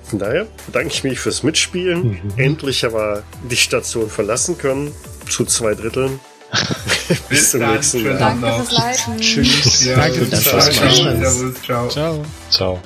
Von 0.04 0.20
daher 0.20 0.46
bedanke 0.66 0.90
ich 0.90 1.04
mich 1.06 1.20
fürs 1.20 1.42
Mitspielen. 1.42 2.10
Mhm. 2.10 2.34
Endlich 2.36 2.86
aber 2.86 3.24
die 3.50 3.56
Station 3.56 4.10
verlassen 4.10 4.58
können. 4.58 4.92
Zu 5.30 5.46
zwei 5.46 5.74
Dritteln. 5.74 6.20
Bis 7.30 7.52
zum 7.52 7.62
dann. 7.62 7.76
nächsten 7.76 8.04
Mal. 8.04 8.18
Danke 8.18 8.48
fürs 8.56 8.72
Leiten. 8.74 9.18
Tschüss. 9.22 9.86
Ja, 9.86 9.96
Danke 9.96 10.26
fürs 10.26 10.44
ciao, 10.44 10.60
ciao. 10.60 11.90
Ciao. 11.90 12.26
Ciao. 12.50 12.82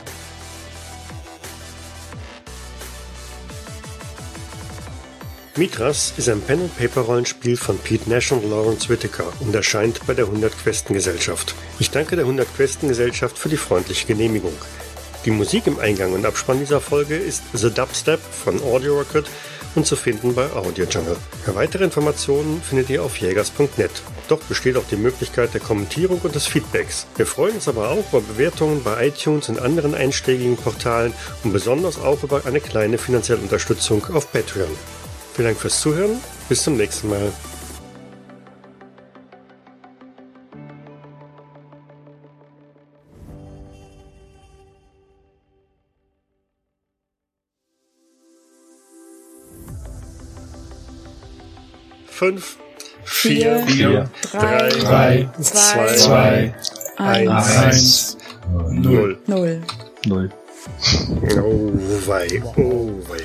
Mitras 5.58 6.14
ist 6.18 6.28
ein 6.28 6.42
Pen-and-Paper-Rollenspiel 6.42 7.56
von 7.56 7.78
Pete 7.78 8.10
Nash 8.10 8.34
und 8.34 8.44
Lawrence 8.50 8.90
Whittaker 8.90 9.32
und 9.40 9.56
erscheint 9.56 10.06
bei 10.06 10.14
der 10.14 10.26
100 10.26 10.52
Questen 10.58 10.94
Gesellschaft. 10.94 11.56
Ich 11.80 11.92
danke 11.92 12.18
der 12.18 12.26
100 12.26 12.54
Questen 12.58 12.90
Gesellschaft 12.90 13.38
für 13.38 13.48
die 13.48 13.56
freundliche 13.56 14.06
Genehmigung. 14.06 14.52
Die 15.24 15.32
Musik 15.32 15.66
im 15.68 15.80
Eingang 15.80 16.12
und 16.12 16.26
Abspann 16.26 16.60
dieser 16.60 16.82
Folge 16.82 17.16
ist 17.16 17.42
The 17.54 17.72
Dubstep 17.72 18.20
von 18.20 18.62
Audio 18.64 19.00
Record 19.00 19.30
und 19.76 19.88
zu 19.88 19.96
finden 19.96 20.36
bei 20.36 20.52
Audio 20.52 20.84
Jungle. 20.88 21.16
Weitere 21.46 21.86
Informationen 21.86 22.62
findet 22.62 22.90
ihr 22.90 23.02
auf 23.02 23.16
jägers.net. 23.16 23.92
Dort 24.28 24.46
besteht 24.50 24.76
auch 24.76 24.88
die 24.92 24.98
Möglichkeit 24.98 25.54
der 25.54 25.62
Kommentierung 25.62 26.20
und 26.22 26.36
des 26.36 26.48
Feedbacks. 26.48 27.08
Wir 27.16 27.26
freuen 27.26 27.56
uns 27.56 27.70
aber 27.70 27.92
auch 27.92 28.04
über 28.12 28.20
Bewertungen 28.20 28.84
bei 28.84 29.08
iTunes 29.08 29.48
und 29.48 29.60
anderen 29.60 29.96
einschlägigen 29.96 30.58
Portalen 30.58 31.14
und 31.46 31.54
besonders 31.54 31.98
auch 31.98 32.24
über 32.24 32.46
eine 32.46 32.60
kleine 32.60 32.98
finanzielle 32.98 33.40
Unterstützung 33.40 34.06
auf 34.14 34.34
Patreon. 34.34 34.76
Vielen 35.36 35.50
Dank 35.50 35.60
fürs 35.60 35.82
Zuhören. 35.82 36.22
Bis 36.48 36.64
zum 36.64 36.78
nächsten 36.78 37.10
Mal. 37.10 37.30
Fünf, 52.08 52.58
vier, 53.04 53.60
Vier, 53.68 53.68
Vier, 53.68 54.10
drei, 54.32 54.70
drei, 54.70 55.30
zwei, 55.42 55.96
zwei, 55.96 56.56
eins, 56.96 57.58
Eins. 57.58 58.18
null. 58.72 59.20
null. 59.28 59.62
Null. 60.06 60.30
Oh 61.38 61.74
wei, 62.08 62.42
oh 62.56 62.90
wei. 63.10 63.20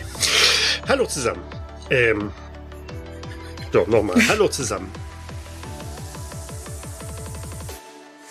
Hallo 0.88 1.06
zusammen. 1.06 1.59
Ähm. 1.90 2.32
So, 3.72 3.84
nochmal. 3.86 4.16
Hallo 4.28 4.48
zusammen. 4.48 4.90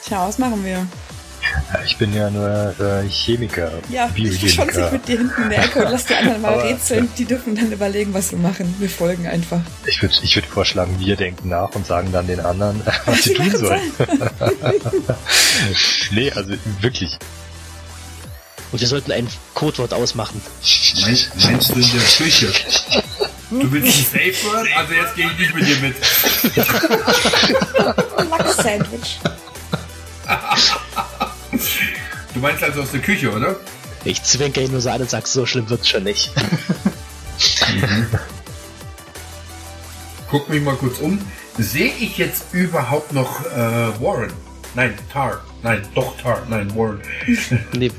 Tja, 0.05 0.27
was 0.27 0.37
machen 0.37 0.63
wir? 0.65 0.85
Ja, 1.73 1.81
Ich 1.85 1.97
bin 1.97 2.13
ja 2.13 2.29
nur 2.29 2.75
äh, 2.79 3.07
Chemiker, 3.09 3.71
Ja, 3.89 4.09
ich 4.15 4.53
schon 4.53 4.69
sich 4.69 4.91
mit 4.91 5.07
dir 5.07 5.17
hinten 5.19 5.43
in 5.43 5.49
der 5.49 5.63
Ecke 5.65 5.83
und 5.85 5.91
lass 5.91 6.05
die 6.05 6.15
anderen 6.15 6.41
mal 6.41 6.53
Aber- 6.53 6.63
rätseln. 6.63 7.09
Die 7.17 7.25
dürfen 7.25 7.55
dann 7.55 7.71
überlegen, 7.71 8.13
was 8.13 8.31
wir 8.31 8.37
machen. 8.39 8.73
Wir 8.79 8.89
folgen 8.89 9.27
einfach. 9.27 9.61
Ich 9.85 10.01
würde 10.01 10.13
ich 10.21 10.35
würd 10.35 10.45
vorschlagen, 10.45 10.97
wir 10.99 11.15
denken 11.15 11.49
nach 11.49 11.73
und 11.75 11.85
sagen 11.87 12.11
dann 12.11 12.27
den 12.27 12.39
anderen, 12.39 12.81
was 13.05 13.23
sie 13.23 13.33
tun 13.33 13.51
sollen. 13.55 13.81
nee, 16.11 16.31
also 16.31 16.53
wirklich. 16.81 17.17
Und 18.71 18.81
wir 18.81 18.87
sollten 18.87 19.11
ein 19.11 19.27
Codewort 19.55 19.93
ausmachen. 19.93 20.41
Meinst, 21.01 21.31
meinst 21.43 21.69
du 21.69 21.75
in 21.79 21.91
der 21.91 22.01
Küche? 22.17 22.51
Du 23.49 23.71
willst 23.71 23.97
ein 23.97 24.03
Safe 24.33 24.33
Word? 24.47 24.67
Also 24.75 24.93
jetzt 24.93 25.15
gehe 25.15 25.25
ich 25.31 25.39
nicht 25.39 25.55
mit 25.55 25.67
dir 25.67 25.77
mit. 25.79 25.95
Lachs-Sandwich. 28.29 29.19
Du 32.33 32.39
meinst 32.39 32.63
also 32.63 32.81
aus 32.83 32.91
der 32.91 33.01
Küche, 33.01 33.31
oder? 33.31 33.55
Ich 34.05 34.21
zwinker 34.23 34.61
ihn 34.61 34.71
nur 34.71 34.81
so 34.81 34.89
an 34.91 35.01
und 35.01 35.09
sag, 35.09 35.27
so 35.27 35.45
schlimm 35.45 35.69
wird's 35.69 35.89
schon 35.89 36.03
nicht. 36.03 36.31
Guck 40.29 40.47
mich 40.49 40.61
mal 40.61 40.75
kurz 40.75 40.99
um. 40.99 41.19
Sehe 41.57 41.91
ich 41.99 42.17
jetzt 42.17 42.53
überhaupt 42.53 43.13
noch 43.13 43.43
äh, 43.45 43.99
Warren? 43.99 44.31
Nein, 44.75 44.93
Tar. 45.11 45.43
Nein, 45.63 45.81
doch 45.95 46.15
Tar. 46.21 46.43
Nein, 46.47 46.73
Warren. 46.75 47.01
nee, 47.73 47.91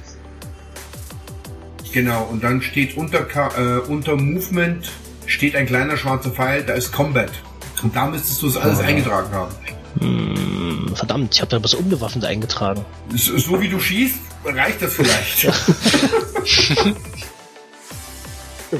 Genau, 1.92 2.22
und 2.24 2.44
dann 2.44 2.62
steht 2.62 2.96
unter, 2.96 3.26
äh, 3.58 3.80
unter 3.80 4.16
Movement 4.16 4.88
steht 5.30 5.56
ein 5.56 5.66
kleiner 5.66 5.96
schwarzer 5.96 6.30
Pfeil, 6.30 6.62
da 6.64 6.74
ist 6.74 6.92
Combat. 6.92 7.30
Und 7.82 7.94
da 7.96 8.06
müsstest 8.06 8.42
du 8.42 8.48
es 8.48 8.56
alles 8.56 8.78
Ah. 8.80 8.84
eingetragen 8.84 9.32
haben. 9.32 9.54
hm, 10.00 10.92
verdammt, 10.94 11.34
ich 11.34 11.40
habe 11.40 11.50
da 11.50 11.62
was 11.64 11.74
unbewaffnet 11.74 12.24
eingetragen. 12.24 12.84
So, 13.14 13.36
so 13.38 13.60
wie 13.60 13.68
du 13.68 13.80
schießt, 13.80 14.16
reicht 14.44 14.82
das 14.82 14.94
vielleicht. 14.94 15.46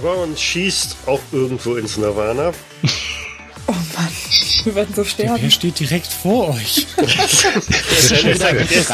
Warren 0.02 0.36
schießt 0.36 0.97
auch 1.06 1.20
irgendwo 1.32 1.74
ins 1.77 1.97
Nirvana. 1.97 2.52
Mann, 4.01 4.12
wir 4.64 4.74
werden 4.74 4.94
so 4.94 5.02
Der 5.02 5.09
sterben. 5.09 5.40
Bär 5.40 5.51
steht 5.51 5.78
direkt 5.81 6.06
vor 6.12 6.55
euch. 6.55 6.86
Der 6.97 8.32
ist 8.32 8.43
ja, 8.43 8.52
der 8.52 8.70
ist, 8.70 8.90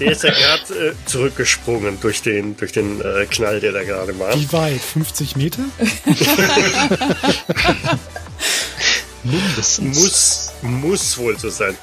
der 0.00 0.12
ist 0.12 0.22
ja 0.24 0.30
gerade 0.30 0.88
äh, 0.88 0.92
zurückgesprungen 1.06 1.98
durch 2.00 2.22
den, 2.22 2.56
durch 2.56 2.72
den 2.72 3.00
äh, 3.00 3.26
Knall, 3.26 3.60
der 3.60 3.72
da 3.72 3.82
gerade 3.82 4.18
war. 4.18 4.34
Wie 4.34 4.52
weit? 4.52 4.80
50 4.80 5.36
Meter? 5.36 5.62
Mindestens. 9.24 9.98
Muss, 9.98 10.52
muss 10.62 11.18
wohl 11.18 11.38
so 11.38 11.50
sein. 11.50 11.76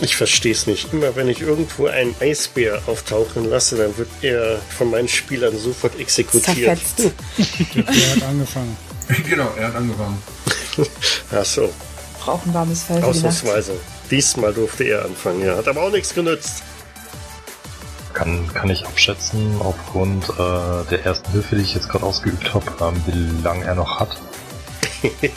Ich 0.00 0.16
verstehe 0.16 0.52
es 0.52 0.66
nicht. 0.66 0.92
Immer 0.92 1.14
wenn 1.16 1.28
ich 1.28 1.40
irgendwo 1.40 1.86
einen 1.86 2.14
Eisbär 2.20 2.82
auftauchen 2.86 3.48
lasse, 3.48 3.76
dann 3.76 3.96
wird 3.96 4.08
er 4.22 4.60
von 4.76 4.90
meinen 4.90 5.08
Spielern 5.08 5.56
sofort 5.58 5.98
exekutiert. 6.00 6.56
Zerfetzt. 6.56 7.12
Der 7.74 7.82
Bär 7.82 8.16
hat 8.16 8.22
angefangen. 8.24 8.76
genau, 9.28 9.52
er 9.56 9.68
hat 9.68 9.76
angefangen. 9.76 10.22
Ach 11.32 11.44
so, 11.44 11.70
Brauchen 12.24 12.54
warmes 12.54 12.84
Fell 12.84 13.00
die 13.00 13.04
ausnahmsweise. 13.04 13.78
Diesmal 14.10 14.54
durfte 14.54 14.84
er 14.84 15.04
anfangen, 15.04 15.44
ja. 15.44 15.56
Hat 15.56 15.68
aber 15.68 15.82
auch 15.82 15.90
nichts 15.90 16.14
genützt. 16.14 16.62
Kann, 18.14 18.48
kann 18.54 18.70
ich 18.70 18.86
abschätzen, 18.86 19.56
aufgrund 19.60 20.24
äh, 20.30 20.88
der 20.90 21.04
ersten 21.04 21.32
Hilfe, 21.32 21.56
die 21.56 21.62
ich 21.62 21.74
jetzt 21.74 21.88
gerade 21.88 22.06
ausgeübt 22.06 22.54
habe, 22.54 22.64
ähm, 22.80 23.02
wie 23.06 23.42
lange 23.42 23.64
er 23.64 23.74
noch 23.74 24.00
hat? 24.00 24.16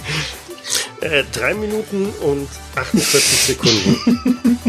Äh, 1.00 1.24
drei 1.32 1.54
Minuten 1.54 2.10
und 2.22 2.50
48 2.76 3.24
Sekunden. 3.24 4.60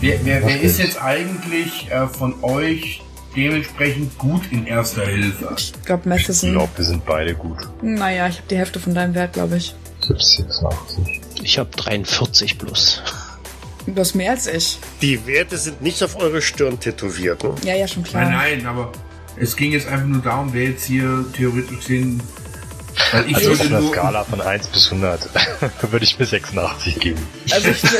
Wer, 0.00 0.24
wer, 0.24 0.46
wer 0.46 0.60
ist 0.60 0.78
jetzt 0.78 1.00
eigentlich 1.00 1.90
äh, 1.90 2.08
von 2.08 2.42
euch 2.42 3.02
dementsprechend 3.36 4.16
gut 4.18 4.42
in 4.50 4.66
erster 4.66 5.06
Hilfe? 5.06 5.54
Ich 5.56 5.72
glaube, 5.84 6.02
Ich 6.04 6.08
Matheson. 6.08 6.52
glaube, 6.52 6.70
wir 6.76 6.84
sind 6.84 7.04
beide 7.04 7.34
gut. 7.34 7.58
Naja, 7.82 8.28
ich 8.28 8.36
habe 8.38 8.48
die 8.48 8.56
Hälfte 8.56 8.80
von 8.80 8.94
deinem 8.94 9.14
Wert, 9.14 9.34
glaube 9.34 9.56
ich. 9.56 9.74
86. 10.06 11.20
Ich 11.42 11.58
habe 11.58 11.70
43 11.76 12.58
plus. 12.58 13.02
Du 13.86 14.00
hast 14.00 14.14
mehr 14.14 14.32
als 14.32 14.46
ich. 14.46 14.78
Die 15.00 15.26
Werte 15.26 15.56
sind 15.58 15.82
nicht 15.82 16.02
auf 16.04 16.16
eure 16.16 16.40
Stirn 16.42 16.78
tätowiert. 16.78 17.42
Ne? 17.42 17.54
Ja, 17.64 17.74
ja, 17.74 17.88
schon 17.88 18.04
klar. 18.04 18.24
Nein, 18.24 18.58
nein, 18.58 18.66
aber 18.66 18.92
es 19.36 19.56
ging 19.56 19.72
jetzt 19.72 19.88
einfach 19.88 20.06
nur 20.06 20.22
darum, 20.22 20.52
wer 20.52 20.64
jetzt 20.70 20.84
hier 20.84 21.24
theoretisch 21.36 21.78
gesehen. 21.78 22.22
Weil 23.10 23.28
ich 23.28 23.36
Also 23.36 23.52
auf 23.52 23.58
würde 23.60 23.76
einer. 23.76 23.88
Skala 23.88 24.24
von 24.24 24.40
1 24.40 24.68
bis 24.68 24.92
100 24.92 25.28
würde 25.90 26.04
ich 26.04 26.18
mir 26.18 26.26
86 26.26 27.00
geben. 27.00 27.26
Also 27.50 27.68
ich 27.68 27.82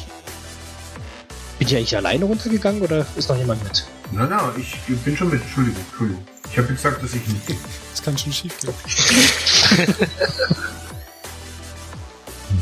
Bin 1.61 1.67
ich 1.67 1.75
eigentlich 1.75 1.95
alleine 1.95 2.25
runtergegangen 2.25 2.81
oder 2.81 3.05
ist 3.15 3.29
noch 3.29 3.37
jemand 3.37 3.63
mit? 3.63 3.85
Na, 4.11 4.25
na, 4.25 4.51
ich 4.57 4.77
bin 5.05 5.15
schon 5.15 5.29
mit. 5.29 5.43
Entschuldigung, 5.43 5.79
Entschuldigung. 5.91 6.25
Ich 6.49 6.57
habe 6.57 6.67
gesagt, 6.69 7.03
dass 7.03 7.13
ich 7.13 7.27
nicht. 7.27 7.59
Das 7.91 8.01
kann 8.01 8.17
schon 8.17 8.33
schief 8.33 8.57
gehen. 8.59 8.73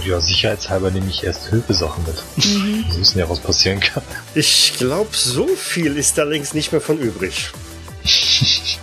Ja, 0.06 0.20
sicherheitshalber 0.22 0.92
nehme 0.92 1.10
ich 1.10 1.24
erst 1.24 1.48
Hilfesachen 1.50 2.04
mit. 2.06 2.16
Wir 2.38 3.00
wissen 3.00 3.20
ja, 3.20 3.30
was 3.30 3.40
passieren 3.40 3.80
kann. 3.80 4.04
Ich 4.36 4.76
glaube, 4.78 5.10
so 5.14 5.48
viel 5.48 5.98
ist 5.98 6.18
da 6.18 6.24
längst 6.24 6.54
nicht 6.54 6.72
mehr 6.72 6.80
von 6.80 7.00
übrig. 7.00 7.52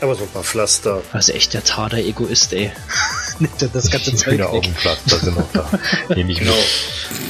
Aber 0.00 0.14
so 0.14 0.24
ein 0.24 0.30
paar 0.30 0.44
Pflaster. 0.44 1.02
Also 1.12 1.32
echt 1.32 1.54
der 1.54 1.64
Tader 1.64 1.98
Egoist, 1.98 2.52
ey. 2.52 2.70
Nimmt 3.38 3.60
er 3.60 3.68
das 3.68 3.90
ganze 3.90 4.14
Zeug 4.14 4.26
weg. 4.26 4.34
Hühneraugenpflaster 4.34 5.16
sind 5.18 5.36
noch 5.36 5.52
da. 5.52 5.68
Nehme 6.14 6.32
ich 6.32 6.38
Genau. 6.38 6.54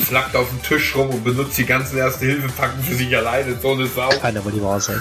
Flackt 0.06 0.36
auf 0.36 0.48
den 0.50 0.62
Tisch 0.62 0.94
rum 0.94 1.08
und 1.10 1.24
benutzt 1.24 1.56
die 1.56 1.64
ganzen 1.66 1.98
erste 1.98 2.26
Hilfepacken 2.26 2.82
für 2.82 2.94
sich 2.94 3.16
alleine. 3.16 3.58
So 3.60 3.72
eine 3.72 3.86
Sau. 3.86 4.08
Kann 4.08 4.36
aber 4.36 4.50
nicht 4.50 4.62
wahr 4.62 4.80
sein. 4.80 5.00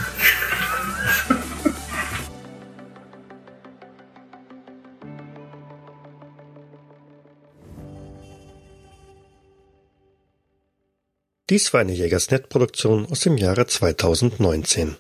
Dies 11.50 11.74
war 11.74 11.82
eine 11.82 11.94
Jägersnet-Produktion 11.94 13.08
aus 13.10 13.22
dem 13.22 13.38
Jahre 13.38 13.66
2019. 13.68 14.96